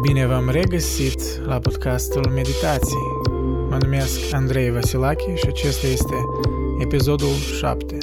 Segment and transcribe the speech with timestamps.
[0.00, 3.20] Bine v-am regăsit la podcastul Meditații.
[3.68, 6.14] Mă numesc Andrei Vasilache și acesta este
[6.78, 7.98] episodul 7.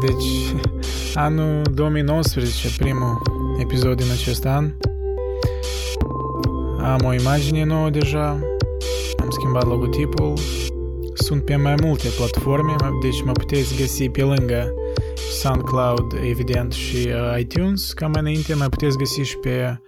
[0.00, 0.54] Deci,
[1.14, 3.22] anul 2019, primul
[3.58, 4.72] episod din acest an.
[6.78, 8.28] Am o imagine nouă deja,
[9.20, 10.32] am schimbat logotipul,
[11.14, 14.74] sunt pe mai multe platforme, deci mă puteți găsi pe lângă
[15.30, 19.80] SoundCloud, evident, și uh, iTunes, ca mai înainte mai puteți găsi și pe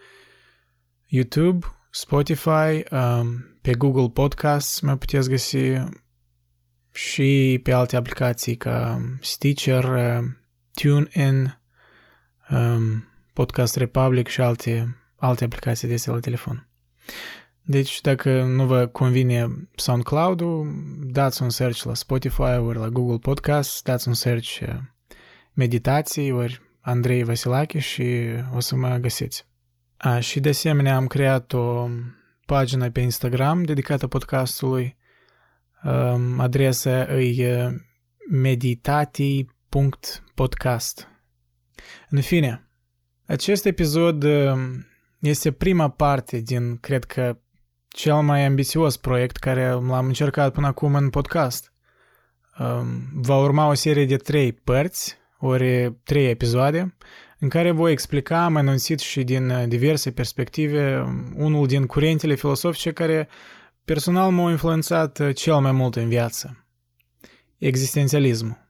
[1.11, 5.57] YouTube, Spotify, um, pe Google Podcasts mă puteți găsi
[6.93, 10.25] și pe alte aplicații ca Stitcher, uh,
[10.75, 11.61] TuneIn,
[12.51, 16.69] um, Podcast Republic și alte, alte aplicații de la telefon.
[17.63, 20.67] Deci, dacă nu vă convine SoundCloud-ul,
[21.01, 24.75] dați un search la Spotify ori la Google Podcast, dați un search uh,
[25.53, 29.48] meditații ori Andrei Vasilache și o să mă găsiți.
[29.99, 31.89] A, și de asemenea am creat o
[32.47, 34.97] pagină pe Instagram dedicată podcastului.
[35.85, 37.71] Um, adresa e
[38.31, 41.09] meditatii.podcast.
[42.09, 42.69] În fine,
[43.27, 44.25] acest episod
[45.19, 47.39] este prima parte din, cred că,
[47.89, 51.73] cel mai ambițios proiect care l-am încercat până acum în podcast.
[52.59, 56.97] Um, va urma o serie de trei părți, ori trei episoade,
[57.39, 62.93] în care voi explica amănunțit și din uh, diverse perspective um, unul din curentele filosofice
[62.93, 63.29] care
[63.85, 66.67] personal m-au influențat uh, cel mai mult în viață.
[67.59, 68.67] Existențialismul.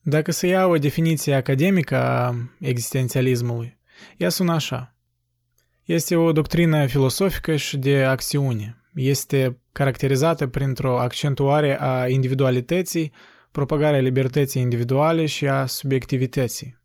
[0.00, 3.78] Dacă să iau o definiție academică a existențialismului,
[4.16, 4.94] ea sună așa.
[5.84, 8.82] Este o doctrină filosofică și de acțiune.
[8.94, 13.12] Este caracterizată printr-o accentuare a individualității,
[13.50, 16.78] propagarea libertății individuale și a subiectivității.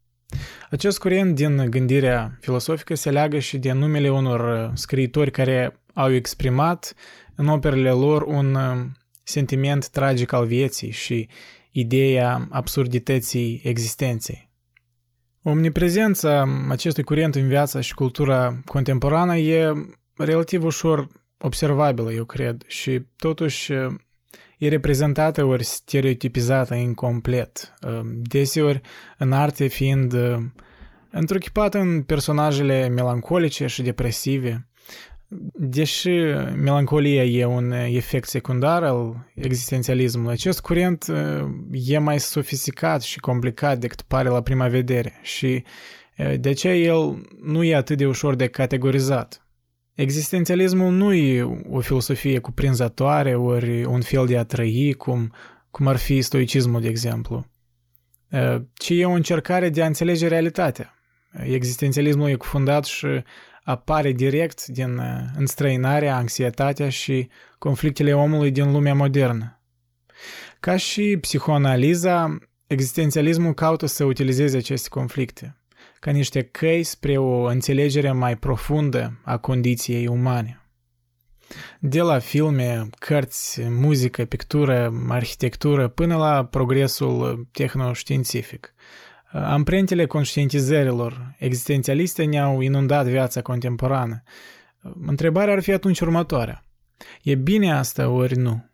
[0.69, 6.11] Acest curent din gândirea filosofică se leagă și de numele unor uh, scriitori care au
[6.11, 6.93] exprimat
[7.35, 8.85] în operele lor un uh,
[9.23, 11.27] sentiment tragic al vieții și
[11.71, 14.51] ideea absurdității existenței.
[15.43, 19.71] Omniprezența acestui curent în viața și cultura contemporană e
[20.17, 23.93] relativ ușor observabilă, eu cred, și totuși uh,
[24.63, 27.73] e reprezentată ori stereotipizată incomplet,
[28.21, 28.81] deseori
[29.17, 30.15] în arte fiind
[31.11, 34.67] întruchipată în personajele melancolice și depresive.
[35.53, 36.09] Deși
[36.55, 41.05] melancolia e un efect secundar al existențialismului, acest curent
[41.71, 45.63] e mai sofisticat și complicat decât pare la prima vedere și
[46.39, 49.42] de aceea el nu e atât de ușor de categorizat.
[49.93, 55.33] Existențialismul nu e o filosofie cuprinzătoare ori un fel de a trăi, cum,
[55.71, 57.45] cum ar fi stoicismul, de exemplu,
[58.73, 60.93] ci e o încercare de a înțelege realitatea.
[61.43, 63.07] Existențialismul e cufundat și
[63.63, 65.01] apare direct din
[65.37, 69.61] înstrăinarea, anxietatea și conflictele omului din lumea modernă.
[70.59, 72.37] Ca și psihoanaliza,
[72.67, 75.57] existențialismul caută să utilizeze aceste conflicte
[76.03, 80.61] ca niște căi spre o înțelegere mai profundă a condiției umane.
[81.79, 88.73] De la filme, cărți, muzică, pictură, arhitectură, până la progresul tehnoștiințific.
[89.31, 94.23] Amprentele conștientizărilor existențialiste ne-au inundat viața contemporană.
[95.05, 96.63] Întrebarea ar fi atunci următoarea.
[97.21, 98.69] E bine asta ori nu?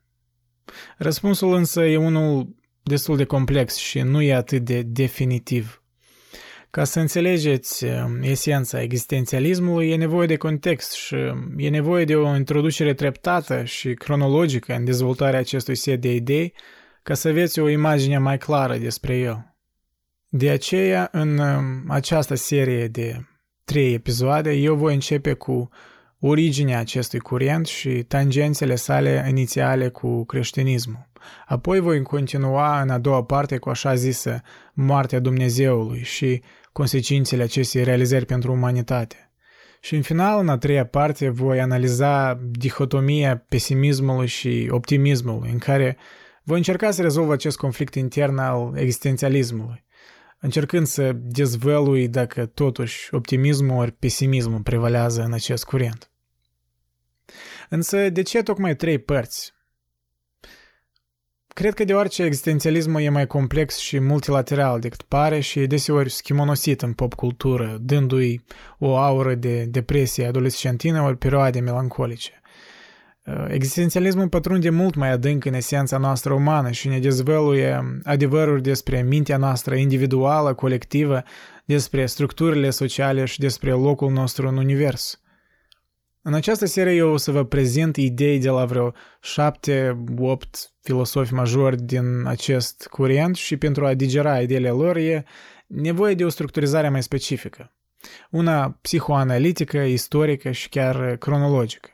[0.98, 5.79] Răspunsul însă e unul destul de complex și nu e atât de definitiv.
[6.72, 12.16] Ca să înțelegeți um, esența existențialismului, e nevoie de context și um, e nevoie de
[12.16, 16.54] o introducere treptată și cronologică în dezvoltarea acestui set de idei
[17.04, 19.56] ca să aveți o imagine mai clară despre el.
[20.30, 23.26] De aceea, în um, această serie de
[23.64, 25.70] trei episoade, eu voi începe cu
[26.20, 31.10] originea acestui curent și tangențele sale inițiale cu creștinismul.
[31.46, 34.42] Apoi voi continua în a doua parte cu așa zisă
[34.74, 36.42] moartea Dumnezeului și
[36.72, 39.32] consecințele acestei realizări pentru umanitate.
[39.82, 45.98] Și în final, în a treia parte, voi analiza dihotomia pesimismului și optimismului, în care
[46.44, 49.86] voi încerca să rezolv acest conflict intern al existențialismului,
[50.40, 56.12] încercând să dezvălui dacă totuși optimismul ori pesimismul prevalează în acest curent.
[57.70, 59.54] Însă, de ce tocmai trei părți?
[61.54, 66.82] Cred că deoarece existențialismul e mai complex și multilateral decât pare și e deseori schimonosit
[66.82, 68.44] în popcultură, dându-i
[68.78, 72.42] o aură de depresie adolescentină ori perioade melancolice.
[73.26, 79.02] Uh, existențialismul pătrunde mult mai adânc în esența noastră umană și ne dezvăluie adevăruri despre
[79.02, 81.24] mintea noastră individuală, colectivă,
[81.66, 85.22] despre structurile sociale și despre locul nostru în univers.
[86.22, 91.34] În această serie eu o să vă prezint idei de la vreo șapte, opt filosofi
[91.34, 95.26] majori din acest curent și pentru a digera ideile lor e
[95.68, 97.74] nevoie de o structurizare mai specifică.
[98.30, 101.90] Una psihoanalitică, istorică și chiar cronologică.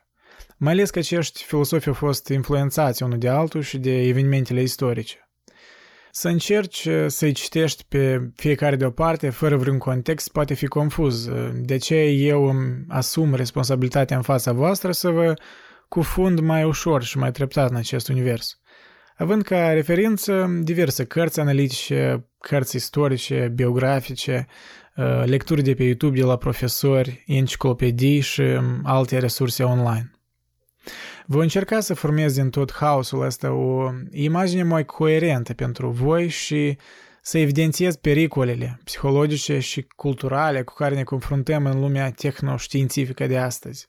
[0.57, 5.29] Mai ales că acești filosofi au fost influențați unul de altul și de evenimentele istorice.
[6.11, 11.29] Să încerci să-i citești pe fiecare deoparte, fără vreun context, poate fi confuz.
[11.53, 15.33] De ce eu îmi asum responsabilitatea în fața voastră să vă
[15.87, 18.59] cufund mai ușor și mai treptat în acest univers.
[19.17, 24.47] Având ca referință diverse cărți analitice, cărți istorice, biografice,
[25.23, 28.43] lecturi de pe YouTube de la profesori, enciclopedii și
[28.83, 30.11] alte resurse online.
[31.25, 36.77] Voi încerca să formez din tot haosul ăsta o imagine mai coerentă pentru voi și
[37.21, 43.87] să evidențiez pericolele psihologice și culturale cu care ne confruntăm în lumea tehnoștiințifică de astăzi.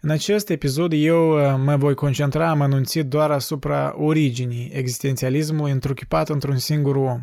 [0.00, 6.58] În acest episod eu uh, mă voi concentra amănunțit doar asupra originii existențialismului întruchipat într-un
[6.58, 7.20] singur om,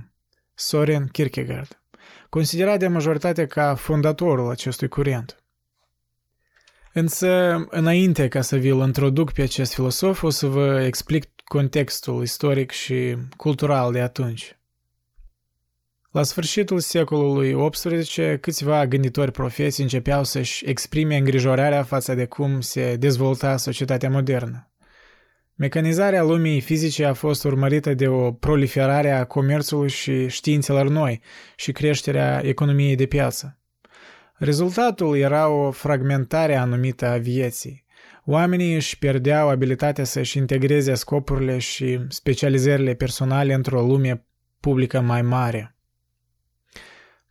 [0.53, 1.81] Soren Kierkegaard,
[2.30, 5.44] considerat de majoritate ca fondatorul acestui curent.
[6.94, 12.71] Însă, înainte ca să vi-l introduc pe acest filosof, o să vă explic contextul istoric
[12.71, 14.56] și cultural de atunci.
[16.12, 22.96] La sfârșitul secolului XVIII, câțiva gânditori profeți începeau să-și exprime îngrijorarea față de cum se
[22.96, 24.72] dezvolta societatea modernă.
[25.56, 31.22] Mecanizarea lumii fizice a fost urmărită de o proliferare a comerțului și științelor noi
[31.56, 33.60] și creșterea economiei de piață.
[34.34, 37.86] Rezultatul era o fragmentare anumită a vieții.
[38.25, 44.25] Oamenii își pierdeau abilitatea să-și integreze scopurile și specializările personale într-o lume
[44.60, 45.70] publică mai mare.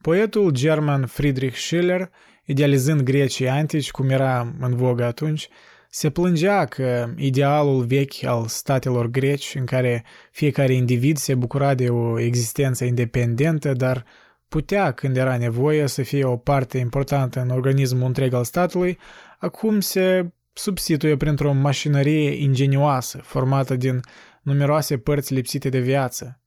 [0.00, 2.10] Poetul german Friedrich Schiller,
[2.44, 5.48] idealizând grecii antici, cum era în vogă atunci,
[5.90, 11.88] se plângea că idealul vechi al statelor greci, în care fiecare individ se bucura de
[11.88, 14.04] o existență independentă, dar
[14.48, 18.98] putea, când era nevoie, să fie o parte importantă în organismul întreg al statului,
[19.38, 24.00] acum se substituie printr-o mașinărie ingenioasă, formată din
[24.42, 26.39] numeroase părți lipsite de viață,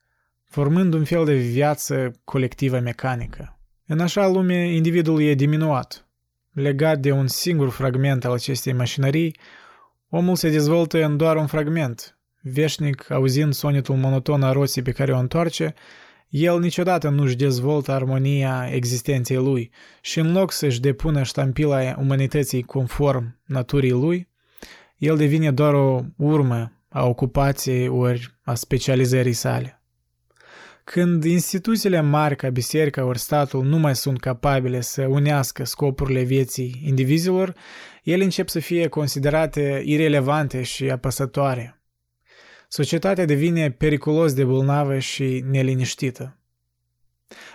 [0.54, 3.60] formând un fel de viață colectivă mecanică.
[3.86, 6.08] În așa lume, individul e diminuat.
[6.52, 9.38] Legat de un singur fragment al acestei mașinării,
[10.10, 15.14] omul se dezvoltă în doar un fragment, veșnic auzind sonetul monoton a roții pe care
[15.14, 15.74] o întoarce,
[16.30, 19.72] el niciodată nu-și dezvoltă armonia existenței lui
[20.02, 24.30] și în loc să-și depună ștampila umanității conform naturii lui,
[24.98, 29.78] el devine doar o urmă a ocupației ori a specializării sale.
[30.84, 36.82] Când instituțiile mari ca biserica ori statul nu mai sunt capabile să unească scopurile vieții
[36.86, 37.56] indivizilor,
[38.04, 41.78] ele încep să fie considerate irelevante și apăsătoare–
[42.74, 46.38] societatea devine periculos de bolnavă și neliniștită.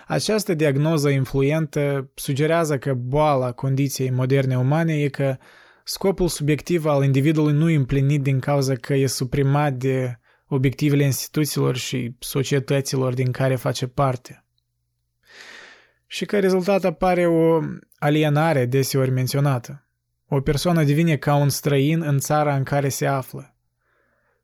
[0.07, 5.37] Această diagnoză influentă sugerează că boala condiției moderne umane e că
[5.83, 10.18] scopul subiectiv al individului nu e împlinit din cauza că e suprimat de
[10.49, 14.43] obiectivele instituțiilor și societăților din care face parte.
[16.07, 17.59] Și că rezultat apare o
[17.95, 19.87] alienare deseori menționată.
[20.27, 23.53] O persoană devine ca un străin în țara în care se află.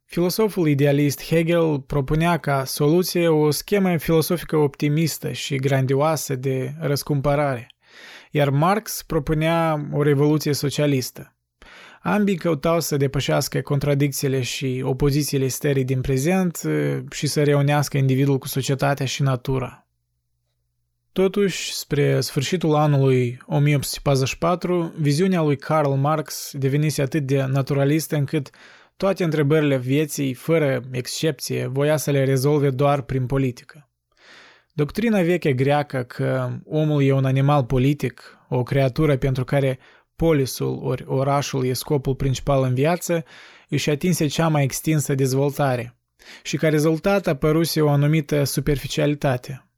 [0.06, 7.68] Filosoful idealist Hegel propunea ca soluție o schemă filosofică optimistă și grandioasă de răscumpărare,
[8.32, 11.35] iar Marx propunea o revoluție socialistă.
[12.08, 16.62] Ambii căutau să depășească contradicțiile și opozițiile stării din prezent
[17.12, 19.88] și să reunească individul cu societatea și natura.
[21.12, 28.50] Totuși, spre sfârșitul anului 1844, viziunea lui Karl Marx devenise atât de naturalistă încât
[28.98, 33.90] toate întrebările vieții, fără excepție, voia să le rezolve doar prin politică.
[34.74, 39.80] Doctrina veche greacă că omul e un animal politic, o creatură pentru care
[40.16, 43.24] polisul ori orașul e scopul principal în viață,
[43.70, 45.96] își atinse cea mai extinsă dezvoltare
[46.44, 49.70] și ca rezultat apăruse o anumită superficialitate.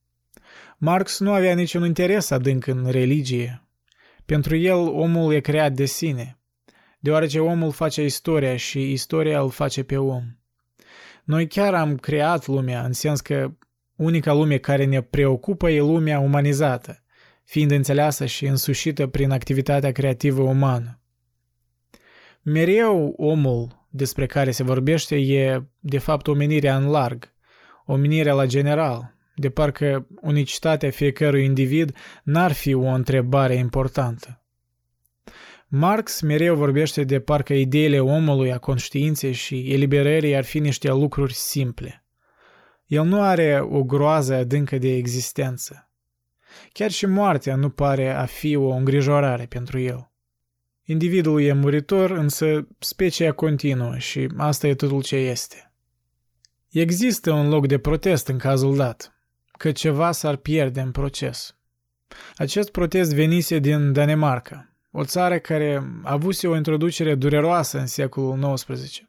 [0.78, 3.62] Marx nu avea niciun interes adânc în religie.
[4.26, 6.40] Pentru el, omul e creat de sine,
[7.00, 10.24] deoarece omul face istoria și istoria îl face pe om.
[11.24, 13.52] Noi chiar am creat lumea, în sens că
[13.96, 17.04] unica lume care ne preocupă e lumea umanizată,
[17.48, 21.02] fiind înțeleasă și însușită prin activitatea creativă umană.
[22.42, 27.34] Mereu omul despre care se vorbește e, de fapt, omenirea în larg,
[27.86, 34.42] omenirea la general, de parcă unicitatea fiecărui individ n-ar fi o întrebare importantă.
[35.68, 41.34] Marx mereu vorbește de parcă ideile omului, a conștiinței și eliberării ar fi niște lucruri
[41.34, 42.06] simple.
[42.86, 45.87] El nu are o groază adâncă de existență.
[46.72, 50.12] Chiar și moartea nu pare a fi o îngrijorare pentru el.
[50.84, 55.72] Individul e muritor, însă specia continuă și asta e totul ce este.
[56.70, 59.14] Există un loc de protest în cazul dat,
[59.58, 61.58] că ceva s-ar pierde în proces.
[62.36, 69.02] Acest protest venise din Danemarca, o țară care avuse o introducere dureroasă în secolul XIX.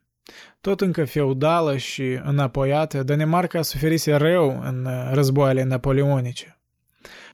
[0.60, 6.57] Tot încă feudală și înapoiată, Danemarca suferise rău în războaiele napoleonice.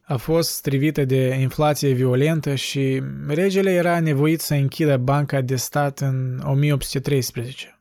[0.07, 6.01] A fost strivită de inflație violentă și regele era nevoit să închidă banca de stat
[6.01, 7.81] în 1813.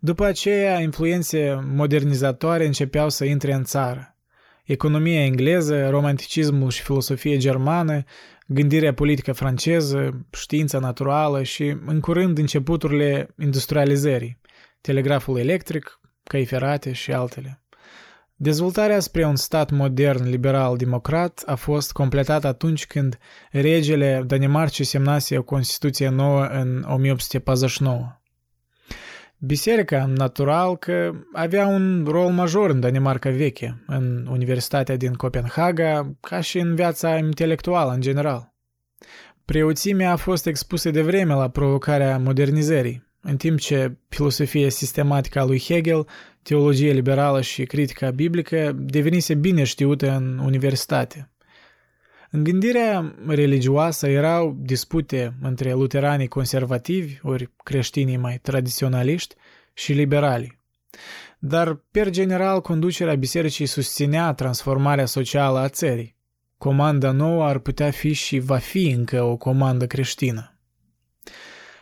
[0.00, 4.16] După aceea, influențe modernizatoare începeau să intre în țară.
[4.64, 8.04] Economia engleză, romanticismul și filosofia germană,
[8.46, 14.40] gândirea politică franceză, știința naturală și, în curând, începuturile industrializării,
[14.80, 17.62] telegraful electric, căi ferate și altele.
[18.40, 23.18] Dezvoltarea spre un stat modern liberal-democrat a fost completată atunci când
[23.50, 28.20] regele Danemarcii semnase o Constituție nouă în 1849.
[29.38, 36.40] Biserica, natural că avea un rol major în Danemarca veche, în Universitatea din Copenhaga, ca
[36.40, 38.54] și în viața intelectuală în general.
[39.44, 45.44] Preoțimea a fost expusă de vreme la provocarea modernizării, în timp ce filosofia sistematică a
[45.44, 46.06] lui Hegel,
[46.42, 51.30] teologia liberală și critica biblică devenise bine știută în universitate.
[52.30, 59.34] În gândirea religioasă erau dispute între luteranii conservativi, ori creștinii mai tradiționaliști,
[59.78, 60.58] și liberali.
[61.38, 66.16] Dar, per general, conducerea bisericii susținea transformarea socială a țării.
[66.56, 70.57] Comanda nouă ar putea fi și va fi încă o comandă creștină.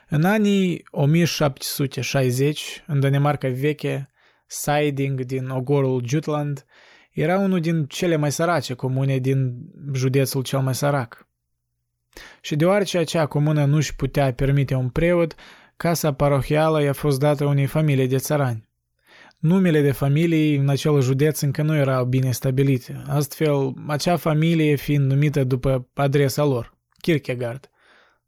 [0.08, 4.10] În anii 1760, în Danemarca veche,
[4.46, 6.64] Siding din ogorul Jutland
[7.10, 9.56] era unul din cele mai sărace comune din
[9.94, 11.28] județul cel mai sărac.
[12.40, 15.34] Și deoarece acea comună nu își putea permite un preot,
[15.76, 18.68] casa parohială i-a fost dată unei familii de țărani.
[19.38, 25.10] Numele de familii în acel județ încă nu erau bine stabilite, astfel acea familie fiind
[25.10, 27.70] numită după adresa lor, Kierkegaard,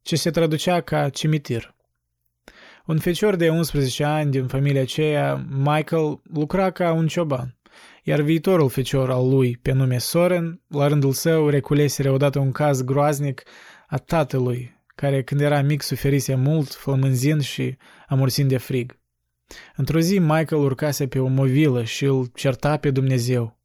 [0.02, 1.75] ce se traducea ca cimitir.
[2.87, 7.59] Un fecior de 11 ani din familia aceea, Michael, lucra ca un cioban
[8.09, 12.83] iar viitorul fecior al lui, pe nume Soren, la rândul său reculesere odată un caz
[12.83, 13.43] groaznic
[13.87, 17.76] a tatălui, care când era mic suferise mult, flămânzind și
[18.07, 18.99] amursind de frig.
[19.76, 23.59] Într-o zi Michael urcase pe o movilă și îl certa pe Dumnezeu.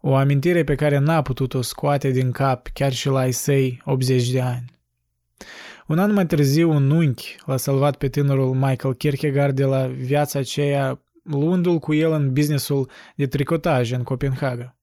[0.00, 4.30] O amintire pe care n-a putut-o scoate din cap chiar și la ai săi 80
[4.30, 4.64] de ani.
[5.86, 10.38] Un an mai târziu, un unchi l-a salvat pe tânărul Michael Kierkegaard de la viața
[10.38, 14.76] aceea luându-l cu el în businessul de tricotaj în Copenhaga.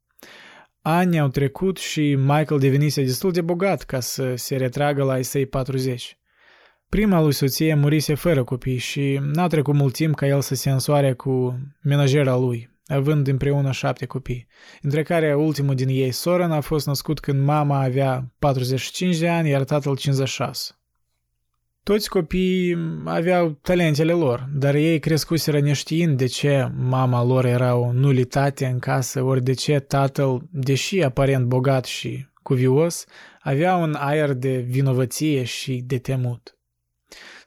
[0.81, 5.45] Ani au trecut și Michael devenise destul de bogat ca să se retragă la săi
[5.45, 6.17] 40.
[6.89, 10.69] Prima lui soție murise fără copii și n-a trecut mult timp ca el să se
[10.69, 14.47] însoare cu menajera lui, având împreună șapte copii,
[14.81, 19.49] între care ultimul din ei, Soren, a fost născut când mama avea 45 de ani,
[19.49, 20.73] iar tatăl 56.
[21.83, 27.91] Toți copiii aveau talentele lor, dar ei crescuseră neștiind de ce mama lor era o
[27.91, 33.05] nulitate în casă, ori de ce tatăl, deși aparent bogat și cuvios,
[33.41, 36.57] avea un aer de vinovăție și de temut.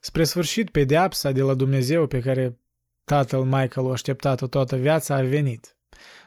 [0.00, 2.58] Spre sfârșit, pedeapsa de la Dumnezeu pe care
[3.12, 5.76] tatăl Michael o așteptat-o toată viața a venit.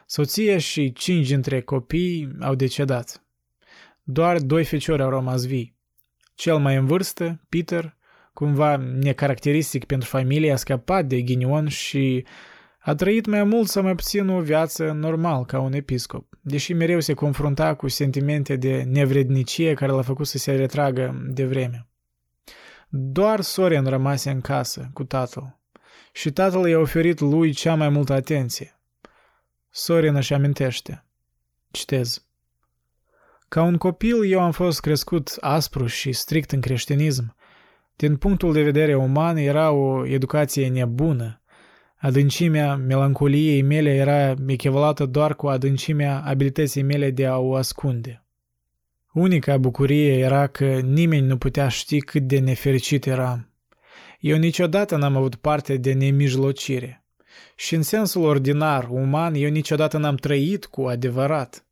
[0.06, 3.22] Soția și cinci dintre copii au decedat.
[4.02, 5.76] Doar doi feciori au rămas vii.
[6.34, 7.96] Cel mai în vârstă, Peter,
[8.32, 12.26] cumva necaracteristic pentru familie, a scăpat de ghinion și
[12.78, 17.00] a trăit mai mult sau mai puțin o viață normal ca un episcop, deși mereu
[17.00, 21.86] se confrunta cu sentimente de nevrednicie care l-a făcut să se retragă de vreme.
[22.88, 25.55] Doar Soren rămase în casă cu tatăl
[26.16, 28.78] și tatăl i-a oferit lui cea mai multă atenție.
[29.70, 31.04] Soren își amintește.
[31.70, 32.26] Citez.
[33.48, 37.36] Ca un copil eu am fost crescut aspru și strict în creștinism,
[37.96, 41.42] din punctul de vedere uman era o educație nebună.
[41.96, 48.24] Adâncimea melancoliei mele era echivalată doar cu adâncimea abilității mele de a o ascunde.
[49.12, 53.50] Unica bucurie era că nimeni nu putea ști cât de nefericit eram.
[54.26, 57.04] Eu niciodată n-am avut parte de nemijlocire.
[57.56, 61.66] Și în sensul ordinar, uman, eu niciodată n-am trăit cu adevărat.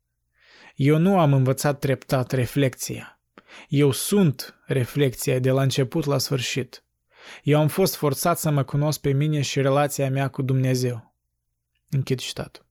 [0.75, 3.19] Eu nu am învățat treptat reflexia.
[3.67, 6.83] Eu sunt reflexia de la început la sfârșit.
[7.43, 11.15] Eu am fost forțat să mă cunosc pe mine și relația mea cu Dumnezeu.
[11.89, 12.65] Închid citatul.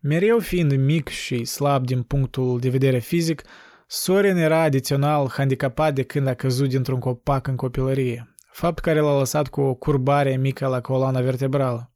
[0.00, 3.42] Mereu fiind mic și slab din punctul de vedere fizic,
[3.88, 9.18] Soren era adițional handicapat de când a căzut dintr-un copac în copilărie, fapt care l-a
[9.18, 11.90] lăsat cu o curbare mică la coloana vertebrală.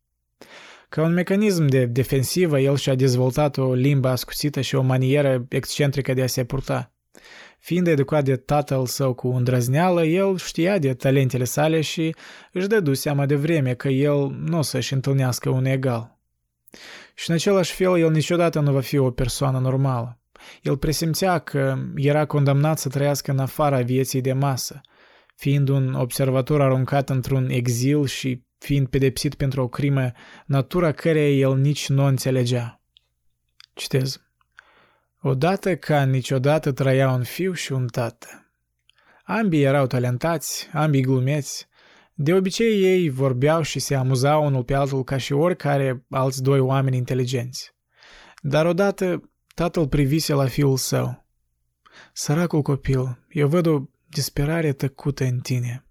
[0.88, 6.14] Ca un mecanism de defensivă, el și-a dezvoltat o limbă ascuțită și o manieră excentrică
[6.14, 6.92] de a se purta.
[7.58, 12.14] Fiind educat de tatăl său cu îndrăzneală, el știa de talentele sale și
[12.52, 16.18] își dădu seama de vreme că el nu o să-și întâlnească un egal.
[17.14, 20.19] Și în același fel, el niciodată nu va fi o persoană normală.
[20.62, 24.80] El presimțea că era condamnat să trăiască în afara vieții de masă,
[25.36, 30.12] fiind un observator aruncat într-un exil și fiind pedepsit pentru o crimă,
[30.46, 32.80] natura căreia el nici nu înțelegea.
[33.74, 34.20] Citez.
[35.20, 38.26] Odată ca niciodată trăia un fiu și un tată.
[39.24, 41.68] Ambii erau talentați, ambii glumeți.
[42.14, 46.58] De obicei ei vorbeau și se amuzau unul pe altul ca și oricare alți doi
[46.58, 47.74] oameni inteligenți.
[48.42, 49.29] Dar odată
[49.60, 51.24] tatăl privise la fiul său.
[52.12, 55.84] Săracul copil, eu văd o disperare tăcută în tine.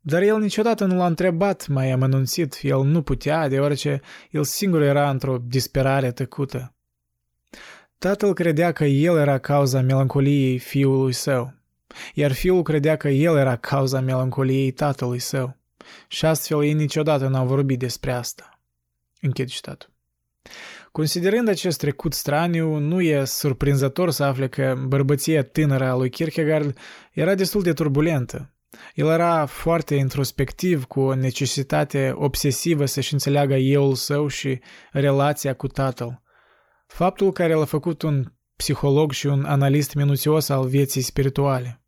[0.00, 5.10] Dar el niciodată nu l-a întrebat mai amănunțit, el nu putea, deoarece el singur era
[5.10, 6.74] într-o disperare tăcută.
[7.98, 11.54] Tatăl credea că el era cauza melancoliei fiului său,
[12.14, 15.56] iar fiul credea că el era cauza melancoliei tatălui său.
[16.08, 18.60] Și astfel ei niciodată n-au vorbit despre asta.
[19.20, 19.94] Închid citatul.
[20.96, 26.78] Considerând acest trecut straniu, nu e surprinzător să afle că bărbăția tânără a lui Kierkegaard
[27.12, 28.54] era destul de turbulentă.
[28.94, 34.58] El era foarte introspectiv, cu o necesitate obsesivă să-și înțeleagă euul său și
[34.92, 36.22] relația cu tatăl.
[36.86, 38.24] Faptul care l-a făcut un
[38.56, 41.84] psiholog și un analist minuțios al vieții spirituale.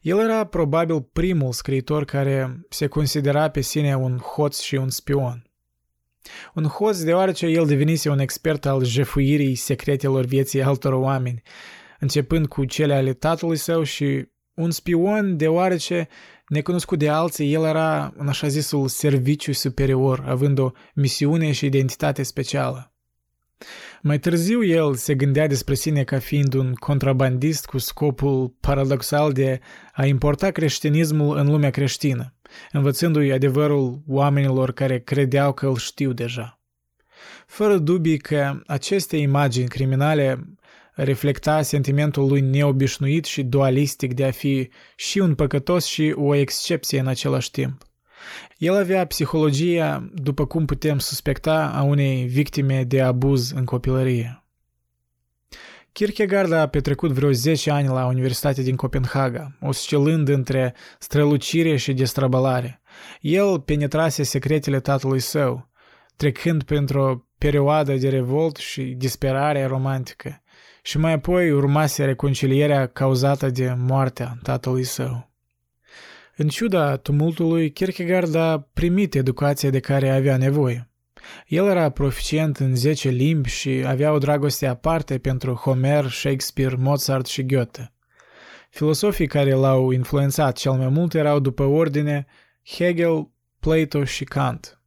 [0.00, 5.45] El era probabil primul scriitor care se considera pe sine un hoț și un spion.
[6.54, 11.42] Un hoț deoarece el devenise un expert al jefuirii secretelor vieții altor oameni,
[12.00, 16.08] începând cu cele ale tatălui său și un spion deoarece,
[16.48, 22.22] necunoscut de alții, el era în așa zisul serviciu superior, având o misiune și identitate
[22.22, 22.90] specială.
[24.02, 29.60] Mai târziu el se gândea despre sine ca fiind un contrabandist cu scopul paradoxal de
[29.92, 32.34] a importa creștinismul în lumea creștină,
[32.72, 36.60] învățându-i adevărul oamenilor care credeau că îl știu deja.
[37.46, 40.44] Fără dubii că aceste imagini criminale
[40.94, 47.00] reflecta sentimentul lui neobișnuit și dualistic de a fi și un păcătos și o excepție
[47.00, 47.82] în același timp.
[48.58, 54.45] El avea psihologia, după cum putem suspecta, a unei victime de abuz în copilărie.
[55.96, 62.80] Kierkegaard a petrecut vreo 10 ani la Universitatea din Copenhaga, oscilând între strălucire și destrăbălare.
[63.20, 65.70] El penetrase secretele tatălui său,
[66.16, 70.42] trecând printr-o perioadă de revolt și disperare romantică,
[70.82, 75.30] și mai apoi urmase reconcilierea cauzată de moartea tatălui său.
[76.36, 80.90] În ciuda tumultului, Kierkegaard a primit educația de care avea nevoie.
[81.46, 87.26] El era proficient în 10 limbi și avea o dragoste aparte pentru Homer, Shakespeare, Mozart
[87.26, 87.92] și Goethe.
[88.70, 92.26] Filosofii care l-au influențat cel mai mult erau după ordine
[92.64, 94.80] Hegel, Plato și Kant.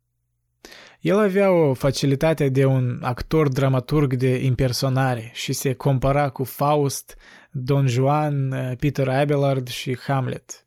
[1.00, 7.18] El avea o facilitate de un actor dramaturg de impersonare și se compara cu Faust,
[7.52, 8.50] Don Juan,
[8.80, 10.64] Peter Abelard și Hamlet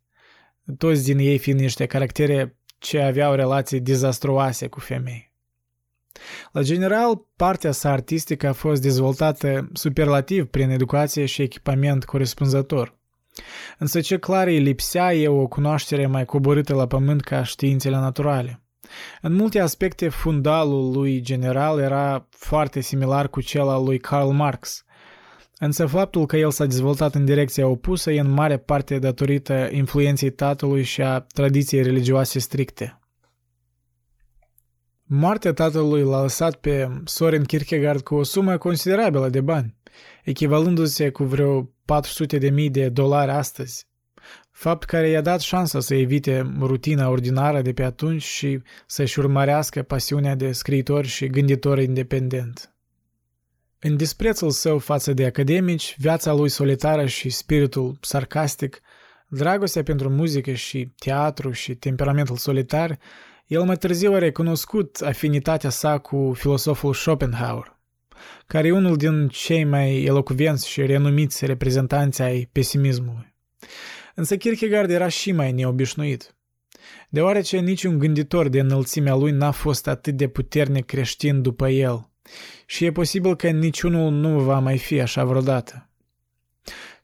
[0.78, 5.31] toți din ei fiind niște caractere ce aveau relații dezastruoase cu femei.
[6.52, 12.96] La general, partea sa artistică a fost dezvoltată superlativ prin educație și echipament corespunzător.
[13.78, 18.62] Însă ce clar îi lipsea e o cunoaștere mai coborâtă la pământ ca științele naturale.
[19.20, 24.84] În multe aspecte, fundalul lui general era foarte similar cu cel al lui Karl Marx–
[25.64, 30.30] Însă faptul că el s-a dezvoltat în direcția opusă e în mare parte datorită influenței
[30.30, 33.01] tatălui și a tradiției religioase stricte.
[35.04, 39.74] Moartea tatălui l-a lăsat pe Soren Kierkegaard cu o sumă considerabilă de bani,
[40.24, 43.86] echivalându-se cu vreo 400 de mii de dolari astăzi,
[44.50, 49.82] fapt care i-a dat șansa să evite rutina ordinară de pe atunci și să-și urmărească
[49.82, 52.74] pasiunea de scriitor și gânditor independent.
[53.78, 58.80] În disprețul său față de academici, viața lui solitară și spiritul sarcastic,
[59.28, 62.98] dragostea pentru muzică și teatru și temperamentul solitar,
[63.52, 67.78] el mai târziu a recunoscut afinitatea sa cu filosoful Schopenhauer.
[68.46, 73.34] care e unul din cei mai elocvenți și renumiți reprezentanți ai pesimismului.
[74.14, 76.34] Însă Kierkegaard era și mai neobișnuit.
[77.08, 82.10] Deoarece niciun gânditor de înălțimea lui n-a fost atât de puternic creștin după el.
[82.66, 85.88] Și e posibil că niciunul nu va mai fi așa vreodată.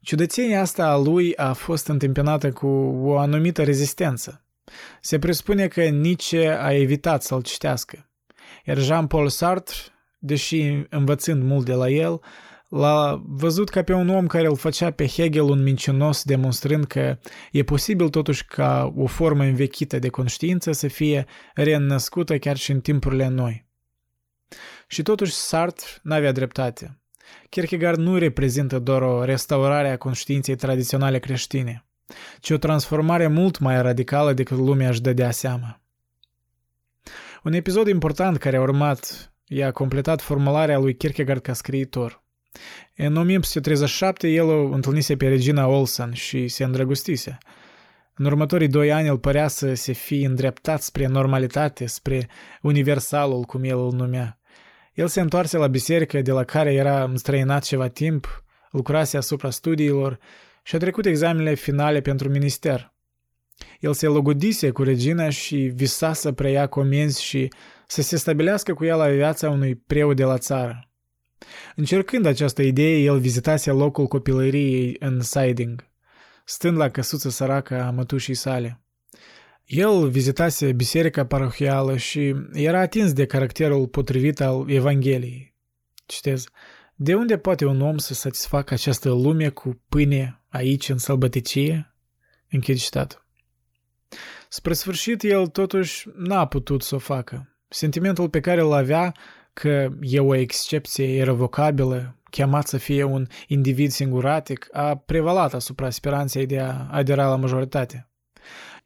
[0.00, 2.66] Ciudățenia asta a lui a fost întâmpinată cu
[3.02, 4.42] o anumită rezistență.
[5.00, 8.10] Se presupune că Nietzsche a evitat să-l citească,
[8.64, 9.76] iar Jean-Paul Sartre,
[10.18, 12.20] deși învățând mult de la el,
[12.68, 17.18] l-a văzut ca pe un om care îl făcea pe Hegel un mincinos, demonstrând că
[17.52, 22.80] e posibil totuși ca o formă învechită de conștiință să fie reînnăscută chiar și în
[22.80, 23.66] timpurile noi.
[24.86, 27.00] Și totuși Sartre n-avea dreptate.
[27.48, 31.87] Kierkegaard nu reprezintă doar o restaurare a conștiinței tradiționale creștine,
[32.40, 35.80] ci o transformare mult mai radicală decât lumea își dădea seama.
[37.42, 42.22] Un episod important care a urmat i-a completat formularea lui Kierkegaard ca scriitor.
[42.96, 47.38] În 1837 el o întâlnise pe Regina Olsen și se îndrăgostise.
[48.14, 52.28] În următorii doi ani el părea să se fi îndreptat spre normalitate, spre
[52.62, 54.38] universalul, cum el îl numea.
[54.94, 60.18] El se întoarse la biserică de la care era înstrăinat ceva timp, lucrase asupra studiilor
[60.68, 62.94] și a trecut examenele finale pentru minister.
[63.80, 67.48] El se logodise cu regina și visa să preia comenzi și
[67.86, 70.90] să se stabilească cu ea la viața unui preot de la țară.
[71.76, 75.88] Încercând această idee, el vizitase locul copilăriei în Siding,
[76.44, 78.80] stând la căsuță săracă a mătușii sale.
[79.64, 85.54] El vizitase biserica parohială și era atins de caracterul potrivit al Evangheliei.
[86.06, 86.44] Citez,
[86.94, 91.94] de unde poate un om să satisfacă această lume cu pâine aici în sălbăticie?
[92.50, 93.26] Închid citatul.
[94.48, 97.56] Spre sfârșit, el totuși n-a putut să o facă.
[97.68, 99.14] Sentimentul pe care îl avea
[99.52, 106.46] că e o excepție irrevocabilă, chemat să fie un individ singuratic, a prevalat asupra speranței
[106.46, 108.08] de a adera la majoritate.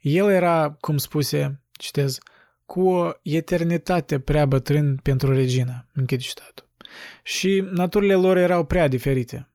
[0.01, 2.19] El era, cum spuse, citez,
[2.67, 6.69] cu o eternitate prea bătrân pentru regina, închid citatul.
[7.23, 9.52] Și naturile lor erau prea diferite.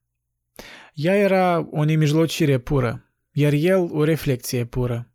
[1.00, 5.12] Ea era o nemijlocire pură, iar el o reflexie pură.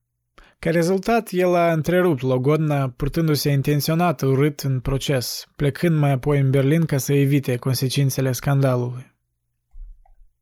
[0.59, 6.51] Ca rezultat, el a întrerupt Logodna, purtându-se intenționat urât în proces, plecând mai apoi în
[6.51, 9.15] Berlin ca să evite consecințele scandalului.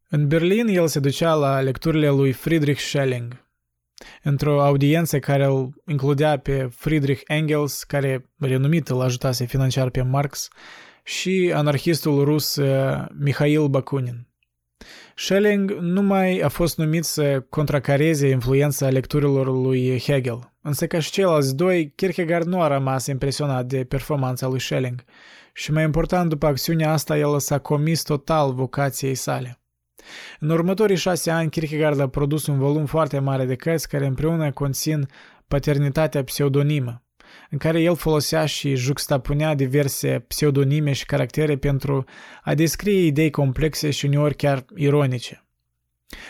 [0.09, 3.46] În Berlin, el se ducea la lecturile lui Friedrich Schelling,
[4.22, 10.48] într-o audiență care îl includea pe Friedrich Engels, care renumit îl ajutase financiar pe Marx,
[11.05, 14.30] și anarhistul rus uh, Mihail Bakunin.
[15.14, 21.11] Schelling nu mai a fost numit să contracareze influența lecturilor lui Hegel, însă ca și
[21.11, 25.05] ceilalți doi, Kierkegaard nu a rămas impresionat de performanța lui Schelling
[25.53, 29.61] și mai important, după acțiunea asta, el s-a comis total vocației sale.
[30.40, 34.53] În următorii șase ani, Kierkegaard a produs un volum foarte mare de cărți care împreună
[34.53, 35.09] conțin
[35.49, 37.03] paternitatea pseudonimă,
[37.51, 42.05] în care el folosea și juxtapunea diverse pseudonime și caractere pentru
[42.43, 45.45] a descrie idei complexe și uneori chiar ironice.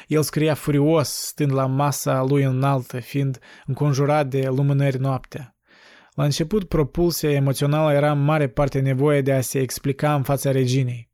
[0.07, 5.55] El scria furios, stând la masa lui înaltă, fiind înconjurat de lumânări noaptea.
[6.15, 10.51] La început, propulsia emoțională era în mare parte nevoie de a se explica în fața
[10.51, 11.11] reginei.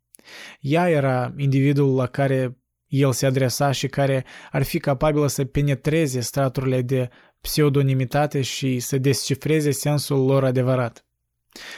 [0.60, 2.56] Ea era individul la care
[2.88, 7.08] el se adresa și care ar fi capabilă să penetreze straturile de
[7.40, 11.04] pseudonimitate și să descifreze sensul lor adevărat.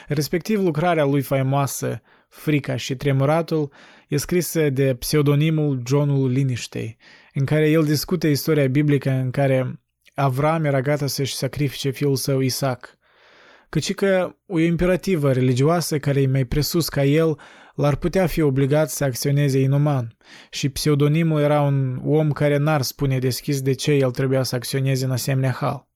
[0.07, 3.73] Respectiv, lucrarea lui faimoasă, Frica și Tremuratul,
[4.09, 6.97] e scrisă de pseudonimul Johnul Liniștei,
[7.35, 9.81] în care el discută istoria biblică în care
[10.14, 12.99] Avram era gata să-și sacrifice fiul său Isaac,
[13.68, 17.38] căci că o imperativă religioasă care e mai presus ca el
[17.79, 20.17] l-ar putea fi obligat să acționeze inuman
[20.51, 25.05] și pseudonimul era un om care n-ar spune deschis de ce el trebuia să acționeze
[25.05, 25.88] în asemenea hal.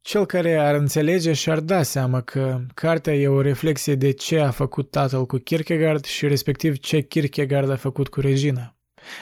[0.00, 4.50] Cel care ar înțelege și-ar da seama că cartea e o reflexie de ce a
[4.50, 8.76] făcut tatăl cu Kierkegaard și respectiv ce Kierkegaard a făcut cu Regina.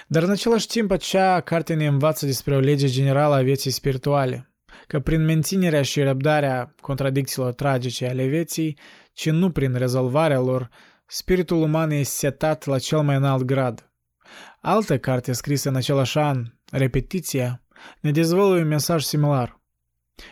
[0.07, 4.55] Dar în același timp acea carte ne învață despre o lege generală a vieții spirituale,
[4.87, 8.79] că prin menținerea și răbdarea contradicțiilor tragice ale vieții,
[9.12, 10.70] ci nu prin rezolvarea lor,
[11.12, 13.90] spiritul uman e setat la cel mai înalt grad.
[14.61, 17.62] Altă carte scrisă în același an, Repetiția,
[18.01, 19.61] ne dezvăluie un mesaj similar.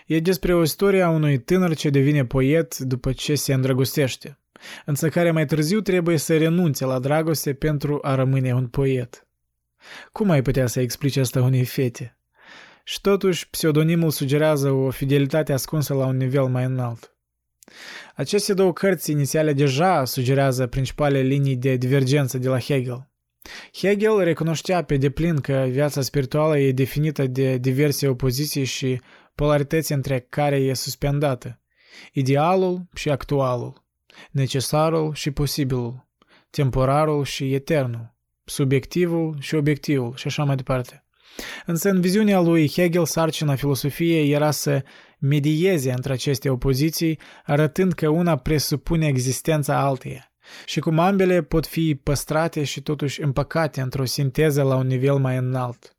[0.07, 4.39] E despre o istorie a unui tânăr ce devine poet după ce se îndrăgostește,
[4.85, 9.27] însă care mai târziu trebuie să renunțe la dragoste pentru a rămâne un poet.
[10.13, 12.19] Cum ai putea să explici asta unei fete?
[12.85, 17.18] Și totuși, pseudonimul sugerează o fidelitate ascunsă la un nivel mai înalt.
[18.15, 23.11] Aceste două cărți inițiale deja sugerează principalele linii de divergență de la Hegel.
[23.73, 29.01] Hegel recunoștea pe deplin că viața spirituală e definită de diverse opoziții și
[29.35, 31.61] polarități între care e suspendată.
[32.13, 33.85] Idealul și actualul,
[34.31, 36.07] necesarul și posibilul,
[36.51, 41.03] temporarul și eternul, subiectivul și obiectivul și așa mai departe.
[41.67, 44.83] Însă în viziunea lui Hegel, sarcina filosofiei era să
[45.19, 50.33] medieze între aceste opoziții, arătând că una presupune existența alteia
[50.65, 55.37] și cum ambele pot fi păstrate și totuși împăcate într-o sinteză la un nivel mai
[55.37, 55.93] înalt.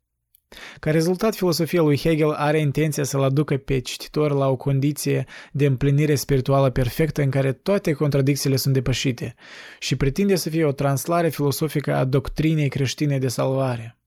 [0.80, 5.66] Ca rezultat, filosofia lui Hegel are intenția să-l aducă pe cititor la o condiție de
[5.66, 9.34] împlinire spirituală perfectă în care toate contradicțiile sunt depășite
[9.78, 13.99] și pretinde să fie o translare filosofică a doctrinei creștine de salvare.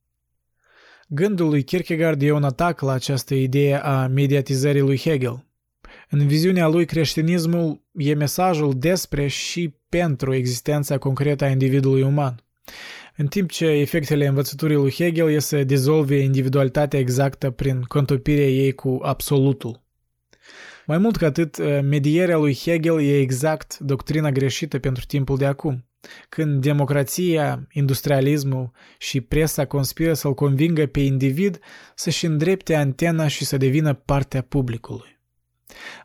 [1.15, 5.45] Gândul lui Kierkegaard e un atac la această idee a mediatizării lui Hegel.
[6.10, 12.43] În viziunea lui, creștinismul e mesajul despre și pentru existența concretă a individului uman,
[13.15, 18.71] în timp ce efectele învățăturii lui Hegel e să dezolve individualitatea exactă prin contopirea ei
[18.71, 19.84] cu absolutul.
[20.86, 25.86] Mai mult ca atât, medierea lui Hegel e exact doctrina greșită pentru timpul de acum
[26.30, 31.60] când democrația, industrialismul și presa conspiră să-l convingă pe individ
[31.96, 35.12] să-și îndrepte antena și să devină partea publicului.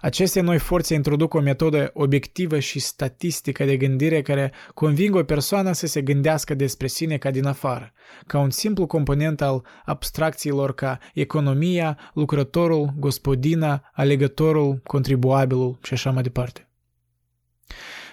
[0.00, 5.72] Aceste noi forțe introduc o metodă obiectivă și statistică de gândire care conving o persoană
[5.72, 7.92] să se gândească despre sine ca din afară,
[8.26, 16.22] ca un simplu component al abstracțiilor ca economia, lucrătorul, gospodina, alegătorul, contribuabilul și așa mai
[16.22, 16.67] departe.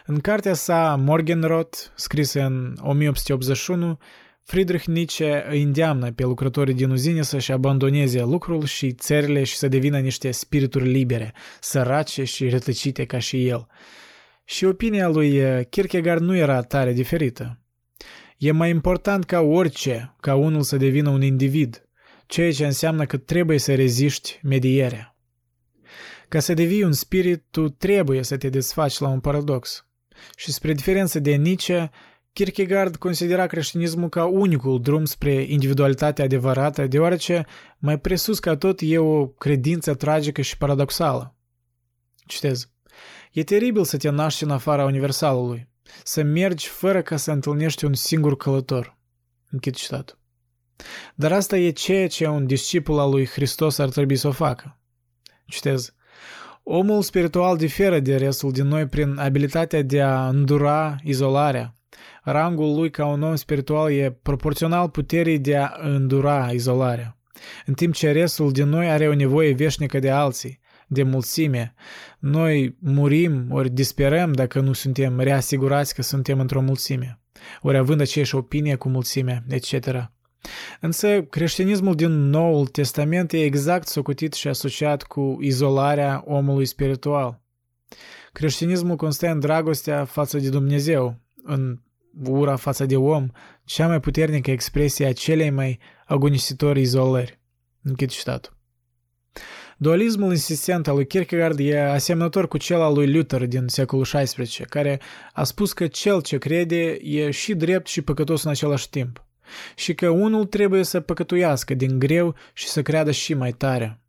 [0.07, 3.99] În cartea sa Morgenrot, scrisă în 1881,
[4.43, 9.67] Friedrich Nietzsche îi îndeamnă pe lucrătorii din uzine să-și abandoneze lucrul și țările și să
[9.67, 13.67] devină niște spirituri libere, sărace și rătăcite ca și el.
[14.43, 17.59] Și opinia lui Kierkegaard nu era tare diferită.
[18.37, 21.89] E mai important ca orice, ca unul să devină un individ,
[22.25, 25.15] ceea ce înseamnă că trebuie să reziști medierea.
[26.27, 29.84] Ca să devii un spirit, tu trebuie să te desfaci la un paradox.
[30.35, 31.91] Și spre diferență de Nietzsche,
[32.33, 37.45] Kierkegaard considera creștinismul ca unicul drum spre individualitatea adevărată, deoarece
[37.77, 41.35] mai presus ca tot e o credință tragică și paradoxală.
[42.25, 42.69] Citez.
[43.31, 45.69] E teribil să te naști în afara universalului,
[46.03, 48.97] să mergi fără ca să întâlnești un singur călător.
[49.49, 50.19] Închid citatul.
[51.15, 54.79] Dar asta e ceea ce un discipul al lui Hristos ar trebui să o facă.
[55.45, 55.94] Citez.
[56.67, 61.75] Omul spiritual diferă de restul din noi prin abilitatea de a îndura izolarea.
[62.23, 67.17] Rangul lui ca un om spiritual e proporțional puterii de a îndura izolarea.
[67.65, 71.73] În timp ce restul din noi are o nevoie veșnică de alții, de mulțime.
[72.19, 77.19] Noi murim ori disperăm dacă nu suntem reasigurați că suntem într-o mulțime,
[77.61, 80.13] ori având aceeași opinie cu mulțimea, etc.
[80.79, 87.41] Însă creștinismul din Noul Testament e exact socotit și asociat cu izolarea omului spiritual.
[88.31, 91.79] Creștinismul constă în dragostea față de Dumnezeu, în
[92.23, 93.27] ura față de om,
[93.63, 97.39] cea mai puternică expresie a celei mai agonisitori izolări.
[97.81, 98.53] Închid citatul.
[99.77, 104.65] Dualismul insistent al lui Kierkegaard e asemănător cu cel al lui Luther din secolul XVI,
[104.69, 105.01] care
[105.33, 109.24] a spus că cel ce crede e și drept și păcătos în același timp
[109.75, 113.99] și că unul trebuie să păcătuiască din greu și să creadă și mai tare.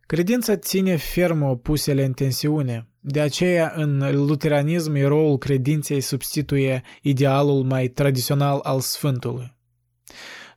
[0.00, 7.88] Credința ține ferm opusele în tensiune, de aceea în luteranism eroul credinței substituie idealul mai
[7.88, 9.56] tradițional al Sfântului.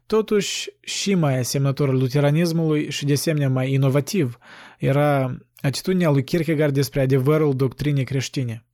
[0.06, 4.38] Totuși, și mai asemnător luteranismului și de asemenea mai inovativ
[4.78, 8.66] era atitudinea lui Kierkegaard despre adevărul doctrinei creștine.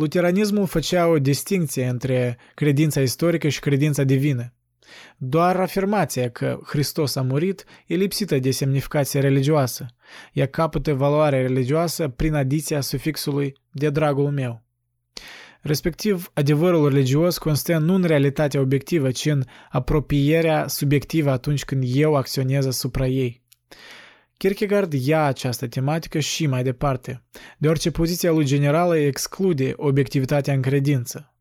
[0.00, 4.52] Luteranismul făcea o distinție între credința istorică și credința divină.
[5.16, 9.86] Doar afirmația că Hristos a murit e lipsită de semnificație religioasă.
[10.32, 14.62] Ea capătă valoare religioasă prin adiția sufixului de dragul meu.
[15.60, 22.14] Respectiv, adevărul religios constă nu în realitatea obiectivă, ci în apropierea subiectivă atunci când eu
[22.14, 23.42] acționez asupra ei.
[24.40, 27.22] Kierkegaard ia această tematică și mai departe,
[27.58, 31.34] deoarece poziția lui generală exclude obiectivitatea în credință.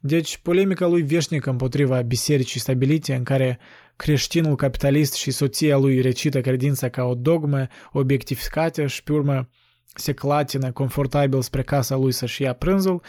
[0.00, 3.58] Deci, polemica lui veșnică împotriva bisericii stabilite, în care
[3.96, 9.48] creștinul capitalist și soția lui recită credința ca o dogmă obiectificată și pe urmă
[9.94, 13.02] se clatină confortabil spre casa lui să-și ia prânzul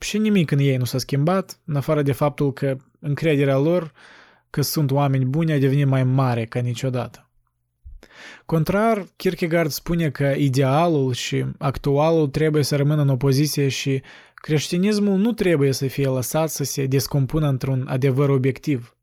[0.00, 3.92] și nimic în ei nu s-a schimbat, în afară de faptul că încrederea lor
[4.50, 7.24] că sunt oameni buni a devenit mai mare ca niciodată.
[8.46, 14.02] Contrar, Kierkegaard spune că idealul și actualul trebuie să rămână în opoziție și
[14.34, 18.96] creștinismul nu trebuie să fie lăsat să se descompună într-un adevăr obiectiv,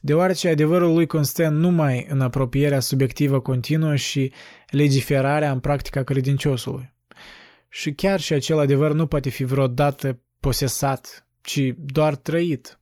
[0.00, 4.32] deoarece adevărul lui constă numai în apropierea subiectivă continuă și
[4.70, 6.94] legiferarea în practica credinciosului.
[7.68, 12.80] Și chiar și acel adevăr nu poate fi vreodată posesat, ci doar trăit.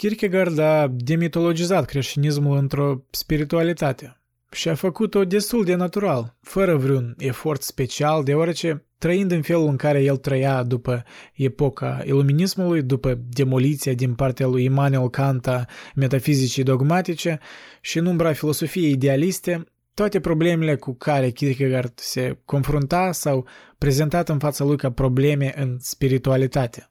[0.00, 7.62] Kierkegaard a demitologizat creștinismul într-o spiritualitate și a făcut-o destul de natural, fără vreun efort
[7.62, 14.14] special, deoarece trăind în felul în care el trăia după epoca iluminismului, după demoliția din
[14.14, 17.38] partea lui Immanuel Kant a metafizicii dogmatice
[17.80, 23.46] și în umbra filosofiei idealiste, toate problemele cu care Kierkegaard se confrunta s-au
[23.78, 26.90] prezentat în fața lui ca probleme în spiritualitate.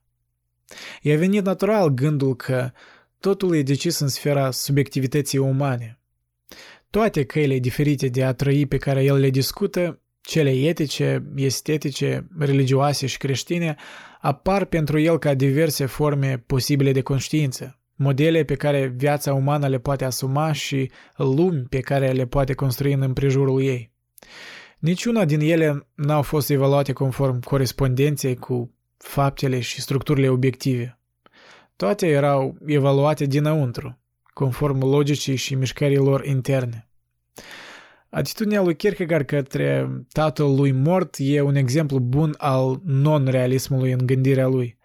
[1.01, 2.71] I-a venit natural gândul că
[3.19, 5.99] totul e decis în sfera subiectivității umane.
[6.89, 13.05] Toate căile diferite de a trăi pe care el le discută, cele etice, estetice, religioase
[13.05, 13.75] și creștine,
[14.21, 19.79] apar pentru el ca diverse forme posibile de conștiință, modele pe care viața umană le
[19.79, 23.91] poate asuma și lumi pe care le poate construi în împrejurul ei.
[24.79, 30.98] Niciuna din ele n-au fost evaluate conform corespondenței cu faptele și structurile obiective.
[31.79, 33.99] Toate erau evaluate dinăuntru,
[34.33, 36.89] conform logicii și mișcărilor interne.
[38.09, 44.47] Atitudinea lui Kierkegaard către tatăl lui mort e un exemplu bun al non-realismului în gândirea
[44.47, 44.77] lui.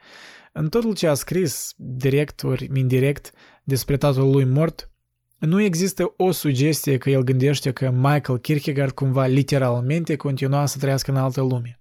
[0.53, 3.33] În totul ce a scris, direct ori indirect,
[3.65, 4.91] despre tatăl lui mort,
[5.39, 11.11] nu există o sugestie că el gândește că Michael Kierkegaard cumva literalmente continua să trăiască
[11.11, 11.81] în altă lume.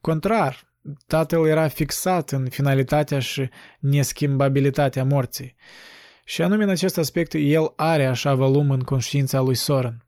[0.00, 0.69] Contrar,
[1.06, 5.54] tatăl era fixat în finalitatea și neschimbabilitatea morții.
[6.24, 10.04] Și anume în acest aspect el are așa volum în conștiința lui Soren.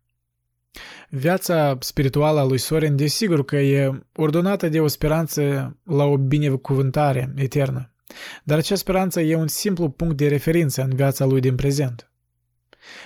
[1.08, 7.32] Viața spirituală a lui Soren desigur că e ordonată de o speranță la o binecuvântare
[7.36, 7.92] eternă,
[8.44, 12.10] dar acea speranță e un simplu punct de referință în viața lui din prezent.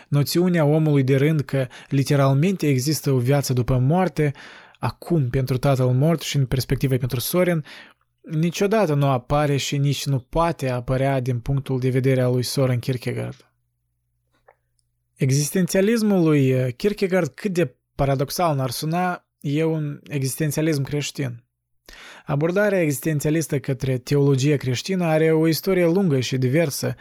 [0.09, 4.33] Noțiunea omului de rând că literalmente există o viață după moarte,
[4.87, 7.65] acum pentru tatăl mort și în perspectivă pentru Soren,
[8.21, 12.79] niciodată nu apare și nici nu poate apărea din punctul de vedere al lui Soren
[12.79, 13.51] Kierkegaard.
[15.15, 21.45] Existențialismul lui Kierkegaard, cât de paradoxal n-ar suna, e un existențialism creștin.
[22.25, 26.95] Abordarea existențialistă către teologia creștină are o istorie lungă și diversă,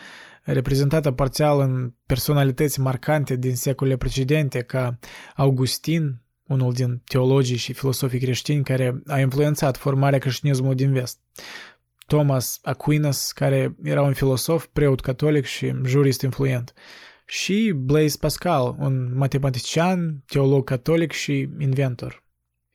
[0.44, 5.00] reprezentată parțial în personalități marcante din secolele precedente, ca
[5.36, 11.20] Augustin, unul din teologii și filosofii creștini care a influențat formarea creștinismului din vest.
[12.08, 16.74] Thomas Aquinas, care era un filosof, preot catolic și jurist influent.
[17.26, 22.24] Și Blaise Pascal, un matematician, teolog catolic și inventor.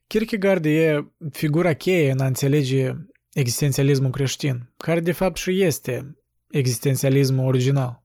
[0.06, 2.92] Kierkegaard e figura cheie în a înțelege
[3.32, 6.16] existențialismul creștin, care de fapt și este
[6.50, 7.99] existențialismul original.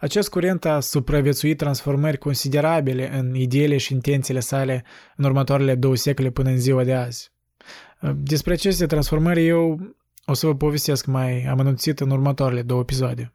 [0.00, 4.84] Acest curent a supraviețuit transformări considerabile în ideile și intențiile sale
[5.16, 7.32] în următoarele două secole până în ziua de azi.
[8.16, 9.96] Despre aceste transformări eu
[10.26, 13.34] o să vă povestesc mai amănunțit în următoarele două episoade.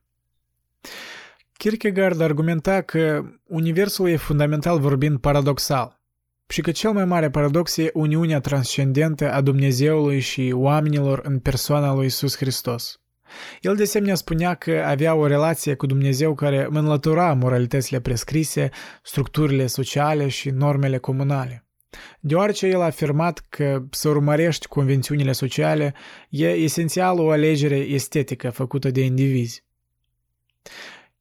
[1.57, 5.99] Kierkegaard argumenta că universul e fundamental vorbind paradoxal
[6.47, 11.93] și că cel mai mare paradox e uniunea transcendentă a Dumnezeului și oamenilor în persoana
[11.93, 12.98] lui Isus Hristos.
[13.61, 18.69] El de asemenea spunea că avea o relație cu Dumnezeu care înlătura moralitățile prescrise,
[19.03, 21.63] structurile sociale și normele comunale.
[22.19, 25.93] Deoarece el a afirmat că să urmărești convențiunile sociale
[26.29, 29.63] e esențial o alegere estetică făcută de indivizi.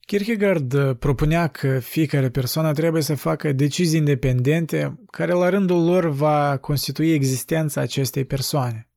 [0.01, 6.57] Kierkegaard propunea că fiecare persoană trebuie să facă decizii independente care la rândul lor va
[6.57, 8.89] constitui existența acestei persoane.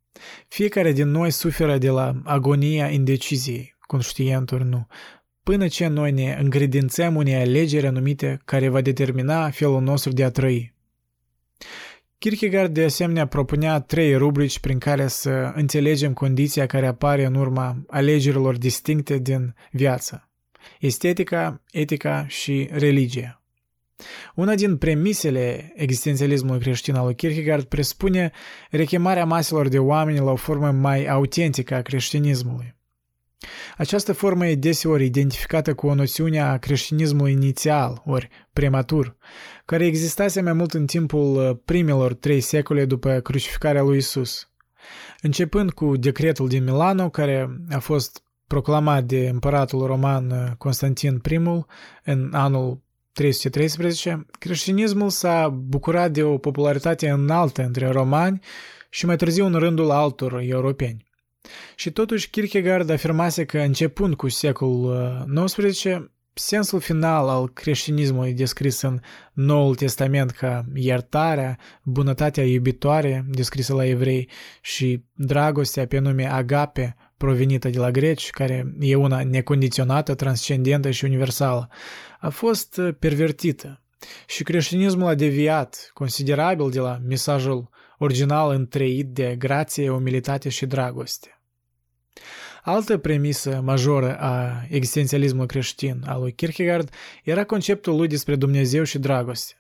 [0.48, 4.88] Fiecare din noi suferă de la agonia indeciziei, conștient ori nu,
[5.44, 10.32] până ce noi ne încredințăm unei alegeri anumite care va determina felul nostru de a
[10.32, 10.74] trăi.
[12.18, 17.84] Kierkegaard de asemenea propunea trei rubrici prin care să înțelegem condiția care apare în urma
[17.88, 20.30] alegerilor distincte din viață.
[20.80, 23.41] Estetica, etica și religia.
[24.36, 28.32] Una din premisele existențialismului creștin al lui Kierkegaard presupune
[28.70, 32.76] rechemarea maselor de oameni la o formă mai autentică a creștinismului.
[33.78, 39.16] Această formă e deseori identificată cu o noțiune a creștinismului inițial, ori prematur,
[39.66, 44.50] care existase mai mult în timpul uh, primelor trei secole după crucificarea lui Isus.
[45.22, 51.36] Începând cu decretul din Milano, care a fost proclamat de împăratul roman uh, Constantin I
[52.04, 52.82] în anul
[53.14, 58.40] 313, creștinismul s-a bucurat de o popularitate înaltă între romani
[58.90, 61.06] și mai târziu în rândul altor europeni.
[61.76, 65.86] Și totuși Kierkegaard afirmase că începând cu secolul XIX,
[66.34, 69.00] sensul final al creștinismului descris în
[69.34, 74.30] Noul Testament ca iertarea, bunătatea iubitoare descrisă la evrei
[74.62, 81.06] și dragostea pe nume agape provenită de la greci, care e una necondiționată, transcendentă și
[81.06, 81.70] universală,
[82.22, 83.82] a fost pervertită
[84.28, 91.42] și creștinismul a deviat considerabil de la mesajul original întreit de grație, umilitate și dragoste.
[92.64, 96.90] Altă premisă majoră a existențialismului creștin al lui Kierkegaard
[97.24, 99.54] era conceptul lui despre Dumnezeu și dragoste.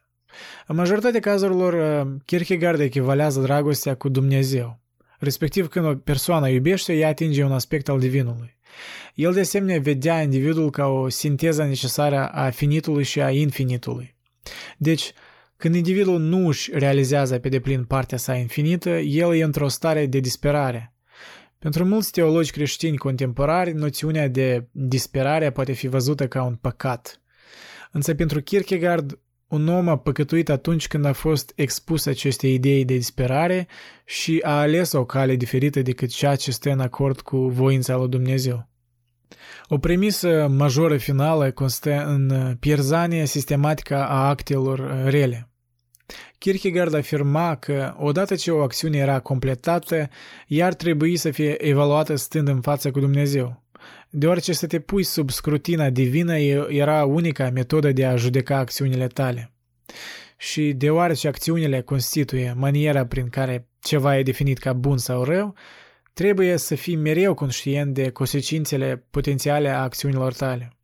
[0.67, 4.79] În majoritatea cazurilor, Kierkegaard echivalează dragostea cu Dumnezeu.
[5.19, 8.59] Respectiv, când o persoană iubește, ea atinge un aspect al divinului.
[9.15, 14.15] El de asemenea vedea individul ca o sinteză necesară a finitului și a infinitului.
[14.77, 15.11] Deci,
[15.57, 20.19] când individul nu își realizează pe deplin partea sa infinită, el e într-o stare de
[20.19, 20.93] disperare.
[21.59, 27.21] Pentru mulți teologi creștini contemporari, noțiunea de disperare poate fi văzută ca un păcat.
[27.91, 29.19] Însă pentru Kierkegaard,
[29.51, 33.67] un om a păcătuit atunci când a fost expus acestei idei de disperare
[34.05, 38.09] și a ales o cale diferită decât cea ce stă în acord cu voința lui
[38.09, 38.69] Dumnezeu.
[39.67, 45.49] O premisă majoră finală constă în pierzania sistematică a actelor rele.
[46.37, 50.09] Kierkegaard afirma că odată ce o acțiune era completată,
[50.47, 53.60] ea ar trebui să fie evaluată stând în față cu Dumnezeu.
[54.13, 56.37] Deoarece să te pui sub scrutina divină
[56.67, 59.53] era unica metodă de a judeca acțiunile tale.
[60.37, 65.55] Și deoarece acțiunile constituie maniera prin care ceva e definit ca bun sau rău,
[66.13, 70.75] trebuie să fii mereu conștient de consecințele potențiale a acțiunilor tale.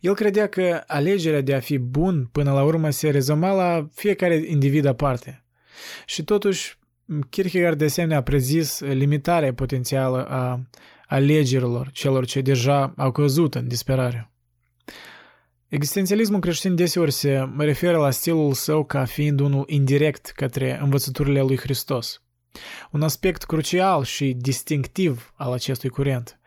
[0.00, 4.34] El credea că alegerea de a fi bun până la urmă se rezuma la fiecare
[4.34, 5.44] individ aparte.
[6.06, 6.78] Și totuși,
[7.30, 10.60] Kierkegaard de asemenea a prezis limitarea potențială a
[11.08, 14.32] alegerilor celor ce deja au căzut în disperare.
[15.68, 21.58] Existențialismul creștin deseori se referă la stilul său ca fiind unul indirect către învățăturile lui
[21.58, 22.22] Hristos.
[22.90, 26.40] Un aspect crucial și distinctiv al acestui curent.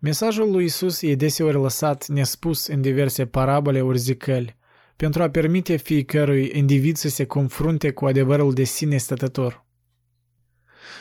[0.00, 4.56] Mesajul lui Isus e deseori lăsat nespus în diverse parabole ori zicăli,
[4.96, 9.66] pentru a permite fiecărui individ să se confrunte cu adevărul de sine stătător.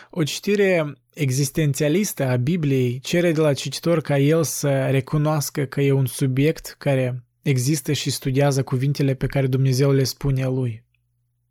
[0.10, 5.92] O citire existențialistă a Bibliei cere de la cititor ca el să recunoască că e
[5.92, 10.84] un subiect care există și studiază cuvintele pe care Dumnezeu le spune lui.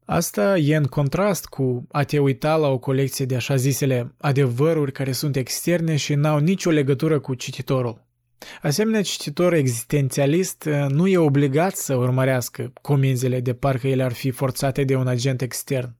[0.04, 4.92] Asta e în contrast cu a te uita la o colecție de așa zisele adevăruri
[4.92, 8.08] care sunt externe și n-au nicio legătură cu cititorul.
[8.62, 14.30] Asemenea, cititor existențialist uh, nu e obligat să urmărească comenzile de parcă ele ar fi
[14.30, 15.96] forțate de un agent extern,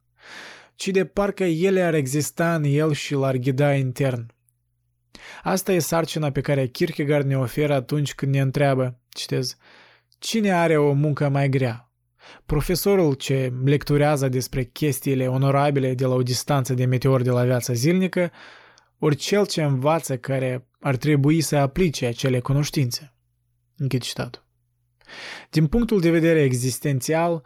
[0.80, 4.26] ci de parcă ele ar exista în el și l-ar ghida intern.
[5.42, 9.56] Asta e sarcina pe care Kierkegaard ne oferă atunci când ne întreabă, citez,
[10.18, 11.90] cine are o muncă mai grea,
[12.46, 17.72] Profesorul ce lecturează despre chestiile onorabile de la o distanță de meteori de la viața
[17.72, 18.30] zilnică,
[18.98, 23.14] ori cel ce învață care ar trebui să aplice acele cunoștințe.
[23.76, 24.44] Închid citatul.
[25.50, 27.42] Din punctul de vedere existențial,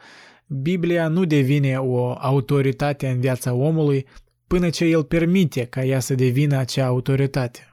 [0.47, 4.07] Biblia nu devine o autoritate în viața omului
[4.47, 7.69] până ce el permite ca ea să devină acea autoritate.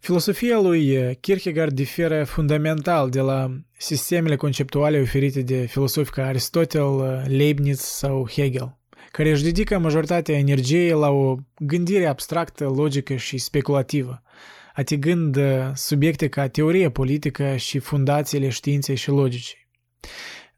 [0.00, 7.22] Filosofia lui eh, Kierkegaard diferă fundamental de la sistemele conceptuale oferite de filosofi ca Aristotel,
[7.24, 8.78] eh, Leibniz sau Hegel,
[9.10, 14.22] care își dedică majoritatea energiei la o gândire abstractă, logică și speculativă,
[14.74, 19.68] atingând eh, subiecte ca teorie politică și fundațiile științei și logicii.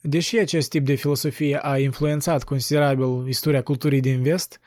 [0.05, 4.61] Deși acest tip de filosofie a influențat considerabil istoria culturii din vest,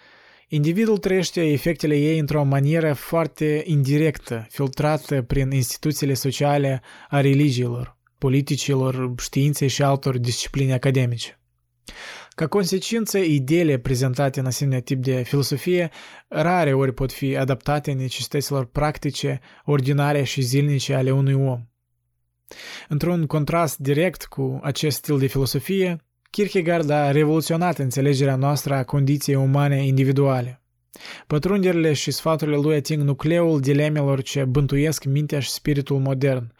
[0.48, 9.14] Individul trăiește efectele ei într-o manieră foarte indirectă, filtrată prin instituțiile sociale a religiilor, politicilor,
[9.20, 11.40] științei și altor discipline academice.
[12.30, 15.90] Ca consecință, ideile prezentate în asemenea tip de filosofie
[16.28, 21.62] rare ori pot fi adaptate necesităților practice, ordinare și zilnice ale unui om.
[22.88, 25.98] Într-un contrast direct cu acest stil de filosofie,
[26.30, 30.62] Kierkegaard a revoluționat înțelegerea noastră a condiției umane individuale.
[31.28, 36.54] Pătrunderile și sfaturile lui ating nucleul dilemelor ce bântuiesc mintea și spiritul modern.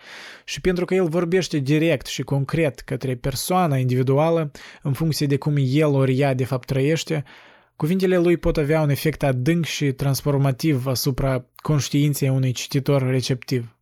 [0.46, 5.56] Și pentru că el vorbește direct și concret către persoana individuală, în funcție de cum
[5.58, 7.24] el ori ea de fapt trăiește,
[7.76, 13.75] cuvintele lui pot avea un efect adânc și transformativ asupra conștiinței unui cititor receptiv.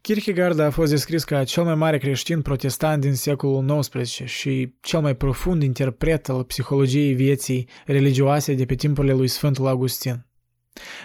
[0.00, 5.00] Kierkegaard a fost descris ca cel mai mare creștin protestant din secolul XIX și cel
[5.00, 10.26] mai profund interpret al psihologiei vieții religioase de pe timpurile lui Sfântul Augustin.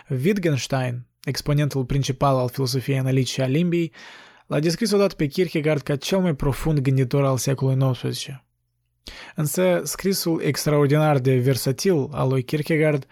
[0.10, 3.92] Wittgenstein, exponentul principal al filosofiei analitice a limbii,
[4.48, 8.46] l-a descris odată pe Kierkegaard ca cel mai profund gânditor al secolului XIX.
[9.36, 13.06] Însă scrisul extraordinar de versatil al lui Kierkegaard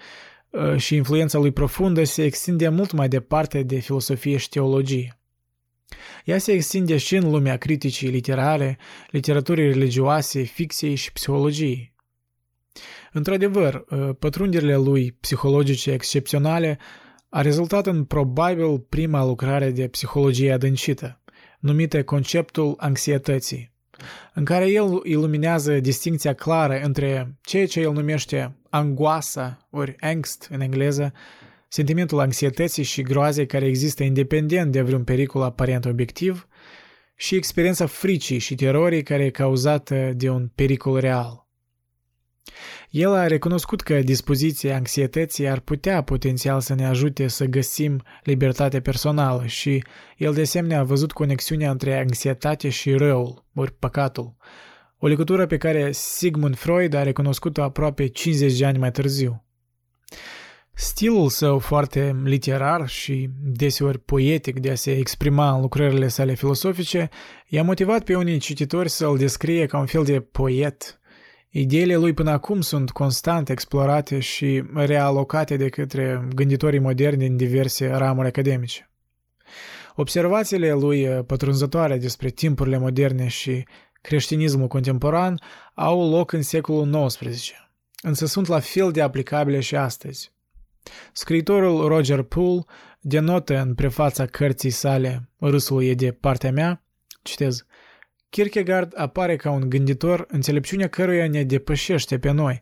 [0.50, 5.20] uh, și influența lui profundă se extinde mult mai departe de filosofie și teologie.
[6.26, 8.78] Ea se extinde și în lumea criticii literare,
[9.10, 11.94] literaturii religioase, ficției și psihologiei.
[13.12, 16.80] Într-adevăr, uh, pătrunderile lui psihologice excepționale
[17.30, 21.22] a rezultat în probabil prima lucrare de psihologie adâncită,
[21.60, 23.72] numită conceptul anxietății,
[24.34, 30.62] în care el iluminează distinția clară între ceea ce el numește angoasa, ori angst în
[30.62, 31.14] engleză,
[31.76, 36.48] sentimentul anxietății și groazei care există independent de vreun pericol aparent obiectiv,
[37.16, 41.48] și experiența fricii și terorii care e cauzată de un pericol real.
[42.90, 48.82] El a recunoscut că dispoziția anxietății ar putea potențial să ne ajute să găsim libertatea
[48.82, 49.84] personală și
[50.18, 54.36] el de asemenea a văzut conexiunea între anxietate și răul, ori păcatul,
[54.98, 59.45] o legătură pe care Sigmund Freud a recunoscut-o aproape 50 de ani mai târziu.
[60.78, 67.10] Stilul său foarte literar și deseori poetic de a se exprima în lucrările sale filosofice
[67.48, 71.00] i-a motivat pe unii cititori să-l descrie ca un fel de poet.
[71.50, 77.88] Ideile lui până acum sunt constant explorate și realocate de către gânditorii moderni din diverse
[77.88, 78.92] ramuri academice.
[79.96, 83.66] Observațiile lui pătrunzătoare despre timpurile moderne și
[84.02, 85.42] creștinismul contemporan
[85.74, 87.52] au loc în secolul XIX,
[88.02, 90.34] însă sunt la fel de aplicabile și astăzi.
[91.14, 92.66] Scriitorul Roger Poole
[93.00, 96.84] denotă în prefața cărții sale Râsul e de partea mea,
[97.22, 97.66] citez,
[98.36, 102.62] Kierkegaard apare ca un gânditor înțelepciunea căruia ne depășește pe noi,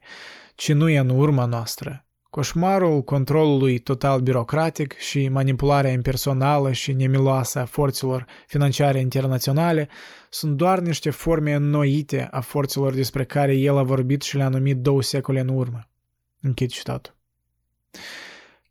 [0.55, 2.05] ci nu e în urma noastră.
[2.29, 9.89] Coșmarul controlului total birocratic și manipularea impersonală și nemiloasă a forțelor financiare internaționale
[10.29, 14.77] sunt doar niște forme înnoite a forțelor despre care el a vorbit și le-a numit
[14.77, 15.89] două secole în urmă.
[16.41, 17.15] Închid citatul.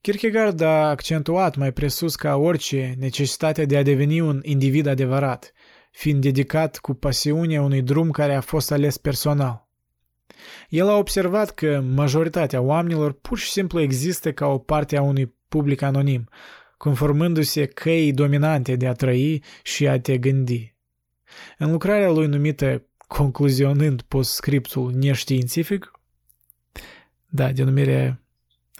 [0.01, 5.53] Kierkegaard a accentuat mai presus ca orice necesitatea de a deveni un individ adevărat,
[5.91, 9.68] fiind dedicat cu pasiune unui drum care a fost ales personal.
[10.68, 15.35] El a observat că majoritatea oamenilor pur și simplu există ca o parte a unui
[15.49, 16.29] public anonim,
[16.77, 20.75] conformându-se căii dominante de a trăi și a te gândi.
[21.59, 25.91] În lucrarea lui numită Concluzionând postscriptul neștiințific,
[27.27, 28.22] da, denumire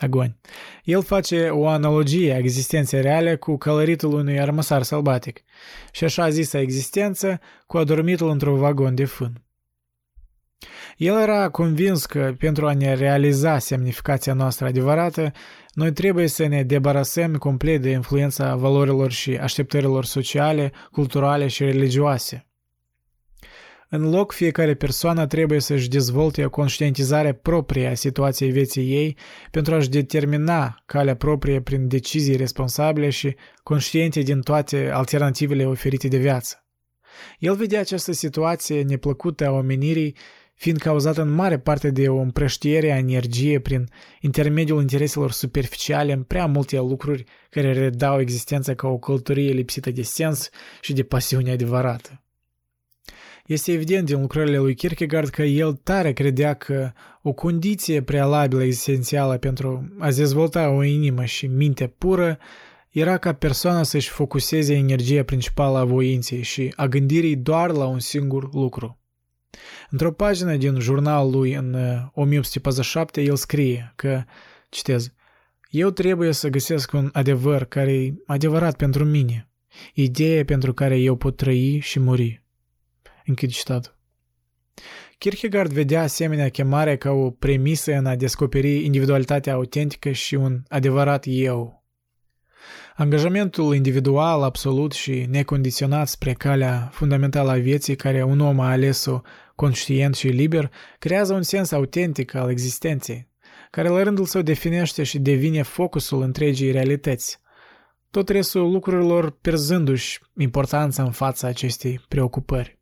[0.03, 0.39] Agoni.
[0.83, 5.43] El face o analogie a existenței reale cu călăritul unui armăsar sălbatic
[5.91, 9.43] și așa zisă existență cu adormitul într-un vagon de fân.
[10.97, 15.31] El era convins că pentru a ne realiza semnificația noastră adevărată,
[15.73, 22.47] noi trebuie să ne debarasăm complet de influența valorilor și așteptărilor sociale, culturale și religioase.
[23.95, 29.17] În loc, fiecare persoană trebuie să-și dezvolte o conștientizare proprie a situației vieții ei
[29.51, 36.17] pentru a-și determina calea proprie prin decizii responsabile și conștiente din toate alternativele oferite de
[36.17, 36.65] viață.
[37.39, 40.15] El vedea această situație neplăcută a omenirii
[40.53, 43.89] fiind cauzată în mare parte de o împrăștiere a energiei prin
[44.21, 50.01] intermediul intereselor superficiale în prea multe lucruri care redau existența ca o călătorie lipsită de
[50.01, 50.49] sens
[50.81, 52.22] și de pasiune adevărată.
[53.45, 56.91] Este evident din lucrările lui Kierkegaard că el tare credea că
[57.21, 62.37] o condiție prealabilă esențială pentru a dezvolta o inimă și minte pură
[62.89, 67.99] era ca persoana să-și focuseze energia principală a voinței și a gândirii doar la un
[67.99, 68.97] singur lucru.
[69.89, 71.75] Într-o pagină din jurnal lui în
[72.13, 74.23] 1847 uh, el scrie că,
[74.69, 75.13] citez,
[75.69, 79.49] Eu trebuie să găsesc un adevăr care e adevărat pentru mine,
[79.93, 82.42] ideea pentru care eu pot trăi și muri.
[83.25, 83.95] Închid citatul.
[85.17, 91.23] Kierkegaard vedea asemenea chemarea ca o premisă în a descoperi individualitatea autentică și un adevărat
[91.27, 91.83] eu.
[92.95, 99.21] Angajamentul individual absolut și necondiționat spre calea fundamentală a vieții care un om a ales-o
[99.55, 103.27] conștient și liber creează un sens autentic al existenței,
[103.71, 107.39] care la rândul său definește și devine focusul întregii realități,
[108.11, 112.81] tot restul lucrurilor pierzându-și importanța în fața acestei preocupări.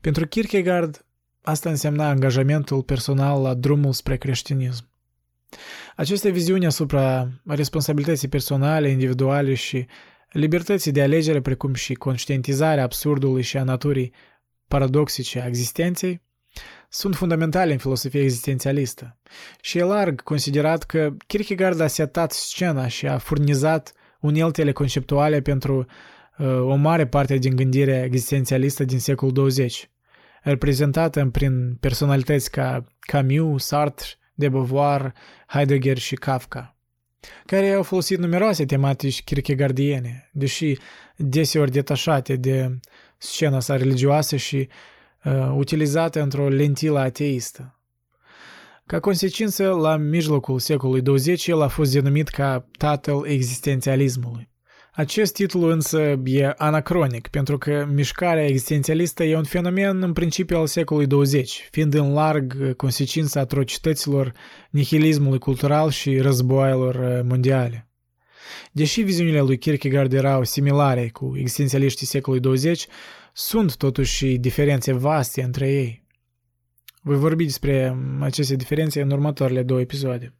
[0.00, 1.04] Pentru Kierkegaard,
[1.42, 4.88] asta însemna angajamentul personal la drumul spre creștinism.
[5.96, 9.86] Aceste viziuni asupra responsabilității personale, individuale și
[10.30, 14.12] libertății de alegere precum și conștientizarea absurdului și a naturii
[14.68, 16.24] paradoxice a existenței,
[16.88, 19.18] sunt fundamentale în filosofia existențialistă
[19.60, 25.78] și e larg considerat că Kierkegaard a setat scena și a furnizat uneltele conceptuale pentru
[25.78, 25.86] uh,
[26.44, 29.90] o mare parte din gândirea existențialistă din secolul 20,
[30.42, 35.12] reprezentată prin personalități ca Camus, Sartre, de Beauvoir,
[35.46, 36.76] Heidegger și Kafka,
[37.46, 40.78] care au folosit numeroase tematici kierkegaardiene, deși
[41.16, 42.78] deseori detașate de
[43.18, 44.68] scena sa religioasă și
[45.24, 47.80] uh, utilizate într-o lentilă ateistă.
[48.86, 54.48] Ca consecință, la mijlocul secolului 20, el a fost denumit ca tatăl existențialismului.
[54.96, 60.66] Acest titlu însă e anacronic, pentru că mișcarea existențialistă e un fenomen în principiu al
[60.66, 64.32] secolului 20, fiind în larg consecința atrocităților
[64.70, 67.88] nihilismului cultural și războaielor mondiale.
[68.72, 72.86] Deși viziunile lui Kierkegaard erau similare cu existențialiștii secolului 20,
[73.32, 76.04] sunt totuși diferențe vaste între ei.
[77.02, 80.34] Voi vorbi despre aceste diferențe în următoarele două episoade.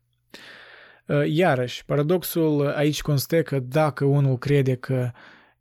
[1.07, 5.11] Uh, iarăși, paradoxul aici constă că dacă unul crede că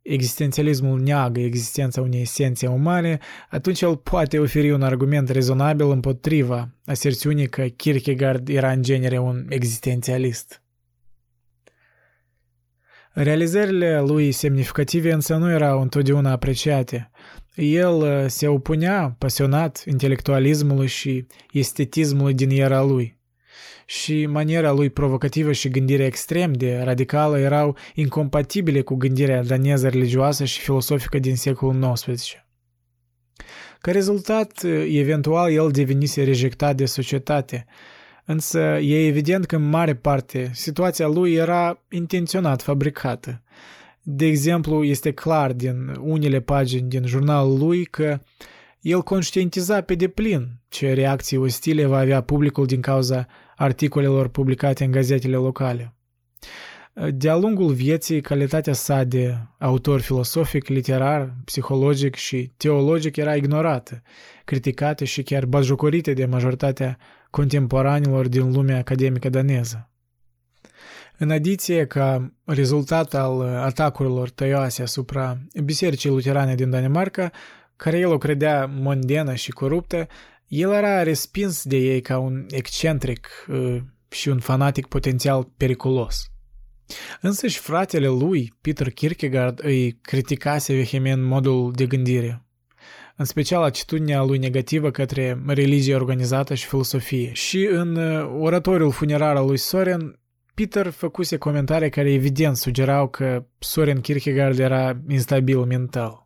[0.02, 3.18] existențialismul neagă existența unei esențe umane,
[3.50, 9.46] atunci el poate oferi un argument rezonabil împotriva aserțiunii că Kierkegaard era în genere un
[9.48, 10.62] existențialist.
[13.12, 17.10] Realizările lui semnificative însă nu erau întotdeauna apreciate.
[17.54, 23.15] El uh, se opunea pasionat intelectualismului și estetismului din era lui
[23.88, 30.44] și maniera lui provocativă și gândirea extrem de radicală erau incompatibile cu gândirea daneză religioasă
[30.44, 32.46] și filosofică din secolul XIX.
[33.80, 37.66] Ca rezultat, eventual el devenise rejectat de societate,
[38.24, 43.42] însă e evident că în mare parte situația lui era intenționat fabricată.
[44.02, 48.20] De exemplu, este clar din unele pagini din jurnalul lui că
[48.80, 53.26] el conștientiza pe deplin ce reacții ostile va avea publicul din cauza
[53.56, 55.94] articolelor publicate în gazetele locale.
[57.10, 64.02] De-a lungul vieții, calitatea sa de autor filosofic, literar, psihologic și teologic era ignorată,
[64.44, 66.98] criticată și chiar bazjocorită de majoritatea
[67.30, 69.90] contemporanilor din lumea academică daneză.
[71.18, 77.30] În adiție, ca rezultat al atacurilor tăioase asupra Bisericii Luterane din Danemarca,
[77.76, 80.06] care el o credea mondenă și coruptă,
[80.48, 83.76] el era respins de ei ca un excentric uh,
[84.08, 86.30] și un fanatic potențial periculos.
[87.20, 92.44] Însă și fratele lui, Peter Kierkegaard, îi criticase vehement modul de gândire,
[93.16, 97.32] în special atitudinea lui negativă către religie organizată și filosofie.
[97.32, 100.18] Și în uh, oratoriul funerar al lui Soren,
[100.54, 106.25] Peter făcuse comentarii care evident sugerau că Soren Kierkegaard era instabil mental.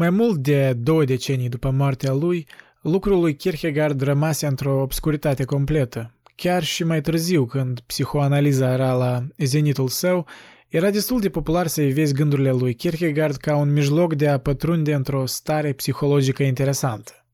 [0.00, 2.46] Mai mult de două decenii după moartea lui,
[2.82, 6.14] lucrul lui Kierkegaard rămase într-o obscuritate completă.
[6.34, 10.26] Chiar și mai târziu, când psihoanaliza era la zenitul său,
[10.68, 14.94] era destul de popular să vezi gândurile lui Kierkegaard ca un mijloc de a pătrunde
[14.94, 17.26] într-o stare psihologică interesantă.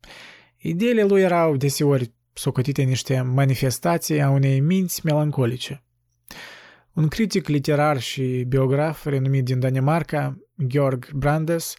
[0.57, 5.83] Ideile lui erau deseori socotite niște manifestații a unei minți melancolice.
[6.93, 11.75] Un critic literar și biograf renumit din Danemarca, Georg Brandes,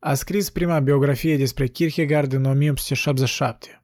[0.00, 3.82] a scris prima biografie despre Kierkegaard în 1877,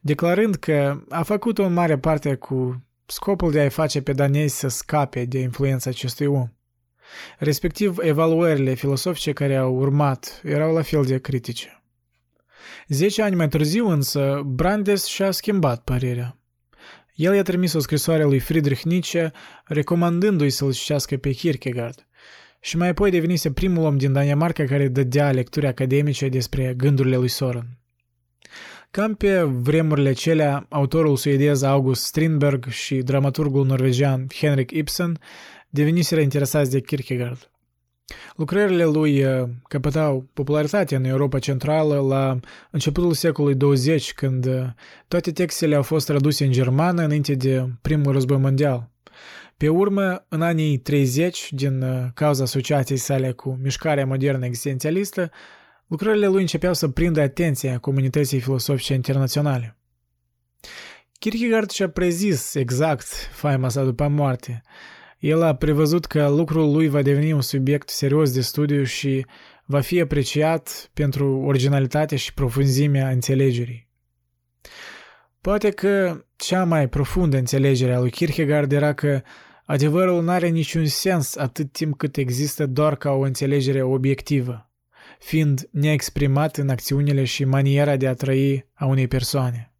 [0.00, 4.68] declarând că a făcut-o în mare parte cu scopul de a-i face pe danezi să
[4.68, 6.48] scape de influența acestui om.
[7.38, 11.82] Respectiv, evaluările filosofice care au urmat erau la fel de critice.
[12.88, 16.38] Zece ani mai târziu însă, Brandes și-a schimbat părerea.
[17.14, 19.32] El i-a trimis o scrisoare lui Friedrich Nietzsche
[19.64, 22.08] recomandându-i să-l citească pe Kierkegaard,
[22.60, 27.28] și mai apoi devenise primul om din Danemarca care dădea lecturi academice despre gândurile lui
[27.28, 27.66] Soren.
[28.90, 35.18] Cam pe vremurile acelea, autorul suedez August Strindberg și dramaturgul norvegian Henrik Ibsen
[35.68, 37.50] deveniseră interesați de Kierkegaard.
[38.36, 42.38] Lucrările lui uh, căpătau popularitate în Europa Centrală la
[42.70, 44.66] începutul secolului 20, când uh,
[45.08, 48.89] toate textele au fost traduse în germană înainte de primul război mondial.
[49.60, 55.30] Pe urmă, în anii 30, din uh, cauza asociației sale cu mișcarea modernă existențialistă,
[55.86, 59.76] lucrările lui începeau să prindă atenția comunității filosofice internaționale.
[61.18, 64.62] Kierkegaard și-a prezis exact faima sa după moarte.
[65.18, 69.26] El a prevăzut că lucrul lui va deveni un subiect serios de studiu și
[69.64, 73.88] va fi apreciat pentru originalitatea și profunzimea înțelegerii.
[75.40, 79.22] Poate că cea mai profundă înțelegere a lui Kierkegaard era că
[79.70, 84.70] Adevărul nu are niciun sens atât timp cât există doar ca o înțelegere obiectivă,
[85.18, 89.72] fiind neexprimat în acțiunile și maniera de a trăi a unei persoane.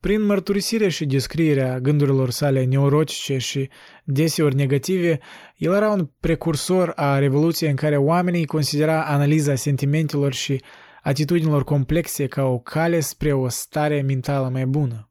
[0.00, 3.68] Prin mărturisire și descrierea gândurilor sale neurotice și
[4.04, 5.18] deseori negative,
[5.56, 10.62] el era un precursor a revoluției în care oamenii considera analiza sentimentelor și
[11.02, 15.07] atitudinilor complexe ca o cale spre o stare mentală mai bună.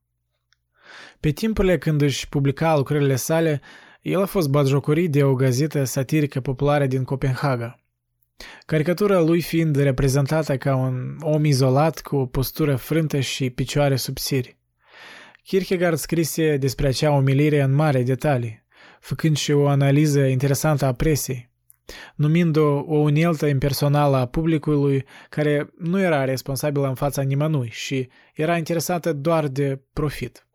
[1.19, 3.61] Pe timpurile când își publica lucrările sale,
[4.01, 7.79] el a fost batjocorit de o gazetă satirică populară din Copenhaga.
[8.65, 14.57] Caricatura lui fiind reprezentată ca un om izolat cu o postură frântă și picioare subțiri.
[15.43, 18.65] Kierkegaard scrise despre acea umilire în mare detalii,
[18.99, 21.49] făcând și o analiză interesantă a presiei,
[22.15, 28.57] numind-o o uneltă impersonală a publicului care nu era responsabilă în fața nimănui și era
[28.57, 30.46] interesată doar de profit.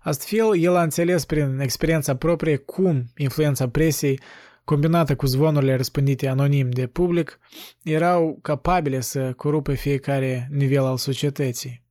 [0.00, 4.20] Astfel, el a înțeles prin experiența proprie cum influența presiei,
[4.64, 7.38] combinată cu zvonurile răspândite anonim de public,
[7.82, 11.82] erau capabile să corupă fiecare nivel al societății.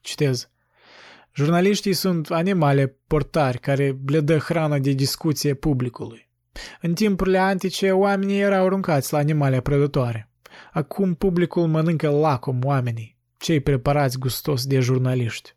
[0.00, 0.50] Citez.
[1.34, 6.30] Jurnaliștii sunt animale portari care le dă hrană de discuție publicului.
[6.80, 10.30] În timpurile antice, oamenii erau aruncați la animale prădătoare.
[10.72, 15.56] Acum publicul mănâncă lacom oamenii, cei preparați gustos de jurnaliști.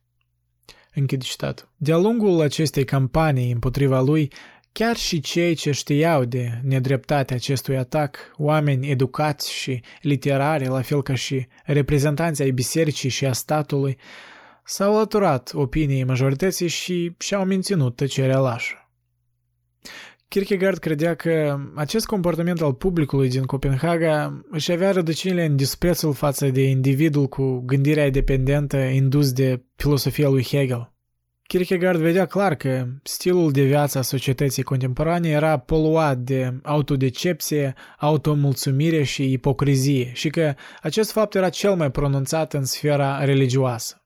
[1.00, 1.70] Închid citat.
[1.78, 4.32] De-a lungul acestei campanii împotriva lui,
[4.72, 11.04] chiar și cei ce știau de nedreptatea acestui atac, oameni educați și literari, la fel
[11.04, 13.98] ca și reprezentanții ai bisericii și a statului,
[14.64, 18.79] s-au alăturat opiniei majorității și și-au menținut tăcerea lașă.
[20.30, 26.50] Kierkegaard credea că acest comportament al publicului din Copenhaga își avea rădăcinile în disprețul față
[26.50, 30.94] de individul cu gândirea independentă indus de filosofia lui Hegel.
[31.44, 39.04] Kierkegaard vedea clar că stilul de viață a societății contemporane era poluat de autodecepție, automulțumire
[39.04, 44.04] și ipocrizie și că acest fapt era cel mai pronunțat în sfera religioasă.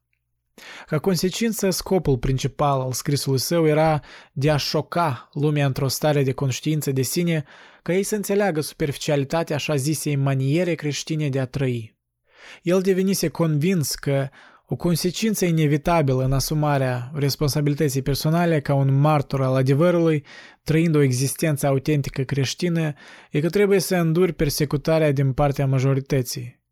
[0.86, 4.01] Ca consecință, scopul principal al scrisului său era
[4.32, 7.43] de a șoca lumea într-o stare de conștiință de sine
[7.82, 11.97] ca ei să înțeleagă superficialitatea așa zisei maniere creștine de a trăi.
[12.62, 14.30] El devenise convins că
[14.68, 20.26] o consecință inevitabilă în asumarea responsabilității personale ca un martor al adevărului,
[20.64, 22.93] trăind o existență autentică creștină,
[23.32, 26.62] e că trebuie să înduri persecutarea din partea majorității.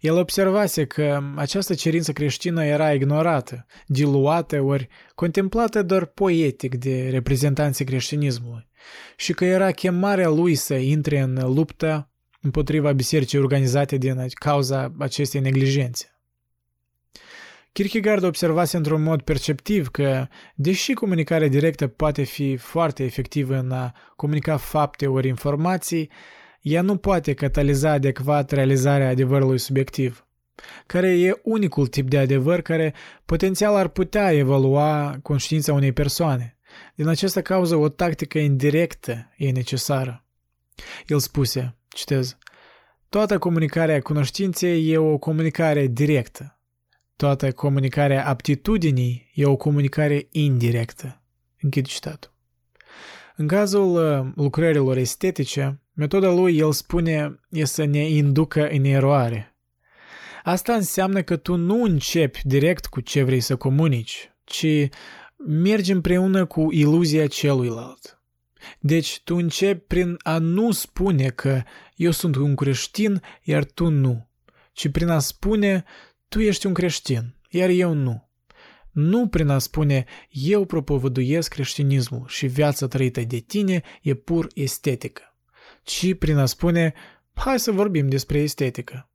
[0.00, 7.84] El observase că această cerință creștină era ignorată, diluată ori contemplată doar poetic de reprezentanții
[7.84, 8.68] creștinismului
[9.16, 12.10] și că era chemarea lui să intre în luptă
[12.40, 16.14] împotriva bisericii organizate din cauza acestei neglijențe.
[17.72, 23.94] Kierkegaard observase într-un mod perceptiv că, deși comunicarea directă poate fi foarte efectivă în a
[24.16, 26.10] comunica fapte ori informații,
[26.60, 30.26] ea nu poate cataliza adecvat realizarea adevărului subiectiv,
[30.86, 32.94] care e unicul tip de adevăr care
[33.24, 36.58] potențial ar putea evalua conștiința unei persoane.
[36.94, 40.24] Din această cauză, o tactică indirectă e necesară.
[41.06, 42.38] El spuse, citez,
[43.10, 46.60] Toată comunicarea cunoștinței e o comunicare directă.
[47.16, 51.22] Toată comunicarea aptitudinii e o comunicare indirectă.
[51.60, 52.32] Închid citatul.
[53.36, 59.56] În cazul uh, lucrărilor estetice, Metoda lui, el spune, e să ne inducă în eroare.
[60.42, 64.66] Asta înseamnă că tu nu începi direct cu ce vrei să comunici, ci
[65.46, 68.22] mergi împreună cu iluzia celuilalt.
[68.78, 71.62] Deci tu începi prin a nu spune că
[71.94, 74.28] eu sunt un creștin, iar tu nu,
[74.72, 75.84] ci prin a spune
[76.28, 78.28] tu ești un creștin, iar eu nu.
[78.90, 85.29] Nu prin a spune eu propovăduiesc creștinismul și viața trăită de tine e pur estetică
[85.90, 86.94] ci prin a spune,
[87.34, 89.08] hai să vorbim despre estetică.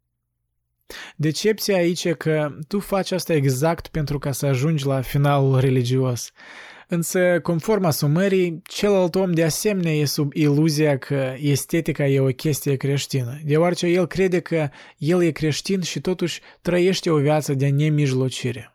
[1.16, 6.32] Decepția aici e că tu faci asta exact pentru ca să ajungi la finalul religios.
[6.88, 12.76] Însă, conform asumării, celălalt om de asemenea e sub iluzia că estetica e o chestie
[12.76, 18.75] creștină, deoarece el crede că el e creștin și totuși trăiește o viață de nemijlocire.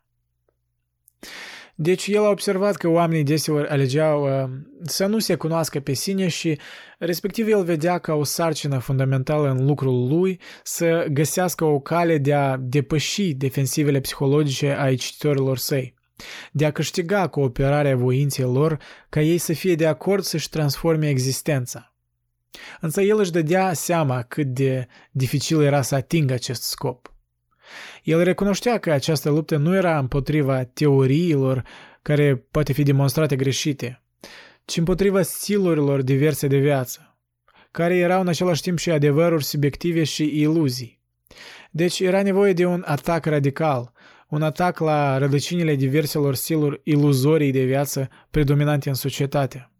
[1.82, 4.50] Deci el a observat că oamenii deseori alegeau uh,
[4.82, 6.58] să nu se cunoască pe sine și
[6.98, 12.34] respectiv el vedea ca o sarcină fundamentală în lucrul lui să găsească o cale de
[12.34, 15.94] a depăși defensivele psihologice ai cititorilor săi,
[16.52, 18.78] de a câștiga cooperarea voinței lor
[19.08, 21.94] ca ei să fie de acord să-și transforme existența.
[22.80, 27.14] Însă el își dădea seama cât de dificil era să atingă acest scop.
[28.02, 31.64] El recunoștea că această luptă nu era împotriva teoriilor
[32.02, 34.02] care poate fi demonstrate greșite,
[34.64, 37.18] ci împotriva stilurilor diverse de viață,
[37.70, 41.00] care erau în același timp și adevăruri subiective și iluzii.
[41.70, 43.92] Deci era nevoie de un atac radical,
[44.28, 49.70] un atac la rădăcinile diverselor stiluri iluzorii de viață predominante în societate.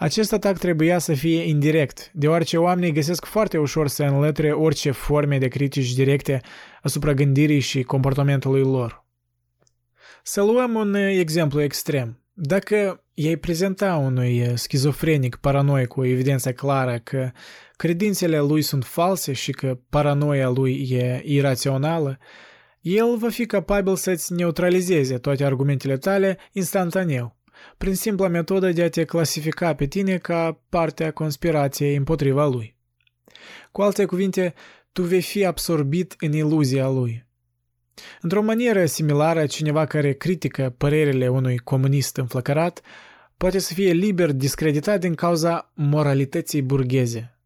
[0.00, 5.38] Acest atac trebuia să fie indirect, deoarece oamenii găsesc foarte ușor să înlătre orice forme
[5.38, 6.40] de critici directe
[6.82, 9.04] asupra gândirii și comportamentului lor.
[10.22, 12.22] Să luăm un exemplu extrem.
[12.32, 17.30] Dacă ei prezenta unui schizofrenic paranoic cu evidență clară că
[17.76, 22.18] credințele lui sunt false și că paranoia lui e irațională,
[22.80, 27.36] el va fi capabil să-ți neutralizeze toate argumentele tale instantaneu,
[27.76, 32.76] prin simpla metodă de a te clasifica pe tine ca parte a conspirației împotriva lui.
[33.72, 34.54] Cu alte cuvinte,
[34.92, 37.26] tu vei fi absorbit în iluzia lui.
[38.20, 42.80] Într-o manieră similară, cineva care critică părerile unui comunist înflăcărat
[43.36, 47.38] poate să fie liber discreditat din cauza moralității burgheze.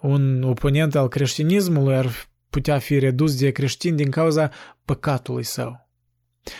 [0.00, 4.50] Un oponent al creștinismului ar putea fi redus de creștin din cauza
[4.84, 5.83] păcatului său.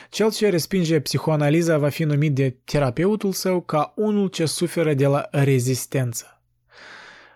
[0.08, 5.06] Cel ce respinge psihoanaliza va fi numit de terapeutul său ca unul ce suferă de
[5.06, 6.42] la rezistență.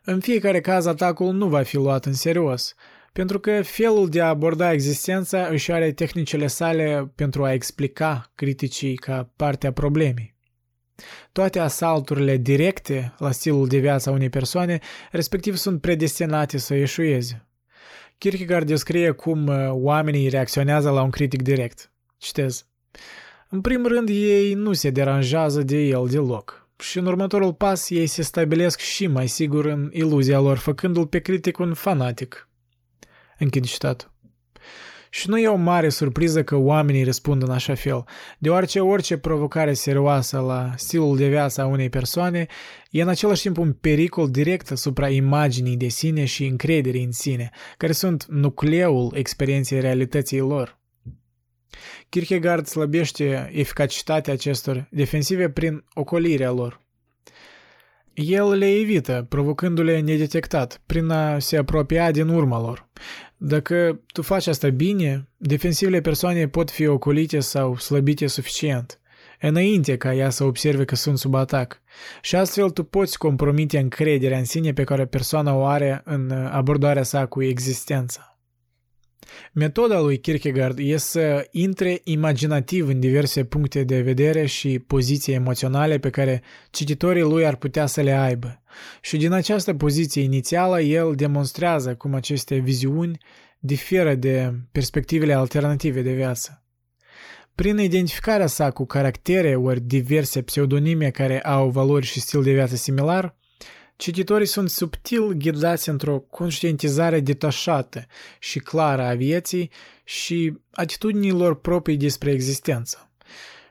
[0.04, 2.74] În fiecare caz, atacul nu va fi luat în serios,
[3.12, 8.94] pentru că felul de a aborda existența își are tehnicile sale pentru a explica criticii
[8.94, 10.36] ca parte a problemei.
[11.32, 14.78] Toate asalturile directe la stilul de viață a unei persoane,
[15.10, 17.46] respectiv, sunt predestinate să eșueze.
[18.18, 21.92] Kierkegaard descrie cum uh, oamenii reacționează la un critic direct.
[22.18, 22.66] Citez.
[23.48, 26.68] În primul rând, ei nu se deranjează de el deloc.
[26.78, 31.18] Și în următorul pas, ei se stabilesc și mai sigur în iluzia lor, făcându-l pe
[31.18, 32.48] critic un fanatic.
[33.38, 34.12] Închid citatul.
[35.10, 38.04] Și nu e o mare surpriză că oamenii răspund în așa fel,
[38.38, 42.46] deoarece orice provocare serioasă la stilul de viață a unei persoane
[42.90, 47.50] e în același timp un pericol direct asupra imaginii de sine și încrederii în sine,
[47.76, 50.77] care sunt nucleul experienței realității lor.
[52.08, 56.80] Kierkegaard slăbește eficacitatea acestor defensive prin ocolirea lor.
[58.14, 62.88] El le evită, provocându-le nedetectat, prin a se apropia din urma lor.
[63.36, 69.00] Dacă tu faci asta bine, defensivele persoane pot fi ocolite sau slăbite suficient,
[69.40, 71.80] înainte ca ea să observe că sunt sub atac.
[72.22, 77.02] Și astfel tu poți compromite încrederea în sine pe care persoana o are în abordarea
[77.02, 78.37] sa cu existența.
[79.52, 85.98] Metoda lui Kierkegaard este să intre imaginativ în diverse puncte de vedere și poziții emoționale
[85.98, 88.62] pe care cititorii lui ar putea să le aibă.
[89.00, 93.18] Și din această poziție inițială, el demonstrează cum aceste viziuni
[93.58, 96.62] diferă de perspectivele alternative de viață.
[97.54, 102.76] Prin identificarea sa cu caractere ori diverse pseudonime care au valori și stil de viață
[102.76, 103.37] similar,
[103.98, 108.06] Cititorii sunt subtil ghidați într-o conștientizare detașată
[108.38, 109.70] și clară a vieții
[110.04, 113.10] și atitudinilor proprii despre existență.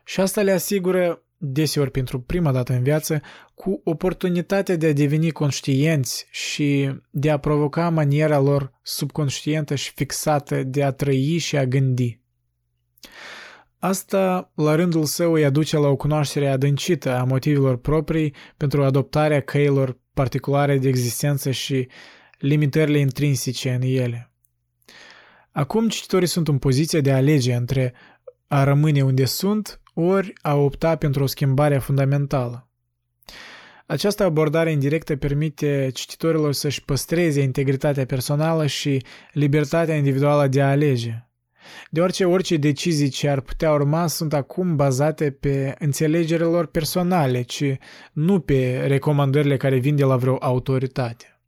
[0.06, 3.22] Și asta le asigură, deseori pentru prima dată în viață,
[3.56, 10.64] cu oportunitatea de a deveni conștienți și de a provoca maniera lor subconștientă și fixată
[10.64, 12.20] de a trăi și a gândi.
[13.80, 19.42] Asta, la rândul său, îi aduce la o cunoaștere adâncită a motivelor proprii pentru adoptarea
[19.42, 21.88] căilor particulare de existență și
[22.39, 24.32] limitările intrinsice în ele.
[25.51, 27.93] Acum cititorii sunt în poziție de a alege între
[28.47, 32.70] a rămâne unde sunt ori a opta pentru o schimbare fundamentală.
[33.86, 39.03] Această abordare indirectă permite cititorilor să-și păstreze integritatea personală și
[39.34, 41.27] libertatea individuală de a alege,
[41.89, 47.63] deoarece orice decizii ce ar putea urma sunt acum bazate pe înțelegerile lor personale, ci
[48.13, 51.41] nu pe recomandările care vin de la vreo autoritate.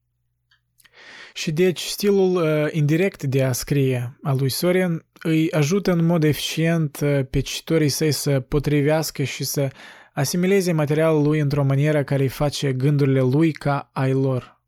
[1.33, 6.23] Și deci stilul uh, indirect de a scrie al lui Soren îi ajută în mod
[6.23, 9.67] eficient uh, pe cititorii săi să potrivească și să
[10.13, 14.58] asimileze materialul lui într-o manieră care îi face gândurile lui ca ai lor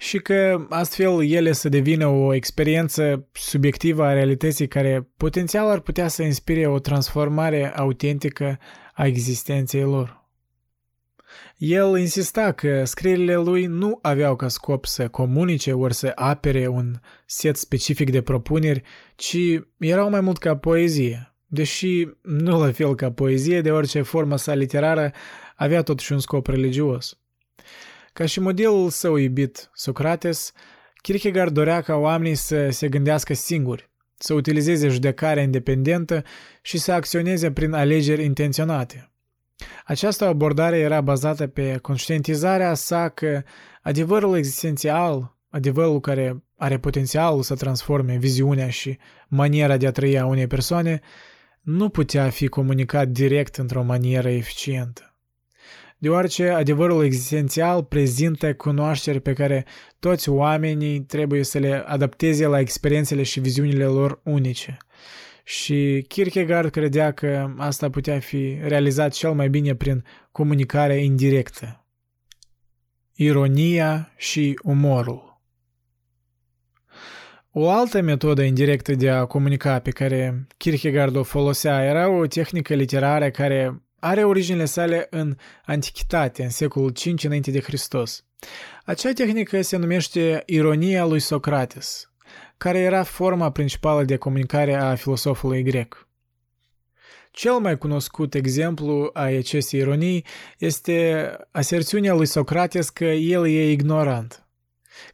[0.00, 6.08] și că astfel ele să devină o experiență subiectivă a realității care potențial ar putea
[6.08, 8.58] să inspire o transformare autentică
[8.94, 10.28] a existenței lor.
[11.56, 16.94] El insista că scrierile lui nu aveau ca scop să comunice ori să apere un
[17.26, 18.82] set specific de propuneri,
[19.14, 19.36] ci
[19.78, 24.54] erau mai mult ca poezie, deși nu la fel ca poezie, de orice formă sa
[24.54, 25.12] literară
[25.56, 27.20] avea totuși un scop religios.
[28.20, 30.52] Ca și modelul său iubit, Socrates,
[31.02, 36.22] Kierkegaard dorea ca oamenii să se gândească singuri, să utilizeze judecarea independentă
[36.62, 39.10] și să acționeze prin alegeri intenționate.
[39.84, 43.42] Această abordare era bazată pe conștientizarea sa că
[43.82, 48.98] adevărul existențial, adevărul care are potențialul să transforme viziunea și
[49.28, 51.00] maniera de a trăi a unei persoane,
[51.60, 55.09] nu putea fi comunicat direct într-o manieră eficientă
[56.00, 59.64] deoarece adevărul existențial prezintă cunoașteri pe care
[59.98, 64.76] toți oamenii trebuie să le adapteze la experiențele și viziunile lor unice.
[65.44, 71.84] Și Kierkegaard credea că asta putea fi realizat cel mai bine prin comunicare indirectă.
[73.14, 75.30] Ironia și umorul
[77.52, 82.74] o altă metodă indirectă de a comunica pe care Kierkegaard o folosea era o tehnică
[82.74, 88.24] literară care are originile sale în Antichitate, în secolul V înainte de Hristos.
[88.84, 92.10] Acea tehnică se numește ironia lui Socrates,
[92.56, 96.08] care era forma principală de comunicare a filosofului grec.
[97.30, 100.24] Cel mai cunoscut exemplu a acestei ironii
[100.58, 104.44] este aserțiunea lui Socrates că el e ignorant.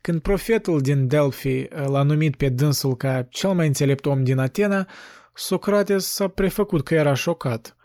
[0.01, 4.89] Când profetul din Delphi l-a numit pe dânsul ca cel mai înțelept om din Atena,
[5.35, 7.77] Socrates s-a prefăcut că era șocat.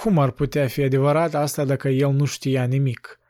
[0.00, 3.20] Cum ar putea fi adevărat asta dacă el nu știa nimic?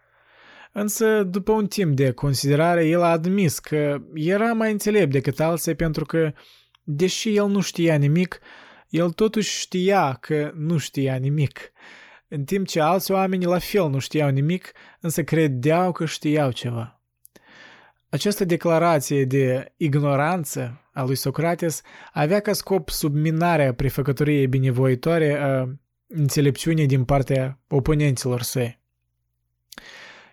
[0.73, 5.75] Însă, după un timp de considerare, el a admis că era mai înțelept decât alții
[5.75, 6.33] pentru că,
[6.83, 8.39] deși el nu știa nimic,
[8.89, 11.73] el totuși știa că nu știa nimic.
[12.29, 17.01] În timp ce alți oameni la fel nu știau nimic, însă credeau că știau ceva.
[18.09, 25.69] Această declarație de ignoranță a lui Socrates avea ca scop subminarea prefăcătoriei binevoitoare a
[26.07, 28.79] înțelepciune din partea oponenților săi.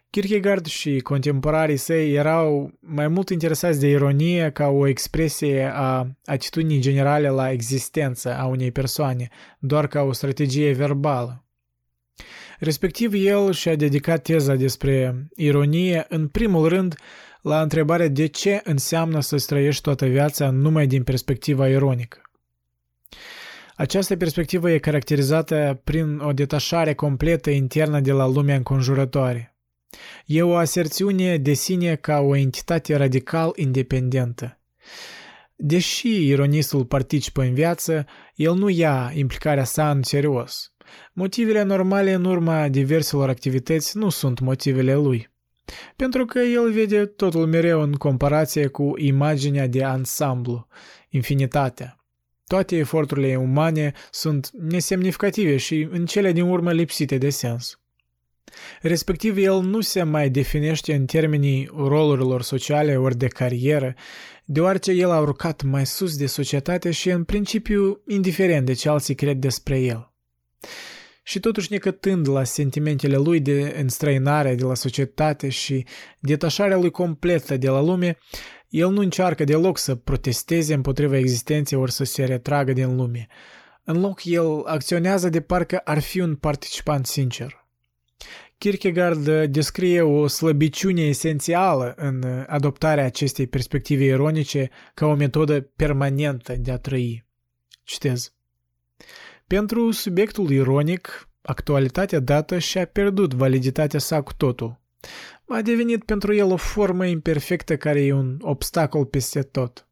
[0.09, 6.79] Kierkegaard și contemporarii săi erau mai mult interesați de ironie ca o expresie a atitudinii
[6.79, 9.27] generale la existență a unei persoane,
[9.59, 11.45] doar ca o strategie verbală.
[12.59, 16.95] Respectiv, el și-a dedicat teza despre ironie în primul rând
[17.41, 22.21] la întrebarea de ce înseamnă să trăiești toată viața numai din perspectiva ironică.
[23.75, 29.57] Această perspectivă e caracterizată prin o detașare completă internă de la lumea înconjurătoare.
[30.25, 34.59] E o aserțiune de sine ca o entitate radical independentă.
[35.55, 38.05] Deși ironistul participă în viață,
[38.35, 40.73] el nu ia implicarea sa în serios.
[41.13, 45.31] Motivele normale în urma diverselor activități nu sunt motivele lui.
[45.95, 50.67] Pentru că el vede totul mereu în comparație cu imaginea de ansamblu,
[51.09, 52.02] infinitatea.
[52.47, 57.77] Toate eforturile umane sunt nesemnificative și în cele din urmă lipsite de sens.
[58.81, 63.95] Respectiv, el nu se mai definește în termenii rolurilor sociale ori de carieră,
[64.45, 69.15] deoarece el a urcat mai sus de societate și în principiu indiferent de ce alții
[69.15, 70.13] cred despre el.
[71.23, 75.85] Și totuși necătând la sentimentele lui de înstrăinare de la societate și
[76.19, 78.17] detașarea lui completă de la lume,
[78.73, 83.27] el nu încearcă deloc să protesteze împotriva existenței ori să se retragă din lume.
[83.83, 87.65] În loc, el acționează de parcă ar fi un participant sincer.
[88.57, 96.71] Kierkegaard descrie o slăbiciune esențială în adoptarea acestei perspective ironice ca o metodă permanentă de
[96.71, 97.25] a trăi.
[97.83, 98.33] Citez.
[99.47, 104.81] Pentru subiectul ironic, actualitatea dată și-a pierdut validitatea sa cu totul
[105.47, 109.87] a devenit pentru el o formă imperfectă care e un obstacol peste tot.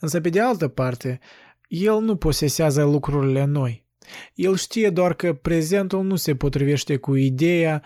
[0.00, 1.20] Însă, pe de altă parte,
[1.68, 3.86] el nu posesează lucrurile noi.
[4.34, 7.82] El știe doar că prezentul nu se potrivește cu ideea,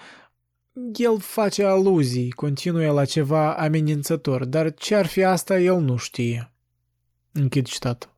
[0.94, 6.52] el face aluzii, continuă la ceva amenințător, dar ce ar fi asta el nu știe.
[7.32, 8.12] Închid citatul.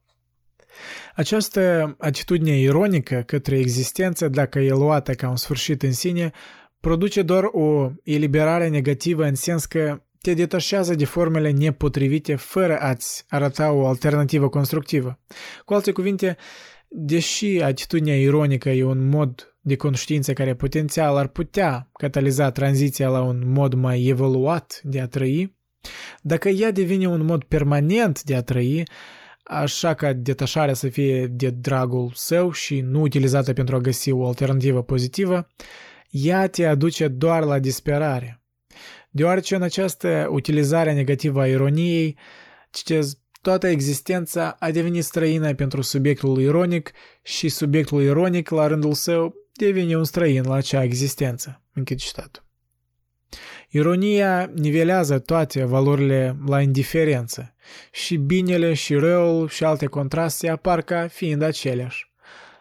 [1.15, 6.33] Această atitudine ironică către existență, dacă e luată ca un sfârșit în sine,
[6.87, 13.25] produce doar o eliberare negativă în sens că te detașează de formele nepotrivite fără a-ți
[13.29, 15.19] arăta o alternativă constructivă.
[15.65, 16.37] Cu alte cuvinte,
[16.89, 23.23] deși atitudinea ironică e un mod de conștiință care potențial ar putea cataliza tranziția la
[23.23, 25.57] un mod mai evoluat de a trăi,
[26.23, 28.83] dacă ea devine un mod permanent de a trăi,
[29.43, 34.27] așa ca detașarea să fie de dragul său și nu utilizată pentru a găsi o
[34.27, 35.49] alternativă pozitivă,
[36.11, 38.43] ea te aduce doar la disperare.
[39.11, 42.19] Deoarece în această utilizare negativă a ironiei,
[42.71, 46.93] citez, toată existența a devenit străină pentru subiectul ironic
[47.23, 51.63] și subiectul ironic, la rândul său, devine un străin la acea existență.
[51.73, 52.45] Închid citatul.
[53.69, 57.55] Ironia nivelează toate valorile la indiferență
[57.93, 62.13] și binele și răul și alte contraste apar ca fiind aceleași.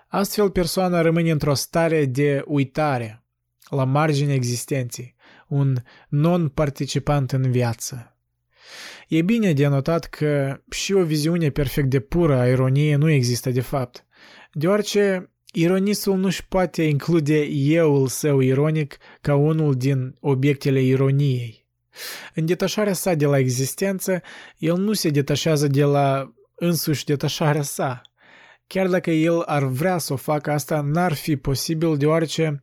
[0.08, 3.25] Astfel, persoana rămâne într-o stare de uitare,
[3.70, 5.16] la marginea existenței,
[5.48, 5.76] un
[6.10, 8.18] non-participant în viață.
[9.08, 13.50] E bine de notat că și o viziune perfect de pură a ironiei nu există
[13.50, 14.06] de fapt,
[14.52, 21.68] deoarece ironistul nu-și poate include euul său ironic ca unul din obiectele ironiei.
[22.34, 24.22] În detașarea sa de la existență,
[24.58, 28.02] el nu se detașează de la însuși detașarea sa.
[28.68, 32.62] Chiar dacă el ar vrea să o facă asta, n-ar fi posibil deoarece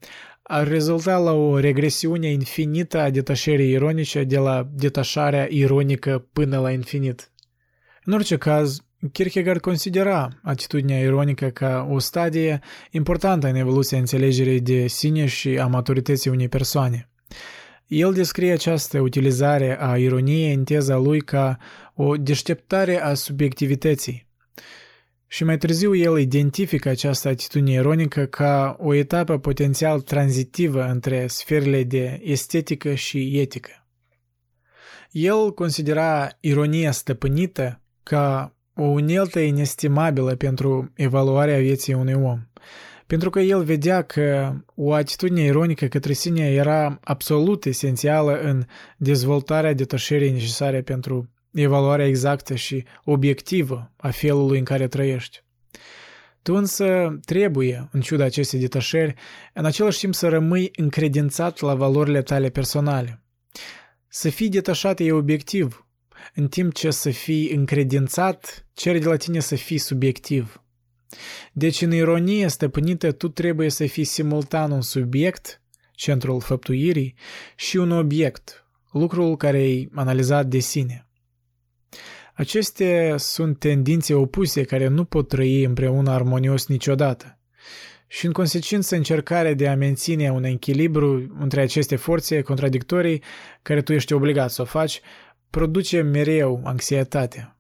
[0.53, 6.70] ar rezulta la o regresiune infinită a detașării ironice de la detașarea ironică până la
[6.70, 7.30] infinit.
[8.05, 8.78] În orice caz,
[9.12, 15.66] Kierkegaard considera atitudinea ironică ca o stadie importantă în evoluția înțelegerii de sine și a
[15.66, 17.11] maturității unei persoane.
[17.86, 21.59] El descrie această utilizare a ironiei în teza lui ca
[21.94, 24.26] o deșteptare a subiectivității.
[25.33, 31.83] Și mai târziu el identifică această atitudine ironică ca o etapă potențial tranzitivă între sferele
[31.83, 33.87] de estetică și etică.
[35.11, 42.41] El considera ironia stăpânită ca o uneltă inestimabilă pentru evaluarea vieții unui om,
[43.07, 48.64] pentru că el vedea că o atitudine ironică către sine era absolut esențială în
[48.97, 55.42] dezvoltarea detașării necesare pentru evaluarea exactă și obiectivă a felului în care trăiești.
[56.42, 59.14] Tu însă trebuie, în ciuda acestei detașări,
[59.55, 63.22] în același timp să rămâi încredințat la valorile tale personale.
[64.09, 65.86] Să fii detașat e obiectiv,
[66.34, 70.62] în timp ce să fii încredințat cere de la tine să fii subiectiv.
[71.53, 75.62] Deci în ironie stăpânită tu trebuie să fii simultan un subiect,
[75.94, 77.14] centrul făptuirii,
[77.57, 81.07] și un obiect, lucrul care e analizat de sine.
[82.33, 87.39] Acestea sunt tendințe opuse care nu pot trăi împreună armonios niciodată.
[88.07, 93.22] Și în consecință încercarea de a menține un echilibru între aceste forțe contradictorii
[93.62, 95.01] care tu ești obligat să o faci,
[95.51, 97.57] produce mereu anxietate.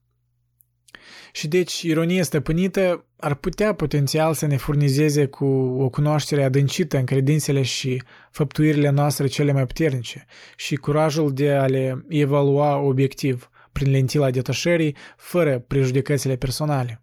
[1.32, 5.44] Și deci, ironia stăpânită ar putea potențial să ne furnizeze cu
[5.78, 10.24] o cunoaștere adâncită în credințele și făptuirile noastre cele mai puternice
[10.56, 17.02] și curajul de a le evalua obiectiv, prin lentila detașării, fără prejudecățile personale.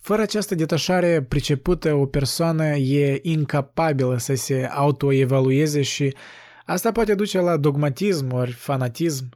[0.00, 6.14] Fără această detașare pricepută, o persoană e incapabilă să se autoevalueze și
[6.64, 9.28] asta poate duce la dogmatism ori fanatism.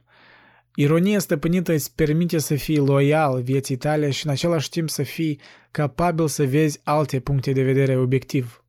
[0.75, 5.39] Ironia stăpânită îți permite să fii loial vieții tale și în același timp să fii
[5.71, 8.63] capabil să vezi alte puncte de vedere obiectiv.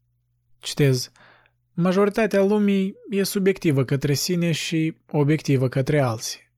[0.59, 1.11] Citez.
[1.75, 6.50] Majoritatea lumii e subiectivă către sine și obiectivă către alții.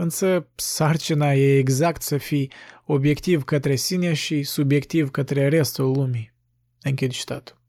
[0.00, 2.52] Însă sarcina e exact să fii
[2.84, 6.32] obiectiv către sine și subiectiv către restul lumii.
[6.82, 7.60] Închid citatul.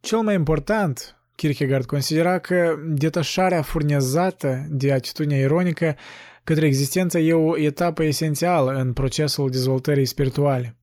[0.00, 5.96] Cel mai important, Kierkegaard considera că detașarea furnizată de atitudinea ironică
[6.44, 10.76] către existență e o etapă esențială în procesul dezvoltării spirituale.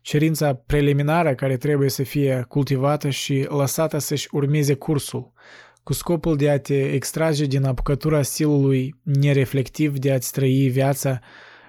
[0.00, 5.32] Cerința preliminară care trebuie să fie cultivată și lăsată să-și urmeze cursul,
[5.88, 11.20] cu scopul de a te extrage din apucătura stilului nereflectiv de a-ți trăi viața,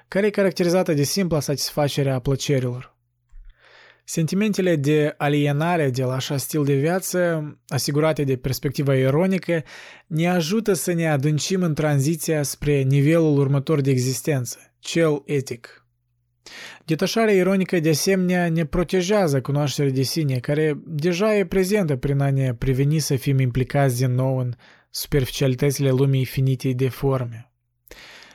[0.07, 2.95] care e caracterizată de simpla satisfacere a plăcerilor.
[4.03, 9.63] Sentimentele de alienare de la așa stil de viață, asigurate de perspectiva ironică,
[10.07, 15.85] ne ajută să ne adâncim în tranziția spre nivelul următor de existență, cel etic.
[16.85, 22.31] Detașarea ironică de asemenea ne protejează cunoașterea de sine, care deja e prezentă prin a
[22.31, 24.53] ne preveni să fim implicați din nou în
[24.89, 27.51] superficialitățile lumii finitei de forme.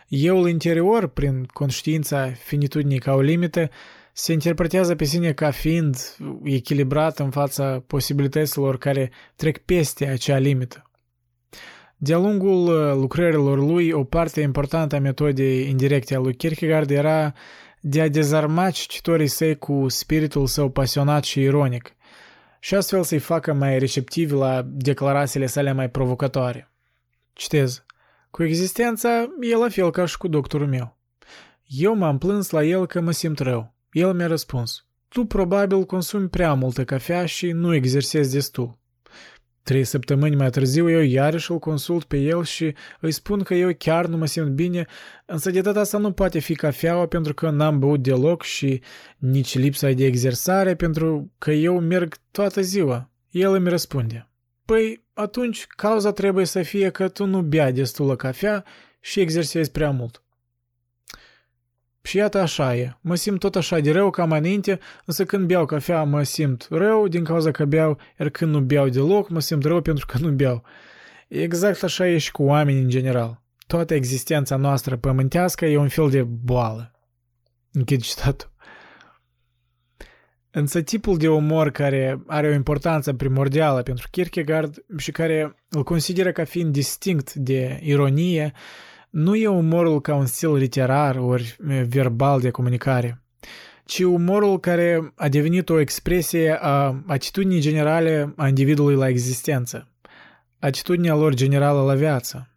[0.08, 3.70] Euul interior, prin conștiința finitudinii ca o limită,
[4.12, 5.96] se interpretează pe sine ca fiind
[6.44, 10.90] echilibrat în fața posibilităților care trec peste acea limită.
[11.96, 12.64] De-a lungul
[12.98, 17.34] lucrărilor lui, o parte importantă a metodei indirecte a lui Kierkegaard era
[17.86, 21.96] de a dezarma cititorii săi cu spiritul său pasionat și ironic
[22.60, 26.70] și astfel să-i facă mai receptivi la declarațiile sale mai provocatoare.
[27.32, 27.84] Citez.
[28.30, 30.96] Cu existența e la fel ca și cu doctorul meu.
[31.66, 33.74] Eu m-am plâns la el că mă simt rău.
[33.92, 34.86] El mi-a răspuns.
[35.08, 38.78] Tu probabil consumi prea multă cafea și nu exersezi destul.
[39.64, 43.70] Trei săptămâni mai târziu eu iarăși îl consult pe el și îi spun că eu
[43.78, 44.86] chiar nu mă simt bine,
[45.26, 48.82] însă de data asta nu poate fi cafeaua pentru că n-am băut deloc și
[49.18, 53.10] nici lipsa de exersare pentru că eu merg toată ziua.
[53.30, 54.28] El îmi răspunde.
[54.64, 58.64] Păi, atunci cauza trebuie să fie că tu nu bea destulă cafea
[59.00, 60.23] și exersezi prea mult.
[62.06, 65.46] Și iată așa e, mă simt tot așa de rău ca mai înainte, însă când
[65.46, 69.40] beau cafea mă simt rău din cauza că beau, iar când nu beau deloc mă
[69.40, 70.64] simt rău pentru că nu beau.
[71.28, 73.42] Exact așa e și cu oamenii în general.
[73.66, 76.92] Toată existența noastră pământească e un fel de boală.
[77.72, 78.52] Închid citatul.
[80.50, 86.32] Însă tipul de umor care are o importanță primordială pentru Kierkegaard și care îl consideră
[86.32, 88.52] ca fiind distinct de ironie,
[89.14, 91.56] nu e umorul ca un stil literar ori
[91.88, 93.22] verbal de comunicare,
[93.84, 99.88] ci umorul care a devenit o expresie a atitudinii generale a individului la existență,
[100.58, 102.48] atitudinea lor generală la viață.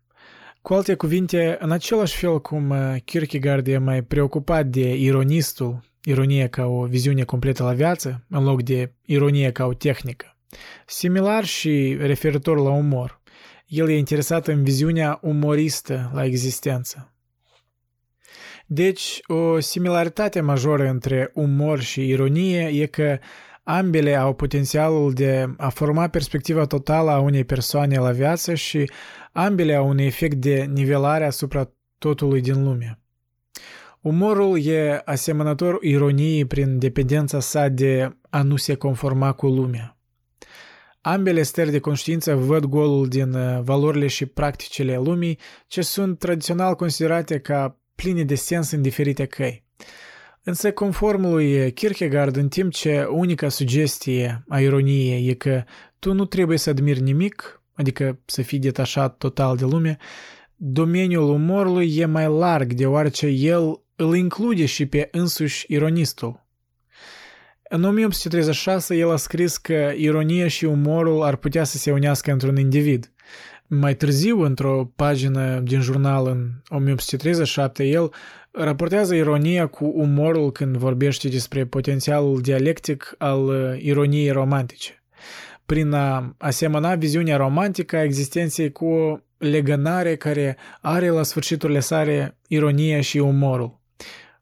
[0.61, 2.73] Cu alte cuvinte, în același fel cum
[3.05, 8.61] Kierkegaard e mai preocupat de ironistul, ironie ca o viziune completă la viață, în loc
[8.63, 10.37] de ironie ca o tehnică.
[10.85, 13.16] Similar și referitor la umor,
[13.67, 17.11] el e interesat în viziunea umoristă la existență.
[18.65, 23.19] Deci, o similaritate majoră între umor și ironie e că
[23.63, 28.91] ambele au potențialul de a forma perspectiva totală a unei persoane la viață și
[29.31, 32.99] ambele au un efect de nivelare asupra totului din lume.
[34.01, 39.96] Umorul e asemănător ironiei prin dependența sa de a nu se conforma cu lumea.
[41.09, 46.75] Ambele stări de conștiință văd golul din uh, valorile și practicile lumii, ce sunt tradițional
[46.75, 49.63] considerate ca pline de sens în diferite căi.
[50.43, 55.63] Însă, conform lui Kierkegaard, în timp ce unica sugestie a ironiei e că
[55.99, 59.97] tu nu trebuie să admiri nimic, adică să fii detașat total de lume,
[60.55, 66.46] domeniul umorului e mai larg, deoarece el îl include și pe însuși ironistul.
[67.69, 72.57] În 1836 el a scris că ironia și umorul ar putea să se unească într-un
[72.57, 73.11] individ.
[73.67, 78.11] Mai târziu, într-o pagină din jurnal în 1837, el
[78.51, 85.03] raportează ironia cu umorul când vorbește despre potențialul dialectic al uh, ironiei romantice.
[85.65, 92.37] Prin a asemăna viziunea romantică a existenței cu o legănare care are la sfârșiturile sale
[92.47, 93.79] ironia și umorul.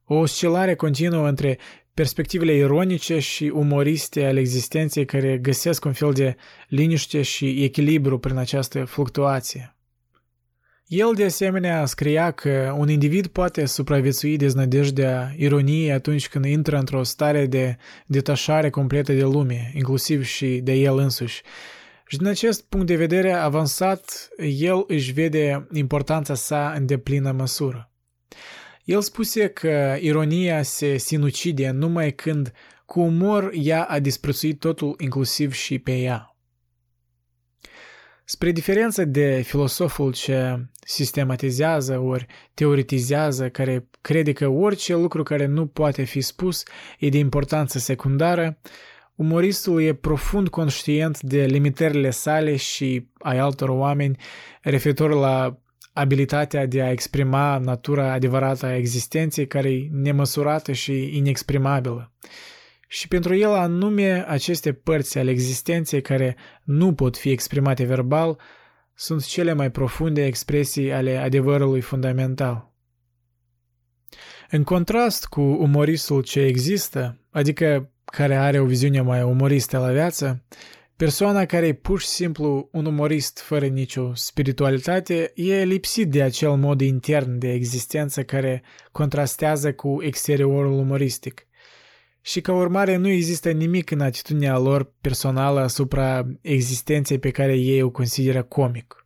[0.05, 1.57] O oscilare continuă între
[1.95, 6.35] perspectivele ironice și umoriste ale existenței care găsesc un fel de
[6.67, 9.75] liniște și echilibru prin această fluctuație.
[10.87, 17.03] El de asemenea scria că un individ poate supraviețui deznădejdea ironiei atunci când intră într-o
[17.03, 21.41] stare de detașare completă de lume, inclusiv și de el însuși.
[22.07, 27.89] Și din acest punct de vedere avansat, el își vede importanța sa în deplină măsură.
[28.85, 32.53] El spuse că ironia se sinucide numai când
[32.85, 36.35] cu umor ea a disprețuit totul inclusiv și pe ea.
[38.25, 45.67] Spre diferență de filosoful ce sistematizează ori teoretizează, care crede că orice lucru care nu
[45.67, 46.63] poate fi spus
[46.99, 48.57] e de importanță secundară,
[49.15, 54.17] umoristul e profund conștient de limitările sale și ai altor oameni
[54.61, 55.59] referitor la
[55.95, 62.13] abilitatea de a exprima natura adevărată a existenței care e nemăsurată și inexprimabilă.
[62.87, 68.39] Și pentru el anume aceste părți ale existenței care nu pot fi exprimate verbal
[68.93, 72.73] sunt cele mai profunde expresii ale adevărului fundamental.
[74.49, 80.43] În contrast cu umoristul ce există, adică care are o viziune mai umoristă la viață,
[80.97, 86.55] Persoana care e pur și simplu un umorist fără nicio spiritualitate e lipsit de acel
[86.55, 91.47] mod intern de existență care contrastează cu exteriorul umoristic.
[92.21, 97.81] Și ca urmare nu există nimic în atitudinea lor personală asupra existenței pe care ei
[97.81, 99.05] o consideră comic.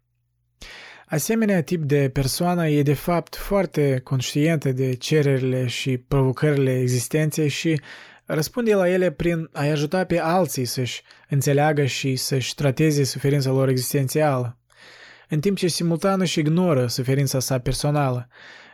[1.06, 7.80] Asemenea tip de persoană e de fapt foarte conștientă de cererile și provocările existenței și
[8.34, 13.68] răspunde la ele prin a-i ajuta pe alții să-și înțeleagă și să-și trateze suferința lor
[13.68, 14.58] existențială,
[15.30, 18.28] în timp ce simultan își ignoră suferința sa personală,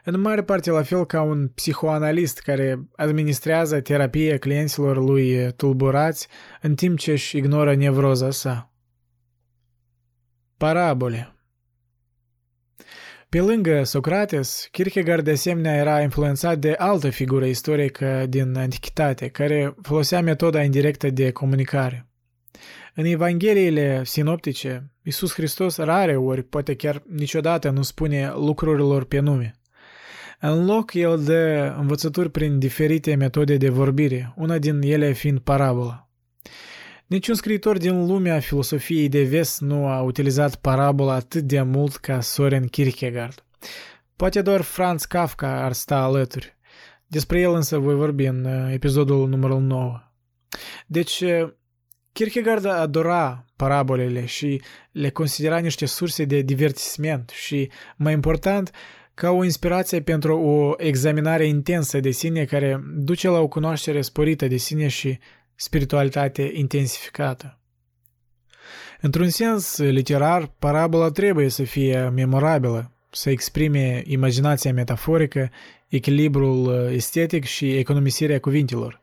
[0.04, 6.28] în mare parte la fel ca un psihoanalist care administrează terapia clienților lui tulburați
[6.62, 8.74] în timp ce își ignoră nevroza sa.
[10.58, 11.35] Parabole
[13.36, 19.76] pe lângă Socrates, Kierkegaard de asemenea era influențat de altă figură istorică din antichitate, care
[19.82, 22.08] folosea metoda indirectă de comunicare.
[22.94, 29.56] În Evangheliile sinoptice, Iisus Hristos rare ori, poate chiar niciodată, nu spune lucrurilor pe nume.
[30.40, 36.05] În loc, el dă învățături prin diferite metode de vorbire, una din ele fiind parabola.
[37.08, 42.22] Niciun scriitor din lumea filosofiei de vest nu a utilizat parabola atât de mult ca
[42.22, 43.44] Soren Kierkegaard.
[44.16, 46.58] Poate doar Franz Kafka ar sta alături.
[47.08, 50.02] Despre el însă voi vorbi în uh, episodul numărul 9.
[50.88, 51.50] Deci, uh,
[52.12, 54.62] Kierkegaard adora parabolele și
[54.92, 58.72] le considera niște surse de divertisment și, mai important,
[59.14, 64.48] ca o inspirație pentru o examinare intensă de sine care duce la o cunoaștere sporită
[64.48, 65.20] de sine și
[65.56, 67.60] spiritualitate intensificată.
[69.02, 75.50] Într-un sens literar, parabola trebuie să fie memorabilă, să exprime imaginația metaforică,
[75.88, 79.02] echilibrul estetic și economisirea cuvintelor.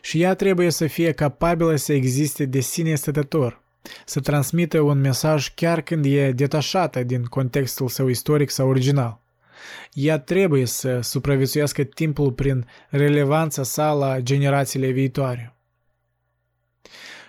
[0.00, 3.62] Și ea trebuie să fie capabilă să existe de sine stătător,
[4.04, 9.20] să transmită un mesaj chiar când e detașată din contextul său istoric sau original.
[9.92, 15.56] Ea trebuie să supraviețuiască timpul prin relevanța sa la generațiile viitoare.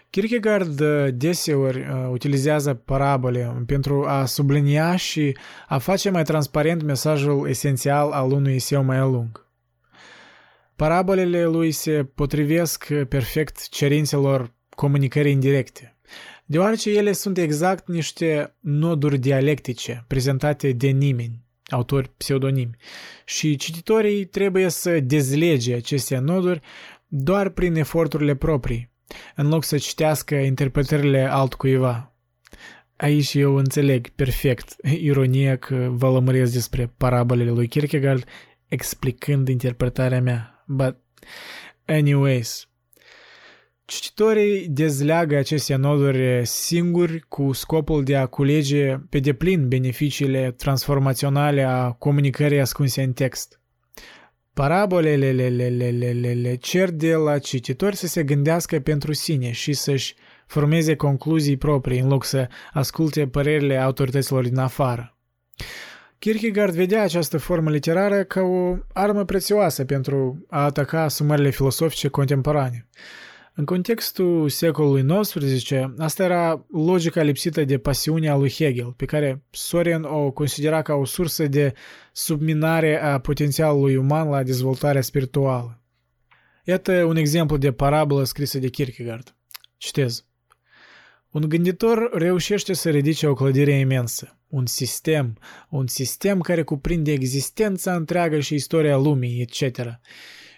[0.10, 7.48] Kierkegaard uh, deseori uh, utilizează parabole pentru a sublinia și a face mai transparent mesajul
[7.50, 9.48] esențial al unui eseu mai lung.
[10.76, 15.98] Parabolele lui se potrivesc perfect cerințelor comunicării indirecte,
[16.46, 22.76] deoarece ele sunt exact niște noduri dialectice prezentate de nimeni, autori pseudonimi,
[23.26, 26.62] și cititorii trebuie să dezlege aceste noduri
[27.08, 28.93] doar prin eforturile proprii,
[29.36, 32.14] în loc să citească interpretările altcuiva.
[32.96, 38.24] Aici eu înțeleg perfect ironia că vă lămuresc despre parabolele lui Kierkegaard
[38.68, 40.64] explicând interpretarea mea.
[40.68, 40.98] But,
[41.86, 42.68] anyways,
[43.86, 51.92] Cititorii dezleagă aceste noduri singuri cu scopul de a culege pe deplin beneficiile transformaționale a
[51.92, 53.63] comunicării ascunse în text.
[54.54, 59.14] Parabolele le, le, le, le, le, le cer de la cititori să se gândească pentru
[59.14, 60.16] sine și să-și
[60.48, 65.18] formeze concluzii proprii în loc să asculte părerile autorităților din afară.
[66.20, 72.88] Kierkegaard vedea această formă literară ca o armă prețioasă pentru a ataca sumările filosofice contemporane.
[73.56, 80.04] În contextul secolului XIX, asta era logica lipsită de pasiunea lui Hegel, pe care Soren
[80.04, 81.74] o considera ca o sursă de
[82.12, 85.82] subminare a potențialului uman la dezvoltarea spirituală.
[86.64, 89.36] Iată un exemplu de parabolă scrisă de Kierkegaard.
[89.78, 90.26] Citez.
[91.32, 95.38] Un gânditor reușește să ridice o clădire imensă, un sistem,
[95.70, 99.80] un sistem care cuprinde existența întreagă și istoria lumii, etc.,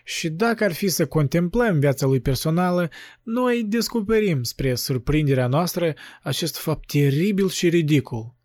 [0.07, 2.89] și dacă ar fi să contemplăm viața lui personală,
[3.23, 8.35] noi descoperim, spre surprinderea noastră, acest fapt teribil și ridicol,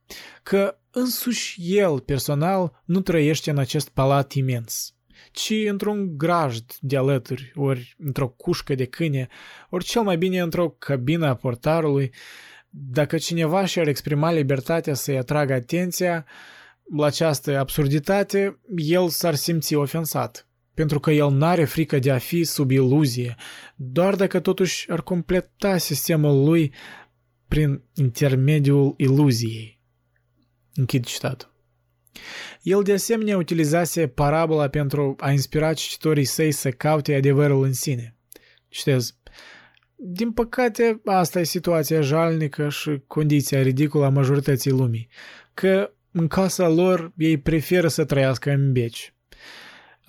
[0.43, 4.95] că însuși el personal nu trăiește în acest palat imens,
[5.32, 9.28] ci într-un grajd de alături, ori într-o cușcă de câine,
[9.70, 12.12] ori cel mai bine într-o cabină a portarului,
[12.70, 16.27] dacă cineva și-ar exprima libertatea să-i atragă atenția
[16.97, 22.44] la această absurditate, el s-ar simți ofensat pentru că el n-are frică de a fi
[22.44, 23.36] sub iluzie,
[23.76, 26.72] doar dacă totuși ar completa sistemul lui
[27.48, 29.80] prin intermediul iluziei.
[30.74, 31.55] Închid citatul.
[32.62, 38.16] El de asemenea utilizase parabola pentru a inspira cititorii săi să caute adevărul în sine.
[38.68, 39.14] Citez.
[39.94, 45.09] Din păcate, asta e situația jalnică și condiția ridicolă a majorității lumii,
[45.55, 49.14] că în casa lor ei preferă să trăiască în beci.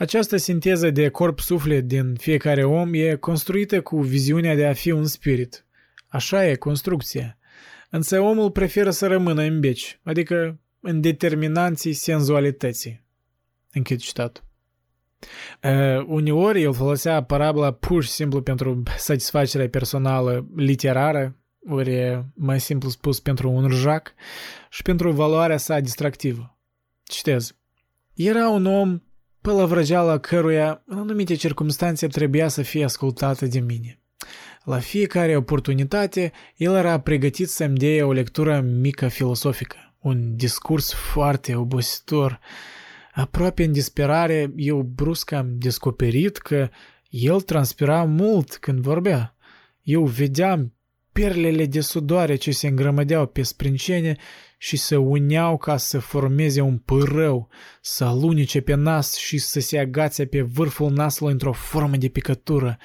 [0.02, 5.06] Această sinteză de corp-suflet din fiecare om e construită cu viziunea de a fi un
[5.06, 5.65] spirit.
[6.07, 7.38] Așa e construcția.
[7.90, 13.03] Însă omul preferă să rămână în beci, adică în determinanții senzualității.
[13.72, 14.44] Închid citatul.
[15.64, 21.36] Uh, uneori el folosea parabola pur și simplu pentru satisfacerea personală literară,
[21.69, 24.14] ori mai simplu spus pentru un rjac,
[24.69, 26.57] și pentru valoarea sa distractivă.
[27.03, 27.56] Citez.
[28.14, 29.02] Era un om
[29.41, 33.99] pălăvrăgeala căruia, în anumite circunstanțe, trebuia să fie ascultată de mine.
[34.63, 41.55] La fiecare oportunitate, el era pregătit să-mi dea o lectură mică filosofică, un discurs foarte
[41.55, 42.39] obositor.
[43.13, 46.69] Aproape în disperare, eu brusc am descoperit că
[47.09, 49.35] el transpira mult când vorbea.
[49.81, 50.73] Eu vedeam
[51.11, 54.18] perlele de sudoare ce se îngrămădeau pe sprâncene
[54.63, 57.49] și se uneau ca să formeze un pârău,
[57.81, 62.77] să alunice pe nas și să se agațe pe vârful nasului într-o formă de picătură.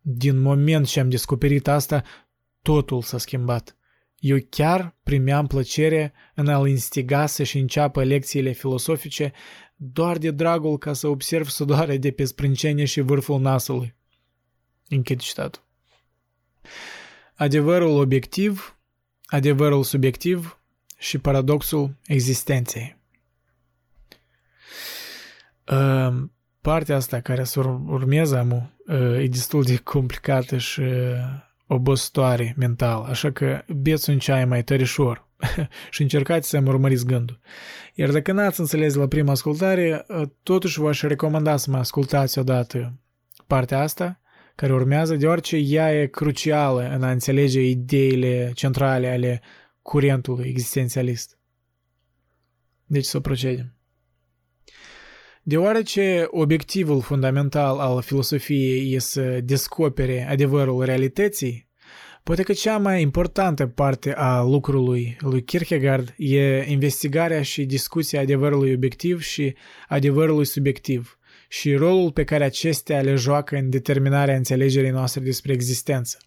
[0.00, 2.02] Din moment ce am descoperit asta,
[2.62, 3.76] totul s-a schimbat.
[4.18, 9.32] Eu chiar primeam plăcere în a-l instiga să-și înceapă lecțiile filosofice
[9.76, 13.94] doar de dragul ca să observ sudoare de pe sprâncene și vârful nasului.
[14.88, 15.62] Închid citatul.
[17.34, 18.78] Adevărul obiectiv,
[19.26, 20.57] adevărul subiectiv
[20.98, 22.96] și paradoxul existenței.
[25.64, 28.70] Ehm, partea asta care să urmează amu,
[29.18, 30.82] e destul de complicată și
[31.66, 35.28] obositoare mental, așa că beți un ceai mai tărișor
[35.90, 37.40] și încercați să-mi urmăriți gândul.
[37.94, 40.06] Iar dacă n-ați înțeles la prima ascultare,
[40.42, 42.92] totuși v-aș recomanda să mă ascultați odată
[43.46, 44.20] partea asta,
[44.54, 49.40] care urmează, deoarece ea e crucială în a înțelege ideile centrale ale
[49.88, 51.38] curentului existențialist.
[52.84, 53.74] Deci să procedem.
[55.42, 61.68] Deoarece obiectivul fundamental al filosofiei e să descopere adevărul realității,
[62.22, 68.72] poate că cea mai importantă parte a lucrului lui Kierkegaard e investigarea și discuția adevărului
[68.72, 69.54] obiectiv și
[69.88, 76.18] adevărului subiectiv și rolul pe care acestea le joacă în determinarea înțelegerii noastre despre existență.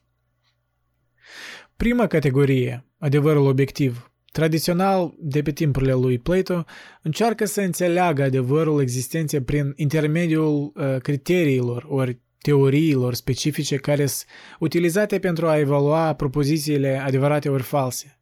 [1.81, 6.65] Prima categorie, adevărul obiectiv, Tradițional, de pe timpurile lui Plato,
[7.01, 14.29] încearcă să înțeleagă adevărul existenței prin intermediul uh, criteriilor ori teoriilor specifice care sunt
[14.59, 18.19] utilizate pentru a evalua propozițiile adevărate ori false.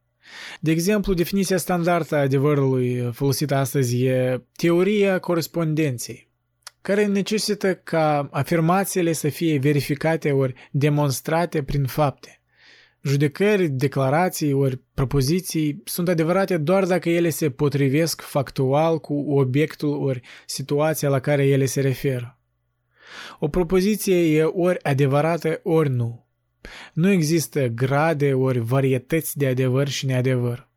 [0.60, 6.30] De exemplu, definiția standardă a adevărului folosită astăzi e teoria corespondenței,
[6.82, 12.39] care necesită ca afirmațiile să fie verificate ori demonstrate prin fapte.
[13.02, 20.22] Judecări, declarații ori propoziții sunt adevărate doar dacă ele se potrivesc factual cu obiectul ori
[20.46, 22.40] situația la care ele se referă.
[23.40, 26.28] O propoziție e ori adevărată, ori nu.
[26.94, 30.68] Nu există grade ori varietăți de adevăr și neadevăr.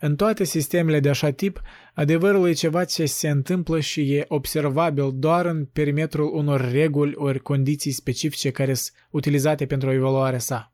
[0.00, 1.60] În toate sistemele de așa tip,
[1.94, 7.40] adevărul e ceva ce se întâmplă și e observabil doar în perimetrul unor reguli ori
[7.40, 10.71] condiții specifice care sunt utilizate pentru evaluarea sa.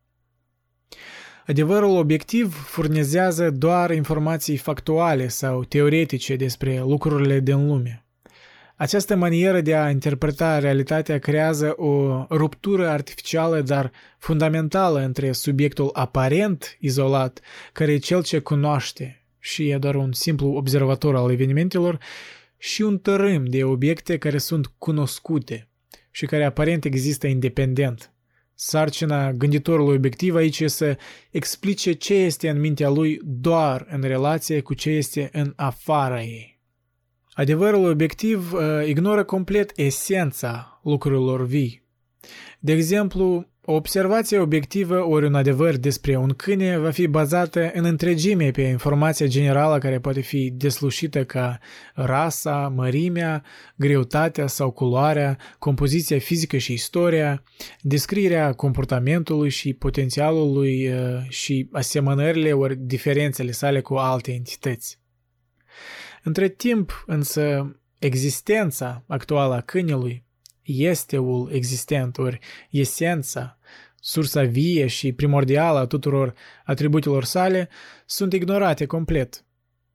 [1.49, 8.05] Adevărul obiectiv furnizează doar informații factuale sau teoretice despre lucrurile din lume.
[8.77, 16.77] Această manieră de a interpreta realitatea creează o ruptură artificială, dar fundamentală între subiectul aparent
[16.81, 17.41] izolat,
[17.73, 21.99] care e cel ce cunoaște și e doar un simplu observator al evenimentelor,
[22.59, 25.69] și un tărâm de obiecte care sunt cunoscute
[26.11, 28.13] și care aparent există independent.
[28.61, 30.97] Sarcina gânditorului obiectiv aici e să
[31.31, 36.61] explice ce este în mintea lui doar în relație cu ce este în afara ei.
[37.33, 41.83] Adevărul obiectiv uh, ignoră complet esența lucrurilor vii.
[42.59, 47.85] De exemplu, o observație obiectivă ori un adevăr despre un câine va fi bazată în
[47.85, 51.59] întregime pe informația generală care poate fi deslușită ca
[51.95, 53.45] rasa, mărimea,
[53.77, 57.43] greutatea sau culoarea, compoziția fizică și istoria,
[57.81, 64.99] descrierea comportamentului și potențialului uh, și asemănările ori diferențele sale cu alte entități.
[66.23, 70.27] Între timp, însă, existența actuală a câinelui
[70.77, 72.39] esteul existent, ori
[72.71, 73.58] esența,
[74.01, 76.35] sursa vie și primordială a tuturor
[76.65, 77.69] atributelor sale,
[78.07, 79.45] sunt ignorate complet.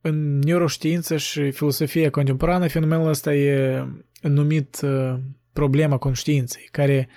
[0.00, 3.84] În neuroștiință și filosofia contemporană, fenomenul ăsta e
[4.20, 5.14] numit uh,
[5.52, 7.08] problema conștiinței, care,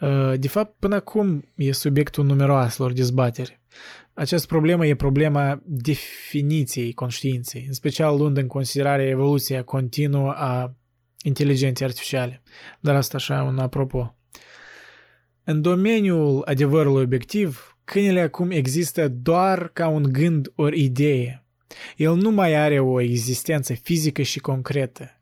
[0.00, 3.60] uh, de fapt, până acum e subiectul numeroaselor dezbateri.
[4.14, 10.74] Această problemă e problema definiției conștiinței, în special luând în considerare evoluția continuă a
[11.22, 12.42] inteligenței artificiale.
[12.80, 14.16] Dar asta așa un apropo.
[15.44, 21.44] În domeniul adevărului obiectiv, câinele acum există doar ca un gând ori idee.
[21.96, 25.20] El nu mai are o existență fizică și concretă.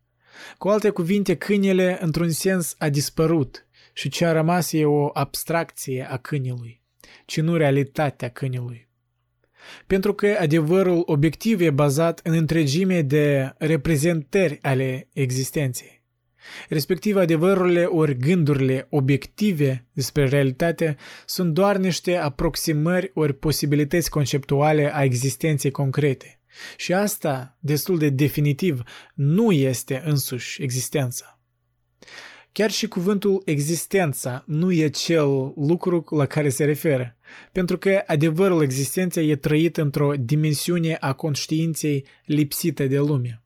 [0.58, 6.06] Cu alte cuvinte, câinele, într-un sens, a dispărut și ce a rămas e o abstracție
[6.10, 6.82] a câinelui,
[7.24, 8.88] ci nu realitatea câinelui.
[9.86, 15.99] Pentru că adevărul obiectiv e bazat în întregime de reprezentări ale existenței.
[16.68, 20.96] Respectiv, adevărurile ori gândurile obiective despre realitate
[21.26, 26.40] sunt doar niște aproximări ori posibilități conceptuale a existenței concrete.
[26.76, 28.82] Și asta, destul de definitiv,
[29.14, 31.40] nu este însuși existența.
[32.52, 37.16] Chiar și cuvântul existența nu e cel lucru la care se referă,
[37.52, 43.42] pentru că adevărul existenței e trăit într-o dimensiune a conștiinței lipsită de lume.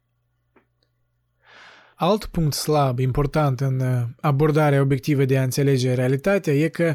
[2.05, 6.95] Alt punct slab important în uh, abordarea obiectivă de a înțelege realitatea e că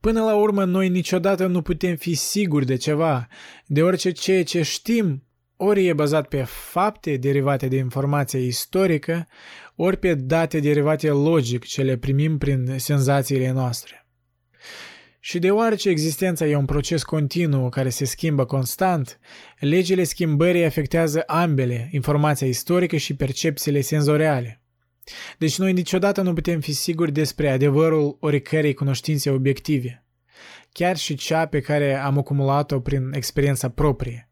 [0.00, 3.28] Până la urmă, noi niciodată nu putem fi siguri de ceva,
[3.66, 5.22] deoarece ceea ce știm
[5.56, 9.26] ori e bazat pe fapte derivate de informație istorică,
[9.76, 14.07] ori pe date derivate logic ce le primim prin senzațiile noastre.
[15.28, 19.18] Și deoarece existența e un proces continuu care se schimbă constant,
[19.58, 24.62] legile schimbării afectează ambele, informația istorică și percepțiile senzoriale.
[25.38, 30.04] Deci noi niciodată nu putem fi siguri despre adevărul oricărei cunoștințe obiective,
[30.72, 34.28] chiar și cea pe care am acumulat-o prin experiența proprie.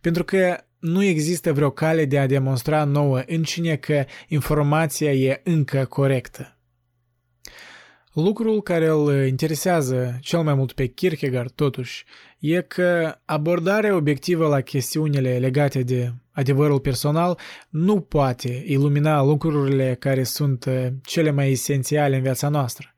[0.00, 5.84] Pentru că nu există vreo cale de a demonstra nouă încine că informația e încă
[5.84, 6.57] corectă.
[8.24, 12.04] Lucrul care îl interesează cel mai mult pe Kierkegaard, totuși,
[12.38, 17.38] e că abordarea obiectivă la chestiunile legate de adevărul personal
[17.68, 22.94] nu poate ilumina lucrurile care sunt uh, cele mai esențiale în viața noastră.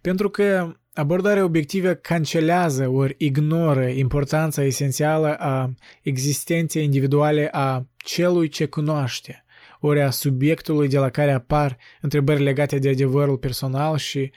[0.00, 8.66] Pentru că abordarea obiectivă cancelează ori ignoră importanța esențială a existenței individuale a celui ce
[8.66, 9.44] cunoaște,
[9.80, 14.30] ori a subiectului de la care apar întrebări legate de adevărul personal și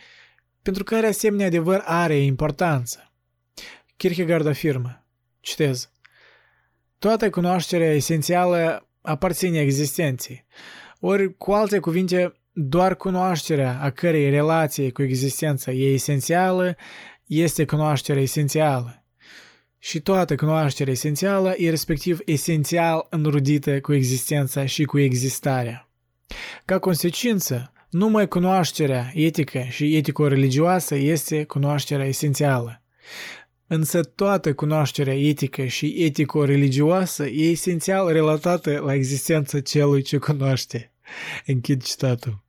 [0.65, 3.11] pentru care asemenea adevăr are importanță.
[3.97, 5.05] Kierkegaard afirmă,
[5.39, 5.89] citez,
[6.99, 10.45] Toată cunoașterea esențială aparține existenței,
[10.99, 16.75] ori, cu alte cuvinte, doar cunoașterea a cărei relație cu existența e esențială
[17.25, 19.05] este cunoașterea esențială.
[19.79, 25.89] Și toată cunoașterea esențială e respectiv esențial înrudită cu existența și cu existarea.
[26.65, 32.81] Ca consecință, numai cunoașterea etică și etico-religioasă este cunoașterea esențială.
[33.67, 40.91] Însă toată cunoașterea etică și etico-religioasă e esențial relatată la existența celui ce cunoaște.
[41.45, 42.43] Închid citatul.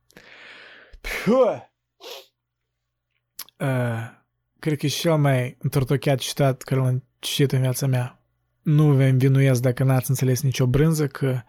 [3.57, 4.11] Uh,
[4.59, 8.21] cred că e cel mai întortocheat citat care l-am citit în viața mea.
[8.61, 11.41] Nu vă învinuiesc dacă n-ați înțeles nicio brânză, că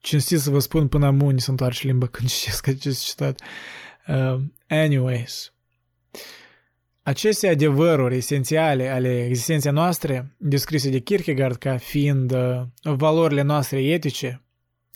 [0.00, 3.40] cinstit să vă spun până amuni să întoarce limba când citesc acest citat.
[4.06, 5.52] Uh, anyways,
[7.02, 14.42] aceste adevăruri esențiale ale existenței noastre, descrise de Kierkegaard ca fiind uh, valorile noastre etice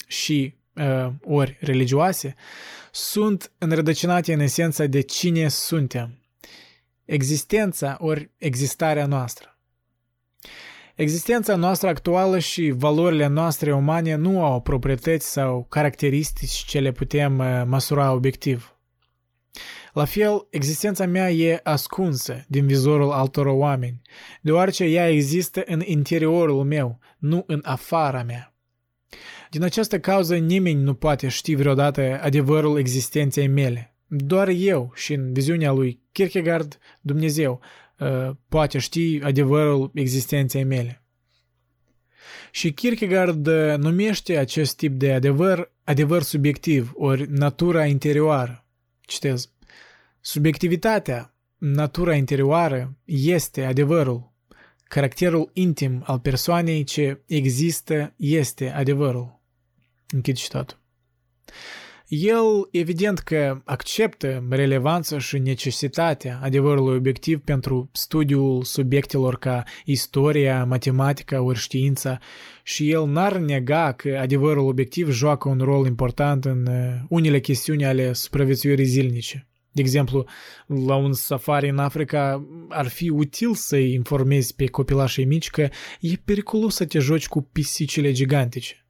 [0.07, 2.35] și uh, ori religioase,
[2.93, 6.19] sunt înrădăcinate în esența de cine suntem,
[7.05, 9.54] existența ori existarea noastră.
[10.95, 17.39] Existența noastră actuală și valorile noastre umane nu au proprietăți sau caracteristici ce le putem
[17.39, 18.77] uh, măsura obiectiv.
[19.93, 24.01] La fel, existența mea e ascunsă din vizorul altor oameni,
[24.41, 28.55] deoarece ea există în interiorul meu, nu în afara mea.
[29.51, 33.95] Din această cauză nimeni nu poate ști vreodată adevărul existenței mele.
[34.07, 37.84] Doar eu și în viziunea lui Kierkegaard, Dumnezeu, uh,
[38.49, 41.03] poate ști adevărul existenței mele.
[42.51, 48.67] Și Kierkegaard uh, numește acest tip de adevăr adevăr subiectiv, ori natura interioară.
[49.01, 49.51] Citez.
[50.21, 54.33] Subiectivitatea, natura interioară, este adevărul.
[54.85, 59.41] Caracterul intim al persoanei ce există este adevărul.
[60.09, 60.79] Închid citatul.
[62.09, 71.43] El, evident că acceptă relevanța și necesitatea adevărului obiectiv pentru studiul subiectelor ca istoria, matematica
[71.43, 72.19] ori știința
[72.63, 77.85] și el n-ar nega că adevărul obiectiv joacă un rol important în uh, unele chestiuni
[77.85, 79.47] ale supraviețuirii zilnice.
[79.73, 80.27] De exemplu,
[80.67, 85.69] la un safari în Africa ar fi util să-i informezi pe copilașii mici că
[86.01, 88.84] e periculos să te joci cu pisicile gigantice.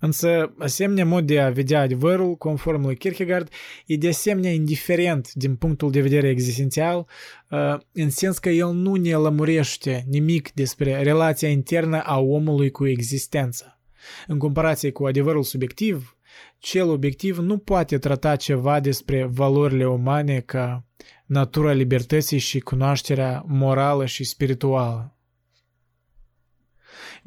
[0.00, 3.48] Însă, asemenea mod de a vedea adevărul, conform lui Kierkegaard,
[3.86, 7.06] e de asemenea indiferent din punctul de vedere existențial,
[7.50, 12.86] uh, în sens că el nu ne lămurește nimic despre relația internă a omului cu
[12.86, 13.80] existența.
[14.26, 16.16] În comparație cu adevărul subiectiv,
[16.58, 20.84] cel obiectiv nu poate trata ceva despre valorile umane ca
[21.26, 25.17] natura libertății și cunoașterea morală și spirituală.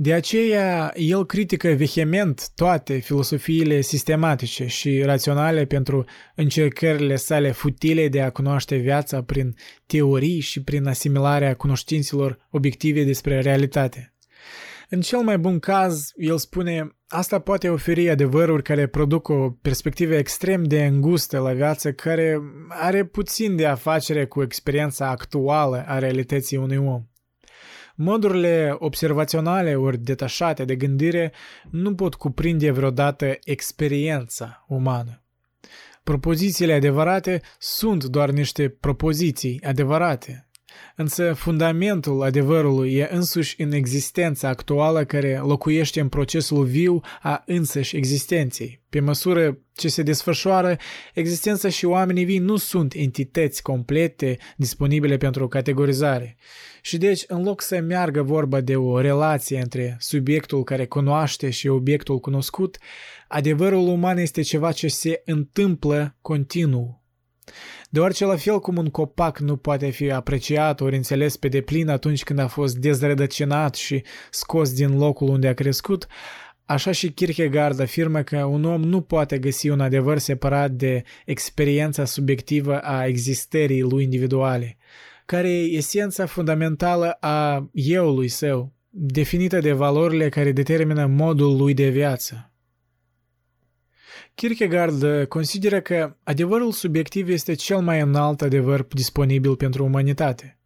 [0.04, 6.06] De aceea, el critică vehement toate filosofiile sistematice și raționale pentru
[6.36, 9.56] încercările sale futile de a cunoaște viața prin
[9.86, 14.14] teorii și prin asimilarea cunoștințelor obiective despre realitate.
[14.90, 20.14] În cel mai bun caz, el spune, asta poate oferi adevăruri care produc o perspectivă
[20.16, 26.58] extrem de îngustă la viață, care are puțin de afacere cu experiența actuală a realității
[26.58, 27.06] unui om.
[28.04, 31.32] Modurile observaționale ori detașate de gândire
[31.70, 35.24] nu pot cuprinde vreodată experiența umană.
[36.04, 40.50] Propozițiile adevărate sunt doar niște propoziții adevărate.
[40.96, 47.96] însă fundamentul adevărului e însuși în existența actuală care locuiește în procesul viu a însăși
[47.98, 48.82] existenței.
[48.90, 50.78] Pe măsură ce se desfășoară,
[51.14, 56.38] existența și oamenii vii nu sunt entități complete disponibile pentru categorizare.
[56.82, 61.68] Și deci, în loc să meargă vorba de o relație între subiectul care cunoaște și
[61.68, 62.78] obiectul cunoscut,
[63.28, 67.02] adevărul uman este ceva ce se întâmplă continuu.
[67.90, 72.24] Deoarece la fel cum un copac nu poate fi apreciat ori înțeles pe deplin atunci
[72.24, 76.08] când a fost dezrădăcinat și scos din locul unde a crescut,
[76.66, 82.06] Așa și Kierkegaard afirmă că un om nu poate găsi un adevăr separat de experiența
[82.06, 84.78] subiectivă a existării lui individuale,
[85.26, 91.90] care e esența fundamentală a euului său, definită de valorile care determină modul lui de
[91.90, 92.52] viață.
[94.36, 100.60] Kierkegaard consideră că adevărul subiectiv este cel mai înalt adevăr disponibil pentru umanitate.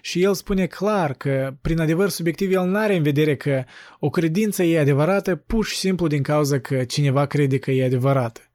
[0.00, 3.64] Și el spune clar că prin adevăr subiectiv el nu are în vedere că
[3.98, 8.51] o credință e adevărată pur și simplu din cauza că cineva crede că e adevărată.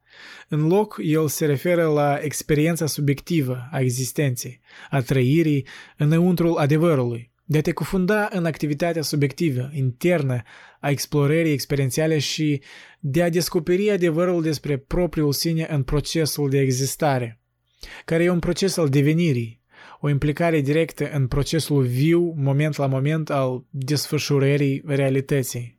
[0.49, 4.59] În loc, el se referă la experiența subiectivă a existenței,
[4.89, 5.67] a trăirii
[5.97, 10.41] înăuntrul adevărului, de a te cufunda în activitatea subiectivă, internă,
[10.79, 12.61] a explorării experiențiale și
[12.99, 17.41] de a descoperi adevărul despre propriul sine în procesul de existare,
[18.05, 19.61] care e un proces al devenirii,
[19.99, 25.76] o implicare directă în procesul viu, moment la moment, al desfășurării realității.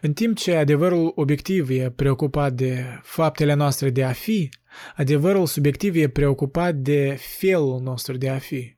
[0.00, 4.48] În timp ce adevărul obiectiv e preocupat de faptele noastre de a fi,
[4.96, 8.74] adevărul subiectiv e preocupat de felul nostru de a fi.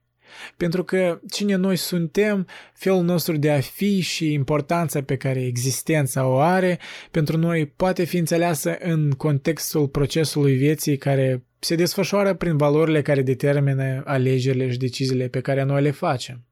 [0.57, 6.27] Pentru că cine noi suntem, felul nostru de a fi și importanța pe care existența
[6.27, 6.79] o are,
[7.11, 13.23] pentru noi poate fi înțeleasă în contextul procesului vieții care se desfășoară prin valorile care
[13.23, 16.45] determină alegerile și deciziile pe care noi le facem.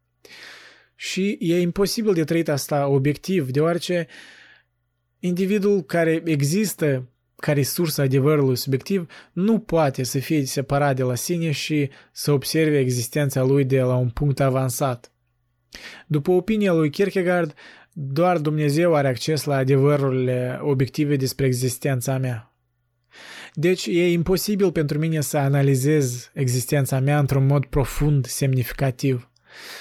[0.95, 4.07] Și e imposibil de trăit asta obiectiv, deoarece
[5.27, 11.51] individul care există ca resursă adevărului subiectiv nu poate să fie separat de la sine
[11.51, 15.12] și să observe existența lui de la un punct avansat.
[16.07, 17.55] După opinia lui Kierkegaard,
[17.93, 22.57] doar Dumnezeu are acces la adevărurile obiective despre existența mea.
[23.55, 29.31] Deci e imposibil pentru mine să analizez existența mea într-un mod profund, semnificativ.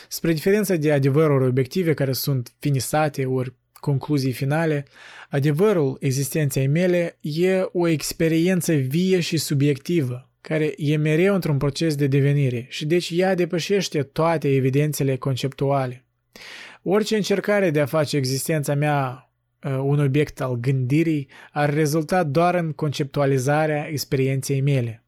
[0.07, 4.85] Spre diferență de adevăruri obiective care sunt finisate ori concluzii finale,
[5.29, 12.07] adevărul existenței mele e o experiență vie și subiectivă, care e mereu într-un proces de
[12.07, 16.05] devenire și deci ea depășește toate evidențele conceptuale.
[16.83, 19.31] Orice încercare de a face existența mea
[19.63, 25.03] uh, un obiect al gândirii ar rezulta doar în conceptualizarea experienței mele.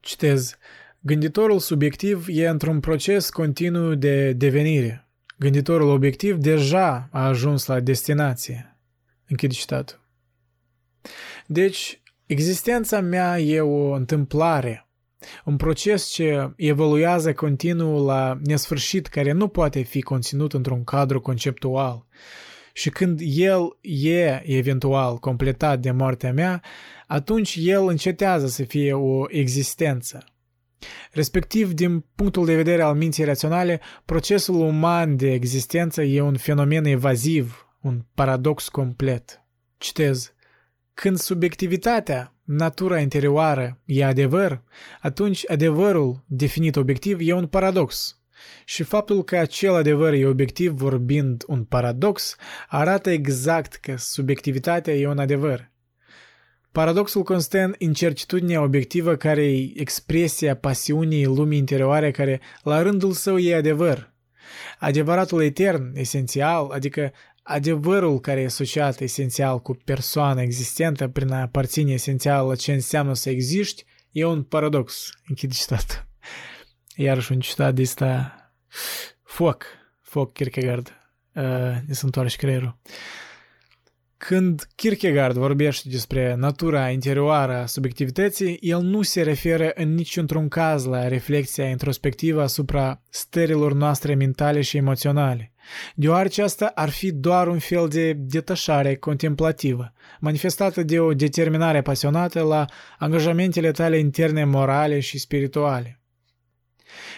[0.00, 0.56] Citez,
[1.00, 5.03] gânditorul subiectiv e într-un proces continuu de devenire,
[5.38, 8.78] Gânditorul obiectiv deja a ajuns la destinație.
[9.28, 10.00] Închid citatul.
[11.46, 14.88] Deci, existența mea e o întâmplare,
[15.44, 22.06] un proces ce evoluează continuu la nesfârșit, care nu poate fi conținut într-un cadru conceptual.
[22.72, 26.62] Și când el e eventual completat de moartea mea,
[27.06, 30.24] atunci el încetează să fie o existență.
[31.12, 36.84] Respectiv, din punctul de vedere al minții raționale, procesul uman de existență e un fenomen
[36.84, 39.42] evaziv, un paradox complet.
[39.78, 40.34] Citez.
[40.94, 44.62] Când subiectivitatea, natura interioară, e adevăr,
[45.00, 48.18] atunci adevărul, definit obiectiv, e un paradox.
[48.64, 52.36] Și faptul că acel adevăr e obiectiv vorbind un paradox
[52.68, 55.72] arată exact că subiectivitatea e un adevăr.
[56.74, 63.38] Paradoxul constă în incertitudinea obiectivă care e expresia pasiunii lumii interioare care la rândul său
[63.38, 64.12] e adevăr.
[64.78, 71.92] Adevăratul etern, esențial, adică adevărul care e asociat esențial cu persoana existentă prin a aparține
[71.92, 75.10] esențial la ce înseamnă să existi, e un paradox.
[75.28, 76.08] Închid citat.
[76.96, 78.34] Iarăși un citat de ăsta
[79.22, 79.64] foc,
[80.00, 80.88] foc Kierkegaard.
[81.34, 81.42] Uh,
[81.86, 82.78] ne se întoarce creierul.
[84.24, 90.48] Uh, când Kierkegaard vorbește despre natura interioară a subiectivității, el nu se referă în niciun
[90.48, 95.52] caz la reflexia introspectivă asupra stărilor noastre mentale și emoționale,
[95.94, 102.40] deoarece asta ar fi doar un fel de detașare contemplativă, manifestată de o determinare pasionată
[102.40, 102.64] la
[102.98, 106.03] angajamentele tale interne morale și spirituale.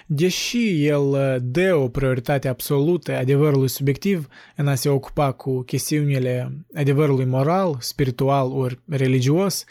[0.06, 6.52] Deși el uh, dă o prioritate absolută adevărului subiectiv în a se ocupa cu chestiunile
[6.74, 9.64] adevărului moral, spiritual ori religios,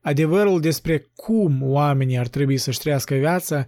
[0.00, 3.66] adevărul despre cum oamenii ar trebui să-și trăiască viața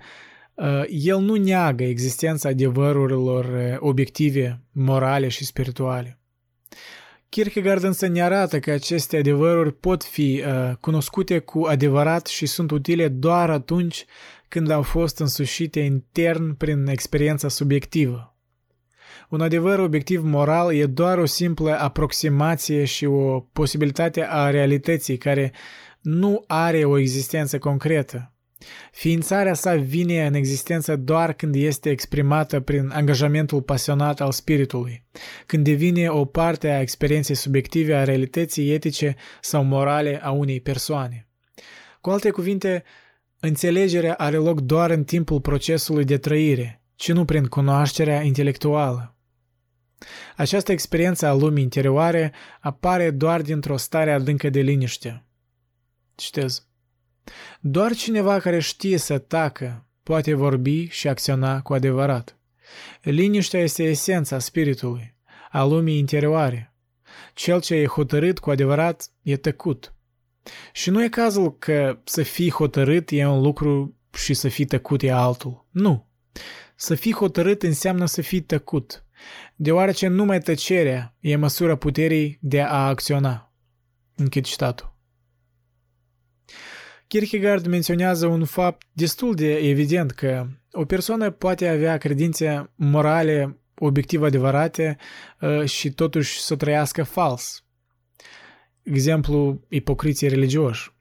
[0.55, 6.19] uh, el nu neagă existența adevărurilor uh, obiective, morale și spirituale.
[7.37, 12.71] Kierkegaard însă ne arată că aceste adevăruri pot fi uh, cunoscute cu adevărat și sunt
[12.71, 14.05] utile doar atunci
[14.49, 18.37] când au fost însușite intern prin experiența subiectivă.
[19.29, 25.53] Un adevăr obiectiv moral e doar o simplă aproximație și o posibilitate a realității care
[26.01, 28.36] nu are o existență concretă.
[28.93, 35.05] Ființarea sa vine în existență doar când este exprimată prin angajamentul pasionat al spiritului,
[35.47, 41.29] când devine o parte a experienței subiective a realității etice sau morale a unei persoane.
[42.01, 42.85] Cu alte cuvinte,
[43.41, 49.17] înțelegerea are loc doar în timpul procesului de trăire, ci nu prin cunoașterea intelectuală.
[50.37, 55.25] Această experiență a lumii interioare apare doar dintr-o stare adâncă de liniște.
[56.15, 56.67] Citez.
[57.61, 62.39] Doar cineva care știe să tacă poate vorbi și acționa cu adevărat.
[63.03, 65.15] Liniștea este esența spiritului,
[65.51, 66.75] a lumii interioare.
[67.35, 69.95] Cel ce e hotărât cu adevărat e tăcut.
[70.73, 75.03] Și nu e cazul că să fii hotărât e un lucru și să fii tăcut
[75.03, 75.67] e altul.
[75.71, 76.07] Nu.
[76.77, 79.07] Să fii hotărât înseamnă să fii tăcut
[79.57, 83.53] deoarece numai tăcerea e măsura puterii de a acționa.
[84.17, 84.96] Închid citatul.
[87.07, 94.23] Kierkegaard menționează un fapt destul de evident că o persoană poate avea credințe morale obiectiv
[94.23, 94.97] adevărate
[95.41, 97.65] uh, și totuși să trăiască fals.
[98.83, 100.95] Exemplu, ipocriții religioși.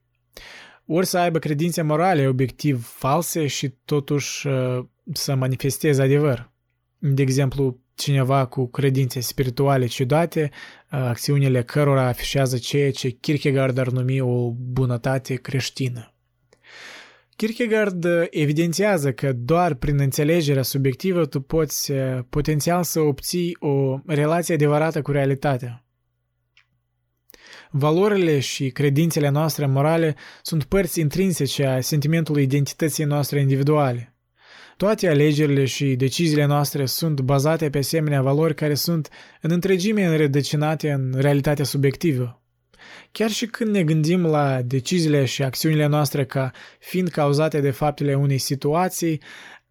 [0.85, 6.51] Ori să aibă credințe morale obiectiv false și totuși uh, să manifesteze adevăr.
[6.97, 10.51] De exemplu, cineva cu credințe spirituale ciudate,
[10.87, 16.09] acțiunile cărora afișează ceea ce Kierkegaard ar numi o bunătate creștină.
[17.35, 21.91] Kierkegaard evidențiază că doar prin înțelegerea subiectivă tu poți
[22.29, 25.85] potențial să obții o relație adevărată cu realitatea.
[27.69, 34.14] Valorile și credințele noastre morale sunt părți intrinsece a sentimentului identității noastre individuale.
[34.77, 39.09] Toate alegerile și deciziile noastre sunt bazate pe asemenea valori care sunt
[39.41, 42.41] în întregime înrădăcinate în realitatea subiectivă.
[43.11, 48.15] Chiar și când ne gândim la deciziile și acțiunile noastre ca fiind cauzate de faptele
[48.15, 49.21] unei situații,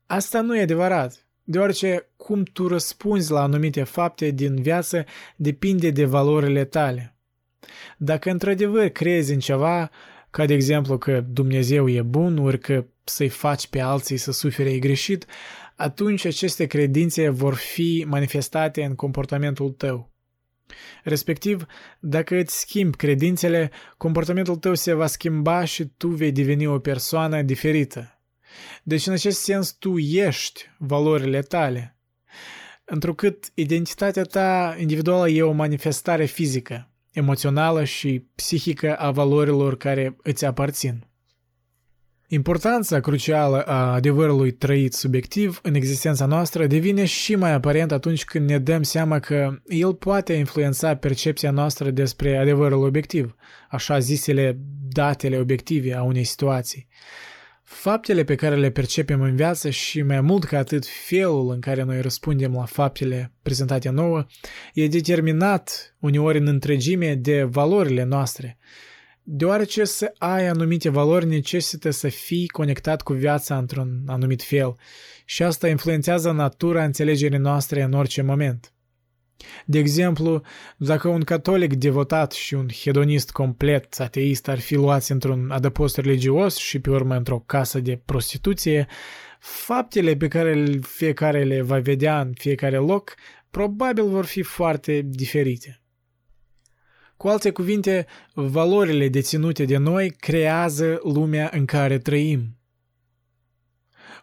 [0.06, 5.05] asta nu e adevărat, deoarece cum tu răspunzi la anumite fapte din viață
[5.36, 7.16] depinde de valorile tale.
[7.97, 9.90] Dacă într-adevăr crezi în ceva,
[10.35, 14.70] ca de exemplu că Dumnezeu e bun, ori că să-i faci pe alții să sufere
[14.70, 15.27] e greșit,
[15.77, 20.12] atunci aceste credințe vor fi manifestate în comportamentul tău.
[21.02, 21.66] Respectiv,
[22.01, 27.43] dacă îți schimbi credințele, comportamentul tău se va schimba și tu vei deveni o persoană
[27.43, 28.20] diferită.
[28.82, 31.98] Deci, în acest sens, tu ești valorile tale.
[32.85, 40.44] Întrucât identitatea ta individuală e o manifestare fizică, emoțională și psihică a valorilor care îți
[40.44, 41.06] aparțin.
[42.28, 48.48] Importanța crucială a adevărului trăit subiectiv în existența noastră devine și mai aparent atunci când
[48.48, 53.36] ne dăm seama că el poate influența percepția noastră despre adevărul obiectiv,
[53.70, 54.58] așa zisele
[54.88, 56.88] datele obiective a unei situații.
[57.64, 61.82] Faptele pe care le percepem în viață și mai mult ca atât felul în care
[61.82, 64.26] noi răspundem la faptele prezentate nouă
[64.74, 68.56] e determinat uneori în întregime de valorile noastre–
[69.26, 74.76] deoarece să ai anumite valori necesită să fii conectat cu viața într-un anumit fel
[75.24, 78.73] și asta influențează natura înțelegerii noastre în orice moment.
[79.65, 80.43] De exemplu,
[80.77, 86.56] dacă un catolic devotat și un hedonist complet ateist ar fi luați într-un adăpost religios
[86.56, 88.86] și pe urmă într-o casă de prostituție,
[89.40, 93.15] faptele pe care fiecare le va vedea în fiecare loc
[93.51, 95.78] probabil vor fi foarte diferite.
[97.16, 102.59] Cu alte cuvinte, valorile deținute de noi creează lumea în care trăim.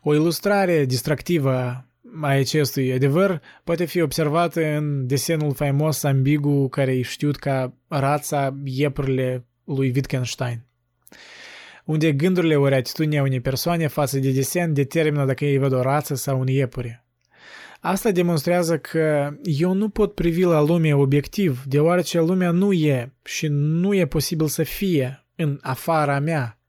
[0.02, 1.86] O ilustrare distractivă
[2.22, 8.56] a acestui adevăr poate fi observată în desenul faimos ambigu care e știut ca rața
[8.64, 10.66] iepurile lui Wittgenstein
[11.86, 16.16] unde gândurile ori atitudinea unei persoane față de desen determină dacă ei văd o rață
[16.16, 17.06] sau un iepure.
[17.80, 23.48] Asta demonstrează că eu nu pot privi la lume obiectiv, deoarece lumea nu e și
[23.50, 26.60] nu e posibil să fie în afara mea.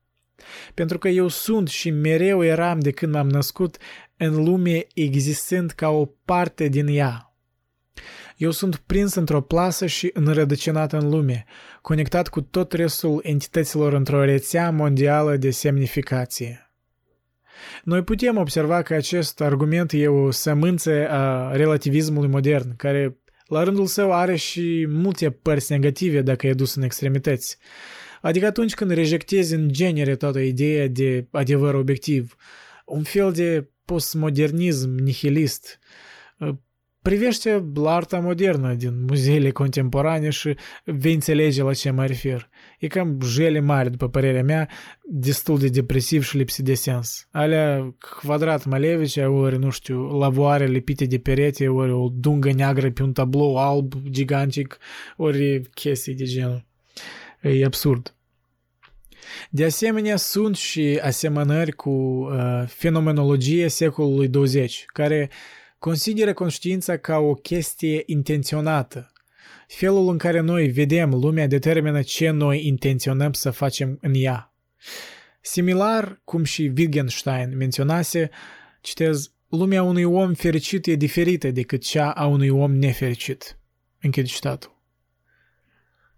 [0.74, 3.76] Pentru că eu sunt și mereu eram de când m-am născut
[4.16, 7.26] în lume existând ca o parte din ea.
[8.36, 11.44] Eu sunt prins într-o plasă și înrădăcinat în lume,
[11.82, 16.72] conectat cu tot restul entităților într-o rețea mondială de semnificație.
[17.84, 23.16] Noi putem observa că acest argument e o sămânță a relativismului modern, care
[23.46, 27.58] la rândul său are și multe părți negative dacă e dus în extremități.
[28.20, 32.36] Adică atunci când rejectezi în genere toată ideea de adevăr obiectiv,
[32.84, 33.68] un fel de
[39.50, 42.48] contemporane și vei înțelege la ce mă refer.
[42.78, 44.68] E cam jele mari, după părerea mea,
[45.04, 47.28] destul de depresiv și lipsit de sens.
[47.30, 53.02] Alea quadrat malevice, ori, nu știu, lavoare lipite de perete, ori o dungă neagră pe
[53.02, 54.78] un tablou alb gigantic,
[55.16, 56.64] ori chestii de genul.
[57.40, 58.14] E absurd.
[59.50, 65.30] De asemenea, sunt și asemănări cu uh, fenomenologia secolului 20, care
[65.78, 69.12] consideră conștiința ca o chestie intenționată.
[69.66, 74.54] Felul în care noi vedem lumea determină ce noi intenționăm să facem în ea.
[75.40, 78.30] Similar cum și Wittgenstein menționase,
[78.80, 83.58] citez, lumea unui om fericit e diferită decât cea a unui om nefericit.
[84.00, 84.71] Închid citatul.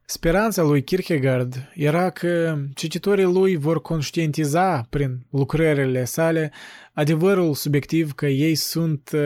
[0.06, 6.52] Speranța lui Kierkegaard era că cititorii lui vor conștientiza prin lucrările sale
[6.92, 9.20] adevărul subiectiv că ei sunt uh,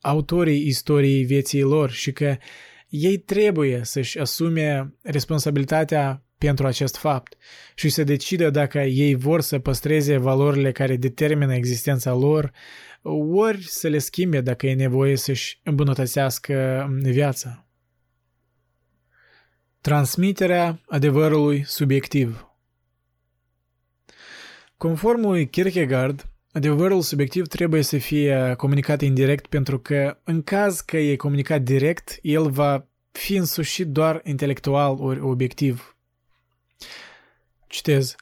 [0.00, 2.36] autorii istoriei vieții lor și că
[2.88, 7.36] ei trebuie să-și asume responsabilitatea pentru acest fapt
[7.74, 12.52] și să decidă dacă ei vor să păstreze valorile care determină existența lor,
[13.32, 17.67] ori să le schimbe dacă e nevoie să-și îmbunătățească viața.
[19.88, 22.48] Transmiterea adevărului subiectiv
[24.76, 30.96] Conform lui Kierkegaard, adevărul subiectiv trebuie să fie comunicat indirect pentru că, în caz că
[30.96, 35.96] e comunicat direct, el va fi însușit doar intelectual ori obiectiv.
[37.66, 38.14] Citez.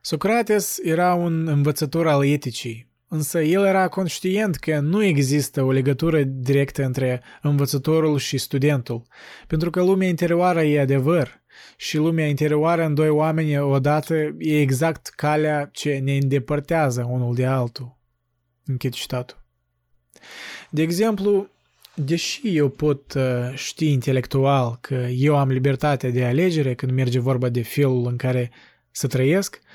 [0.00, 6.22] Socrates era un învățător al eticii, însă el era conștient că nu există o legătură
[6.22, 9.02] directă între învățătorul și studentul,
[9.46, 11.42] pentru că lumea interioară e adevăr
[11.76, 17.46] și lumea interioară în doi oameni odată e exact calea ce ne îndepărtează unul de
[17.46, 17.98] altul.
[18.64, 19.44] Închid citatul.
[20.70, 21.48] De exemplu,
[21.94, 23.22] deși eu pot uh,
[23.54, 28.50] ști intelectual că eu am libertatea de alegere când merge vorba de felul în care
[28.90, 29.68] să trăiesc, Uh,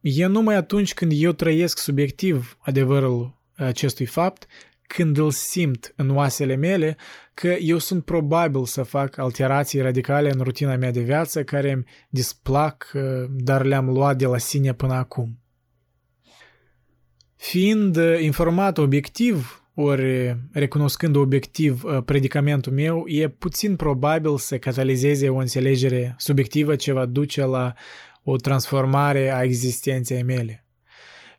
[0.00, 4.46] e numai atunci când eu trăiesc subiectiv adevărul acestui fapt,
[4.88, 6.96] când îl simt în oasele mele,
[7.34, 11.84] că eu sunt probabil să fac alterații radicale în rutina mea de viață care îmi
[12.08, 15.38] displac, uh, dar le-am luat de la sine până acum.
[17.36, 25.36] Fiind uh, informat obiectiv, ori recunoscând obiectiv predicamentul meu, e puțin probabil să catalizeze o
[25.36, 27.74] înțelegere subiectivă ce va duce la
[28.30, 30.66] o transformare a existenței mele.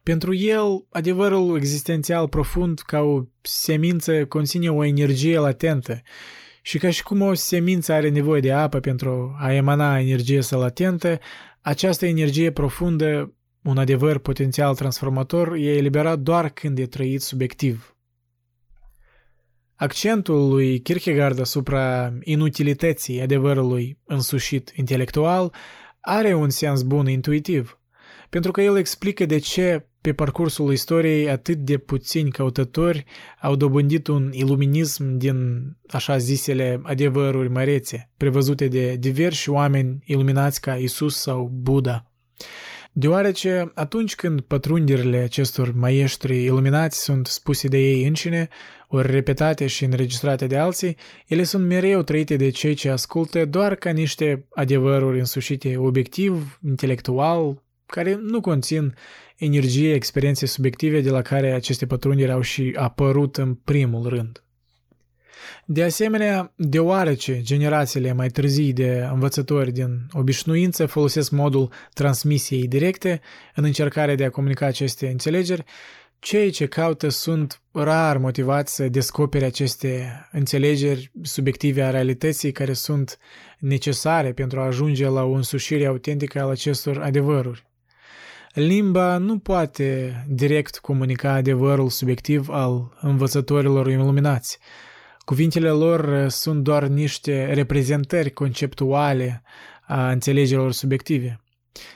[0.04, 6.02] Pentru el, adevărul existențial profund ca o semință conține o energie latentă
[6.62, 10.58] și ca și cum o semință are nevoie de apă pentru a emana energie sa
[10.58, 11.20] latentă,
[11.62, 13.34] această energie profundă,
[13.64, 17.96] un adevăr potențial transformator, e eliberat doar când e trăit subiectiv.
[19.76, 25.54] Accentul lui Kierkegaard asupra inutilității adevărului însușit intelectual
[26.02, 27.80] are un sens bun intuitiv,
[28.30, 33.06] pentru că el explică de ce pe parcursul istoriei atât de puțini căutători
[33.42, 40.76] au dobândit un iluminism din așa zisele adevăruri mărețe, prevăzute de diversi oameni iluminați ca
[40.76, 42.12] Isus sau Buddha.
[42.92, 48.48] Deoarece atunci când pătrunderile acestor maestri iluminați sunt spuse de ei înșine,
[48.92, 50.98] ori repetate și înregistrate de alții,
[51.28, 57.64] ele sunt mereu trăite de cei ce ascultă doar ca niște adevăruri însușite obiectiv, intelectual,
[57.86, 58.96] care nu conțin
[59.38, 64.44] energie, experiențe subiective de la care aceste pătrunderi au și apărut în primul rând.
[65.66, 73.22] De asemenea, deoarece generațiile mai târzii de învățători din obișnuință folosesc modul transmisiei directe
[73.56, 75.64] în încercarea de a comunica aceste înțelegeri,
[76.20, 83.18] cei ce caută sunt rar motivați să descopere aceste înțelegeri subiective a realității care sunt
[83.60, 87.68] necesare pentru a ajunge la o însușire autentică al acestor adevăruri.
[88.54, 94.60] Limba nu poate direct comunica adevărul subiectiv al învățătorilor iluminați.
[95.20, 99.44] Cuvintele lor sunt doar niște reprezentări conceptuale
[99.88, 101.40] a înțelegerilor subiective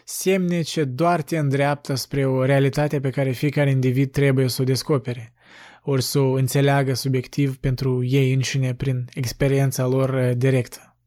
[0.03, 4.65] semne ce doar te îndreaptă spre o realitate pe care fiecare individ trebuie să o
[4.65, 5.33] descopere,
[5.81, 10.97] ori să o înțeleagă subiectiv pentru ei înșine prin experiența lor uh, directă.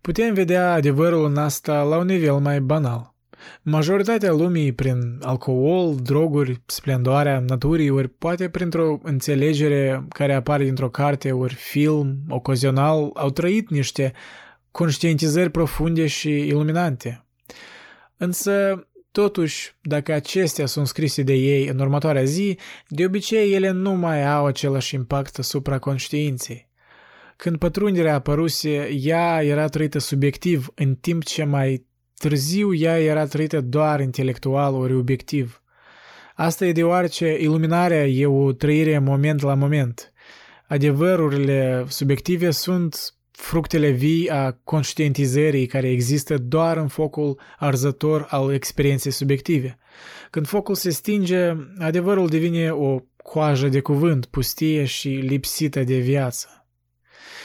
[0.00, 3.14] Putem vedea adevărul în asta la un nivel mai banal.
[3.62, 11.32] Majoritatea lumii prin alcool, droguri, splendoarea naturii, ori poate printr-o înțelegere care apare dintr-o carte,
[11.32, 14.12] ori film, ocazional, au trăit niște
[14.70, 17.23] conștientizări profunde și iluminante.
[18.16, 22.58] Însă, totuși, dacă acestea sunt scrise de ei în următoarea zi,
[22.88, 26.68] de obicei ele nu mai au același impact asupra conștiinței.
[27.36, 31.86] Când pătrunderea apăruse, ea era trăită subiectiv, în timp ce mai
[32.18, 35.62] târziu ea era trăită doar intelectual ori obiectiv.
[36.34, 40.12] Asta e deoarece iluminarea e o trăire moment la moment.
[40.68, 49.10] Adevărurile subiective sunt fructele vii a conștientizării care există doar în focul arzător al experienței
[49.10, 49.78] subiective.
[50.30, 56.66] Când focul se stinge, adevărul devine o coajă de cuvânt pustie și lipsită de viață.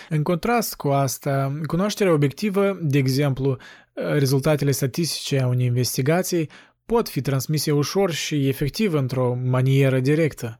[0.09, 3.57] În contrast cu asta, cunoașterea obiectivă, de exemplu,
[3.93, 6.49] rezultatele statistice a unei investigații,
[6.85, 10.59] pot fi transmise ușor și efectiv într-o manieră directă.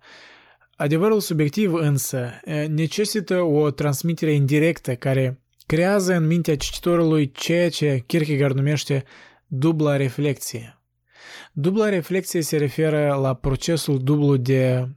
[0.82, 8.56] Adevărul subiectiv însă necesită o transmitere indirectă care creează în mintea cititorului ceea ce Kierkegaard
[8.56, 9.04] numește
[9.48, 10.82] dubla reflexie.
[11.52, 14.88] Dubla reflexie se referă la procesul dublu de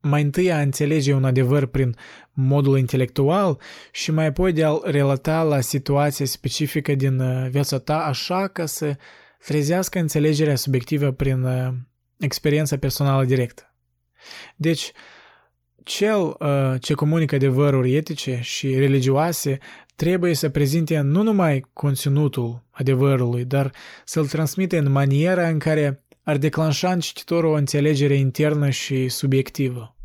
[0.00, 1.96] mai întâi a înțelege un adevăr prin
[2.32, 3.60] modul intelectual
[3.92, 8.66] și mai apoi de a-l relata la situația specifică din uh, viața ta așa ca
[8.66, 8.96] să
[9.46, 11.72] trezească înțelegerea subiectivă prin uh,
[12.18, 13.74] experiența personală directă.
[14.56, 14.92] Deci,
[15.86, 19.58] cel uh, ce comunică adevăruri etice și religioase
[19.96, 23.72] trebuie să prezinte nu numai conținutul adevărului, dar
[24.04, 29.96] să-l transmite în maniera în care ar declanșa în cititorul o înțelegere internă și subiectivă.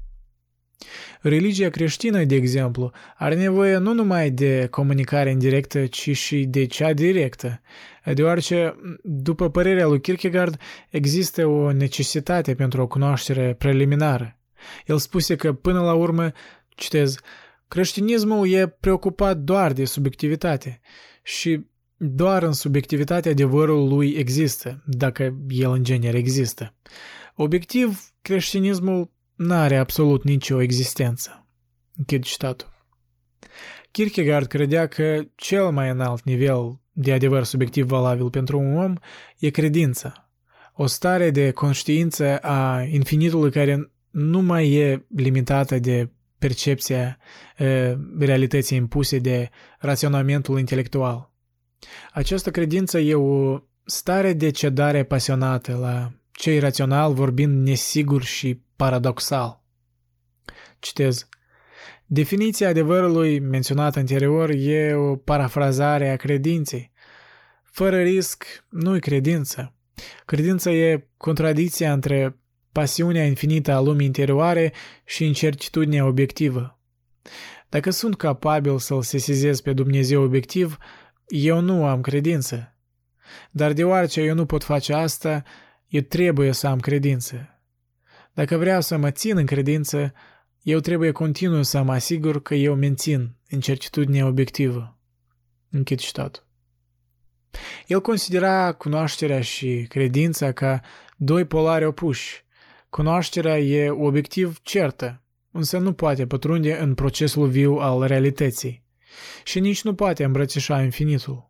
[1.22, 6.94] Religia creștină, de exemplu, are nevoie nu numai de comunicare indirectă, ci și de cea
[6.94, 7.62] directă,
[8.14, 10.60] deoarece, după părerea lui Kierkegaard,
[10.90, 14.41] există o necesitate pentru o cunoaștere preliminară.
[14.86, 16.32] El spuse că, până la urmă,
[16.70, 17.16] citez,
[17.68, 20.82] creștinismul e preocupat doar de subiectivitate
[21.24, 21.66] și
[21.98, 26.76] doar în subiectivitate adevărul lui există, dacă el în genere există.
[27.36, 31.48] Obiectiv, creștinismul n-are absolut nicio existență.
[31.96, 32.70] Închid citatul.
[33.92, 38.94] Kierkegaard credea că cel mai înalt nivel de adevăr subiectiv valabil pentru un om
[39.38, 40.30] e credința,
[40.74, 46.10] o stare de conștiință a infinitului care nu mai e limitată de
[46.40, 47.18] percepția
[47.58, 51.32] e, realității impuse de raționamentul intelectual.
[52.14, 59.64] Această credință e o stare de cedare pasionată la cei rațional vorbind nesigur și paradoxal.
[60.80, 61.28] Citez.
[62.06, 66.92] Definiția adevărului menționată anterior e o parafrazare a credinței.
[67.64, 69.74] Fără risc, nu-i credință.
[70.26, 72.41] Credința e contradicția între
[72.72, 74.74] pasiunea infinită a lumii interioare
[75.06, 76.80] și incertitudinea obiectivă.
[77.70, 80.78] Dacă sunt capabil să-L sesizez pe Dumnezeu obiectiv,
[81.28, 82.76] eu nu am credință.
[83.52, 85.44] Dar deoarece eu nu pot face asta,
[85.88, 87.62] eu trebuie să am credință.
[88.34, 90.14] Dacă vreau să mă țin în credință,
[90.62, 94.98] eu trebuie continuu să mă asigur că eu mențin incertitudinea obiectivă.
[95.70, 96.48] Închid citatul.
[97.88, 100.82] El considera cunoașterea și credința ca
[101.18, 102.46] doi polari opuși.
[102.92, 108.84] Cunoașterea e obiectiv certă, însă nu poate pătrunde în procesul viu al realității
[109.44, 111.50] și nici nu poate îmbrățișa infinitul.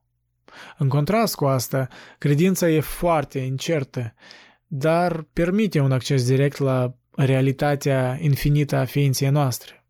[0.78, 1.88] În contrast cu asta,
[2.18, 4.14] credința e foarte incertă
[4.74, 9.86] dar permite un acces direct la realitatea infinită a ființei noastre.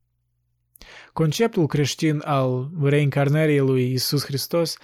[1.13, 4.77] Conceptul creștin al reîncarnării lui Isus Hristos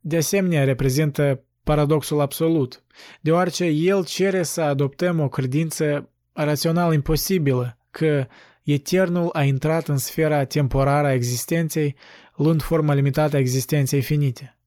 [0.00, 2.82] de asemenea reprezintă paradoxul absolut,
[3.20, 8.26] deoarece el cere să adoptăm o credință rațional imposibilă că
[8.62, 11.96] eternul a intrat în sfera temporară a existenței,
[12.36, 14.58] luând forma limitată a existenței finite.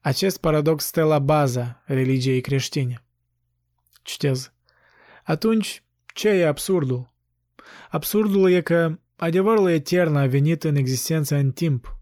[0.00, 3.04] Acest paradox stă la baza religiei creștine.
[4.02, 4.52] Citez.
[5.24, 7.12] Atunci, ce e absurdul?
[7.90, 11.96] Absurdul e că adevărul etern a venit în existență în timp,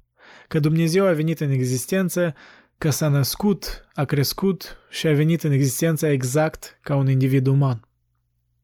[0.49, 2.35] că Dumnezeu a venit în existență,
[2.81, 7.89] că s-a născut, a crescut și a venit în existență exact ca un individ uman.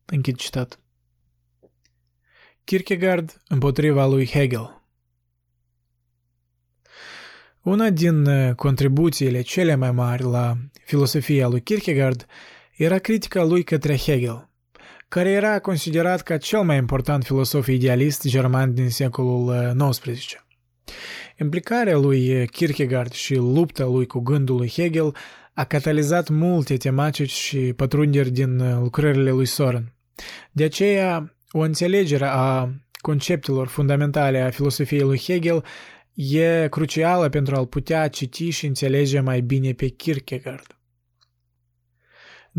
[0.05, 0.80] Închid citat.
[2.64, 4.82] Kierkegaard împotriva lui Hegel
[7.62, 12.26] Una din contribuțiile cele mai mari la filosofia lui Kierkegaard
[12.76, 14.48] era critica lui către Hegel,
[15.09, 20.45] care era considerat ca cel mai important filosof idealist german din secolul XIX.
[21.40, 25.14] Implicarea lui Kierkegaard și lupta lui cu gândul lui Hegel
[25.52, 29.92] a catalizat multe tematici și pătrunderi din uh, lucrările lui Soren.
[30.52, 35.64] De aceea, o înțelegere a conceptelor fundamentale a filosofiei lui Hegel
[36.14, 40.76] e crucială pentru a-l putea citi și înțelege mai bine pe Kierkegaard.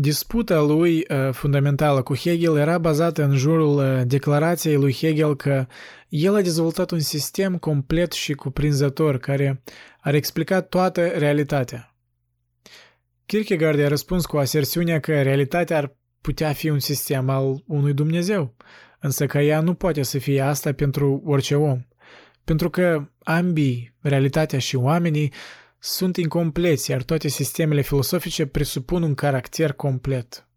[0.00, 5.66] Disputa lui uh, fundamentală cu Hegel era bazată în jurul uh, declarației lui Hegel că
[6.08, 9.62] el a dezvoltat un sistem complet și cuprinzător care
[10.00, 11.94] ar explica toată realitatea.
[13.26, 18.54] Kierkegaard a răspuns cu aserțiunea că realitatea ar putea fi un sistem al unui Dumnezeu,
[19.00, 21.86] însă că ea nu poate să fie asta pentru orice om,
[22.44, 25.32] pentru că ambii, realitatea și oamenii,
[25.78, 30.48] sunt incompleți, iar toate sistemele filosofice presupun un caracter complet.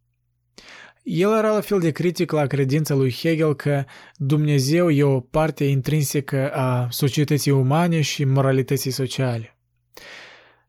[1.03, 3.83] El era la fel de critic la credința lui Hegel că
[4.15, 9.57] Dumnezeu e o parte intrinsecă a societății umane și moralității sociale.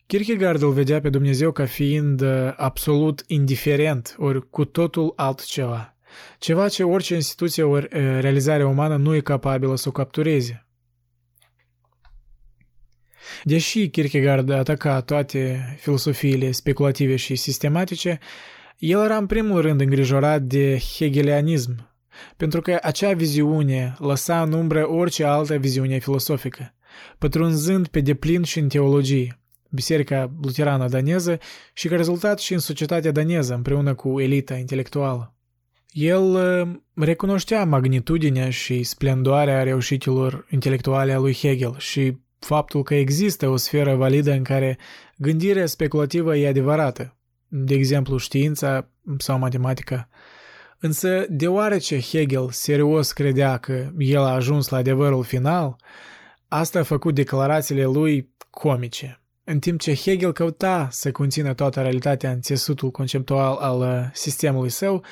[0.06, 5.96] Kierkegaard îl vedea pe Dumnezeu ca fiind uh, absolut indiferent, ori cu totul altceva.
[6.38, 10.66] Ceva ce orice instituție ori uh, realizare umană nu e capabilă să o captureze.
[13.44, 18.18] Deși Kierkegaard ataca toate filosofiile speculative și sistematice,
[18.78, 21.90] el era în primul rând îngrijorat de hegelianism,
[22.36, 26.74] pentru că acea viziune lăsa în umbră orice altă viziune filosofică,
[27.18, 29.40] pătrunzând pe deplin și în teologie,
[29.70, 31.38] biserica luterană daneză
[31.72, 35.34] și ca rezultat și în societatea daneză împreună cu elita intelectuală.
[35.90, 43.48] El uh, recunoștea magnitudinea și splendoarea reușitilor intelectuale a lui Hegel și faptul că există
[43.48, 44.78] o sferă validă în care
[45.16, 47.16] gândirea speculativă e adevărată,
[47.48, 48.88] de exemplu știința
[49.18, 50.08] sau matematica.
[50.78, 55.76] Însă, deoarece Hegel serios credea că el a ajuns la adevărul final,
[56.48, 59.22] asta a făcut declarațiile lui comice.
[59.44, 64.70] În timp ce Hegel căuta să conțină toată realitatea în țesutul conceptual al uh, sistemului
[64.70, 65.04] său,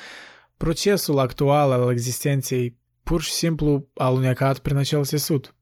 [0.57, 5.55] procesul actual al existenței pur și simplu a alunecat prin acel țesut.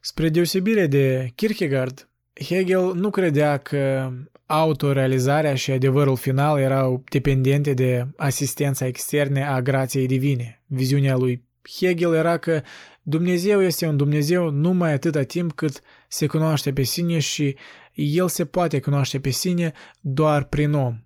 [0.00, 2.08] Spre deosebire de Kierkegaard,
[2.44, 4.12] Hegel nu credea că
[4.46, 10.62] autorealizarea și adevărul final erau dependente de asistența externe a grației divine.
[10.66, 11.44] Viziunea lui
[11.78, 12.62] Hegel era că
[13.02, 17.56] Dumnezeu este un Dumnezeu numai atâta timp cât se cunoaște pe sine și
[17.94, 20.98] el se poate cunoaște pe sine doar prin om.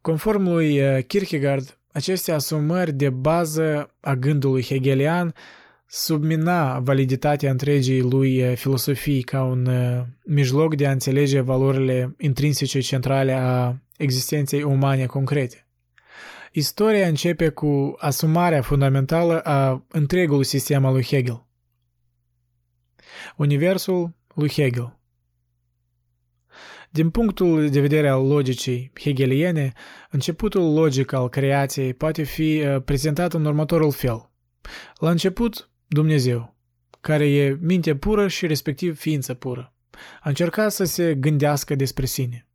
[0.00, 5.34] Conform lui uh, Kierkegaard, aceste asumări de bază a gândului hegelian
[5.92, 12.80] submina validitatea întregii lui eh, filosofii ca un eh, mijloc de a înțelege valorile intrinsece
[12.80, 15.66] centrale a existenței umane concrete.
[16.52, 21.46] Istoria începe cu asumarea fundamentală a întregului sistem al lui Hegel.
[23.36, 24.98] Universul lui Hegel
[26.90, 29.72] Din punctul de vedere al logicii hegeliene,
[30.10, 34.30] începutul logic al creației poate fi eh, prezentat în următorul fel.
[34.94, 36.54] La început, Dumnezeu,
[37.00, 39.74] care e minte pură și respectiv ființă pură.
[40.20, 42.46] A încercat să se gândească despre sine.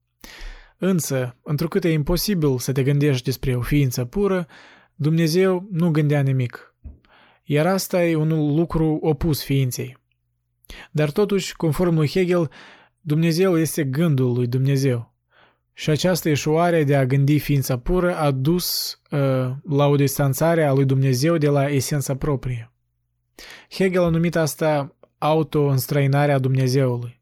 [0.77, 4.47] Însă, întrucât e imposibil să te gândești despre o ființă pură,
[4.95, 6.75] Dumnezeu nu gândea nimic.
[7.43, 9.97] Iar asta e un lucru opus ființei.
[10.91, 12.51] Dar totuși, conform lui Hegel,
[13.01, 15.13] Dumnezeu este gândul lui Dumnezeu.
[15.73, 19.19] Și această eșuare de a gândi ființa pură a dus uh,
[19.69, 22.69] la o distanțare a lui Dumnezeu de la esența proprie.
[23.69, 27.19] Hegel a numit asta auto-înstrăinarea Dumnezeului.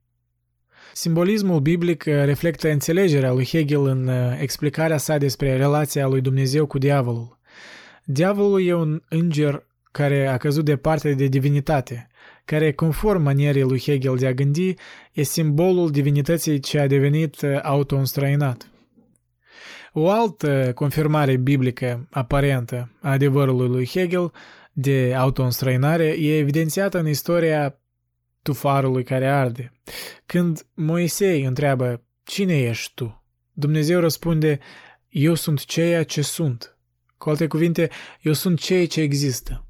[0.93, 6.65] Simbolismul biblic uh, reflectă înțelegerea lui Hegel în uh, explicarea sa despre relația lui Dumnezeu
[6.65, 7.39] cu diavolul.
[8.03, 12.07] Diavolul e un înger care a căzut departe de divinitate,
[12.45, 14.73] care, conform manierii lui Hegel de a gândi,
[15.13, 18.67] e simbolul divinității ce a devenit uh, auto-înstrăinat.
[19.93, 24.31] O altă confirmare biblică aparentă a adevărului lui Hegel
[24.73, 27.79] de autoînstrăinare e evidențiată în istoria
[28.41, 29.71] tufarului care arde.
[30.25, 33.23] Când Moisei întreabă, cine ești tu?
[33.51, 34.59] Dumnezeu răspunde,
[35.09, 36.77] eu sunt ceea ce sunt.
[37.17, 37.89] Cu alte cuvinte,
[38.21, 39.67] eu sunt ceea ce există.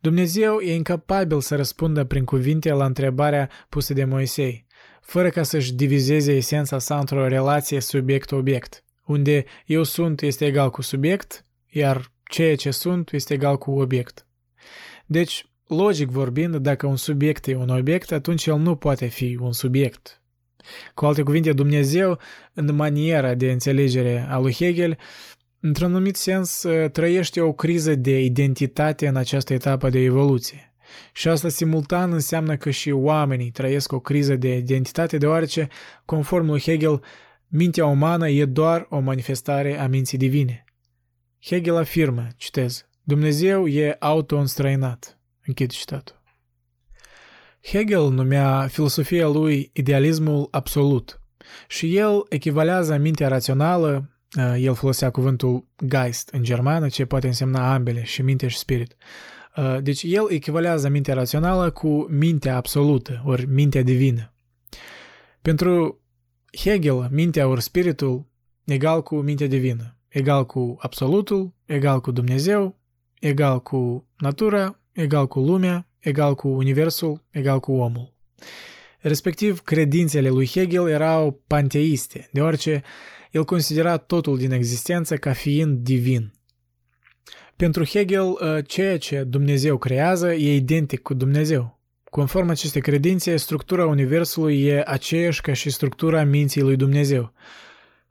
[0.00, 4.66] Dumnezeu e incapabil să răspundă prin cuvinte la întrebarea pusă de Moisei,
[5.00, 10.82] fără ca să-și divizeze esența sa într-o relație subiect-obiect, unde eu sunt este egal cu
[10.82, 14.26] subiect, iar ceea ce sunt este egal cu obiect.
[15.06, 19.52] Deci, logic vorbind, dacă un subiect e un obiect, atunci el nu poate fi un
[19.52, 20.22] subiect.
[20.94, 22.18] Cu alte cuvinte, Dumnezeu,
[22.54, 24.98] în maniera de înțelegere a lui Hegel,
[25.60, 30.72] într-un anumit sens, trăiește o criză de identitate în această etapă de evoluție.
[31.12, 35.68] Și asta simultan înseamnă că și oamenii trăiesc o criză de identitate, deoarece,
[36.04, 37.02] conform lui Hegel,
[37.48, 40.64] mintea umană e doar o manifestare a minții divine.
[41.40, 45.18] Hegel afirmă, citez, Dumnezeu e auto-înstrăinat.
[45.44, 46.22] Închid citatul.
[47.62, 51.20] Hegel numea filosofia lui idealismul absolut
[51.68, 57.72] și el echivalează mintea rațională, uh, el folosea cuvântul Geist în germană, ce poate însemna
[57.72, 58.96] ambele, și minte și spirit.
[59.56, 64.32] Uh, deci el echivalează mintea rațională cu mintea absolută, ori mintea divină.
[65.42, 66.00] Pentru
[66.58, 68.26] Hegel, mintea ori spiritul
[68.64, 72.78] egal cu mintea divină, egal cu absolutul, egal cu Dumnezeu,
[73.20, 78.14] egal cu natura, egal cu lumea, egal cu universul, egal cu omul.
[78.98, 82.82] Respectiv, credințele lui Hegel erau panteiste, deoarece
[83.30, 86.32] el considera totul din existență ca fiind divin.
[87.56, 91.78] Pentru Hegel, uh, ceea ce Dumnezeu creează e identic cu Dumnezeu.
[92.10, 97.32] Conform acestei credințe, structura Universului e aceeași ca și structura minții lui Dumnezeu.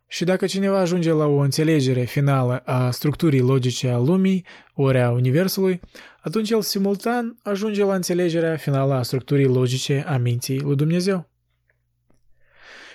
[0.08, 5.12] Și dacă cineva ajunge la o înțelegere finală a structurii logice a lumii, ori a
[5.12, 5.80] Universului,
[6.22, 11.30] atunci el simultan ajunge la înțelegerea finală a structurii logice a minții lui Dumnezeu.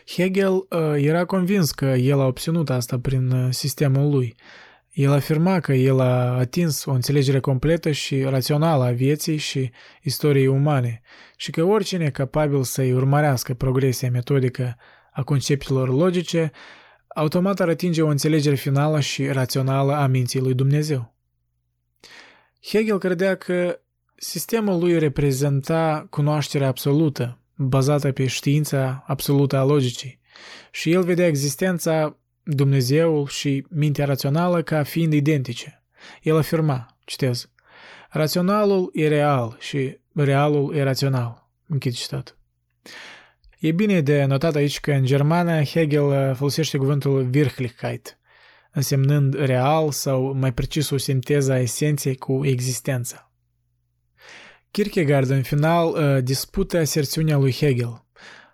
[0.07, 0.67] Hegel uh,
[0.97, 4.35] era convins că el a obținut asta prin uh, sistemul lui.
[4.93, 9.71] El afirma că el a atins o înțelegere completă și rațională a vieții și
[10.03, 11.01] istoriei umane
[11.37, 14.77] și că oricine capabil să-i urmărească progresia metodică
[15.13, 16.51] a conceptelor logice,
[17.15, 21.15] automat ar atinge o înțelegere finală și rațională a minții lui Dumnezeu.
[22.63, 23.81] Hegel credea că
[24.15, 30.21] sistemul lui reprezenta cunoașterea absolută, bazată pe știința absolută a logicii,
[30.71, 35.83] și el vedea existența Dumnezeul și mintea rațională ca fiind identice.
[36.23, 37.51] El afirma, citez,
[38.11, 41.49] raționalul e real și realul e rațional.
[41.67, 42.37] Închid citat.
[43.63, 48.19] E bine de notat aici că în germană Hegel folosește cuvântul Wirklichkeit,
[48.73, 53.33] însemnând real sau mai precis o sinteză a esenței cu existența.
[54.71, 58.05] Kierkegaard în final dispută aserțiunea lui Hegel,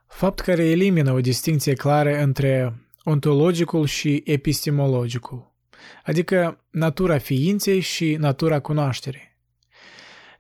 [0.06, 5.54] fapt care elimină o distinție clară între ontologicul și epistemologicul,
[6.04, 9.36] adică natura ființei și natura cunoașterii.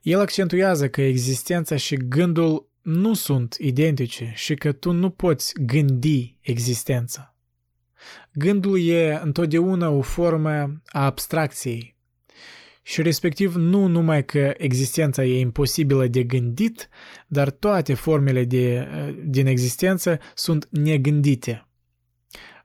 [0.00, 6.38] El accentuează că existența și gândul nu sunt identice și că tu nu poți gândi
[6.40, 7.36] existența.
[8.32, 11.96] Gândul e întotdeauna o formă a abstracției
[12.82, 16.88] și respectiv nu numai că existența e imposibilă de gândit,
[17.26, 18.88] dar toate formele de,
[19.24, 21.68] din existență sunt negândite.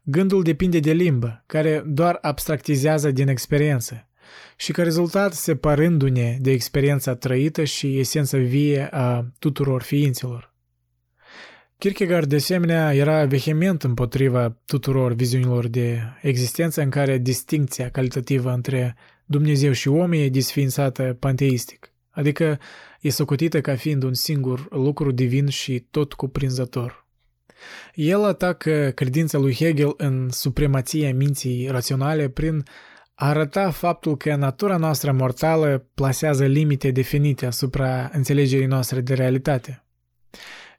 [0.02, 4.08] Gândul depinde de limbă, care doar abstractizează din experiență
[4.56, 10.54] și ca rezultat separându-ne de experiența trăită și esența vie a tuturor ființelor.
[11.78, 18.96] Kierkegaard, de asemenea, era vehement împotriva tuturor viziunilor de existență în care distincția calitativă între
[19.26, 22.60] Dumnezeu și om e disființată panteistic, adică
[23.02, 27.08] e socotită ca fiind un singur lucru divin și tot cuprinzător.
[27.94, 32.70] El atacă credința lui Hegel în supremația minții raționale prin a
[33.16, 39.84] arăta faptul că natura noastră mortală plasează limite definite asupra înțelegerii noastre de realitate.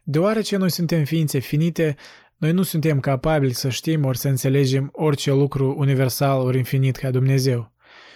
[0.03, 1.97] Deoarece noi suntem ființe finite,
[2.37, 7.11] noi nu suntem capabili să știm ori să înțelegem orice lucru universal ori infinit ca
[7.11, 7.73] Dumnezeu.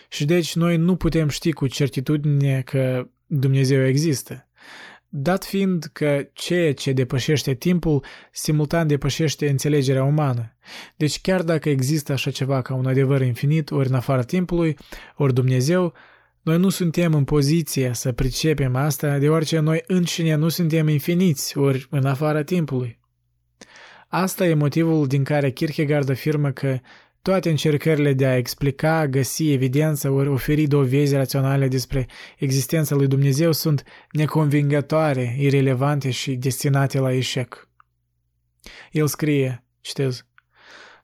[0.09, 4.48] Și deci noi nu putem ști cu certitudine că Dumnezeu există
[5.09, 10.57] dat fiind că ceea ce depășește timpul simultan depășește înțelegerea umană.
[10.97, 14.77] Deci chiar dacă există așa ceva ca un adevăr infinit ori în afara timpului,
[15.17, 15.95] ori Dumnezeu,
[16.43, 21.87] noi nu suntem în poziție să pricepem asta, deoarece noi înșine nu suntem infiniți ori
[21.91, 22.99] în afara timpului.
[24.09, 26.79] Asta e motivul din care Kierkegaard afirmă că
[27.23, 32.07] toate încercările de a explica, găsi evidență ori oferi dovezi raționale despre
[32.39, 37.69] existența lui Dumnezeu sunt neconvingătoare, irelevante și destinate la eșec.
[38.93, 40.27] El scrie, citez,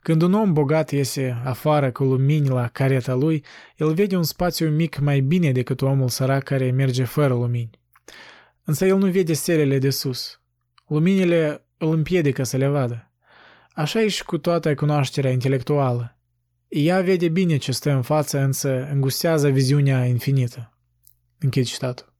[0.04, 3.44] când un om bogat iese afară cu lumini la careta lui,
[3.76, 7.70] el vede un spațiu mic mai bine decât omul sărac care merge fără lumini.
[8.64, 10.40] Însă el nu vede stelele de sus.
[10.86, 13.13] Luminile îl împiedică să le vadă.
[13.76, 16.18] Așa e și cu toată cunoașterea intelectuală.
[16.68, 20.78] Ea vede bine ce stă în față, însă îngustează viziunea infinită.
[21.38, 22.12] Închid citatul.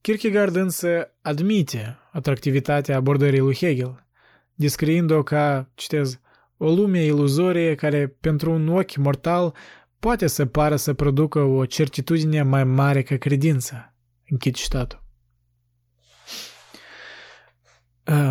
[0.00, 4.06] Kierkegaard însă admite atractivitatea abordării lui Hegel,
[4.54, 6.20] descriind-o ca, citez,
[6.56, 9.54] o lume iluzorie care, pentru un ochi mortal,
[9.98, 13.94] poate să pară să producă o certitudine mai mare ca credința.
[14.28, 15.04] Închid citatul.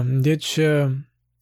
[0.05, 0.59] Deci,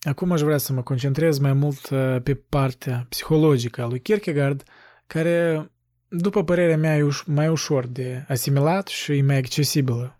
[0.01, 4.63] acum aș vrea să mă concentrez mai mult uh, pe partea psihologică a lui Kierkegaard,
[5.07, 5.69] care,
[6.07, 10.19] după părerea mea, e mai ușor de asimilat și e mai accesibilă.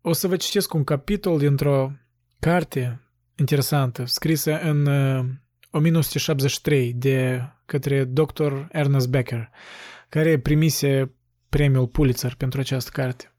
[0.00, 1.92] O să vă citesc un capitol dintr-o
[2.38, 3.00] carte
[3.34, 4.88] interesantă, scrisă în
[5.70, 8.52] 1973 de către dr.
[8.70, 9.50] Ernest Becker,
[10.08, 11.14] care primise
[11.48, 13.34] premiul Pulitzer pentru această carte.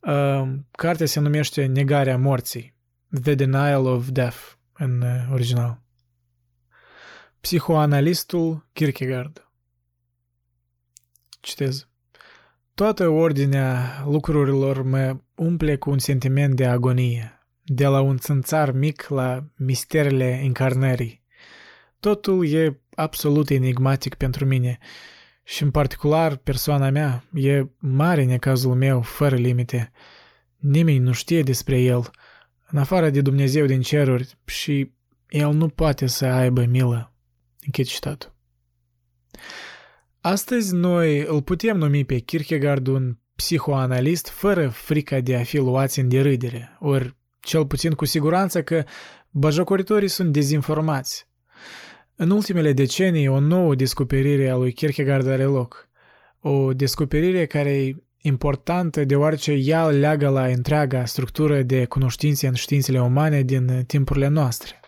[0.00, 2.74] Uh, cartea se numește Negarea morții,
[3.22, 4.38] The Denial of Death
[4.72, 5.82] în uh, original.
[7.40, 9.50] Psihoanalistul Kierkegaard.
[11.40, 11.88] Citez.
[12.74, 19.08] Toată ordinea lucrurilor mă umple cu un sentiment de agonie, de la un țânțar mic
[19.08, 21.24] la misterele încarnării.
[22.00, 24.78] Totul e absolut enigmatic pentru mine
[25.44, 29.92] și în particular persoana mea e mare în cazul meu, fără limite.
[30.56, 32.10] Nimeni nu știe despre el,
[32.70, 34.92] în afară de Dumnezeu din ceruri și
[35.28, 37.12] el nu poate să aibă milă.
[37.66, 38.34] Închid citatul.
[40.20, 45.98] Astăzi noi îl putem numi pe Kierkegaard un psihoanalist fără frica de a fi luați
[45.98, 48.84] în derâdere, ori cel puțin cu siguranță că
[49.30, 51.26] bajocoritorii sunt dezinformați.
[52.16, 55.88] În ultimele decenii, o nouă descoperire a lui Kierkegaard are loc.
[56.40, 63.00] O descoperire care e importantă deoarece ea leagă la întreaga structură de cunoștințe în științele
[63.00, 64.80] umane din timpurile noastre.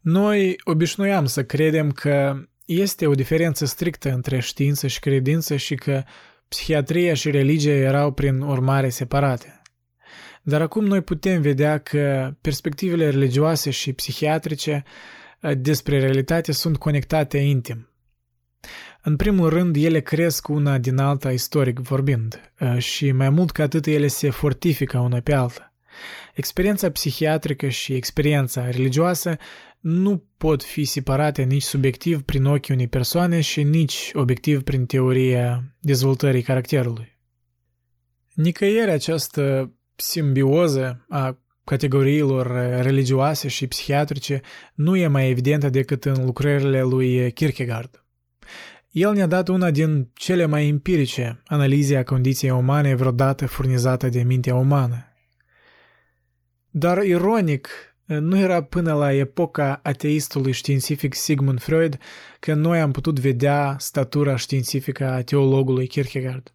[0.00, 6.02] Noi obișnuiam să credem că este o diferență strictă între știință și credință și că
[6.48, 9.62] psihiatria și religia erau prin urmare separate.
[10.42, 14.84] Dar acum noi putem vedea că perspectivele religioase și psihiatrice
[15.42, 17.88] uh, despre realitate sunt conectate intim.
[19.02, 23.62] În primul rând, ele cresc una din alta istoric vorbind uh, și mai mult ca
[23.62, 25.72] atât ele se fortifică una pe alta.
[26.34, 29.36] Experiența psihiatrică și experiența religioasă
[29.80, 35.76] nu pot fi separate nici subiectiv prin ochii unei persoane și nici obiectiv prin teoria
[35.80, 37.18] dezvoltării caracterului.
[38.34, 42.46] Nicăieri această simbioză a categoriilor
[42.82, 44.40] religioase și psihiatrice
[44.74, 48.02] nu e mai evidentă decât în lucrările lui Kierkegaard.
[48.90, 54.22] El ne-a dat una din cele mai empirice analize a condiției umane vreodată furnizată de
[54.22, 55.04] mintea umană.
[56.70, 57.68] Dar ironic,
[58.04, 61.98] nu era până la epoca ateistului științific Sigmund Freud
[62.40, 66.52] că noi am putut vedea statura științifică a teologului Kierkegaard.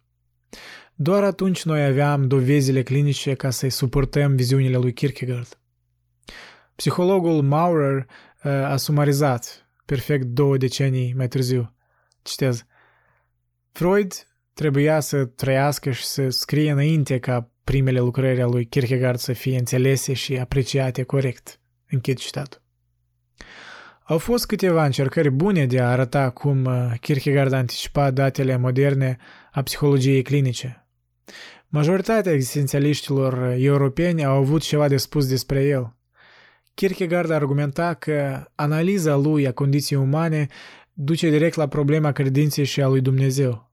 [0.94, 5.58] Doar atunci noi aveam dovezile clinice ca să-i suportăm viziunile lui Kierkegaard.
[6.76, 8.06] Psihologul Maurer
[8.44, 11.73] uh, a sumarizat, perfect două decenii mai târziu.
[12.24, 12.64] Citez.
[13.72, 14.12] Freud
[14.54, 19.58] trebuia să trăiască și să scrie înainte ca primele lucrări ale lui Kierkegaard să fie
[19.58, 21.60] înțelese și apreciate corect.
[21.88, 22.62] Închid citatul.
[24.02, 29.16] Au fost câteva încercări bune de a arăta cum uh, Kierkegaard anticipa datele moderne
[29.52, 30.86] a psihologiei clinice.
[31.68, 35.96] Majoritatea existențialiștilor europeni au avut ceva de spus despre el.
[36.74, 40.46] Kierkegaard argumenta că analiza lui a condiției umane
[40.94, 43.72] duce direct la problema credinței și a lui Dumnezeu.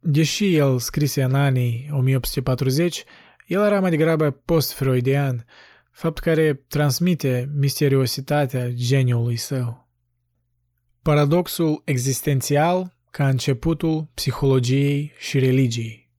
[0.00, 3.04] Deși el scrise în anii 1840,
[3.46, 5.46] el era mai degrabă post-freudian,
[5.90, 9.88] fapt care transmite misteriositatea geniului său.
[11.02, 16.10] Paradoxul existențial ca începutul psihologiei și religiei.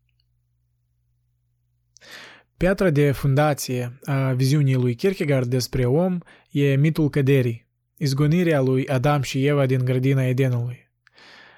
[2.57, 6.17] Piatra de fundație a viziunii lui Kierkegaard despre om
[6.51, 7.66] e mitul căderii,
[7.97, 10.89] izgonirea lui Adam și Eva din grădina Edenului.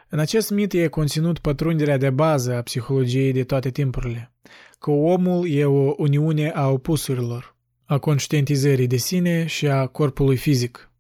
[0.10, 4.32] În acest mit e conținut pătrunderea de bază a psihologiei de toate timpurile,
[4.80, 7.56] că omul e o uniune a opusurilor,
[7.86, 10.92] a conștientizării de sine și a corpului fizic.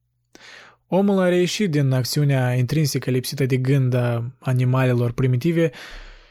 [0.87, 5.71] Omul a reieșit din acțiunea intrinsecă lipsită de gând a animalelor primitive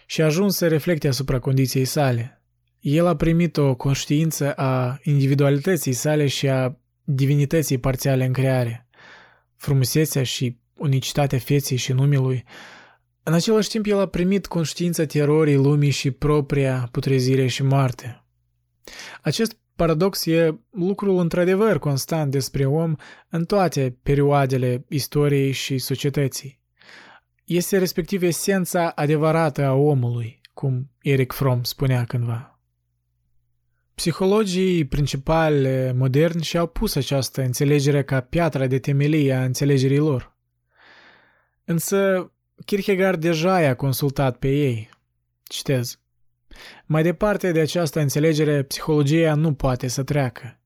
[0.07, 2.43] și a ajuns să reflecte asupra condiției sale.
[2.81, 8.88] El a primit o conștiință a individualității sale și a divinității parțiale în creare.
[9.59, 12.45] Frumusețea și unicitatea feței și numelui.
[13.23, 18.25] În același timp, el a primit conștiința terorii lumii și propria putrezire și moarte.
[19.23, 22.95] Acest paradox e lucrul într-adevăr constant despre om
[23.29, 26.61] în toate perioadele istoriei și societății.
[27.45, 32.58] Este respectiv esența adevărată a omului, cum Eric Fromm spunea cândva.
[33.99, 40.37] Psihologii principali moderni și-au pus această înțelegere ca piatra de temelie a înțelegerii lor.
[41.65, 42.31] Însă
[42.65, 44.89] Kierkegaard deja i-a consultat pe ei.
[45.43, 46.01] Citez.
[46.87, 50.61] Mai departe de această înțelegere, psihologia nu poate să treacă.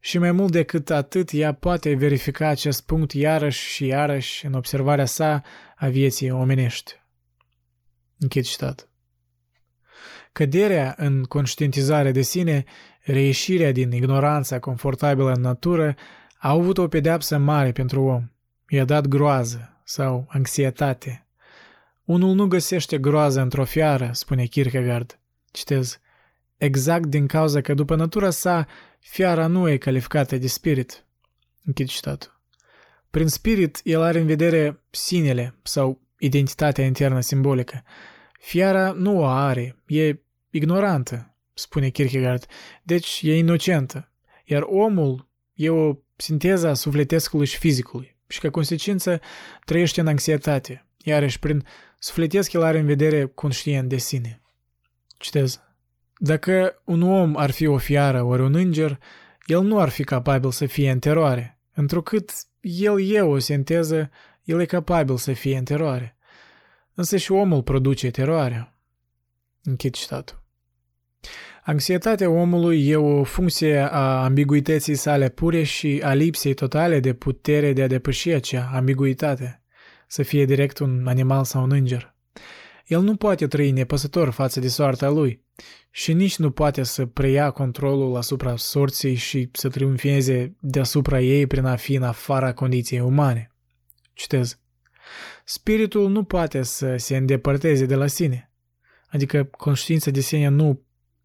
[0.00, 5.06] Și mai mult decât atât, ea poate verifica acest punct iarăși și iarăși în observarea
[5.06, 5.42] sa
[5.76, 6.92] a vieții omenești.
[8.18, 8.87] Închid citat.
[10.38, 12.64] Căderea în conștientizare de sine,
[13.00, 15.94] reieșirea din ignoranța confortabilă în natură,
[16.38, 18.30] a avut o pedeapsă mare pentru om.
[18.68, 21.26] I-a dat groază sau anxietate.
[22.04, 25.18] Unul nu găsește groază într-o fiară, spune Kierkegaard.
[25.50, 26.00] Citez.
[26.56, 28.66] Exact din cauza că după natura sa,
[28.98, 31.06] fiara nu e calificată de spirit.
[31.64, 32.40] Închid citatul.
[33.10, 37.82] Prin spirit, el are în vedere sinele sau identitatea internă simbolică.
[38.40, 40.16] Fiara nu o are, e
[40.50, 42.46] ignorantă, spune Kierkegaard,
[42.82, 44.12] deci e inocentă,
[44.44, 49.20] iar omul e o sinteză a sufletescului și fizicului și ca consecință
[49.64, 51.66] trăiește în anxietate, iarăși prin
[51.98, 54.40] sufletesc el are în vedere conștient de sine.
[55.18, 55.60] Citez.
[56.16, 58.98] Dacă un om ar fi o fiară ori un înger,
[59.46, 64.10] el nu ar fi capabil să fie în teroare, întrucât el e o sinteză,
[64.44, 66.16] el e capabil să fie în teroare.
[66.94, 68.77] Însă și omul produce teroarea.
[69.68, 70.42] Închid citatul.
[71.64, 77.72] Anxietatea omului e o funcție a ambiguității sale pure și a lipsei totale de putere
[77.72, 79.62] de a depăși acea ambiguitate,
[80.06, 82.14] să fie direct un animal sau un înger.
[82.86, 85.44] El nu poate trăi nepăsător față de soarta lui
[85.90, 91.64] și nici nu poate să preia controlul asupra sorții și să triumfeze deasupra ei prin
[91.64, 93.52] a fi în afara condiției umane.
[94.12, 94.58] Citez.
[95.44, 98.47] Spiritul nu poate să se îndepărteze de la sine,
[99.08, 100.82] adică conștiința de sine nu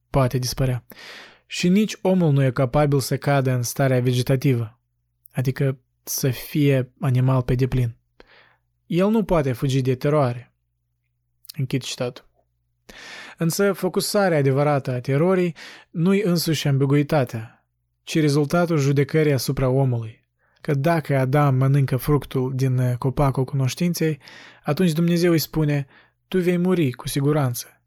[0.09, 0.85] poate dispărea.
[1.45, 4.79] Și nici omul nu e capabil să cadă în starea vegetativă,
[5.31, 7.95] adică să fie animal pe deplin.
[8.85, 10.53] El nu poate fugi de teroare.
[11.57, 12.31] Închid citatul.
[13.37, 15.55] Însă focusarea adevărată a terorii
[15.89, 17.65] nu-i însuși ambiguitatea,
[18.03, 20.21] ci rezultatul judecării asupra omului.
[20.61, 24.19] Că dacă Adam mănâncă fructul din copacul cunoștinței,
[24.63, 25.87] atunci Dumnezeu îi spune,
[26.33, 27.81] tu vei muri cu siguranță.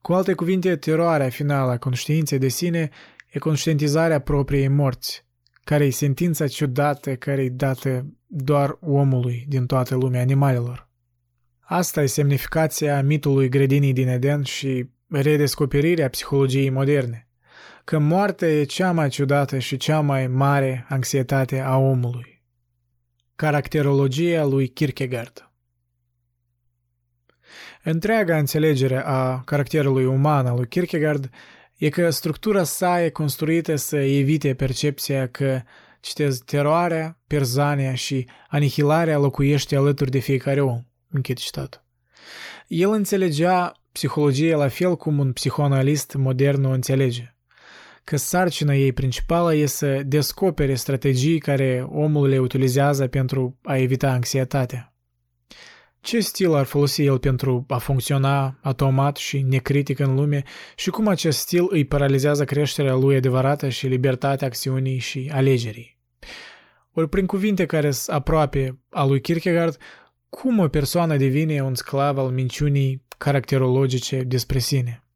[0.00, 2.90] Cu alte cuvinte, teroarea finală a conștiinței de sine
[3.30, 5.24] e conștientizarea propriei morți,
[5.64, 10.88] care e sentința ciudată care e dată doar omului din toată lumea animalelor.
[11.60, 17.28] Asta e semnificația mitului grădinii din Eden și redescoperirea psihologiei moderne,
[17.84, 22.42] că moartea e cea mai ciudată și cea mai mare anxietate a omului.
[23.34, 25.47] Caracterologia lui Kierkegaard
[27.82, 31.30] Întreaga înțelegere a caracterului uman al lui Kierkegaard
[31.76, 35.60] e că structura sa e construită să evite percepția că,
[36.00, 40.82] citez, teroarea, perzania și anihilarea locuiește alături de fiecare om.
[41.10, 41.84] Închid citat.
[42.66, 47.32] El înțelegea psihologia la fel cum un psihoanalist modern o înțelege
[48.08, 54.10] că sarcina ei principală e să descopere strategii care omul le utilizează pentru a evita
[54.10, 54.94] anxietatea.
[56.00, 60.42] Ce stil ar folosi el pentru a funcționa automat și necritic în lume
[60.76, 65.98] și cum acest stil îi paralizează creșterea lui adevărată și libertatea acțiunii și alegerii?
[66.92, 69.76] Ori prin cuvinte care sunt aproape a lui Kierkegaard,
[70.28, 75.07] cum o persoană devine un sclav al minciunii caracterologice despre sine?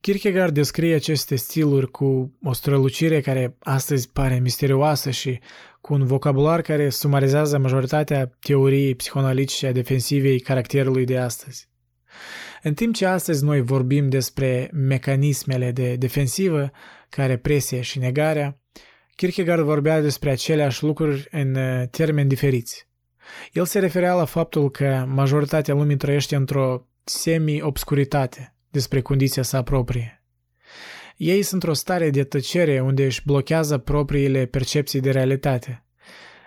[0.00, 5.40] Kierkegaard descrie aceste stiluri cu o strălucire care astăzi pare misterioasă și
[5.80, 11.68] cu un vocabular care sumarizează majoritatea teoriei psihoanalitice a defensivei caracterului de astăzi.
[12.62, 16.70] În timp ce astăzi noi vorbim despre mecanismele de defensivă,
[17.08, 18.60] care presia și negarea,
[19.16, 22.88] Kierkegaard vorbea despre aceleași lucruri în uh, termeni diferiți.
[23.52, 30.22] El se referea la faptul că majoritatea lumii trăiește într-o semi-obscuritate despre condiția sa proprie.
[31.16, 35.84] Ei sunt într-o stare de tăcere unde își blochează propriile percepții de realitate.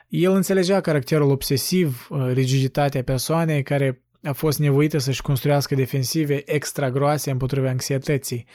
[0.08, 6.92] El înțelegea caracterul obsesiv, uh, rigiditatea persoanei care a fost nevoită să-și construiască defensive extra
[6.92, 8.46] groase împotriva anxietății,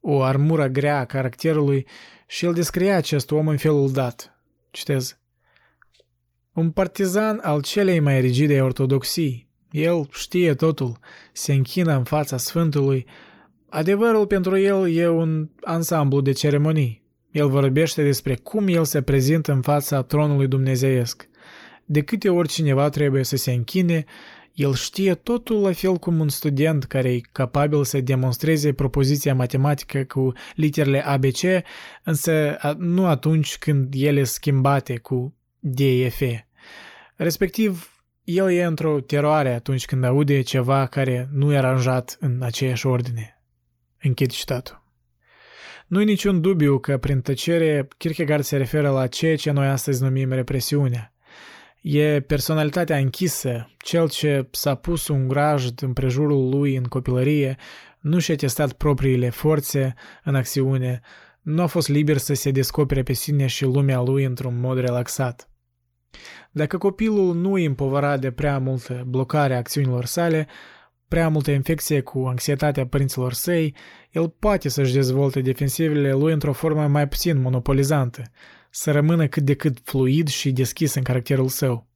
[0.00, 1.86] o armură grea a caracterului
[2.26, 4.40] și el descria acest om în felul dat.
[4.70, 5.18] Citez.
[6.52, 9.45] Un partizan al celei mai rigide ortodoxii.
[9.70, 10.98] El știe totul,
[11.32, 13.06] se închină în fața Sfântului,
[13.68, 17.02] Adevărul pentru el e un ansamblu de ceremonii.
[17.30, 21.28] El vorbește despre cum el se prezintă în fața tronului dumnezeiesc.
[21.84, 24.04] De câte ori cineva trebuie să se închine,
[24.52, 30.04] el știe totul la fel cum un student care e capabil să demonstreze propoziția matematică
[30.04, 31.40] cu literele ABC,
[32.04, 36.20] însă nu atunci când ele schimbate cu DEF.
[37.16, 37.95] Respectiv,
[38.26, 43.42] el e într-o teroare atunci când aude ceva care nu e aranjat în aceeași ordine.
[44.02, 44.82] Închid citatul.
[45.86, 50.32] Nu-i niciun dubiu că prin tăcere Kierkegaard se referă la ceea ce noi astăzi numim
[50.32, 51.12] represiunea.
[51.80, 57.56] E personalitatea închisă, cel ce s-a pus un grajd împrejurul lui în copilărie,
[58.00, 59.94] nu și-a testat propriile forțe
[60.24, 61.00] în acțiune,
[61.42, 65.50] nu a fost liber să se descopere pe sine și lumea lui într-un mod relaxat.
[66.50, 70.46] Dacă copilul nu e împovărat de prea multă blocare a acțiunilor sale,
[71.08, 73.74] prea multă infecție cu anxietatea părinților săi,
[74.10, 78.22] el poate să-și dezvolte defensivele lui într-o formă mai puțin monopolizantă,
[78.70, 81.86] să rămână cât de cât fluid și deschis în caracterul său.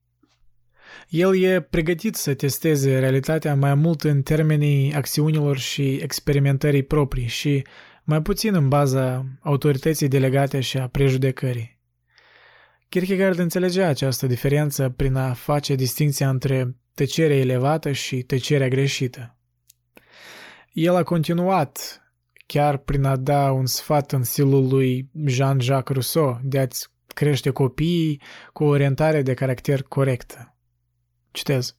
[1.08, 7.64] El e pregătit să testeze realitatea mai mult în termenii acțiunilor și experimentării proprii și
[8.04, 11.79] mai puțin în baza autorității delegate și a prejudecării.
[12.90, 19.36] Kierkegaard înțelegea această diferență prin a face distinția între tăcerea elevată și tăcerea greșită.
[20.72, 22.02] El a continuat
[22.46, 28.22] chiar prin a da un sfat în stilul lui Jean-Jacques Rousseau de a-ți crește copiii
[28.52, 30.56] cu o orientare de caracter corectă.
[31.30, 31.76] Citez.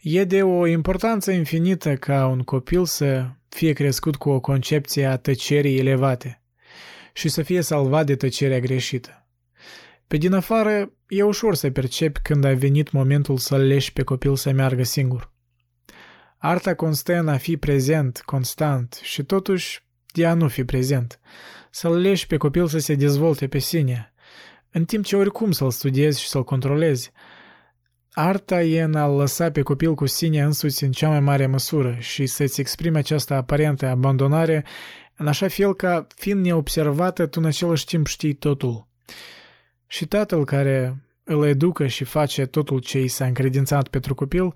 [0.00, 5.16] E de o importanță infinită ca un copil să fie crescut cu o concepție a
[5.16, 6.42] tăcerii elevate
[7.12, 9.20] și să fie salvat de tăcerea greșită.
[10.06, 14.36] Pe din afară, e ușor să percepi când a venit momentul să-l leși pe copil
[14.36, 15.32] să meargă singur.
[16.38, 21.20] Arta constă în a fi prezent, constant și totuși de a nu fi prezent.
[21.70, 24.12] Să-l leși pe copil să se dezvolte pe sine,
[24.70, 27.12] în timp ce oricum să-l studiezi și să-l controlezi.
[28.12, 31.96] Arta e în a-l lăsa pe copil cu sine însuți în cea mai mare măsură
[31.98, 34.64] și să-ți exprime această aparentă abandonare
[35.16, 38.88] în așa fel ca, fiind neobservată, tu în același timp știi totul.
[39.86, 44.52] Și tatăl care îl educă și face totul ce i s-a încredințat pentru copil,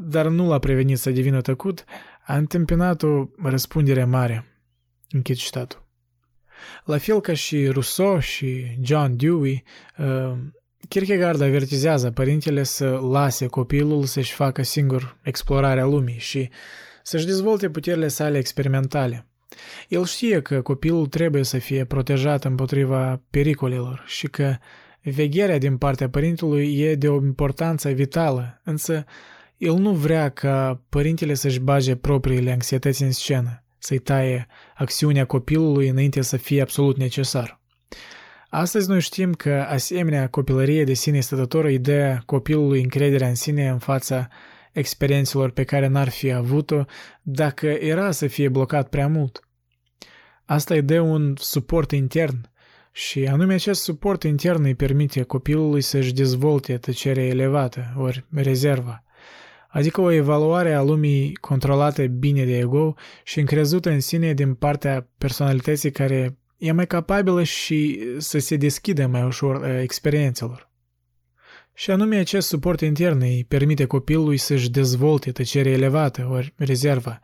[0.00, 1.84] dar nu l-a prevenit să devină tăcut,
[2.26, 4.46] a întâmpinat o răspundere mare.
[5.10, 5.86] Închid citatul.
[6.84, 9.64] La fel ca și Rousseau și John Dewey,
[9.98, 10.32] uh,
[10.88, 16.50] Kierkegaard avertizează părintele să lase copilul să-și facă singur explorarea lumii și
[17.02, 19.26] să-și dezvolte puterile sale experimentale.
[19.88, 24.56] El știe că copilul trebuie să fie protejat împotriva pericolelor și că
[25.02, 29.04] vegherea din partea părintelui e de o importanță vitală, însă
[29.56, 35.88] el nu vrea ca părintele să-și bage propriile anxietăți în scenă, să-i taie acțiunea copilului
[35.88, 37.60] înainte să fie absolut necesar.
[38.48, 43.68] Astăzi noi știm că asemenea copilărie de sine stătătoră îi dă copilului încrederea în sine
[43.68, 44.28] în fața
[44.74, 46.84] experiențelor pe care n-ar fi avut-o
[47.22, 49.48] dacă era să fie blocat prea mult.
[50.44, 52.50] Asta îi dă un suport intern
[52.92, 59.04] și anume acest suport intern îi permite copilului să-și dezvolte tăcerea elevată, ori rezerva,
[59.68, 62.94] adică o evaluare a lumii controlată bine de ego
[63.24, 69.06] și încrezută în sine din partea personalității care e mai capabilă și să se deschidă
[69.06, 70.72] mai ușor uh, experiențelor.
[71.74, 77.20] Și anume acest suport intern îi permite copilului să-și dezvolte tăcerea elevată, ori rezerva,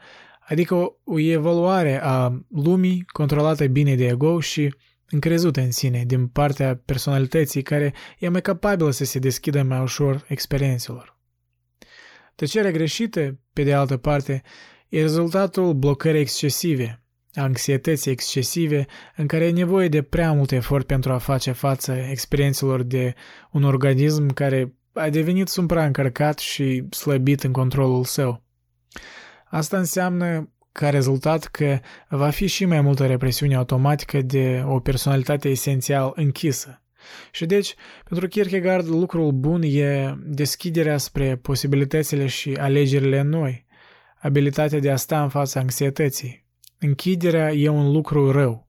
[0.48, 4.74] adică o, o evaluare a lumii controlată bine de ego și
[5.10, 10.24] încrezută în sine din partea personalității care e mai capabilă să se deschidă mai ușor
[10.28, 11.18] experiențelor.
[12.35, 14.43] Tăcerea greșită, pe de altă parte,
[14.89, 17.02] e rezultatul blocării excesive,
[17.35, 18.86] anxietății excesive,
[19.16, 23.15] în care e nevoie de prea mult efort pentru a face față experiențelor de
[23.51, 28.43] un organism care a devenit supraîncărcat și slăbit în controlul său.
[29.44, 31.78] Asta înseamnă ca rezultat că
[32.09, 36.82] va fi și mai multă represiune automatică de o personalitate esențial închisă.
[37.31, 37.74] Și deci,
[38.05, 43.66] pentru Kierkegaard, lucrul bun e deschiderea spre posibilitățile și alegerile noi,
[44.20, 46.40] abilitatea de a sta în fața anxietății.
[46.82, 48.69] Închiderea e un lucru rău,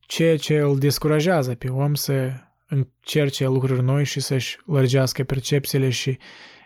[0.00, 2.32] ceea ce îl descurajează pe om să
[2.66, 6.18] încerce lucruri noi și să-și lărgească percepțiile și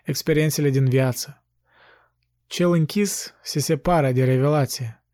[0.04, 1.42] experiențele din viață.
[2.46, 5.04] Cel închis se separă de revelație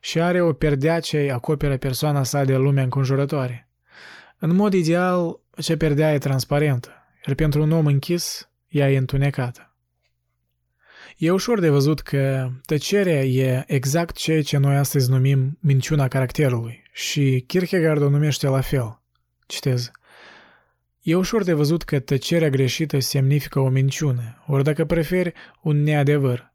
[0.00, 3.68] și are o perdea ce acoperă persoana sa de lumea înconjurătoare.
[4.38, 6.90] În mod ideal, ce perdea e transparentă,
[7.26, 9.69] iar pentru un om închis, ea e întunecată.
[11.20, 16.82] E ușor de văzut că tăcerea e exact ceea ce noi astăzi numim minciuna caracterului
[16.92, 19.02] și Kierkegaard o numește la fel.
[19.46, 19.90] Citez.
[21.00, 25.32] E ușor de văzut că tăcerea greșită semnifică o minciună, ori dacă preferi,
[25.62, 26.52] un neadevăr.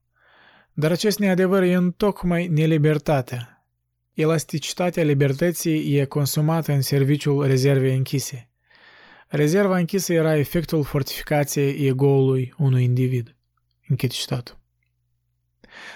[0.74, 3.66] Dar acest neadevăr e întocmai nelibertatea.
[4.14, 8.50] Elasticitatea libertății e consumată în serviciul rezervei închise.
[9.28, 13.35] Rezerva închisă era efectul fortificației ego-ului unui individ.
[13.88, 14.58] Închid citatul.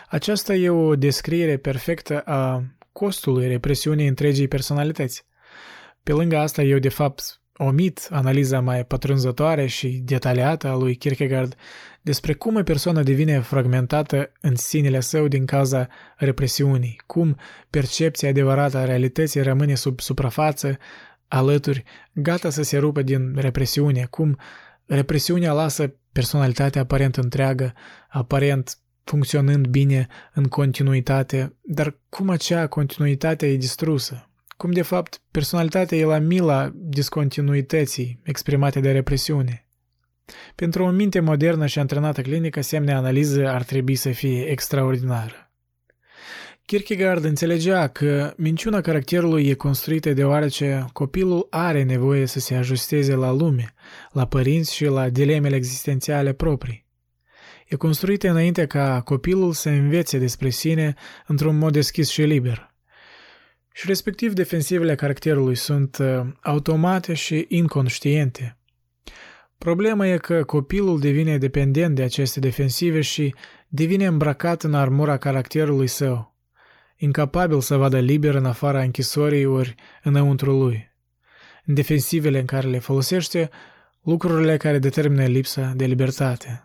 [0.09, 5.25] Aceasta e o descriere perfectă a costului represiunii întregii personalități.
[6.03, 11.55] Pe lângă asta, eu de fapt omit analiza mai pătrunzătoare și detaliată a lui Kierkegaard
[12.01, 15.87] despre cum o persoană devine fragmentată în sinele său din cauza
[16.17, 17.37] represiunii, cum
[17.69, 20.77] percepția adevărată a realității rămâne sub suprafață,
[21.27, 21.83] alături,
[22.13, 24.39] gata să se rupă din represiune, cum
[24.85, 27.73] represiunea lasă personalitatea aparent întreagă,
[28.09, 34.29] aparent funcționând bine în continuitate, dar cum acea continuitate e distrusă?
[34.57, 39.67] Cum de fapt personalitatea e la mila discontinuității exprimate de represiune?
[40.55, 45.48] Pentru o minte modernă și antrenată clinică, semne analiză ar trebui să fie extraordinară.
[46.69, 53.31] Kierkegaard înțelegea că minciuna caracterului e construită deoarece copilul are nevoie să se ajusteze la
[53.31, 53.73] lume,
[54.11, 56.85] la părinți și la dilemele existențiale proprii.
[57.67, 60.93] E construită înainte ca copilul să învețe despre sine
[61.27, 62.73] într-un mod deschis și liber.
[63.73, 68.57] Și respectiv defensivele caracterului sunt uh, automate și inconștiente–
[69.57, 73.35] Problema e că copilul devine dependent de aceste defensive și
[73.67, 76.37] devine îmbrăcat în armura caracterului său,
[76.99, 80.91] incapabil să vadă liber în afara închisorii ori înăuntru lui.
[81.65, 83.49] În defensivele în care le folosește,
[84.01, 86.63] lucrurile care determină lipsa de libertate.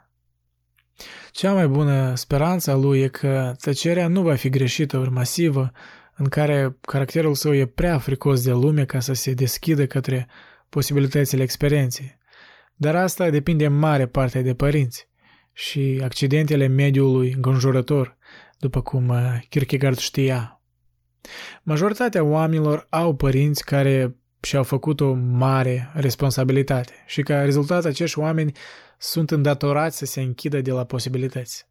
[1.31, 5.73] Cea mai bună speranță a lui e că tăcerea nu va fi greșită ori masivă,
[6.16, 10.28] în care caracterul său e prea fricos de lume ca să se deschidă către
[10.69, 12.19] posibilitățile experienței.
[12.74, 15.09] Dar asta depinde în mare parte de părinți
[15.52, 18.16] și accidentele mediului înconjurător,
[18.65, 20.61] după cum uh, Kierkegaard știa.
[21.62, 28.53] Majoritatea oamenilor au părinți care și-au făcut o mare responsabilitate și ca rezultat acești oameni
[28.99, 31.69] sunt îndatorați să se închidă de la posibilități.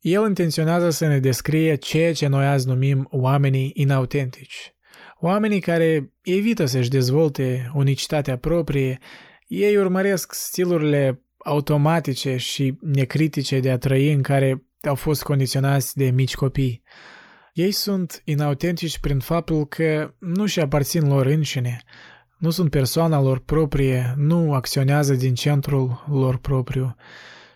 [0.00, 4.74] El intenționează să ne descrie ceea ce noi azi numim oamenii inautentici,
[5.24, 8.98] Oamenii care evită să-și dezvolte unicitatea proprie,
[9.46, 16.10] ei urmăresc stilurile automatice și necritice de a trăi în care au fost condiționați de
[16.10, 16.82] mici copii.
[17.52, 21.82] Ei sunt inautentici prin faptul că nu și aparțin lor înșine,
[22.38, 26.94] nu sunt persoana lor proprie, nu acționează din centrul lor propriu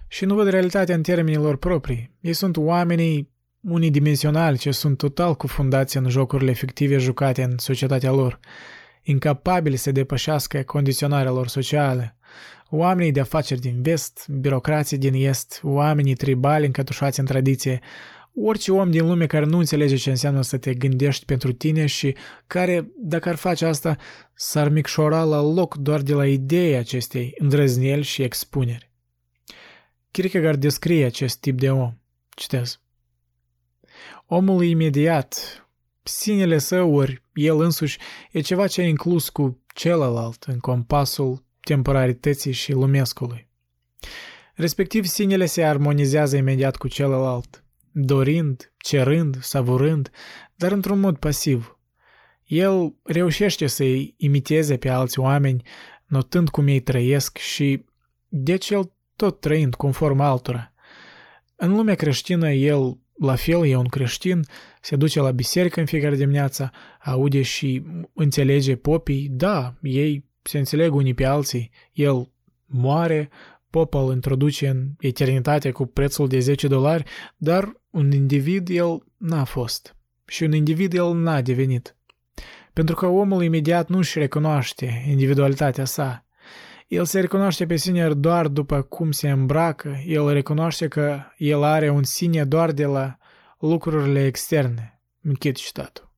[0.09, 2.17] și nu văd realitatea în termenii lor proprii.
[2.21, 3.31] Ei sunt oamenii
[3.61, 8.41] unidimensionali ce sunt total cufundați în jocurile fictive jucate în societatea lor,
[9.03, 12.16] incapabili să depășească condiționarea lor sociale,
[12.71, 17.81] oamenii de afaceri din vest, birocrații din est, oamenii tribali încătușați în tradiție,
[18.35, 22.17] orice om din lume care nu înțelege ce înseamnă să te gândești pentru tine și
[22.47, 23.97] care, dacă ar face asta,
[24.35, 28.91] s-ar micșora la loc doar de la ideea acestei îndrăzneli și expuneri.
[30.11, 31.95] Kierkegaard descrie acest tip de om.
[32.29, 32.81] Citez.
[34.27, 35.61] Omul imediat,
[36.03, 37.99] sinele său ori el însuși,
[38.31, 43.49] e ceva ce a inclus cu celălalt în compasul temporarității și lumescului.
[44.55, 50.11] Respectiv, sinele se armonizează imediat cu celălalt, dorind, cerând, savurând,
[50.55, 51.79] dar într-un mod pasiv.
[52.45, 55.63] El reușește să-i imiteze pe alți oameni,
[56.07, 57.85] notând cum ei trăiesc și,
[58.29, 60.73] deci el tot trăind conform altora.
[61.57, 64.41] În lumea creștină, el la fel, e un creștin,
[64.81, 66.71] se duce la biserică în fiecare dimineață,
[67.05, 72.31] aude și înțelege popii, da, ei se înțeleg unii pe alții, el
[72.67, 73.31] moare,
[73.71, 77.05] popa îl introduce în eternitate cu prețul de 10 dolari,
[77.37, 81.97] dar un individ el n-a fost și un individ el n-a devenit.
[82.73, 86.27] Pentru că omul imediat nu își recunoaște individualitatea sa,
[86.87, 91.91] el se recunoaște pe sine doar după cum se îmbracă, el recunoaște că el are
[91.91, 93.19] un sine doar de la
[93.59, 95.01] lucrurile externe.
[95.23, 96.13] Închid citatul.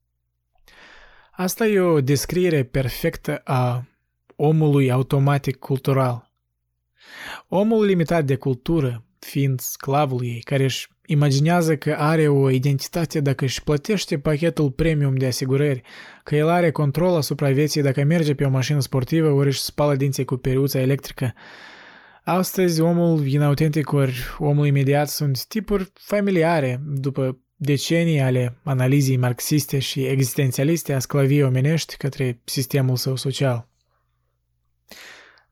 [1.30, 3.86] Asta e o descriere perfectă a
[4.40, 6.30] omului automatic cultural.
[7.48, 13.44] Omul limitat de cultură, fiind sclavul ei, care își imaginează că are o identitate dacă
[13.44, 15.82] își plătește pachetul premium de asigurări,
[16.22, 19.96] că el are control asupra vieții dacă merge pe o mașină sportivă ori își spală
[19.96, 21.34] dinții cu periuța electrică.
[22.24, 30.04] Astăzi, omul inautentic ori omul imediat sunt tipuri familiare, după decenii ale analizii marxiste și
[30.04, 33.67] existențialiste a sclaviei omenești către sistemul său social.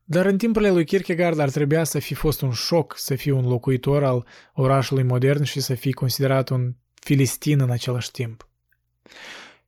[0.09, 3.47] Dar în timpurile lui Kierkegaard ar trebui să fi fost un șoc să fii un
[3.47, 8.47] locuitor al orașului modern și să fii considerat un filistin în același timp.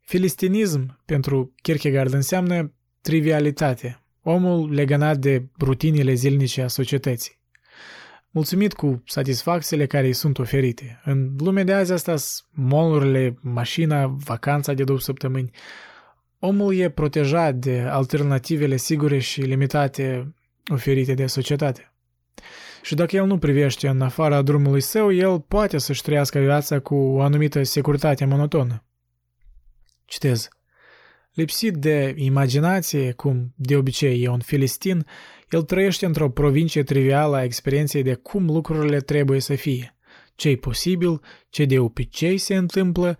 [0.01, 7.39] Filistinism pentru Kierkegaard înseamnă trivialitate, omul legănat de rutinile zilnice a societății.
[8.29, 11.01] mulțumit cu satisfacțiile care îi sunt oferite.
[11.03, 12.15] În lumea de azi asta
[12.49, 15.51] molurile, mașina, vacanța de două săptămâni.
[16.39, 20.33] Omul e protejat de alternativele sigure și limitate
[20.71, 21.93] oferite de societate.
[22.81, 26.95] Și dacă el nu privește în afara drumului său, el poate să-și trăiască viața cu
[26.95, 28.83] o anumită securitate monotonă.
[30.05, 30.49] Citez.
[31.33, 35.05] Lipsit de imaginație, cum de obicei e un filistin,
[35.49, 39.95] el trăiește într-o provincie trivială a experienței de cum lucrurile trebuie să fie,
[40.35, 43.17] ce e posibil, ce de obicei se întâmplă,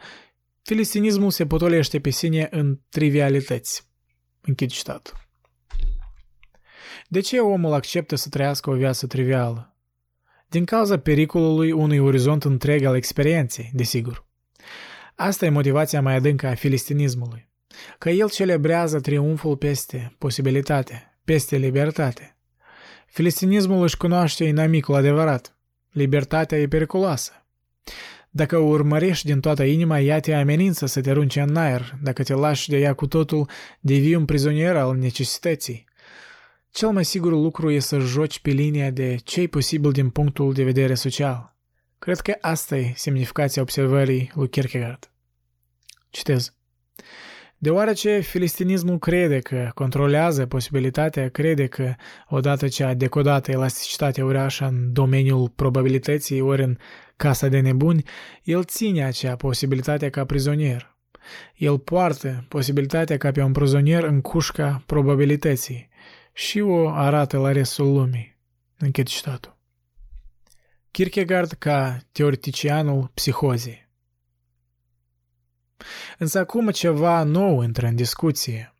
[0.70, 3.88] filistinismul se potolește pe sine în trivialități.
[4.42, 5.14] Închid citatul.
[7.08, 9.76] De ce omul acceptă să trăiască o viață trivială?
[10.48, 14.26] Din cauza pericolului unui orizont întreg al experienței, desigur.
[15.16, 17.50] Asta e motivația mai adâncă a filistinismului,
[17.98, 22.38] că el celebrează triumful peste posibilitate, peste libertate.
[23.08, 25.58] Filistinismul își cunoaște inamicul adevărat.
[25.92, 27.34] Libertatea e periculoasă.
[28.40, 31.96] Dacă o urmărești din toată inima, ea te amenință să te arunce în aer.
[32.02, 35.86] Dacă te lași de ea cu totul, devii un prizonier al necesității.
[36.72, 40.54] Cel mai sigur lucru e să joci pe linia de ce e posibil din punctul
[40.54, 41.56] de vedere social.
[41.98, 45.12] Cred că asta e semnificația observării lui Kierkegaard.
[46.10, 46.54] Citez.
[47.58, 51.94] Deoarece filistinismul crede că controlează posibilitatea, crede că
[52.30, 56.78] odată ce a decodat elasticitatea uriașă în domeniul probabilității ori în
[57.20, 58.04] casa de nebuni,
[58.44, 60.96] el ține acea posibilitate ca prizonier.
[61.56, 65.90] El poartă posibilitatea ca pe un prizonier în cușca probabilității
[66.34, 68.38] și o arată la restul lumii.
[68.78, 69.58] Închid citatul.
[70.92, 73.90] Kierkegaard ca teoreticianul psihozei.
[76.18, 78.76] Însă acum ceva nou intră în discuție.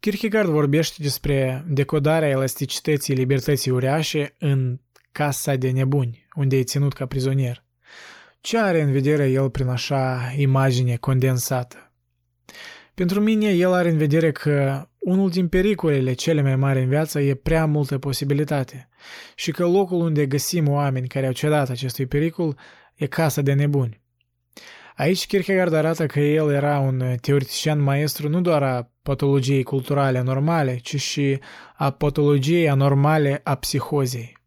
[0.00, 4.80] Kierkegaard vorbește despre decodarea elasticității libertății uriașe în
[5.18, 7.64] casa de nebuni, unde e ținut ca prizonier.
[8.40, 11.92] Ce are în vedere el prin așa imagine condensată?
[12.94, 17.20] Pentru mine, el are în vedere că unul din pericolele cele mai mari în viață
[17.20, 18.88] e prea multă posibilitate
[19.34, 22.58] și că locul unde găsim oameni care au cedat acestui pericol
[22.94, 24.00] e casa de nebuni.
[24.96, 30.76] Aici Kierkegaard arată că el era un teoretician maestru nu doar a patologiei culturale normale,
[30.76, 31.38] ci și
[31.76, 34.37] a patologiei anormale a psihozei.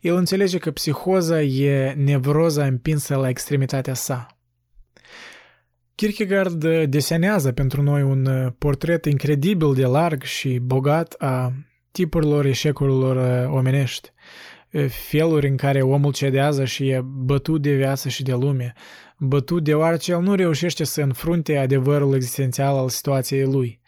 [0.00, 4.26] El înțelege că psihoza e nevroza împinsă la extremitatea sa.
[5.94, 11.52] Kierkegaard desenează pentru noi un portret incredibil de larg și bogat a
[11.90, 14.12] tipurilor eșecurilor omenești,
[14.88, 18.72] feluri în care omul cedează și e bătut de viață și de lume,
[19.18, 23.80] bătut deoarece el nu reușește să înfrunte adevărul existențial al situației lui.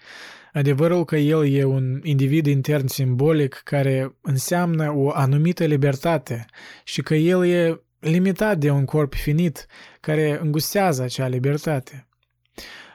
[0.52, 6.46] Adevărul că el e un individ intern simbolic care înseamnă o anumită libertate
[6.84, 9.66] și că el e limitat de un corp finit
[10.00, 12.06] care îngustează acea libertate.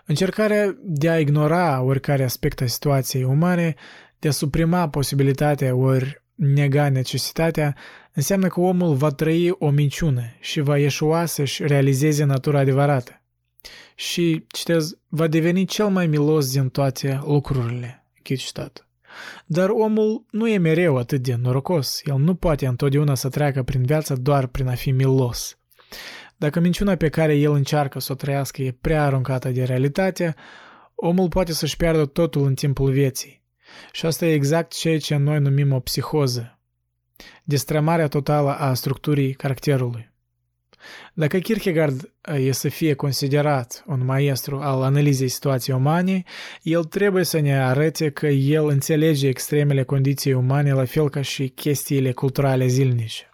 [0.06, 3.76] Încercarea de a ignora oricare aspect a situației umane,
[4.20, 7.76] de a suprima posibilitatea ori nega necesitatea,
[8.14, 13.22] înseamnă că omul va trăi o minciună și va ieșua să-și realizeze natura adevărată.
[14.00, 18.06] Și, citez, va deveni cel mai milos din toate lucrurile.
[18.16, 18.88] Închid citat.
[19.46, 22.02] Dar omul nu e mereu atât de norocos.
[22.04, 25.58] El nu poate întotdeauna să treacă prin viață doar prin a fi milos.
[26.36, 30.36] Dacă minciuna pe care el încearcă să o trăiască e prea aruncată de realitate,
[30.96, 33.42] omul poate să-și piardă totul în timpul vieții.
[33.92, 36.60] Și asta e exact ceea ce noi numim o psihoză.
[37.44, 40.16] Destrămarea totală a structurii caracterului.
[41.14, 46.24] Dacă Kierkegaard e să fie considerat un maestru al analizei situației umane,
[46.62, 51.48] el trebuie să ne arate că el înțelege extremele condiții umane la fel ca și
[51.48, 53.32] chestiile culturale zilnice.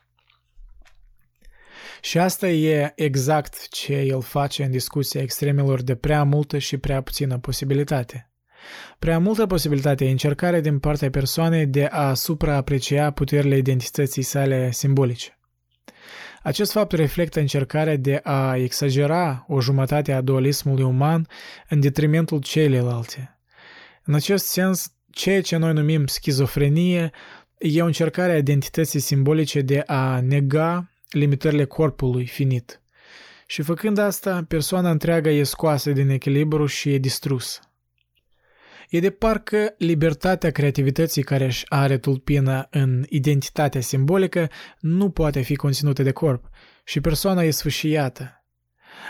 [2.01, 7.01] Și asta e exact ce el face în discuția extremelor de prea multă și prea
[7.01, 8.31] puțină posibilitate.
[8.99, 15.37] Prea multă posibilitate e încercarea din partea persoanei de a supraaprecia puterile identității sale simbolice.
[16.43, 21.27] Acest fapt reflectă încercarea de a exagera o jumătate a dualismului uman
[21.69, 23.37] în detrimentul celelalte.
[24.03, 27.11] În acest sens, ceea ce noi numim schizofrenie
[27.57, 32.81] e o încercare a identității simbolice de a nega limitările corpului finit.
[33.47, 37.59] Și făcând asta, persoana întreagă e scoasă din echilibru și e distrusă.
[38.93, 44.49] E de parcă libertatea creativității care își are tulpina în identitatea simbolică
[44.79, 46.49] nu poate fi conținută de corp
[46.83, 48.43] și persoana e sfâșiată.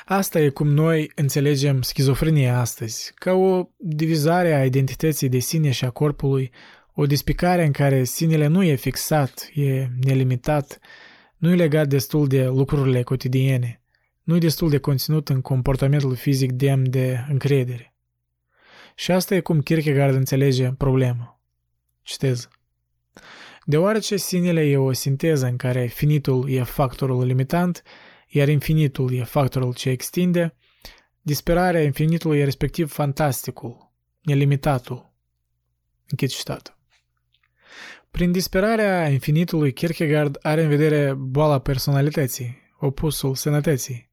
[0.05, 5.85] Asta e cum noi înțelegem schizofrenia astăzi, ca o divizare a identității de sine și
[5.85, 6.51] a corpului,
[6.93, 10.79] O despicare în care sinele nu e fixat, e nelimitat,
[11.37, 13.81] nu e legat destul de lucrurile cotidiene,
[14.23, 17.92] nu e destul de conținut în comportamentul fizic demn de încredere.
[18.95, 21.41] Și asta e cum Kierkegaard înțelege problema.
[22.01, 22.47] Citez.
[23.65, 27.83] Deoarece sinele e o sinteză în care finitul e factorul limitant,
[28.27, 30.55] iar infinitul e factorul ce extinde,
[31.21, 33.91] disperarea infinitului e respectiv fantasticul,
[34.21, 35.13] nelimitatul.
[36.07, 36.77] Închid citatul.
[38.11, 44.11] Prin disperarea infinitului, Kierkegaard are în vedere boala personalității, opusul sănătății.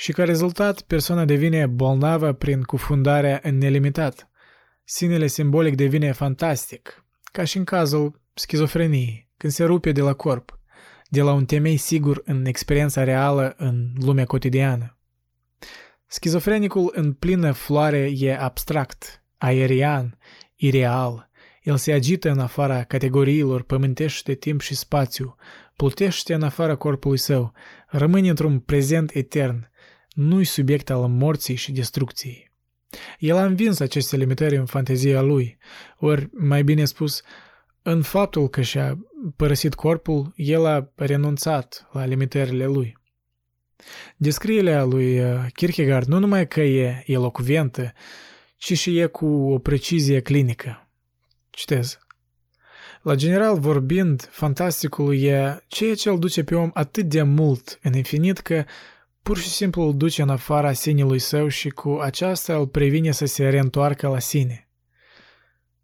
[0.00, 4.30] Și ca rezultat, persoana devine bolnavă prin cufundarea în nelimitat.
[4.84, 10.58] Sinele simbolic devine fantastic, ca și în cazul schizofreniei, când se rupe de la corp,
[11.08, 14.98] de la un temei sigur în experiența reală în lumea cotidiană.
[16.06, 20.18] Schizofrenicul în plină floare e abstract, aerian,
[20.54, 21.30] ireal.
[21.62, 25.36] El se agită în afara categoriilor pământești de timp și spațiu,
[25.76, 27.52] plutește în afara corpului său,
[27.88, 29.70] rămâne într-un prezent etern,
[30.12, 32.50] nu-i subiect al morții și destrucției.
[33.18, 35.58] El a învins aceste limitări în fantezia lui,
[35.98, 37.22] ori, mai bine spus,
[37.82, 38.98] în faptul că și-a
[39.36, 42.96] părăsit corpul, el a renunțat la limitările lui.
[44.16, 47.92] Descrierea lui uh, Kierkegaard nu numai că e elocventă,
[48.56, 50.88] ci și e cu o precizie clinică.
[51.50, 51.98] Citez.
[53.02, 57.92] La general vorbind, fantasticul e ceea ce îl duce pe om atât de mult în
[57.92, 58.64] infinit că
[59.28, 63.24] pur și simplu îl duce în afara sinelui său și cu aceasta îl previne să
[63.26, 64.68] se reîntoarcă la sine.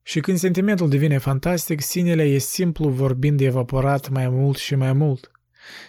[0.02, 5.30] Și când sentimentul devine fantastic, sinele e simplu vorbind evaporat mai mult și mai mult.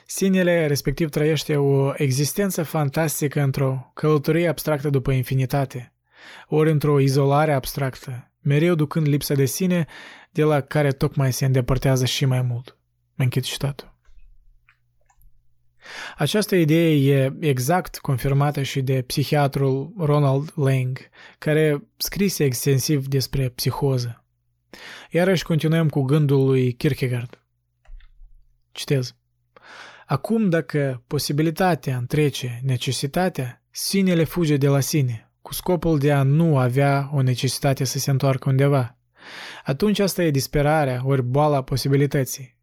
[0.06, 5.94] Sinele respectiv trăiește o existență fantastică într-o călătorie abstractă după infinitate,
[6.48, 9.86] ori într-o izolare abstractă, mereu ducând lipsa de sine
[10.32, 12.78] de la care tocmai se îndepărtează și mai mult.
[13.16, 13.95] Închid citatul.
[16.18, 21.00] Această idee e exact confirmată și de psihiatrul Ronald Lang,
[21.38, 24.24] care scrise extensiv despre psihoză.
[25.10, 27.40] Iarăși continuăm cu gândul lui Kierkegaard.
[28.72, 29.16] Citez.
[30.06, 36.58] Acum, dacă posibilitatea întrece necesitatea, sinele fuge de la sine, cu scopul de a nu
[36.58, 38.98] avea o necesitate să se întoarcă undeva.
[39.64, 42.55] Atunci asta e disperarea ori boala posibilității.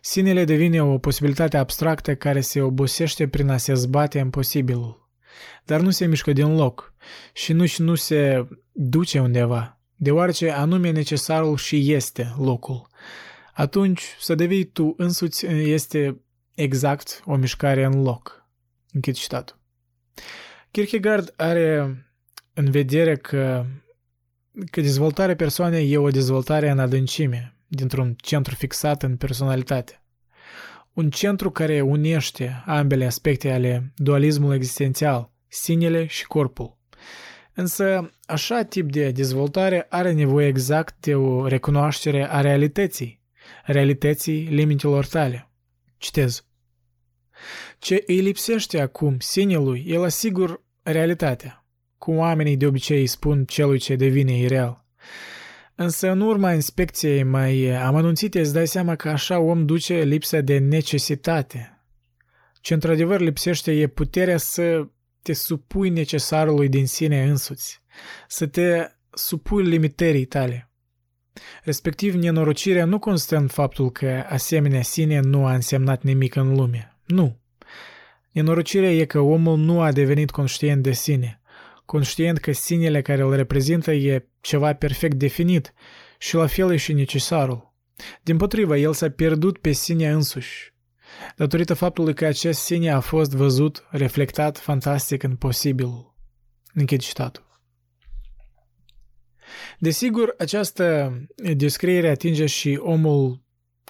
[0.00, 5.10] Sinele devine o posibilitate abstractă care se obosește prin a se zbate în posibilul.
[5.64, 6.94] Dar nu se mișcă din loc
[7.32, 12.88] și nu și nu se duce undeva, deoarece anume necesarul și este locul.
[13.54, 16.20] Atunci să devii tu însuți este
[16.54, 18.46] exact o mișcare în loc.
[18.92, 19.58] Închid citatul.
[20.70, 21.96] Kierkegaard are
[22.54, 23.66] în vedere că,
[24.70, 30.02] că dezvoltarea persoanei e o dezvoltare în adâncime, dintr-un centru fixat în personalitate.
[30.92, 36.78] Un centru care unește ambele aspecte ale dualismului existențial, sinele și corpul.
[37.54, 43.20] Însă, așa tip de dezvoltare are nevoie exact de o recunoaștere a realității,
[43.64, 45.50] realității limitelor tale.
[45.96, 46.44] Citez.
[47.78, 51.64] Ce îi lipsește acum sinelui, el asigur realitatea,
[51.98, 54.85] cum oamenii de obicei spun celui ce devine ireal.
[55.78, 60.58] Însă în urma inspecției mai amănunțite îți dai seama că așa om duce lipsa de
[60.58, 61.80] necesitate.
[62.60, 64.88] Ce într-adevăr lipsește e puterea să
[65.22, 67.82] te supui necesarului din sine însuți,
[68.28, 70.70] să te supui limitării tale.
[71.62, 76.96] Respectiv, nenorocirea nu constă în faptul că asemenea sine nu a însemnat nimic în lume.
[77.06, 77.40] Nu.
[78.30, 81.40] Nenorocirea e că omul nu a devenit conștient de sine,
[81.86, 85.72] conștient că sinele care îl reprezintă e ceva perfect definit
[86.18, 87.74] și la fel e și necesarul.
[88.22, 90.74] Din potrivă, el s-a pierdut pe sine însuși,
[91.36, 96.14] datorită faptului că acest sine a fost văzut, reflectat fantastic în posibilul.
[96.74, 97.44] Închid citatul.
[99.78, 101.12] Desigur, această
[101.56, 103.45] descriere atinge și omul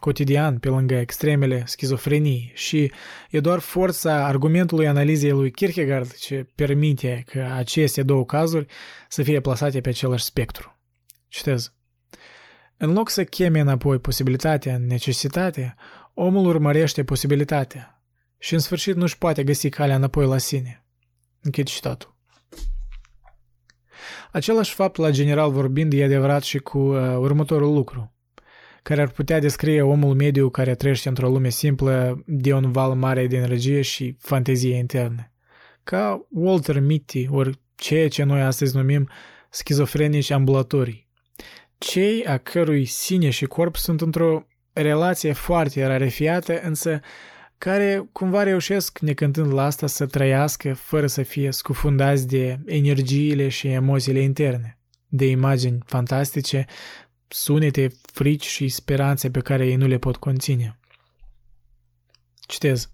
[0.07, 2.93] cotidian pe lângă extremele schizofrenii și
[3.31, 8.67] e doar forța argumentului analizei lui Kierkegaard ce permite că aceste două cazuri
[9.09, 10.79] să fie plasate pe același spectru.
[11.29, 11.73] Citez.
[12.77, 15.75] În loc să cheme înapoi posibilitatea în necesitate,
[16.15, 18.03] omul urmărește posibilitatea
[18.39, 20.85] și în sfârșit nu-și poate găsi calea înapoi la sine.
[21.41, 22.17] Închid citatul.
[24.33, 28.11] Același fapt, la general vorbind, e adevărat și cu uh, următorul lucru–
[28.87, 33.27] care ar putea descrie omul mediu care trăiește într-o lume simplă de un val mare
[33.27, 35.33] de energie și fantezie interne.
[35.85, 39.09] Ca Walter Mitty, ori ceea ce noi astăzi numim
[39.51, 41.09] schizofrenici ambulatorii.
[41.79, 47.01] cei a cărui sine și corp sunt într-o relație foarte rarefiată, însă
[47.59, 53.69] care cumva reușesc, necântând la asta, să trăiască fără să fie scufundați de energiile și
[53.69, 56.67] emoțiile interne, de imagini fantastice,
[57.29, 60.79] sunete, frici și speranțe pe care ei nu le pot conține.
[62.47, 62.91] Citez.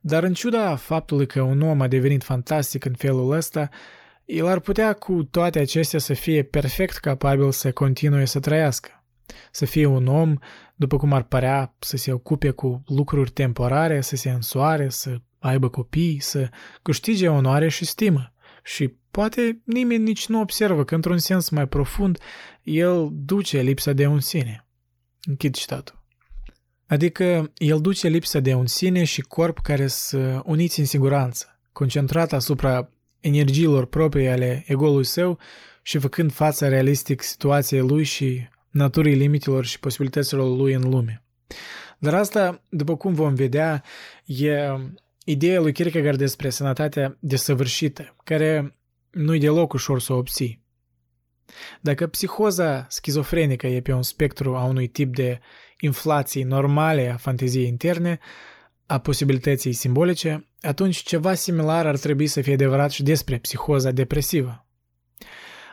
[0.00, 3.68] Dar în ciuda faptului că un om a devenit fantastic în felul ăsta,
[4.24, 9.04] el ar putea cu toate acestea să fie perfect capabil să continue să trăiască.
[9.50, 10.36] Să fie un om,
[10.74, 15.68] după cum ar părea, să se ocupe cu lucruri temporare, să se însoare, să aibă
[15.68, 16.48] copii, să
[16.82, 18.32] câștige onoare și stimă.
[18.62, 22.18] Și poate nimeni nici nu observă că, într-un sens mai profund,
[22.62, 24.66] el duce lipsa de un sine.
[25.22, 26.02] Închid citatul.
[26.86, 32.32] Adică el duce lipsa de un sine și corp care sunt uniți în siguranță, concentrat
[32.32, 35.38] asupra energiilor proprii ale egoului său
[35.82, 41.22] și făcând fața realistic situației lui și naturii limitelor și posibilităților lui în lume.
[41.98, 43.82] Dar asta, după cum vom vedea,
[44.24, 44.56] e
[45.24, 48.74] ideea lui Kierkegaard despre sănătatea desăvârșită, care
[49.14, 50.62] nu-i deloc ușor să o obții.
[51.80, 55.40] Dacă psihoza schizofrenică e pe un spectru a unui tip de
[55.80, 58.18] inflații normale a fanteziei interne,
[58.86, 64.66] a posibilității simbolice, atunci ceva similar ar trebui să fie adevărat și despre psihoza depresivă.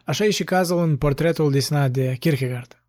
[0.06, 2.84] Așa e și cazul în portretul desenat de Kierkegaard.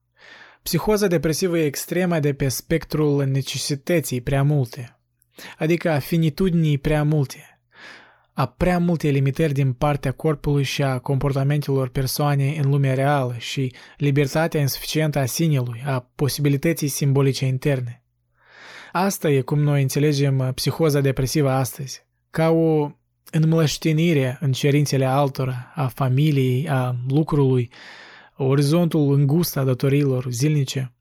[0.62, 5.00] Psihoza depresivă e extremă de pe spectrul necesității prea multe,
[5.58, 7.51] adică a finitudinii prea multe,
[8.32, 13.72] a prea multe limitări din partea corpului și a comportamentelor persoanei în lumea reală și
[13.96, 18.02] libertatea insuficientă a sinelui, a posibilității simbolice interne.
[18.92, 22.90] Asta e cum noi înțelegem uh, psihoza depresivă astăzi, ca o
[23.30, 27.70] înmlăștenire în cerințele altora, a familiei, a lucrului,
[28.36, 30.92] orizontul îngust a datorilor zilnice.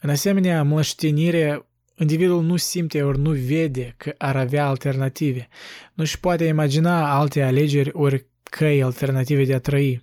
[0.00, 1.66] În asemenea mlăștenire,
[1.98, 5.48] individul nu simte ori nu vede că ar avea alternative,
[5.94, 10.02] nu-și poate imagina alte alegeri ori căi alternative de a trăi.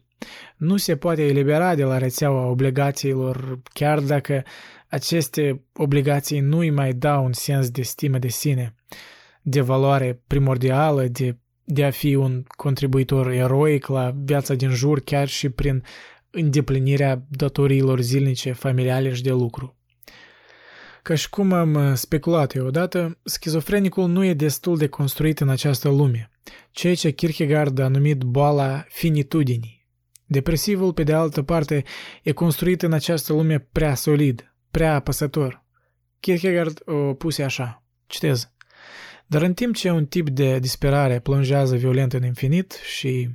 [0.58, 4.44] Nu se poate elibera de la rețeaua obligațiilor, chiar dacă
[4.88, 8.76] aceste obligații nu îi mai dau un sens de stimă de sine,
[9.42, 15.28] de valoare primordială, de, de a fi un contribuitor eroic la viața din jur, chiar
[15.28, 15.84] și prin
[16.30, 19.76] îndeplinirea datoriilor zilnice, familiale și de lucru.
[21.04, 25.90] Ca și cum am speculat eu odată, schizofrenicul nu e destul de construit în această
[25.90, 26.32] lume,
[26.72, 29.88] ceea ce Kierkegaard a numit boala finitudinii.
[30.26, 31.84] Depresivul, pe de altă parte,
[32.24, 35.64] e construit în această lume prea solid, prea apăsător.
[36.20, 38.52] Kierkegaard o puse așa, citez.
[39.28, 43.30] Dar în timp ce un tip de disperare plonjează violent în infinit și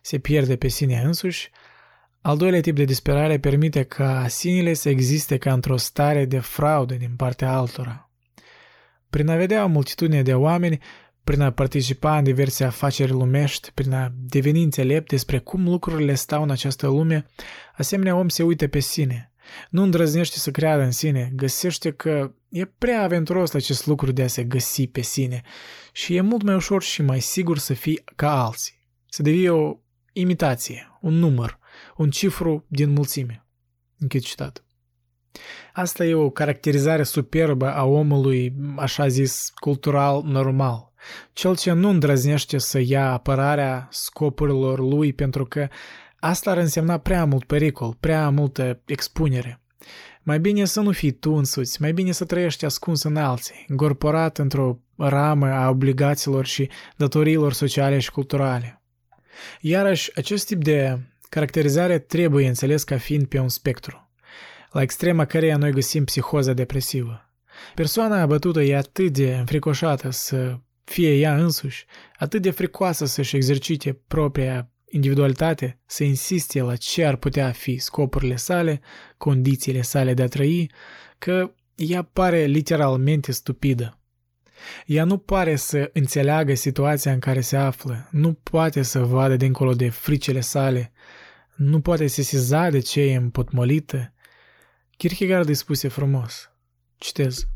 [0.00, 1.50] se pierde pe sine însuși,
[2.22, 6.94] al doilea tip de disperare permite ca sinele să existe ca într-o stare de fraudă
[6.94, 8.10] din partea altora.
[9.10, 10.78] Prin a vedea o multitudine de oameni,
[11.24, 16.42] prin a participa în diverse afaceri lumești, prin a deveni înțelept despre cum lucrurile stau
[16.42, 17.26] în această lume,
[17.76, 19.32] asemenea om se uită pe sine.
[19.70, 24.26] Nu îndrăznește să creadă în sine, găsește că e prea aventuros acest lucru de a
[24.26, 25.42] se găsi pe sine
[25.92, 28.74] și e mult mai ușor și mai sigur să fii ca alții,
[29.08, 29.76] să devii o
[30.12, 31.58] imitație, un număr,
[31.96, 33.46] un cifru din mulțime.
[33.98, 34.64] Închid citat.
[35.72, 40.92] Asta e o caracterizare superbă a omului, așa zis, cultural normal.
[41.32, 45.68] Cel ce nu îndrăznește să ia apărarea scopurilor lui pentru că
[46.18, 49.60] asta ar însemna prea mult pericol, prea multă expunere.
[50.22, 54.38] Mai bine să nu fii tu însuți, mai bine să trăiești ascuns în alții, incorporat
[54.38, 58.82] într-o ramă a obligațiilor și datoriilor sociale și culturale.
[59.60, 60.98] Iarăși, acest tip de
[61.32, 64.10] Caracterizarea trebuie înțeles ca fiind pe un spectru,
[64.70, 67.32] la extrema căreia noi găsim psihoza depresivă.
[67.74, 71.84] Persoana abătută e atât de înfricoșată să fie ea însuși,
[72.18, 78.36] atât de fricoasă să-și exercite propria individualitate, să insiste la ce ar putea fi scopurile
[78.36, 78.80] sale,
[79.16, 80.70] condițiile sale de a trăi,
[81.18, 83.98] că ea pare literalmente stupidă.
[84.86, 89.72] Ea nu pare să înțeleagă situația în care se află, nu poate să vadă dincolo
[89.72, 90.92] de fricile sale,
[91.56, 94.12] nu poate sesiza de ce e împotmolită.
[94.96, 96.50] Kierkegaard îi spuse frumos.
[96.96, 97.46] Citez.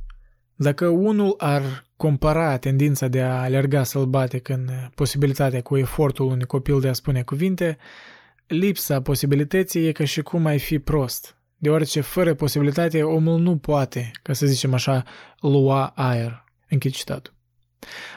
[0.54, 1.62] Dacă unul ar
[1.96, 7.22] compara tendința de a alerga sălbatic în posibilitatea cu efortul unui copil de a spune
[7.22, 7.78] cuvinte,
[8.46, 14.10] lipsa posibilității e ca și cum ai fi prost, deoarece fără posibilitate omul nu poate,
[14.22, 15.04] ca să zicem așa,
[15.40, 16.44] lua aer.
[16.68, 17.34] Închid citatul.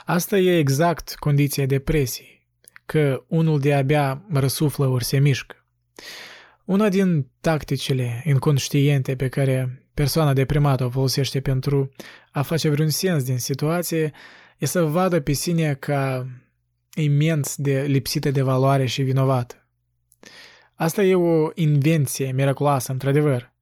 [0.06, 2.48] Asta e exact condiția depresiei,
[2.86, 5.59] că unul de abia răsuflă ori se mișcă.
[6.66, 11.92] Una din tacticile inconștiente pe care persoana deprimată o folosește pentru
[12.32, 14.12] a face vreun sens din situație
[14.58, 16.28] e să vadă pe sine ca
[16.96, 19.68] imens de lipsită de valoare și vinovat.
[20.74, 23.54] Asta e o invenție miraculoasă, într-adevăr,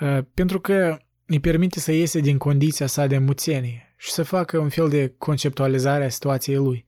[0.00, 4.58] uh, pentru că îi permite să iese din condiția sa de muțenie și să facă
[4.58, 6.86] un fel de conceptualizare a situației lui,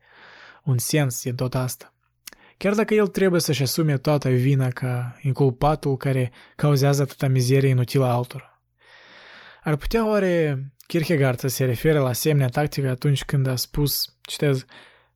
[0.65, 1.95] un sens din tot asta.
[2.59, 8.05] Chiar dacă el trebuie să-și asume toată vina ca inculpatul care cauzează atâta mizerie inutilă
[8.05, 8.63] altora.
[9.63, 14.65] Ar putea oare Kierkegaard să se refere la asemenea tactică atunci când a spus, citez,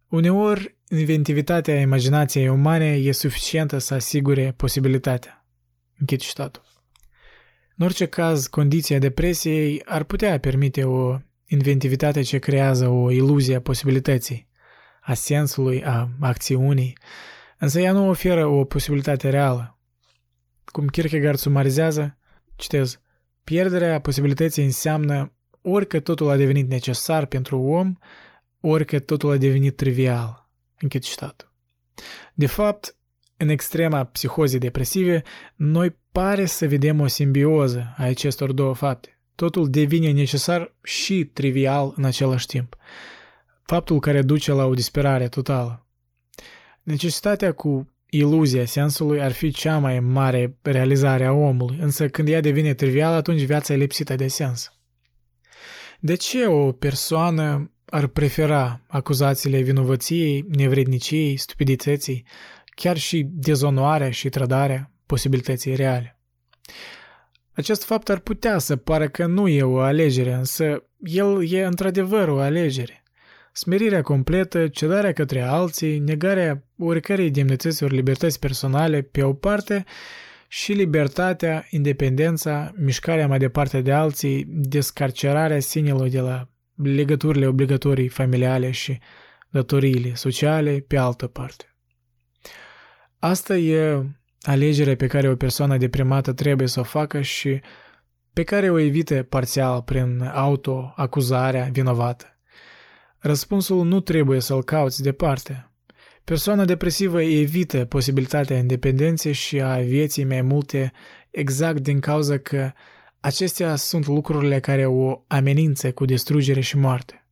[0.08, 5.46] Uneori, inventivitatea imaginației umane e suficientă să asigure posibilitatea.
[5.98, 6.62] Închid citatul.
[7.76, 13.60] În orice caz, condiția depresiei ar putea permite o inventivitate ce creează o iluzie a
[13.60, 14.48] posibilității,
[15.04, 16.98] a sensului, a acțiunii,
[17.58, 19.78] însă ea nu oferă o posibilitate reală.
[20.64, 22.18] Cum Kierkegaard sumarizează,
[22.56, 23.00] citez,
[23.44, 25.32] pierderea posibilității înseamnă
[25.62, 27.94] ori că totul a devenit necesar pentru om,
[28.60, 30.50] ori că totul a devenit trivial.
[30.78, 31.52] Închid citatul.
[32.34, 32.96] De fapt,
[33.36, 35.22] în extrema psihozei depresive,
[35.54, 39.18] noi pare să vedem o simbioză a acestor două fapte.
[39.34, 42.76] Totul devine necesar și trivial în același timp.
[43.62, 45.86] Faptul care duce la o disperare totală.
[46.82, 52.40] Necesitatea cu iluzia sensului ar fi cea mai mare realizare a omului, însă când ea
[52.40, 54.72] devine trivială, atunci viața e lipsită de sens.
[56.00, 62.24] De ce o persoană ar prefera acuzațiile vinovăției, nevredniciei, stupidității,
[62.74, 66.18] chiar și dezonoarea și trădarea posibilității reale?
[67.52, 72.28] Acest fapt ar putea să pară că nu e o alegere, însă el e într-adevăr
[72.28, 73.01] o alegere.
[73.52, 79.84] Smerirea completă, cedarea către alții, negarea oricărei demnități ori libertăți personale pe o parte
[80.48, 88.70] și libertatea, independența, mișcarea mai departe de alții, descarcerarea sinelor de la legăturile obligatorii familiale
[88.70, 88.98] și
[89.50, 91.76] datoriile sociale pe altă parte.
[93.18, 94.06] Asta e
[94.42, 97.60] alegerea pe care o persoană deprimată trebuie să o facă și
[98.32, 102.31] pe care o evite parțial prin auto-acuzarea vinovată.
[103.22, 105.70] Răspunsul nu trebuie să-l cauți departe.
[106.24, 110.92] Persoana depresivă evită posibilitatea independenței și a vieții mai multe
[111.30, 112.72] exact din cauza că
[113.24, 117.26] Acestea sunt lucrurile care o amenință cu distrugere și moarte.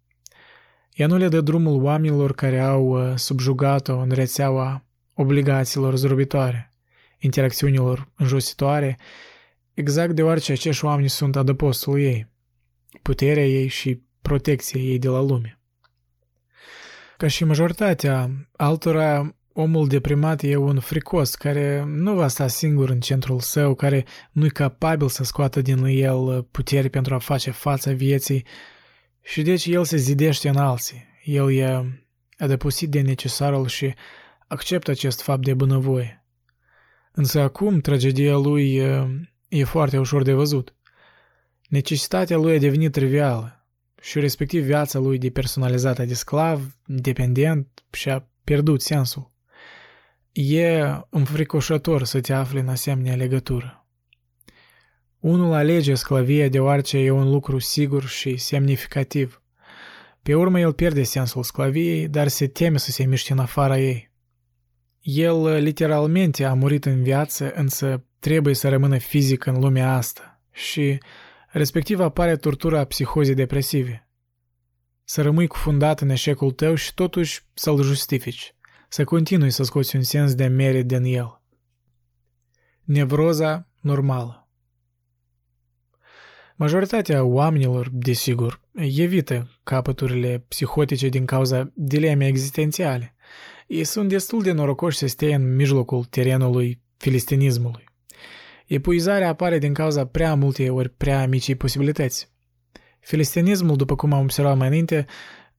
[0.93, 6.73] Ea nu le dă drumul oamenilor care au uh, subjugat-o în rețeaua obligațiilor zdrobitoare,
[7.19, 8.99] interacțiunilor înjositoare,
[9.75, 12.27] exact deoarece acești oameni sunt adăpostul ei,
[13.03, 15.60] puterea ei și protecția ei de la lume.
[17.21, 23.01] Ca și majoritatea altora, Omul deprimat e un fricos care nu va sta singur în
[23.01, 28.47] centrul său, care nu-i capabil să scoată din el puteri pentru a face față vieții
[29.23, 31.05] și deci el se zidește în alții.
[31.25, 31.85] El e
[32.39, 33.95] adăposit de necesarul și
[34.47, 36.25] acceptă acest fapt de bunăvoie.
[37.13, 39.07] Însă acum tragedia lui e,
[39.49, 40.75] e foarte ușor de văzut.
[41.69, 43.60] Necesitatea lui a devenit trivială
[44.01, 49.33] și respectiv viața lui depersonalizată de sclav, dependent și-a pierdut sensul.
[50.33, 53.87] E înfricoșător să te afli în asemenea legătură.
[55.19, 59.43] Unul alege sclavia deoarece e un lucru sigur și semnificativ.
[60.23, 64.11] Pe urmă el pierde sensul sclaviei, dar se teme să se miște în afara ei.
[65.01, 70.99] El literalmente a murit în viață, însă trebuie să rămână fizic în lumea asta și
[71.51, 74.09] respectiv apare tortura psihozii depresive.
[75.05, 78.55] Să rămâi cufundat în eșecul tău și totuși să-l justifici
[78.93, 81.43] să continui să scoți un sens de merit din el.
[82.85, 84.49] Nevroza normală
[86.57, 93.15] Majoritatea oamenilor, desigur, evită capăturile psihotice din cauza dileme existențiale.
[93.67, 97.85] Ei sunt destul de norocoși să stea în mijlocul terenului filistinismului.
[98.71, 102.33] Epuizarea apare din cauza prea multe ori prea micii posibilități.
[103.01, 105.07] Filistinismul, după cum am observat mai înainte,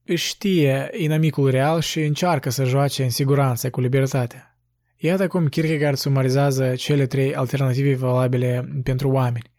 [0.04, 4.58] își știe inamicul real și încearcă să joace în siguranță cu libertatea.
[4.96, 9.52] Iată cum Kierkegaard sumarizează cele trei alternative valabile pentru oameni.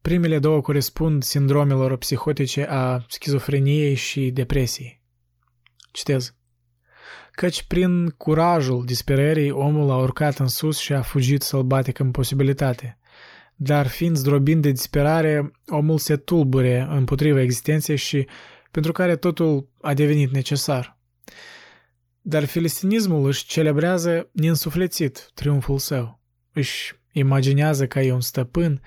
[0.00, 5.02] Primele două corespund sindromelor psihotice a schizofreniei și depresiei.
[5.92, 6.34] Citez.
[7.36, 12.98] Căci prin curajul disperării omul a urcat în sus și a fugit sălbatic în posibilitate.
[13.54, 18.26] Dar fiind zdrobind de disperare, omul se tulbure împotriva existenței și
[18.70, 20.98] pentru care totul a devenit necesar.
[22.20, 26.20] Dar filistinismul își celebrează neînsuflețit triumful său.
[26.52, 28.82] Își imaginează că e un stăpân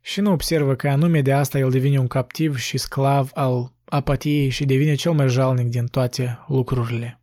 [0.00, 4.48] și nu observă că anume de asta el devine un captiv și sclav al apatiei
[4.48, 7.17] și devine cel mai jalnic din toate lucrurile.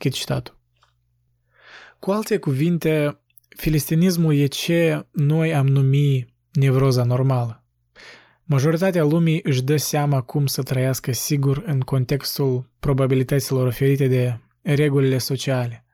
[0.00, 0.58] Chit citatul.
[1.98, 3.20] Cu alte cuvinte,
[3.56, 7.64] filistinismul e ce noi am numit nevroza normală.
[8.44, 15.18] Majoritatea lumii își dă seama cum să trăiască sigur în contextul probabilităților oferite de regulile
[15.18, 15.84] sociale.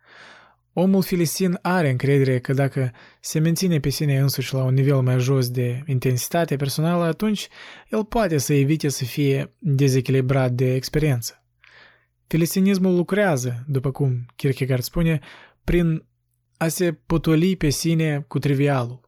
[0.72, 5.18] Omul filistin are încredere că dacă se menține pe sine însuși la un nivel mai
[5.18, 7.48] jos de intensitate personală, atunci
[7.90, 11.40] el poate să evite să fie dezechilibrat de experiență.
[12.26, 15.20] Filistinismul lucrează, după cum Kierkegaard spune,
[15.64, 16.04] prin
[16.56, 19.00] a se potoli pe sine cu trivialul.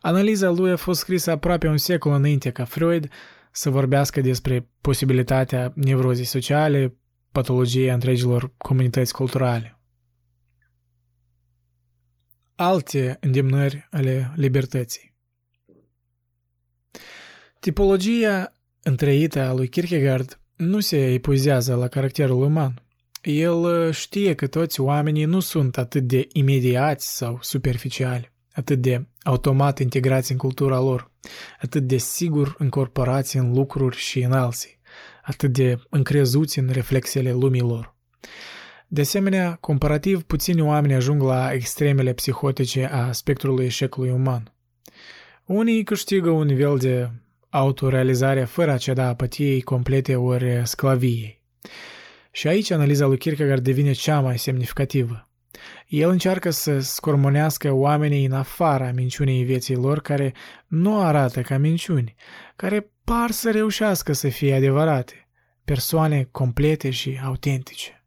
[0.00, 3.08] Analiza lui a fost scrisă aproape un secol înainte ca Freud
[3.52, 6.96] să vorbească despre posibilitatea nevrozii sociale,
[7.32, 9.80] patologiei întregilor comunități culturale.
[12.54, 15.16] Alte îndemnări ale libertății
[17.60, 22.82] Tipologia întreită a lui Kierkegaard nu se epuizează la caracterul uman.
[23.22, 29.78] El știe că toți oamenii nu sunt atât de imediați sau superficiali atât de automat
[29.78, 31.10] integrați în cultura lor,
[31.60, 34.78] atât de sigur încorporați în lucruri și în alții,
[35.22, 37.96] atât de încrezuți în reflexele lumii lor.
[38.86, 44.52] De asemenea, comparativ puțini oameni ajung la extremele psihotice a spectrului eșecului uman.
[45.44, 47.10] Unii câștigă un nivel de
[47.48, 51.42] autorealizare fără a ceda apatiei complete ori sclaviei.
[52.30, 55.28] Și aici analiza lui Kierkegaard devine cea mai semnificativă.
[55.86, 60.34] El încearcă să scormonească oamenii în afara minciunii vieții lor care
[60.66, 62.14] nu arată ca minciuni,
[62.56, 65.28] care par să reușească să fie adevărate,
[65.64, 68.04] persoane complete și autentice.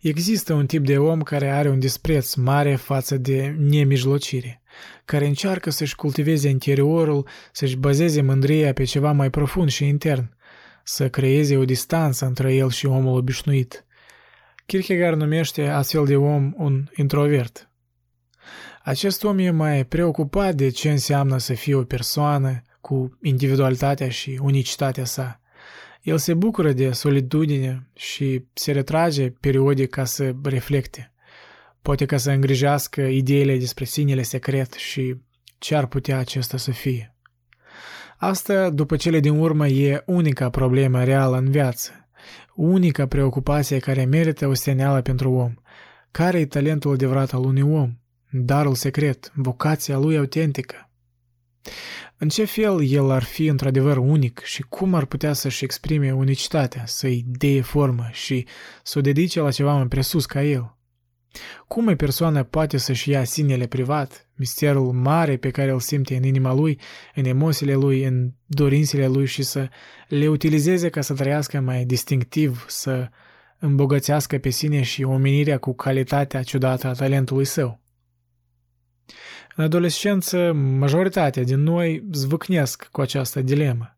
[0.00, 4.59] Există un tip de om care are un dispreț mare față de nemijlocire,
[5.04, 10.36] care încearcă să-și cultiveze interiorul, să-și bazeze mândria pe ceva mai profund și intern,
[10.84, 13.84] să creeze o distanță între el și omul obișnuit–
[14.70, 17.70] Kierkegaard numește astfel de om un introvert.
[18.82, 24.38] Acest om e mai preocupat de ce înseamnă să fie o persoană cu individualitatea și
[24.42, 25.40] unicitatea sa.
[26.02, 31.12] El se bucură de solitudine și se retrage periodic ca să reflecte,
[31.82, 35.16] poate ca să îngrijească ideile despre sinele secret și
[35.58, 37.14] ce ar putea acesta să fie.
[38.16, 42.08] Asta, după cele din urmă, e unica problemă reală în viață,
[42.54, 45.54] unica preocupație care merită o steneală pentru om.
[46.10, 47.98] Care e talentul adevărat al unui om?
[48.30, 50.90] Darul secret, vocația lui autentică.
[52.16, 56.82] În ce fel el ar fi într-adevăr unic și cum ar putea să-și exprime unicitatea,
[56.86, 58.46] să-i dea formă și
[58.82, 60.76] să o dedice la ceva mai presus ca el?
[61.66, 66.22] Cum o persoană poate să-și ia sinele privat, misterul mare pe care îl simte în
[66.22, 66.80] inima lui,
[67.14, 69.68] în emoțiile lui, în dorințele lui și să
[70.08, 73.08] le utilizeze ca să trăiască mai distinctiv, să
[73.58, 77.80] îmbogățească pe sine și omenirea cu calitatea ciudată a talentului său.
[79.56, 83.96] În adolescență, majoritatea din noi zvâcnesc cu această dilemă,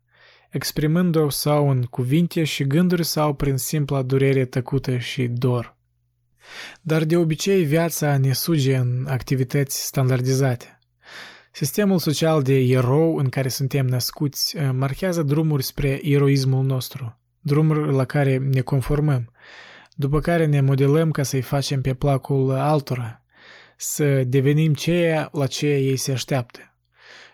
[0.49, 5.77] exprimând-o sau în cuvinte și gânduri sau prin simpla durere tăcută și dor.
[6.81, 10.77] Dar de obicei viața ne suge în activități standardizate.
[11.55, 17.93] Sistemul social de erou în care suntem născuți eh, marchează drumuri spre eroismul nostru, drumuri
[17.93, 19.31] la care ne conformăm,
[19.95, 23.23] după care ne modelăm ca să-i facem pe placul altora,
[23.77, 26.59] să devenim ceea la ce ei se așteaptă.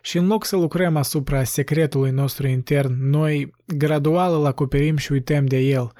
[0.01, 5.45] Și în loc să lucrăm asupra secretului nostru intern, noi gradual îl acoperim și uităm
[5.45, 5.91] de el,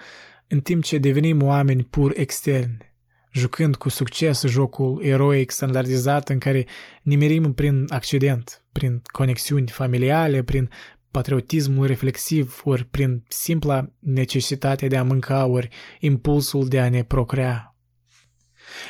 [0.48, 2.89] în timp ce devenim oameni pur externi
[3.32, 6.66] jucând cu succes jocul eroic standardizat în care
[7.02, 10.70] nimerim prin accident, prin conexiuni familiale, prin
[11.12, 17.76] patriotismul reflexiv, ori prin simpla necesitate de a mânca, ori impulsul de a ne procrea.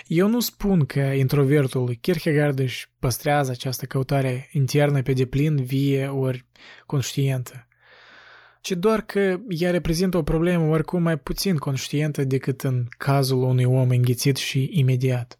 [0.08, 6.45] Eu nu spun că introvertul Kierkegaard își păstrează această căutare internă pe deplin vie ori
[6.85, 7.68] conștientă
[8.61, 13.63] ci doar că ea reprezintă o problemă oricum mai puțin conștientă decât în cazul unui
[13.63, 15.39] om înghițit și imediat.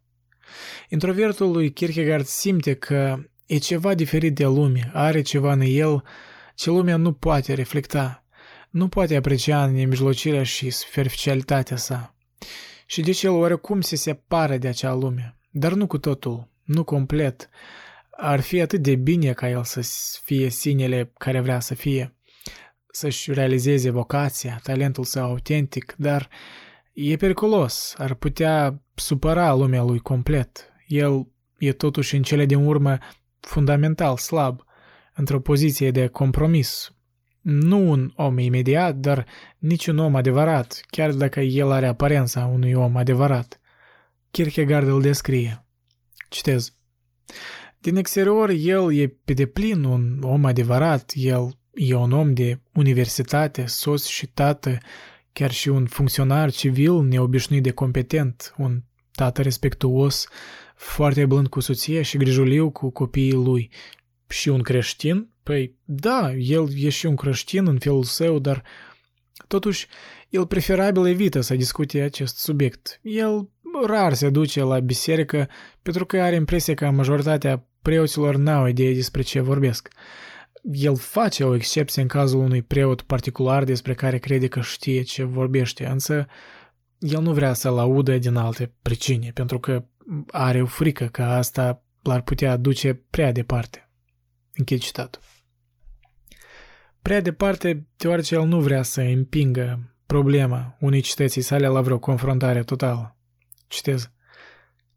[0.90, 6.04] Introvertul lui Kierkegaard simte că e ceva diferit de lume, are ceva în el
[6.56, 8.26] ce lumea nu poate reflecta,
[8.70, 12.16] nu poate aprecia în nemijlocirea și superficialitatea sa.
[12.86, 17.50] Și deci el oricum se separă de acea lume, dar nu cu totul, nu complet.
[18.12, 19.82] Ar fi atât de bine ca el să
[20.24, 22.14] fie sinele care vrea să fie
[22.92, 26.30] să-și realizeze vocația, talentul său autentic, dar
[26.94, 30.74] e periculos, ar putea supăra lumea lui complet.
[30.88, 31.28] El
[31.58, 32.98] e totuși în cele din urmă
[33.40, 34.64] fundamental slab,
[35.16, 36.94] într-o poziție de compromis.
[37.42, 39.26] Nu un om imediat, dar
[39.58, 43.60] nici un om adevărat, chiar dacă el are aparența unui om adevărat.
[44.32, 45.66] Kierkegaard îl descrie.
[46.30, 46.74] Citez.
[47.80, 53.66] Din exterior, el e pe deplin un om adevărat, el e un om de universitate,
[53.66, 54.78] sos și tată,
[55.34, 60.28] chiar și un funcționar civil neobișnuit de competent, un tată respectuos,
[60.76, 63.72] foarte blând cu soția și grijuliu cu copiii lui.
[64.28, 65.30] Și un creștin?
[65.44, 68.64] Păi, da, el e și un creștin în felul său, dar
[69.48, 69.88] totuși
[70.30, 73.00] el preferabil evită să discute acest subiect.
[73.02, 73.50] El
[73.86, 75.50] rar se duce la biserică
[75.82, 79.90] pentru că are impresia că majoritatea preoților n-au idee despre ce vorbesc.
[80.64, 85.24] El face o excepție în cazul unui preot particular despre care crede că știe ce
[85.24, 86.26] vorbește, însă
[87.00, 89.86] el nu vrea să-l audă din alte pricine, pentru că
[90.28, 93.90] are o frică că asta l-ar putea duce prea departe.
[94.54, 95.22] Închid citatul.
[97.02, 103.18] Prea departe, deoarece el nu vrea să împingă problema unicității sale la vreo confruntare totală.
[103.68, 104.12] Citez.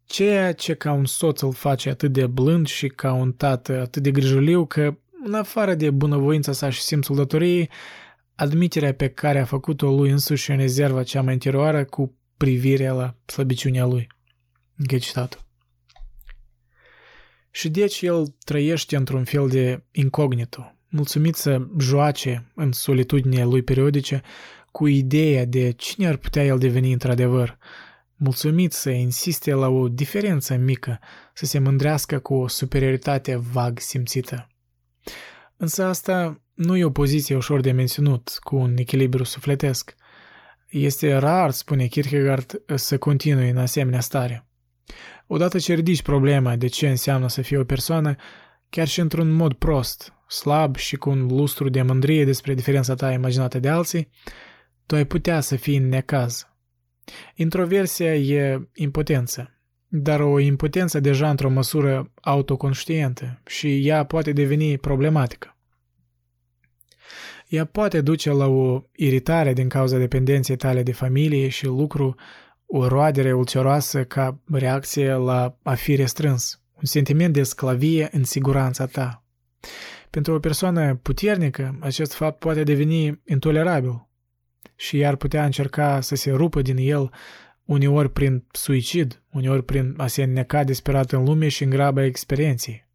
[0.05, 4.03] Ceea ce ca un soț îl face atât de blând și ca un tată atât
[4.03, 7.69] de grijuliu că, în afară de bunăvoința sa și simțul datoriei,
[8.35, 13.15] admiterea pe care a făcut-o lui însuși în rezerva cea mai interioară cu privirea la
[13.25, 14.07] slăbiciunea lui.
[14.75, 15.41] Închei citatul.
[17.51, 24.21] Și deci el trăiește într-un fel de incognito, mulțumit să joace în solitudinea lui periodice
[24.71, 27.57] cu ideea de cine ar putea el deveni într-adevăr,
[28.15, 30.99] mulțumit să insiste la o diferență mică,
[31.33, 34.47] să se mândrească cu o superioritate vag simțită.
[35.57, 39.95] Însă asta nu e o poziție ușor de menținut, cu un echilibru sufletesc.
[40.67, 44.47] Este rar, spune Kierkegaard, să continui în asemenea stare.
[45.27, 48.15] Odată ce ridici problema de ce înseamnă să fii o persoană,
[48.69, 53.11] chiar și într-un mod prost, slab și cu un lustru de mândrie despre diferența ta
[53.11, 54.09] imaginată de alții,
[54.85, 56.47] tu ai putea să fii în necaz.
[57.35, 59.52] Introversia e impotență,
[59.95, 65.57] dar o impotență deja într-o măsură autoconștientă și ea poate deveni problematică.
[67.47, 72.15] Ea poate duce la o iritare din cauza dependenței tale de familie și lucru,
[72.65, 78.85] o roadere ulceroasă ca reacție la a fi restrâns, un sentiment de sclavie în siguranța
[78.85, 79.23] ta.
[80.09, 84.07] Pentru o persoană puternică, acest fapt poate deveni intolerabil
[84.75, 87.11] și iar putea încerca să se rupă din el
[87.65, 92.87] uneori prin suicid, uneori prin a se înneca disperat în lume și în graba experienței.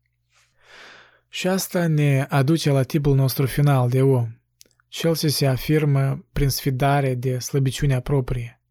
[1.29, 4.29] Și asta ne aduce la tipul nostru final de om,
[4.89, 8.63] cel ce se afirmă prin sfidare de slăbiciunea proprie,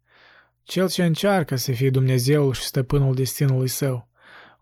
[0.62, 4.08] cel ce încearcă să fie Dumnezeul și stăpânul destinului său,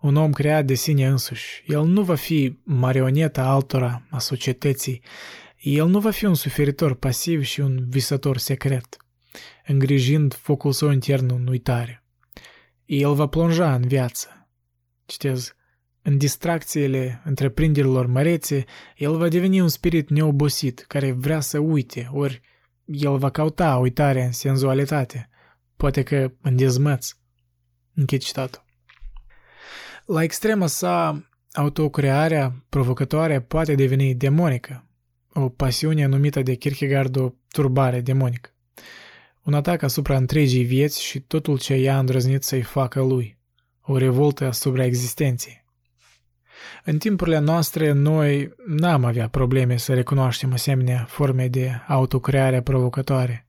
[0.01, 1.63] un om creat de sine însuși.
[1.67, 5.03] El nu va fi marioneta altora a societății,
[5.59, 8.97] el nu va fi un suferitor pasiv și un visător secret,
[9.67, 12.05] îngrijind focul său intern în uitare.
[12.85, 14.49] El va plonja în viață.
[15.07, 15.55] Citez,
[16.03, 18.65] în distracțiile întreprinderilor mărețe,
[18.97, 22.41] el va deveni un spirit neobosit care vrea să uite, ori
[22.85, 25.29] el va cauta uitarea în senzualitate,
[25.77, 27.17] poate că în dezmăț.
[27.95, 28.65] Închid citatul.
[30.07, 34.89] La extrema sa, autocrearea provocătoare poate deveni demonică,
[35.33, 38.51] o pasiune numită de Kierkegaard o turbare demonică.
[39.47, 43.39] Un atac asupra întregii vieți și totul ce ea a îndrăznit să-i facă lui.
[43.81, 45.65] O revoltă asupra existenței.
[46.85, 53.47] În timpurile noastre, noi n-am avea probleme să recunoaștem asemenea forme de autocreare provocatoare.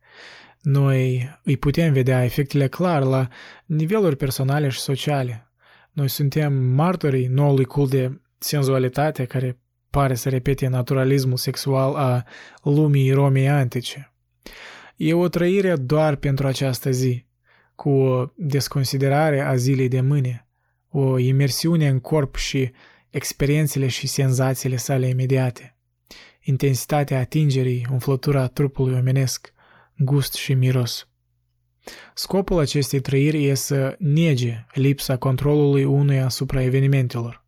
[0.61, 3.27] Noi îi putem vedea efectele clar la
[3.65, 5.51] niveluri personale și sociale.
[5.91, 9.59] Noi suntem martorii noului cult de senzualitate care
[9.89, 12.23] pare să repete naturalismul sexual a
[12.61, 14.11] lumii Romei antice.
[14.97, 17.25] E o trăire doar pentru această zi,
[17.75, 20.47] cu o desconsiderare a zilei de mâine,
[20.89, 22.71] o imersiune în corp și
[23.09, 25.77] experiențele și senzațiile sale imediate,
[26.43, 29.53] intensitatea atingerii, umflătura trupului omenesc,
[29.97, 31.09] gust și miros.
[32.13, 37.45] Scopul acestei trăiri e să nege lipsa controlului unui asupra evenimentelor,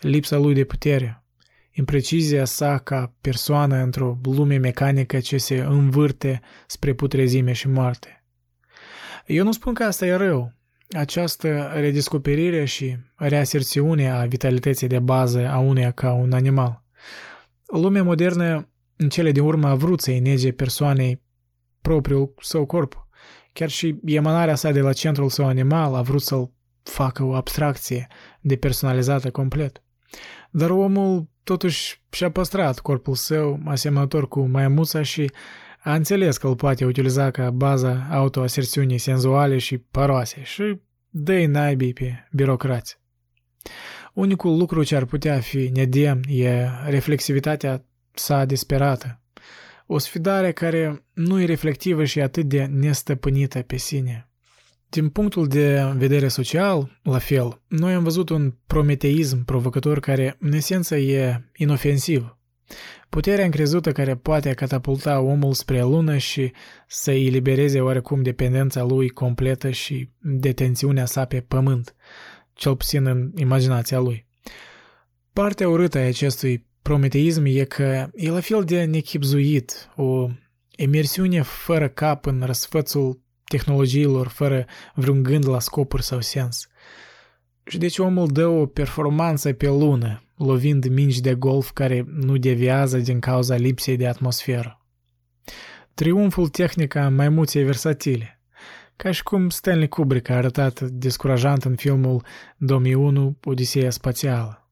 [0.00, 1.24] lipsa lui de putere,
[1.78, 8.24] imprecizia sa ca persoană într-o lume mecanică ce se învârte spre putrezime și moarte.
[9.26, 10.52] Eu nu spun că asta e rău.
[10.90, 16.82] Această redescoperire și reaserțiune a vitalității de bază a uneia ca un animal.
[17.66, 21.22] Lumea modernă în cele din urmă a vrut să nege persoanei
[21.80, 23.08] propriul său corp.
[23.52, 26.50] Chiar și emanarea sa de la centrul său animal a vrut să-l
[26.82, 28.06] facă o abstracție
[28.40, 29.82] depersonalizată complet.
[30.50, 35.30] Dar omul totuși și-a păstrat corpul său asemănător cu maimuța și
[35.82, 41.92] a înțeles că îl poate utiliza ca baza autoaserțiunii senzuale și paroase și dă naibii
[41.92, 42.98] pe birocrați.
[44.12, 47.84] Unicul lucru ce ar putea fi nedemn e reflexivitatea
[48.14, 49.20] sa disperată.
[49.86, 54.28] O sfidare care nu e reflectivă și atât de nestăpânită pe sine.
[54.88, 60.52] Din punctul de vedere social, la fel, noi am văzut un prometeism provocător care, în
[60.52, 62.36] esență, e inofensiv.
[63.08, 66.52] Puterea încrezută care poate catapulta omul spre lună și
[66.88, 71.94] să îi elibereze oarecum dependența lui completă și detențiunea sa pe pământ,
[72.52, 74.26] cel puțin în imaginația lui.
[75.32, 80.28] Partea urâtă a acestui prometeism e că e la fel de nechipzuit, o
[80.76, 86.68] emersiune fără cap în răsfățul tehnologiilor, fără vreun gând la scopuri sau sens.
[87.64, 92.98] Și deci omul dă o performanță pe lună, lovind mingi de golf care nu deviază
[92.98, 94.80] din cauza lipsei de atmosferă.
[95.94, 98.40] Triumful tehnic a maimuței versatile,
[98.96, 102.24] ca și cum Stanley Kubrick a arătat descurajant în filmul
[102.56, 104.70] 2001 Odiseea spațială.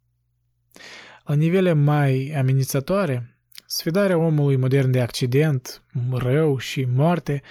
[1.24, 7.42] La nivele mai amenințătoare, sfidarea omului modern de accident, rău și moarte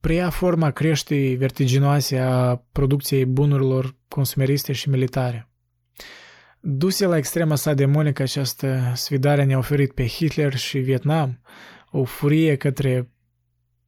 [0.00, 5.48] preia forma creșterii vertiginoase a producției bunurilor consumeriste și militare.
[6.60, 11.40] Duse la extrema sa demonică această sfidare ne-a oferit pe Hitler și Vietnam
[11.90, 13.10] o furie către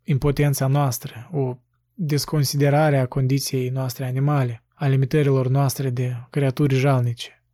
[0.02, 1.56] impotența noastră, o
[1.94, 7.44] desconsiderare a condiției noastre animale, a limitărilor noastre de creaturi jalnice.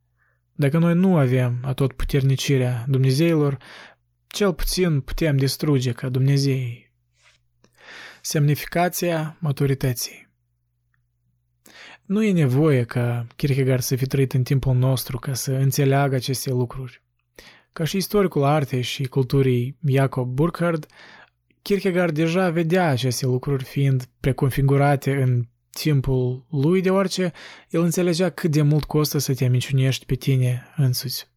[0.53, 3.57] Dacă noi nu avem atotputernicirea Dumnezeilor,
[4.27, 6.88] cel puțin putem distruge ca Dumnezeii
[8.29, 10.29] Semnificația maturității
[12.05, 16.51] Nu e nevoie ca Kierkegaard să fi trăit în timpul nostru ca să înțeleagă aceste
[16.51, 17.03] lucruri.
[17.73, 20.87] Ca și istoricul artei și culturii Jacob Burckhardt,
[21.63, 27.33] Kierkegaard deja vedea aceste lucruri fiind preconfigurate în timpul lui, deoarece
[27.71, 31.31] el înțelegea cât de mult costă să te minciunești pe tine însuți.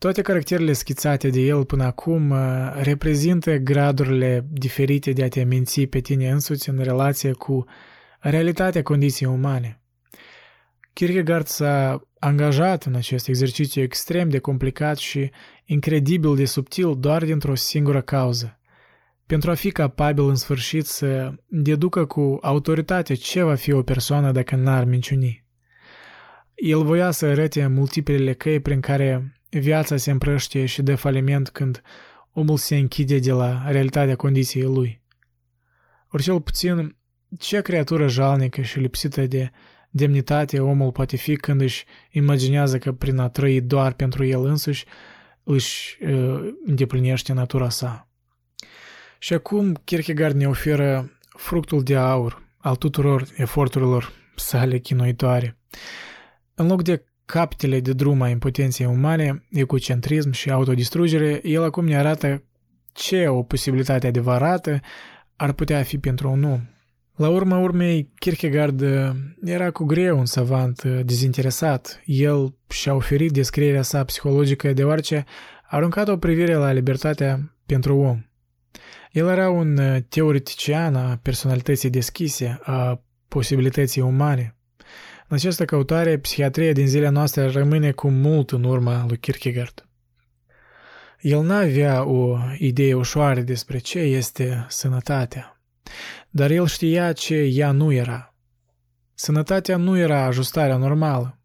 [0.00, 2.38] Toate caracterele schițate de el până acum uh,
[2.82, 7.64] reprezintă gradurile diferite de a te minți pe tine însuți în relație cu
[8.20, 9.80] realitatea condiției umane.
[10.92, 15.30] Kierkegaard s-a angajat în acest exercițiu extrem de complicat și
[15.64, 18.58] incredibil de subtil doar dintr-o singură cauză,
[19.26, 24.32] pentru a fi capabil în sfârșit să deducă cu autoritate ce va fi o persoană
[24.32, 25.44] dacă n-ar minciuni.
[26.54, 31.82] El voia să arate multiplele căi prin care Viața se împrăștie și dă faliment când
[32.32, 35.00] omul se închide de la realitatea condiției lui.
[36.08, 36.96] Ori cel puțin,
[37.38, 39.50] ce creatură jalnică și lipsită de
[39.90, 44.84] demnitate omul poate fi când își imaginează că prin a trăi doar pentru el însuși
[45.42, 48.08] își uh, îndeplinește natura sa.
[49.18, 55.58] Și acum Kierkegaard ne oferă fructul de aur al tuturor eforturilor sale chinuitoare.
[56.54, 61.96] În loc de capitele de drum a impotenței umane, ecocentrism și autodistrugere, el acum ne
[61.96, 62.42] arată
[62.92, 64.80] ce o posibilitate adevărată
[65.36, 66.60] ar putea fi pentru un om.
[67.16, 69.10] La urma urmei, Kierkegaard uh,
[69.44, 72.02] era cu greu un savant uh, dezinteresat.
[72.04, 75.24] El și-a oferit descrierea sa psihologică deoarece
[75.62, 78.24] a aruncat o privire la libertatea pentru om.
[79.12, 84.54] El era un uh, teoretician a personalității deschise, a posibilității umane.
[85.30, 89.88] În această căutare, psihiatria din zilele noastre rămâne cu mult în urma lui Kierkegaard.
[91.20, 95.60] El n-avea o idee ușoară despre ce este sănătatea,
[96.30, 98.34] dar el știa ce ea nu era.
[99.14, 101.38] Sănătatea nu era ajustarea normală,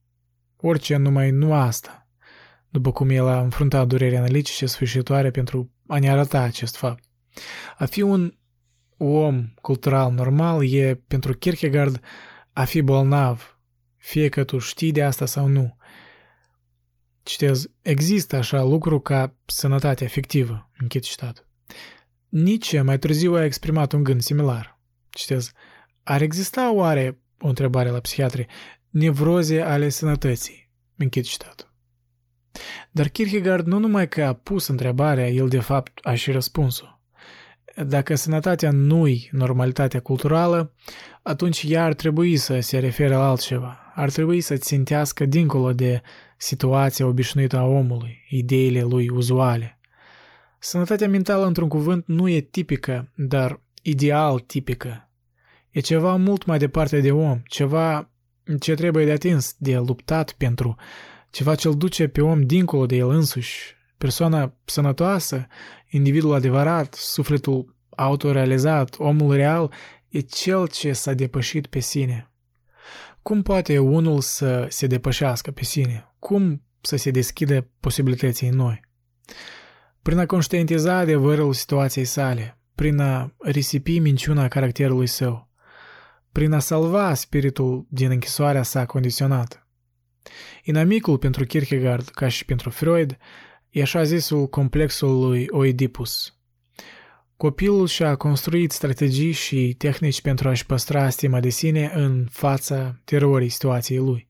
[0.58, 2.08] orice numai nu asta,
[2.70, 7.04] după cum el a înfruntat dureri analitice sfârșitoare pentru a ne arăta acest fapt.
[7.78, 8.34] A fi un
[8.98, 12.00] om cultural normal e pentru Kierkegaard
[12.54, 13.55] a fi bolnav,
[14.06, 15.78] fie că tu știi de asta sau nu.
[17.24, 21.48] Citez, există așa lucru ca sănătate afectivă, închid citat.
[22.30, 24.80] Nietzsche mai târziu a exprimat un gând similar.
[25.10, 25.52] Citez,
[26.04, 28.46] ar exista oare, o întrebare la psihiatri,
[28.90, 30.72] nevroze ale sănătății?
[30.96, 31.74] Închid citat.
[32.92, 36.86] Dar Kierkegaard nu numai că a pus întrebarea, el de fapt a și răspuns-o.
[37.86, 40.74] Dacă sănătatea nu-i normalitatea culturală,
[41.24, 43.80] atunci ea ar trebui să se refere la altceva.
[43.98, 46.02] Ar trebui să țintească dincolo de
[46.38, 49.80] situația obișnuită a omului, ideile lui uzuale.
[50.60, 55.10] Sănătatea mentală, într-un cuvânt, nu e tipică, dar ideal tipică.
[55.70, 58.10] E ceva mult mai departe de om, ceva
[58.60, 60.76] ce trebuie de atins, de luptat pentru,
[61.30, 65.48] ceva ce îl duce pe om dincolo de el însuși, persoana sănătoasă,
[65.90, 69.72] individul adevărat, sufletul autorealizat, omul real,
[70.10, 72.30] e cel ce s-a depășit pe sine.
[73.26, 76.14] Cum poate unul să se depășească pe sine?
[76.20, 78.80] Cum să se deschidă posibilității noi?
[80.02, 85.50] Prin a conștientiza adevărul situației sale, prin a risipi minciuna caracterului său,
[86.32, 89.68] prin a salva spiritul din închisoarea sa condiționată.
[90.64, 93.18] Inamicul pentru Kierkegaard, ca și pentru Freud,
[93.70, 96.35] e așa zisul complexul lui Oedipus.
[97.38, 103.50] Copilul și-a construit strategii și tehnici pentru a-și păstra stima de sine în fața terorii
[103.50, 104.30] situației lui.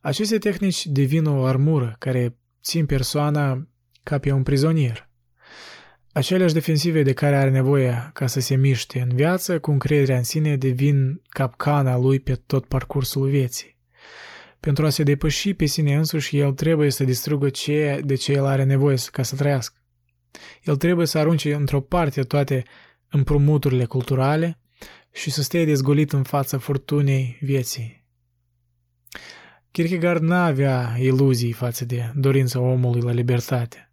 [0.00, 3.68] Aceste tehnici devin o armură care țin persoana
[4.02, 5.08] ca pe un prizonier.
[6.12, 10.22] Aceleași defensive de care are nevoie ca să se miște în viață, cu încrederea în
[10.22, 13.76] sine, devin capcana lui pe tot parcursul vieții.
[14.60, 18.44] Pentru a se depăși pe sine însuși, el trebuie să distrugă ceea de ce el
[18.44, 19.83] are nevoie ca să trăiască.
[20.62, 22.62] El trebuie să arunce într-o parte toate
[23.08, 24.58] împrumuturile culturale
[25.12, 28.04] și să stea dezgolit în fața furtunei vieții.
[29.70, 33.90] Kierkegaard n-avea iluzii față de dorința omului la libertate.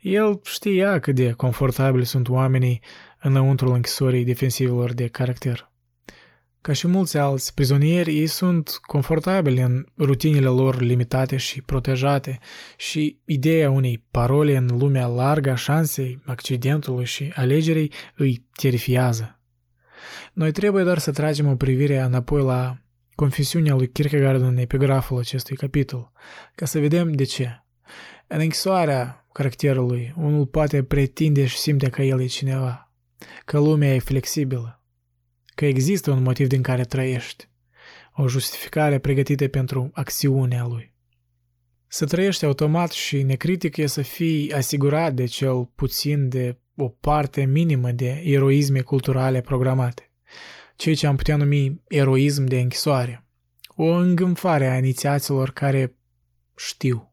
[0.00, 2.80] El știa cât de confortabili sunt oamenii
[3.20, 5.69] înăuntrul închisorii defensivelor de caracter.
[6.62, 12.38] Ca și mulți alți prizonieri, ei sunt confortabili în rutinile lor limitate și protejate
[12.76, 19.40] și ideea unei parole în lumea largă a șansei, accidentului și alegerii îi terifiază.
[20.32, 22.78] Noi trebuie doar să tragem o privire înapoi la
[23.14, 26.12] confesiunea lui Kierkegaard în epigraful acestui capitol,
[26.54, 27.64] ca să vedem de ce.
[28.26, 32.92] În închisoarea caracterului, unul poate pretinde și simte că el e cineva,
[33.44, 34.79] că lumea e flexibilă,
[35.60, 37.48] că există un motiv din care trăiești,
[38.14, 40.94] o justificare pregătită pentru acțiunea lui.
[41.86, 47.44] Să trăiești automat și necritic e să fii asigurat de cel puțin de o parte
[47.44, 50.10] minimă de eroisme culturale programate,
[50.76, 53.26] ceea ce am putea numi eroism de închisoare,
[53.68, 55.96] o îngânfare a inițiaților care
[56.56, 57.09] știu.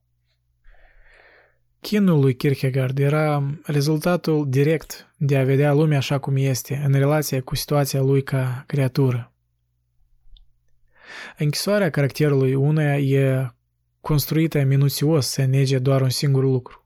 [1.82, 7.40] Chinul lui Kierkegaard era rezultatul direct de a vedea lumea așa cum este, în relație
[7.40, 9.32] cu situația lui ca creatură.
[11.38, 13.52] Închisoarea caracterului uneia e
[14.02, 16.86] construită minuțios să nege doar un singur lucru.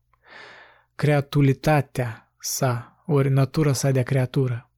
[0.96, 4.70] Creatulitatea sa, ori natura sa de creatură.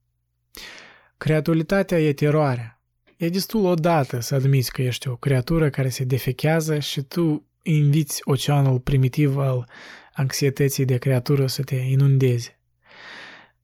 [1.17, 2.81] Creatulitatea e teroarea.
[3.17, 8.21] E destul odată să admiți că ești o creatură care se defechează și tu inviți
[8.23, 9.69] oceanul primitiv al
[10.13, 12.59] anxietății de creatură să te inundeze.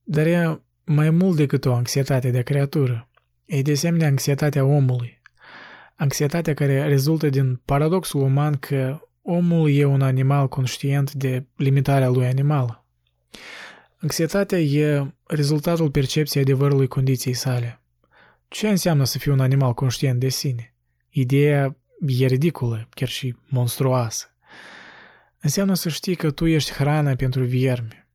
[0.03, 3.10] Dar e mai mult decât o anxietate de creatură.
[3.45, 5.22] E de asemenea anxietatea omului.
[5.95, 12.26] Anxietatea care rezultă din paradoxul uman că omul e un animal conștient de limitarea lui
[12.26, 12.86] animală.
[13.98, 17.82] Anxietatea e rezultatul percepției adevărului condiției sale.
[18.48, 20.74] Ce înseamnă să fii un animal conștient de sine?
[21.10, 24.36] Ideea e ridicolă, chiar și monstruoasă.
[25.42, 28.08] Înseamnă să știi că tu ești hrană pentru viermi.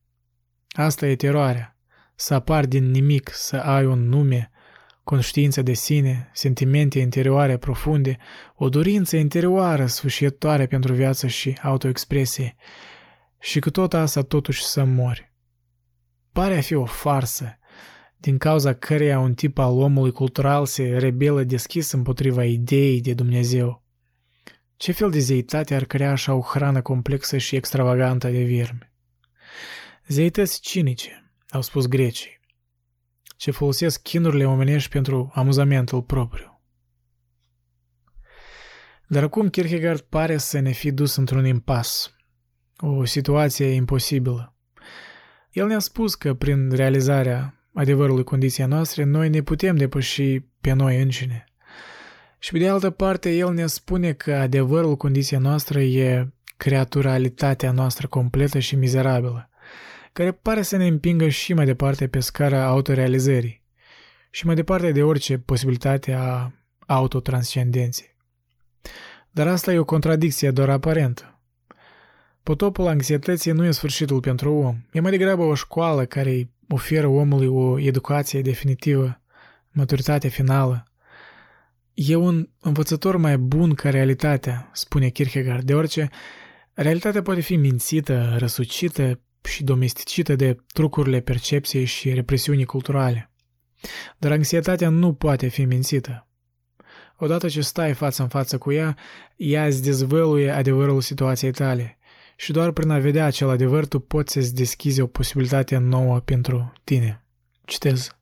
[0.68, 1.76] Asta e teroarea.
[2.14, 4.50] Să apar din nimic, să ai un nume,
[5.04, 8.18] conștiință de sine, sentimente interioare profunde,
[8.54, 12.56] o dorință interioară sfârșitoare pentru viață și autoexpresie,
[13.40, 15.32] și cu tot asta totuși să mori.
[16.32, 17.58] Pare a fi o farsă,
[18.16, 23.83] din cauza căreia un tip al omului cultural se rebelă deschis împotriva ideii de Dumnezeu.
[24.76, 28.92] Ce fel de zeitate ar crea așa o hrană complexă și extravagantă de viermi?
[30.06, 32.40] Zeități cinice, au spus grecii,
[33.36, 36.60] ce folosesc chinurile omenești pentru amuzamentul propriu.
[39.06, 42.14] Dar acum Kierkegaard pare să ne fi dus într-un impas,
[42.78, 44.56] o situație imposibilă.
[45.50, 51.02] El ne-a spus că prin realizarea adevărului condiției noastre, noi ne putem depăși pe noi
[51.02, 51.44] înșine–
[52.44, 58.06] și pe de altă parte, el ne spune că adevărul condiția noastră e creaturalitatea noastră
[58.06, 59.50] completă și mizerabilă,
[60.12, 63.62] care pare să ne împingă și mai departe pe scara autorealizării
[64.30, 66.52] și mai departe de orice posibilitate a
[66.86, 68.16] autotranscendenței.
[69.30, 71.40] Dar asta e o contradicție doar aparentă.
[72.42, 77.06] Potopul anxietății nu e sfârșitul pentru om, e mai degrabă o școală care îi oferă
[77.06, 79.20] omului o educație definitivă,
[79.70, 80.88] maturitatea finală,
[81.94, 86.08] E un învățător mai bun ca realitatea, spune Kierkegaard, deoarece
[86.72, 93.30] realitatea poate fi mințită, răsucită și domesticită de trucurile percepției și represiunii culturale.
[94.18, 96.26] Dar anxietatea nu poate fi mințită.
[97.16, 98.96] Odată ce stai față în față cu ea,
[99.36, 101.98] ea îți dezvăluie adevărul situației tale
[102.36, 106.72] și doar prin a vedea acel adevăr tu poți să-ți deschizi o posibilitate nouă pentru
[106.84, 107.24] tine.
[107.64, 108.16] Citez.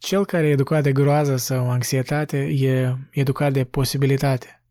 [0.00, 4.62] Cel care e educat de groază sau anxietate e educat de posibilitate.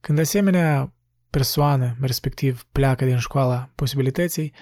[0.00, 0.92] Când asemenea
[1.30, 4.52] persoană, respectiv pleacă din școala posibilității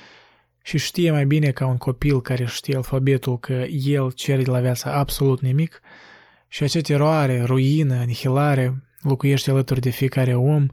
[0.63, 4.61] și știe mai bine ca un copil care știe alfabetul că el cere de la
[4.61, 5.81] viață absolut nimic
[6.49, 10.67] și acea teroare, ruină, anihilare locuiește alături de fiecare om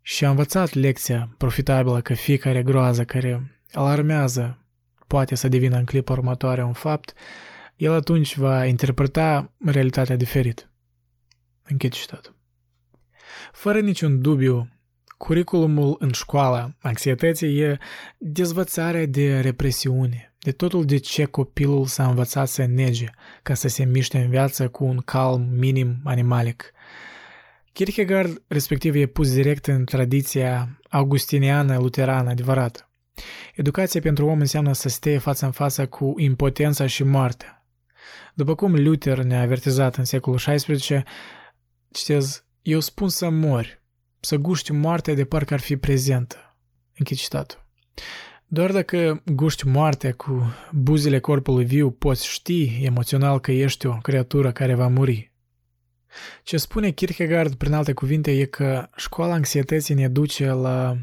[0.00, 4.58] și a învățat lecția profitabilă că fiecare groază care alarmează
[5.06, 7.14] poate să devină în clipa următoare un fapt,
[7.76, 10.70] el atunci va interpreta realitatea diferit.
[11.62, 12.34] Închid citatul.
[13.52, 14.72] Fără niciun dubiu,
[15.22, 17.78] Curiculumul în școala anxietății e
[18.18, 23.06] dezvățarea de represiune, de totul de ce copilul s-a învățat să nege
[23.42, 26.72] ca să se miște în viață cu un calm minim animalic.
[27.72, 32.90] Kierkegaard, respectiv, e pus direct în tradiția augustiniană luterană adevărată.
[33.54, 37.61] Educația pentru om înseamnă să stea față în față cu impotența și moartea.
[38.34, 41.02] După cum Luther ne-a avertizat în secolul XVI,
[41.90, 43.82] citez, eu spun să mori,
[44.20, 46.56] să guști moartea de parcă ar fi prezentă.
[46.98, 47.66] Închid citatul.
[48.46, 54.52] Doar dacă guști moartea cu buzele corpului viu, poți ști emoțional că ești o creatură
[54.52, 55.32] care va muri.
[56.42, 60.96] Ce spune Kierkegaard, prin alte cuvinte, e că școala anxietății ne duce la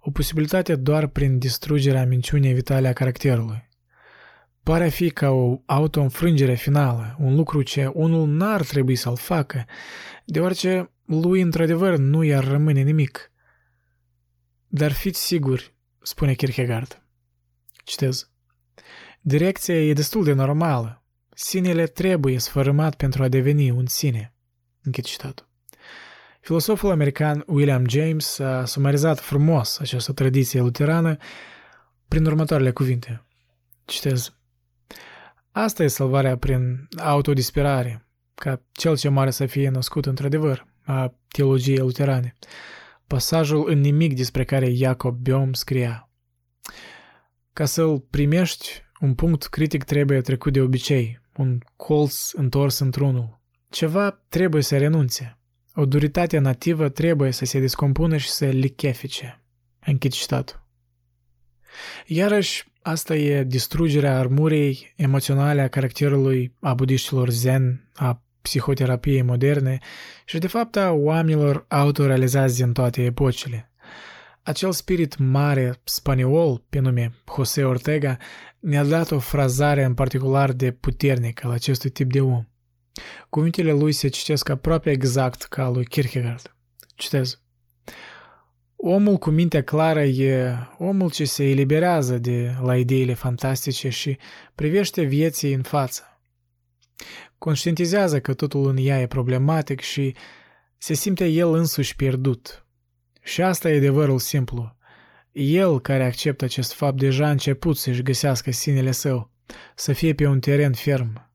[0.00, 3.65] o posibilitate doar prin distrugerea minciunii vitale a caracterului.
[4.66, 9.64] Pare a fi ca o auto-înfrângere finală, un lucru ce unul n-ar trebui să-l facă,
[10.24, 13.32] deoarece lui într-adevăr nu i-ar rămâne nimic.
[14.66, 17.02] Dar fiți siguri, spune Kierkegaard.
[17.84, 18.30] Citez.
[19.20, 21.04] Direcția e destul de normală.
[21.34, 24.34] Sinele trebuie sfărâmat pentru a deveni un sine.
[24.82, 25.48] Închid citatul.
[26.40, 31.16] Filosoful american William James a sumarizat frumos această tradiție luterană
[32.08, 33.24] prin următoarele cuvinte.
[33.84, 34.35] Citez.
[35.58, 41.78] Asta e salvarea prin autodisperare, ca cel ce mare să fie născut într-adevăr, a teologiei
[41.78, 42.34] luterane.
[43.06, 46.10] Pasajul în nimic despre care Iacob Biom scria.
[47.52, 48.68] Ca să-l primești,
[49.00, 53.40] un punct critic trebuie trecut de obicei, un colț întors într-unul.
[53.68, 55.38] Ceva trebuie să renunțe.
[55.74, 59.42] O duritate nativă trebuie să se descompună și să lichefice.
[59.86, 60.66] Închid citatul.
[62.06, 69.78] Iarăși, asta e distrugerea armuriei emoționale a caracterului a budiștilor zen, a psihoterapiei moderne
[70.24, 73.70] și de fapt a oamenilor autorealizați din toate epocile.
[74.42, 78.16] Acel spirit mare spaniol, pe nume José Ortega,
[78.58, 82.44] ne-a dat o frazare în particular de puternică la acestui tip de om.
[83.28, 86.56] Cuvintele lui se citesc aproape exact ca lui Kierkegaard.
[86.94, 87.40] Citez.
[88.76, 94.18] Omul cu mintea clară e omul ce se eliberează de la ideile fantastice și
[94.54, 96.20] privește vieții în față.
[97.38, 100.14] Conștientizează că totul în ea e problematic și
[100.78, 102.66] se simte el însuși pierdut.
[103.22, 104.76] Și asta e adevărul simplu.
[105.32, 109.30] El care acceptă acest fapt deja a început să-și găsească sinele său,
[109.74, 111.30] să fie pe un teren ferm.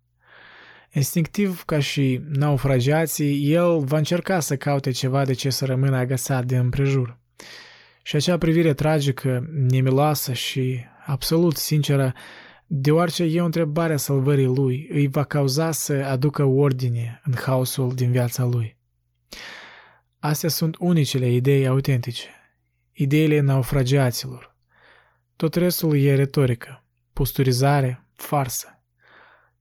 [0.94, 6.46] Instinctiv, ca și naufragiații, el va încerca să caute ceva de ce să rămână agățat
[6.46, 7.21] de împrejur.
[8.04, 12.14] Și acea privire tragică, nemiloasă și absolut sinceră
[12.74, 17.94] deoarece e o întrebare a salvării lui, îi va cauza să aducă ordine în haosul
[17.96, 18.78] din viața lui.
[20.20, 22.28] Astea sunt unicele idei autentice,
[22.92, 24.56] ideile naufragiaților.
[25.36, 28.84] Tot restul e retorică, posturizare, farsă.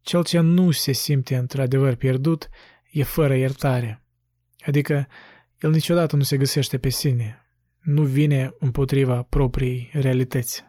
[0.00, 2.48] Cel ce nu se simte într-adevăr pierdut
[2.90, 4.02] e fără iertare,
[4.66, 5.06] adică
[5.60, 7.49] el niciodată nu se găsește pe sine,
[7.80, 10.64] nu vine împotriva propriei realități.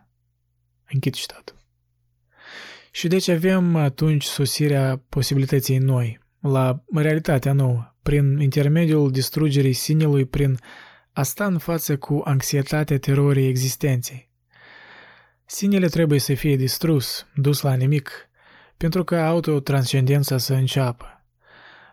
[0.90, 1.60] Închid citatul.
[2.92, 10.58] Și deci avem atunci sosirea posibilității noi, la realitatea nouă, prin intermediul distrugerii sinelui, prin
[11.12, 14.30] a sta în față cu anxietatea terorii existenței.
[15.46, 18.30] Sinele trebuie să fie distrus, dus la nimic,
[18.78, 21.26] pentru ca autotranscendența să înceapă.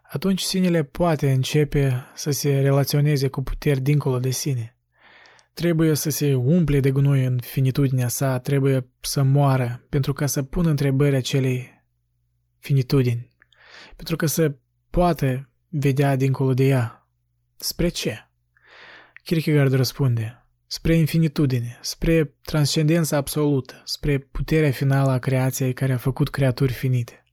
[0.03, 4.78] Atunci sinele poate începe să se relaționeze cu puteri dincolo de sine.
[5.59, 10.43] Trebuie să se umple de gunoi în finitudinea sa, trebuie să moară pentru ca să
[10.43, 11.85] pună întrebări acelei
[12.59, 13.37] finitudini,
[13.97, 14.57] pentru că să
[14.91, 17.09] poată vedea dincolo de ea.
[17.57, 18.29] Spre ce?
[19.25, 26.31] Kierkegaard răspunde, spre infinitudine, spre transcendența absolută, spre puterea finală a creației care a făcut
[26.31, 27.25] creaturi finite.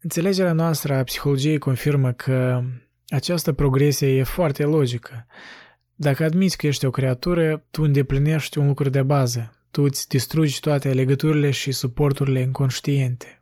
[0.00, 2.62] Înțelegerea noastră a psihologiei confirmă că
[3.08, 5.26] această progresie e foarte logică.
[6.00, 9.52] Dacă admiți că ești o creatură, tu îndeplinești un lucru de bază.
[9.70, 13.38] Tu îți distrugi toate legăturile și suporturile inconștiente.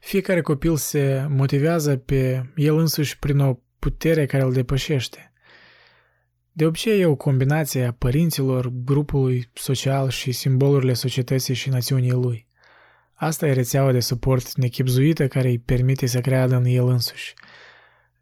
[0.00, 5.32] Fiecare copil se motivează pe el însuși prin o putere care îl depășește.
[6.52, 12.48] De obicei e o combinație a părinților, grupului social și simbolurile societății și națiunii lui.
[13.14, 17.34] Asta e rețeaua de suport nechipzuită care îi permite să creadă în el însuși.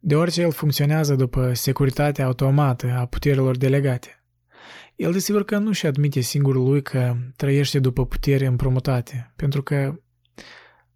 [0.05, 4.25] Deoarece el funcționează după securitatea automată a puterilor delegate.
[4.97, 10.01] El desigur că nu și admite singur lui că trăiește după putere împrumutate, pentru că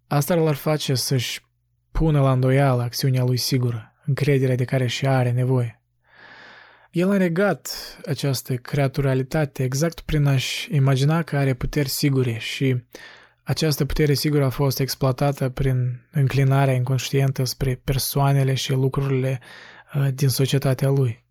[0.07, 1.41] asta l-ar face să-și
[1.91, 5.81] pună la îndoială acțiunea lui sigură, încrederea de care și are nevoie.
[6.91, 7.69] El a negat
[8.05, 12.83] această creaturalitate exact prin a-și imagina că are puteri sigure și
[13.47, 19.39] această putere sigură a fost exploatată prin înclinarea inconștientă spre persoanele și lucrurile
[19.95, 21.23] uh, din societatea lui.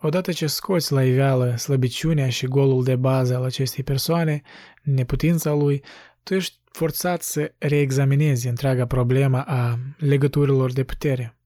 [0.00, 4.42] Odată ce scoți la iveală slăbiciunea și golul de bază al acestei persoane,
[4.82, 5.82] neputința lui,
[6.22, 11.36] tu ești forțat să reexaminezi întreaga problemă a legăturilor de putere.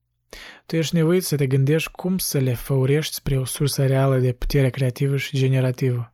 [0.65, 4.31] Tu ești nevoit să te gândești cum să le făurești spre o sursă reală de
[4.31, 6.13] putere creativă și generativă.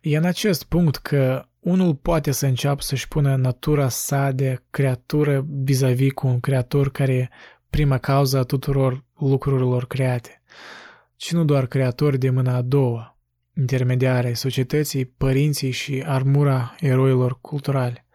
[0.00, 5.46] E în acest punct că unul poate să înceapă să-și pună natura sa de creatură
[5.48, 7.28] vis-a-vis cu un creator care e
[7.70, 10.42] prima cauză a tuturor lucrurilor create,
[11.16, 13.18] ci nu doar creator de mâna a doua,
[13.56, 18.08] intermediare societății, părinții și armura eroilor culturali.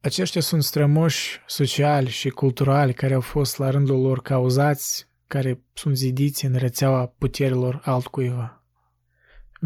[0.00, 5.96] Aceștia sunt strămoși sociali și culturali care au fost la rândul lor cauzați, care sunt
[5.96, 8.63] zidiți în rețeaua puterilor altcuiva.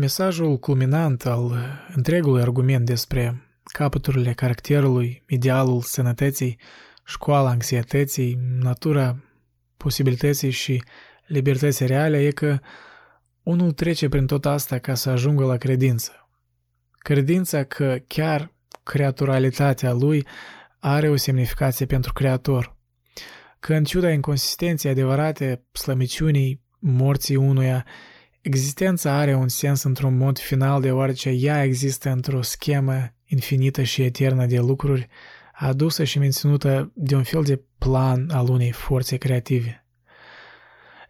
[0.00, 1.58] Mesajul culminant al
[1.94, 6.58] întregului argument despre capăturile caracterului, idealul sănătății,
[7.04, 9.24] școala anxietății, natura
[9.76, 10.82] posibilității și
[11.26, 12.58] libertății reale e că
[13.42, 16.28] unul trece prin tot asta ca să ajungă la credință.
[16.98, 18.52] Credința că chiar
[18.82, 20.26] creaturalitatea lui
[20.78, 22.76] are o semnificație pentru creator.
[23.60, 27.84] Că în ciuda inconsistenței adevărate, slămiciunii, morții unuia,
[28.40, 34.46] Existența are un sens într-un mod final deoarece ea există într-o schemă infinită și eternă
[34.46, 35.08] de lucruri
[35.52, 39.84] adusă și menținută de un fel de plan al unei forțe creative.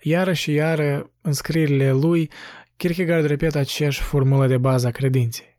[0.01, 2.31] Iară și iară, în scrierile lui,
[2.77, 5.59] Kierkegaard repetă aceeași formulă de bază a credinței.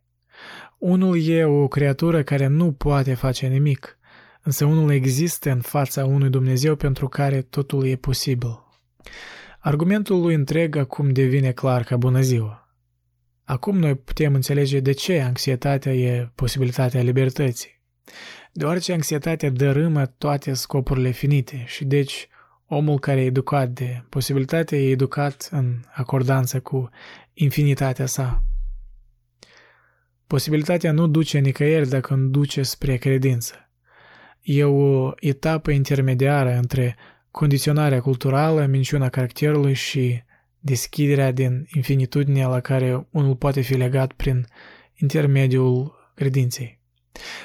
[0.77, 3.97] Unul e o creatură care nu poate face nimic,
[4.41, 8.63] însă unul există în fața unui Dumnezeu pentru care totul e posibil.
[9.61, 12.69] Argumentul lui întreg acum devine clar ca bună ziua.
[13.43, 17.81] Acum noi putem înțelege de ce anxietatea e posibilitatea libertății.
[18.51, 22.27] Deoarece anxietatea dărâmă toate scopurile finite și deci
[22.67, 26.89] omul care e educat de posibilitate e educat în acordanță cu
[27.33, 28.43] infinitatea sa.
[30.27, 33.69] Posibilitatea nu duce nicăieri dacă nu duce spre credință.
[34.41, 36.95] E o etapă intermediară între
[37.31, 40.23] condiționarea culturală, minciuna caracterului și
[40.59, 44.47] deschiderea din infinitudinea la care unul poate fi legat prin
[44.95, 46.79] intermediul credinței.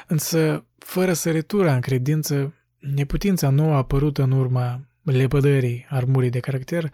[0.07, 6.91] Însă, fără săritura în credință, neputința nouă apărută în urma lepădării armurii de caracter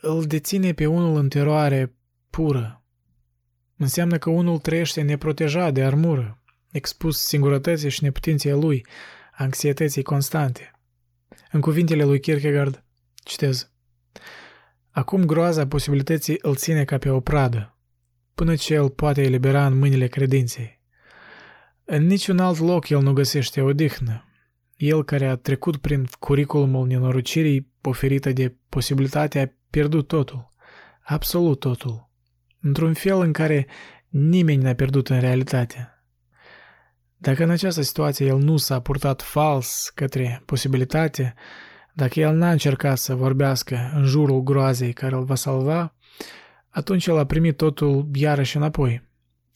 [0.00, 1.94] îl deține pe unul în teroare
[2.30, 2.82] pură.
[3.76, 8.86] Înseamnă că unul trăiește neprotejat de armură, expus singurătății și neputinței lui,
[9.32, 10.77] anxietății constante.
[11.50, 13.70] În cuvintele lui Kierkegaard, citez,
[14.90, 17.76] Acum groaza posibilității îl ține ca pe o pradă,
[18.34, 20.80] până ce el poate elibera în mâinile credinței.
[21.84, 24.24] În niciun alt loc el nu găsește odihnă.
[24.76, 30.48] El care a trecut prin curiculumul nenorocirii oferită de posibilitate a pierdut totul,
[31.02, 32.10] absolut totul,
[32.60, 33.66] într-un fel în care
[34.08, 35.97] nimeni n-a pierdut în realitate.
[37.20, 41.34] Dacă în această situație el nu s-a purtat fals către posibilitate,
[41.92, 45.94] dacă el n-a încercat să vorbească în jurul groazei care îl va salva,
[46.68, 49.06] atunci el a primit totul iarăși înapoi.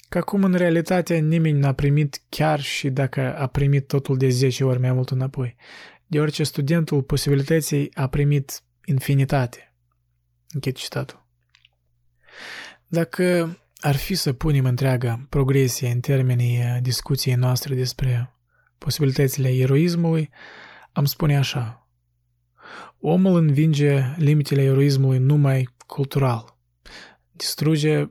[0.09, 4.65] Ca cum în realitate nimeni n-a primit chiar și dacă a primit totul de 10
[4.65, 5.57] ori mai mult înapoi,
[6.07, 9.75] deoarece studentul posibilității a primit infinitate.
[10.51, 11.27] Închid citatul.
[12.87, 18.35] Dacă ar fi să punem întreaga progresie în termenii uh, discuției noastre despre
[18.79, 20.31] posibilitățile eroismului,
[20.93, 21.89] am spune așa.
[23.01, 26.59] Omul învinge limitele eroismului numai cultural.
[27.33, 28.11] Distruge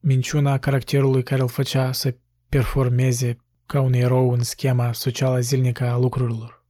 [0.00, 2.16] minciuna caracterului care îl făcea să
[2.48, 6.64] performeze ca un erou în schema socială zilnică a lucrurilor.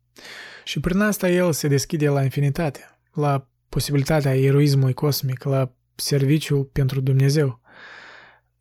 [0.64, 7.00] Și prin asta el se deschide la infinitate, la posibilitatea eroismului cosmic, la serviciul pentru
[7.00, 7.62] Dumnezeu.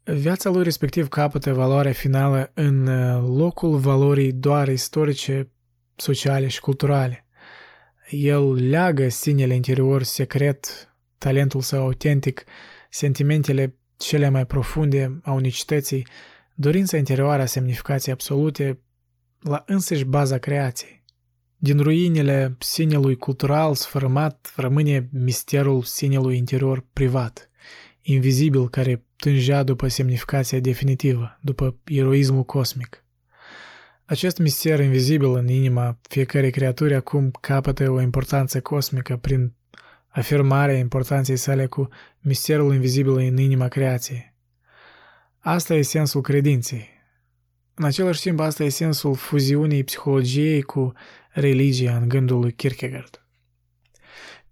[0.06, 5.52] Viața lui respectiv capătă valoarea finală în uh, locul valorii doar istorice,
[5.96, 7.26] sociale și culturale.
[8.10, 12.44] El leagă sinele interior secret, talentul său autentic,
[12.90, 16.08] sentimentele cele mai profunde a unicității,
[16.56, 18.80] dorința interioară a semnificației absolute
[19.40, 21.04] la însăși baza creației.
[21.58, 27.50] Din ruinele sinelui cultural sfărâmat rămâne misterul sinelui interior privat,
[28.02, 33.04] invizibil care tângea după semnificația definitivă, după eroismul cosmic.
[34.06, 39.54] Acest mister invizibil în inima fiecărei creaturi acum capătă o importanță cosmică prin
[40.08, 44.34] afirmarea importanței sale cu misterul invizibil în inima creației.
[45.40, 46.90] Asta e sensul credinței.
[47.74, 50.94] În același timp, asta e sensul fuziunii psihologiei cu
[51.30, 53.26] religia în gândul lui Kierkegaard.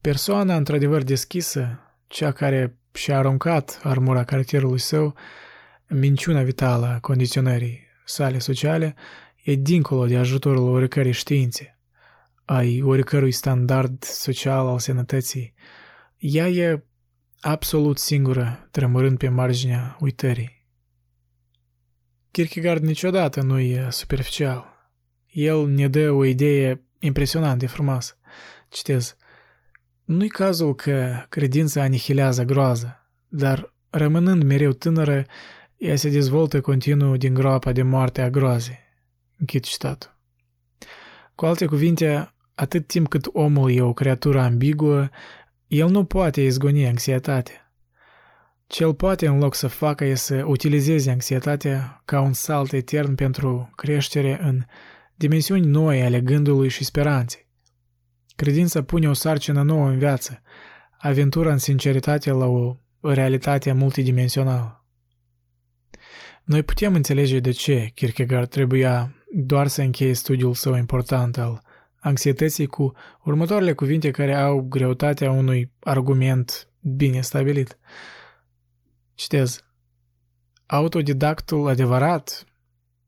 [0.02, 5.16] Persoana într-adevăr deschisă, cea care și-a aruncat armura caracterului său,
[5.88, 8.96] minciuna vitală a condiționării sale sociale,
[9.44, 11.80] e dincolo de ajutorul oricărei științe,
[12.46, 15.54] ai oricărui standard social al sănătății.
[16.18, 16.84] Ea e
[17.40, 20.68] absolut singură, tremurând pe marginea uitării.
[22.32, 24.90] Kierkegaard niciodată nu e superficial.
[25.28, 28.18] El ne dă o idee impresionant de frumoasă.
[28.70, 29.16] Citez.
[30.12, 35.26] Nu-i cazul că credința anihilează groază, dar rămânând mereu tânără,
[35.78, 38.80] ea se dezvoltă continuu din groapa de moarte a groazei.
[39.38, 40.18] Închid citatul.
[41.36, 45.10] Cu alte cuvinte, atât timp cât omul e o creatură ambiguă,
[45.68, 47.74] el nu poate izgoni anxietatea.
[48.68, 53.16] Ce el poate în loc să facă e să utilizeze anxietatea ca un salt etern
[53.16, 54.64] pentru creștere în
[55.16, 57.50] dimensiuni noi ale gândului și speranței.
[58.36, 60.42] Credința pune o sarcină nouă în viață,
[60.98, 64.86] aventura în sinceritate la o realitate multidimensională.
[66.44, 71.62] Noi putem înțelege de ce Kierkegaard trebuia doar să încheie studiul său important al
[72.00, 72.94] anxietății cu
[73.24, 77.78] următoarele cuvinte care au greutatea unui argument bine stabilit.
[79.14, 79.64] Citez.
[80.66, 82.44] Autodidactul adevărat,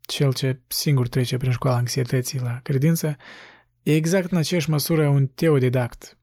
[0.02, 3.16] cel ce singur trece prin școala anxietății la credință,
[3.84, 6.18] e exact în aceeași măsură un teodidact.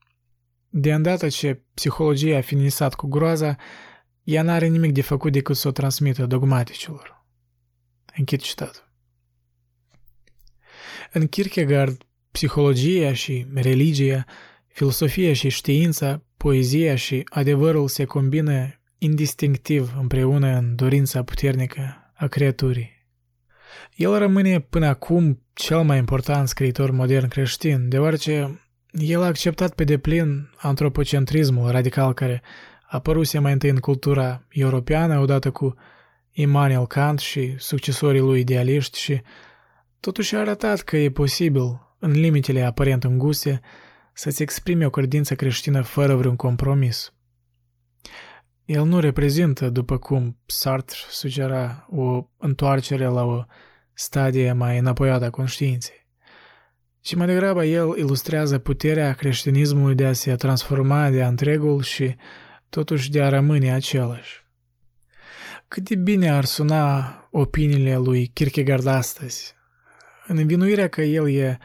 [0.69, 3.57] De îndată ce psihologia a finisat cu groaza,
[4.23, 7.25] ea n-are nimic de făcut decât să o transmită dogmaticilor.
[8.17, 8.89] Închid citatul.
[11.13, 14.25] În Kierkegaard, psihologia și religia,
[14.67, 22.91] filosofia și știința, poezia și adevărul se combină indistinctiv împreună în dorința puternică a creaturii.
[23.95, 29.85] El rămâne până acum cel mai important scriitor modern creștin, deoarece el a acceptat pe
[29.85, 32.43] deplin antropocentrismul radical care
[32.89, 35.75] apăruse mai întâi în cultura europeană odată cu
[36.33, 39.21] Immanuel Kant și succesorii lui idealiști și
[40.01, 43.61] totuși a arătat că e posibil, în limitele aparent înguste,
[44.13, 47.13] să-ți exprime o credință creștină fără vreun compromis.
[48.65, 53.45] El nu reprezintă, după cum Sartre sugera, o întoarcere la o
[53.93, 56.07] stadie mai înapoiată a conștiinței.
[57.03, 62.15] Și mai degrabă el ilustrează puterea creștinismului de a se transforma de întregul și
[62.69, 64.45] totuși de a rămâne același.
[65.69, 69.55] Cât de bine ar suna opiniile lui Kierkegaard astăzi.
[70.27, 71.59] În învinuirea că el e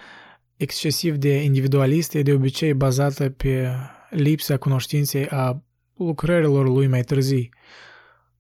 [0.58, 3.72] excesiv de individualist e de obicei bazată pe
[4.10, 5.64] lipsa cunoștinței a
[5.98, 7.54] lucrărilor lui mai târzii.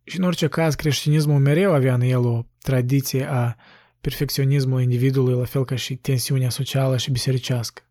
[0.03, 3.55] Și în orice caz, creștinismul mereu avea în el o tradiție a
[4.01, 7.81] perfecționismul individului, la fel ca și tensiunea socială și bisericească.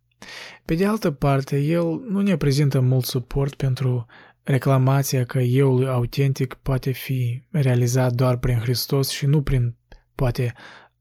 [0.64, 4.06] Pe de altă parte, el nu ne prezintă mult suport pentru
[4.42, 9.76] reclamația că euul autentic poate fi realizat doar prin Hristos și nu prin,
[10.14, 10.54] poate,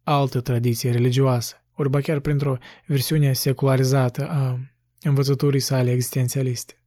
[0.04, 4.60] altă tradiție religioasă, ori chiar printr-o versiune secularizată a
[5.02, 6.83] învățăturii sale existențialiste.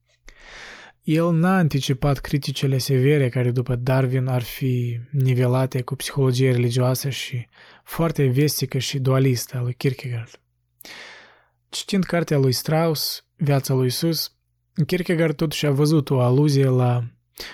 [1.06, 7.46] El n-a anticipat criticele severe care după Darwin ar fi nivelate cu psihologia religioasă și
[7.84, 10.40] foarte vestică și dualistă a lui Kierkegaard.
[11.68, 14.34] Citind cartea lui Strauss, Viața lui Isus,
[14.86, 17.04] Kierkegaard totuși a văzut o aluzie la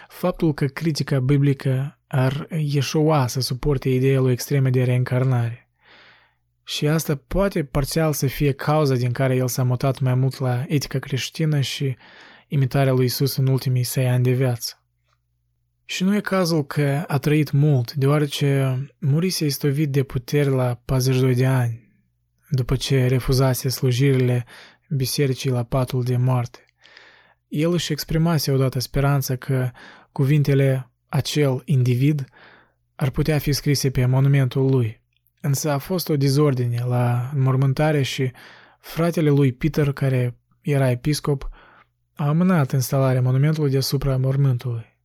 [0.09, 5.71] faptul că critica biblică ar ieșoa să suporte ideea lui extreme de reîncarnare.
[6.65, 10.65] Și asta poate parțial să fie cauza din care el s-a mutat mai mult la
[10.69, 11.97] etica creștină și
[12.53, 14.85] imitarea lui Isus în ultimii săi ani de viață.
[15.85, 21.35] Și nu e cazul că a trăit mult, deoarece murise istovit de puteri la 42
[21.35, 21.95] de ani,
[22.49, 24.45] după ce refuzase slujirile
[24.89, 26.65] bisericii la patul de moarte.
[27.49, 29.71] El își exprimase odată speranța că
[30.13, 32.25] cuvintele acel individ
[32.95, 35.01] ar putea fi scrise pe monumentul lui.
[35.41, 38.31] Însă a fost o dizordine la înmormântare și
[38.79, 41.51] fratele lui Peter, care era episcop,
[42.23, 44.99] a amânat instalarea monumentului deasupra mormântului.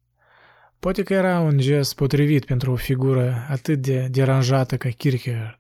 [0.80, 5.60] Poate că era un gest potrivit pentru o figură atât de deranjată ca Kierkegaard.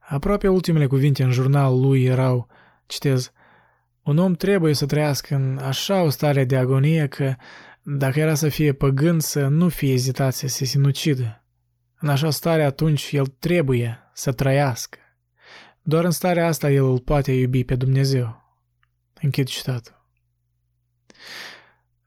[0.00, 2.48] Aproape ultimele cuvinte în jurnal lui erau,
[2.86, 3.32] citez,
[4.02, 7.34] un om trebuie să trăiască în așa o stare de agonie că,
[7.82, 11.44] dacă era să fie păgând, să nu fie ezitat să se sinucidă.
[11.98, 14.98] În așa stare atunci el trebuie să trăiască.
[15.82, 18.58] Doar în starea asta el îl poate iubi pe Dumnezeu.
[19.20, 19.99] Închid citatul.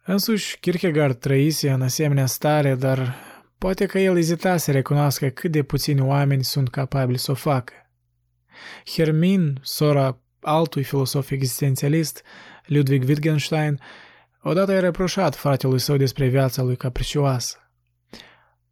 [0.06, 3.16] Însuși, Kierkegaard trăise în asemenea stare, dar
[3.58, 7.74] poate că el ezita să recunoască cât de puțini oameni sunt capabili să o facă.
[8.86, 12.24] Hermin, sora altui filosof existențialist,
[12.66, 13.80] Ludwig Wittgenstein,
[14.42, 17.58] odată i-a reproșat fratelui său despre viața lui capricioasă.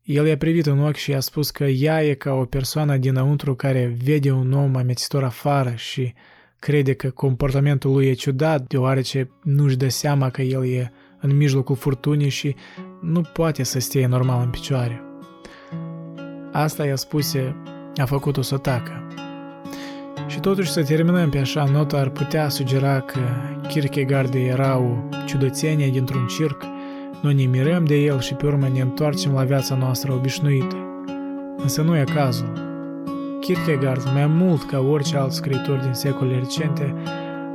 [0.01, 3.55] El i-a privit în ochi și i-a spus că ea e ca o persoană dinăuntru
[3.55, 6.13] care vede un om amețitor afară și
[6.61, 11.75] crede că comportamentul lui e ciudat deoarece nu-și dă seama că el e în mijlocul
[11.75, 12.55] furtunii și
[12.99, 15.01] nu poate să stea normal în picioare.
[16.51, 17.55] Asta i-a spuse,
[17.95, 19.07] a făcut-o să tacă.
[20.27, 23.19] Și totuși să terminăm pe așa notă ar putea sugera că
[23.67, 26.63] Kierkegaard era o ciudățenie dintr-un circ,
[27.21, 30.75] noi ne mirăm de el și pe urmă ne întoarcem la viața noastră obișnuită.
[31.57, 32.70] Însă nu e cazul.
[33.41, 36.95] Kierkegaard, mai mult ca orice alt scriitor din secolele recente,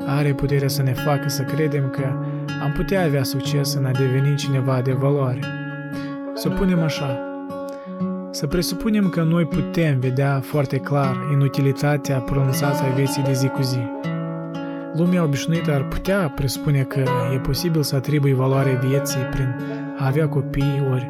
[0.07, 2.05] are puterea să ne facă să credem că
[2.63, 5.41] am putea avea succes în a deveni cineva de valoare.
[6.35, 7.19] Să punem așa.
[8.31, 13.63] Să presupunem că noi putem vedea foarte clar inutilitatea pronunțată a vieții de zi cu
[13.63, 13.81] zi.
[14.97, 17.03] Lumea obișnuită ar putea presupune că
[17.35, 19.55] e posibil să atribui valoare vieții prin
[19.99, 21.09] a avea copii ori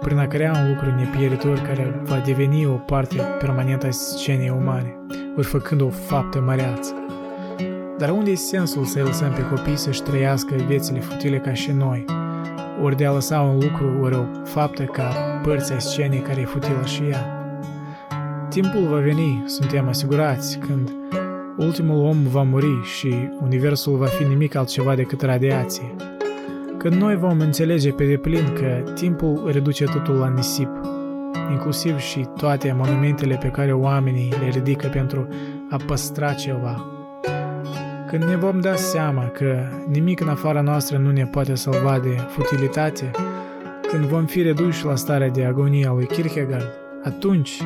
[0.00, 4.96] prin a crea un lucru nepieritor care va deveni o parte permanentă a scenei umane,
[5.36, 6.94] ori făcând o faptă măreață.
[7.98, 12.04] Dar unde e sensul să lăsăm pe copii să-și trăiască viețile futile ca și noi?
[12.82, 15.08] Ori de a lăsa un lucru, ori o faptă ca
[15.42, 17.38] părți a scenei care e futilă și ea?
[18.48, 20.92] Timpul va veni, suntem asigurați, când
[21.56, 25.94] ultimul om va muri și universul va fi nimic altceva decât radiație.
[26.78, 30.68] Când noi vom înțelege pe deplin că timpul reduce totul la nisip,
[31.50, 35.28] inclusiv și toate monumentele pe care oamenii le ridică pentru
[35.70, 36.86] a păstra ceva,
[38.08, 42.16] când ne vom da seama că nimic în afara noastră nu ne poate salva de
[42.28, 43.10] futilitate,
[43.90, 46.70] când vom fi reduși la starea de agonie a lui Kierkegaard,
[47.02, 47.62] atunci,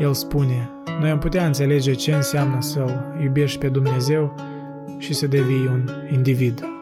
[0.00, 4.34] el spune, noi am putea înțelege ce înseamnă să-L iubești pe Dumnezeu
[4.98, 6.73] și să devii un individ.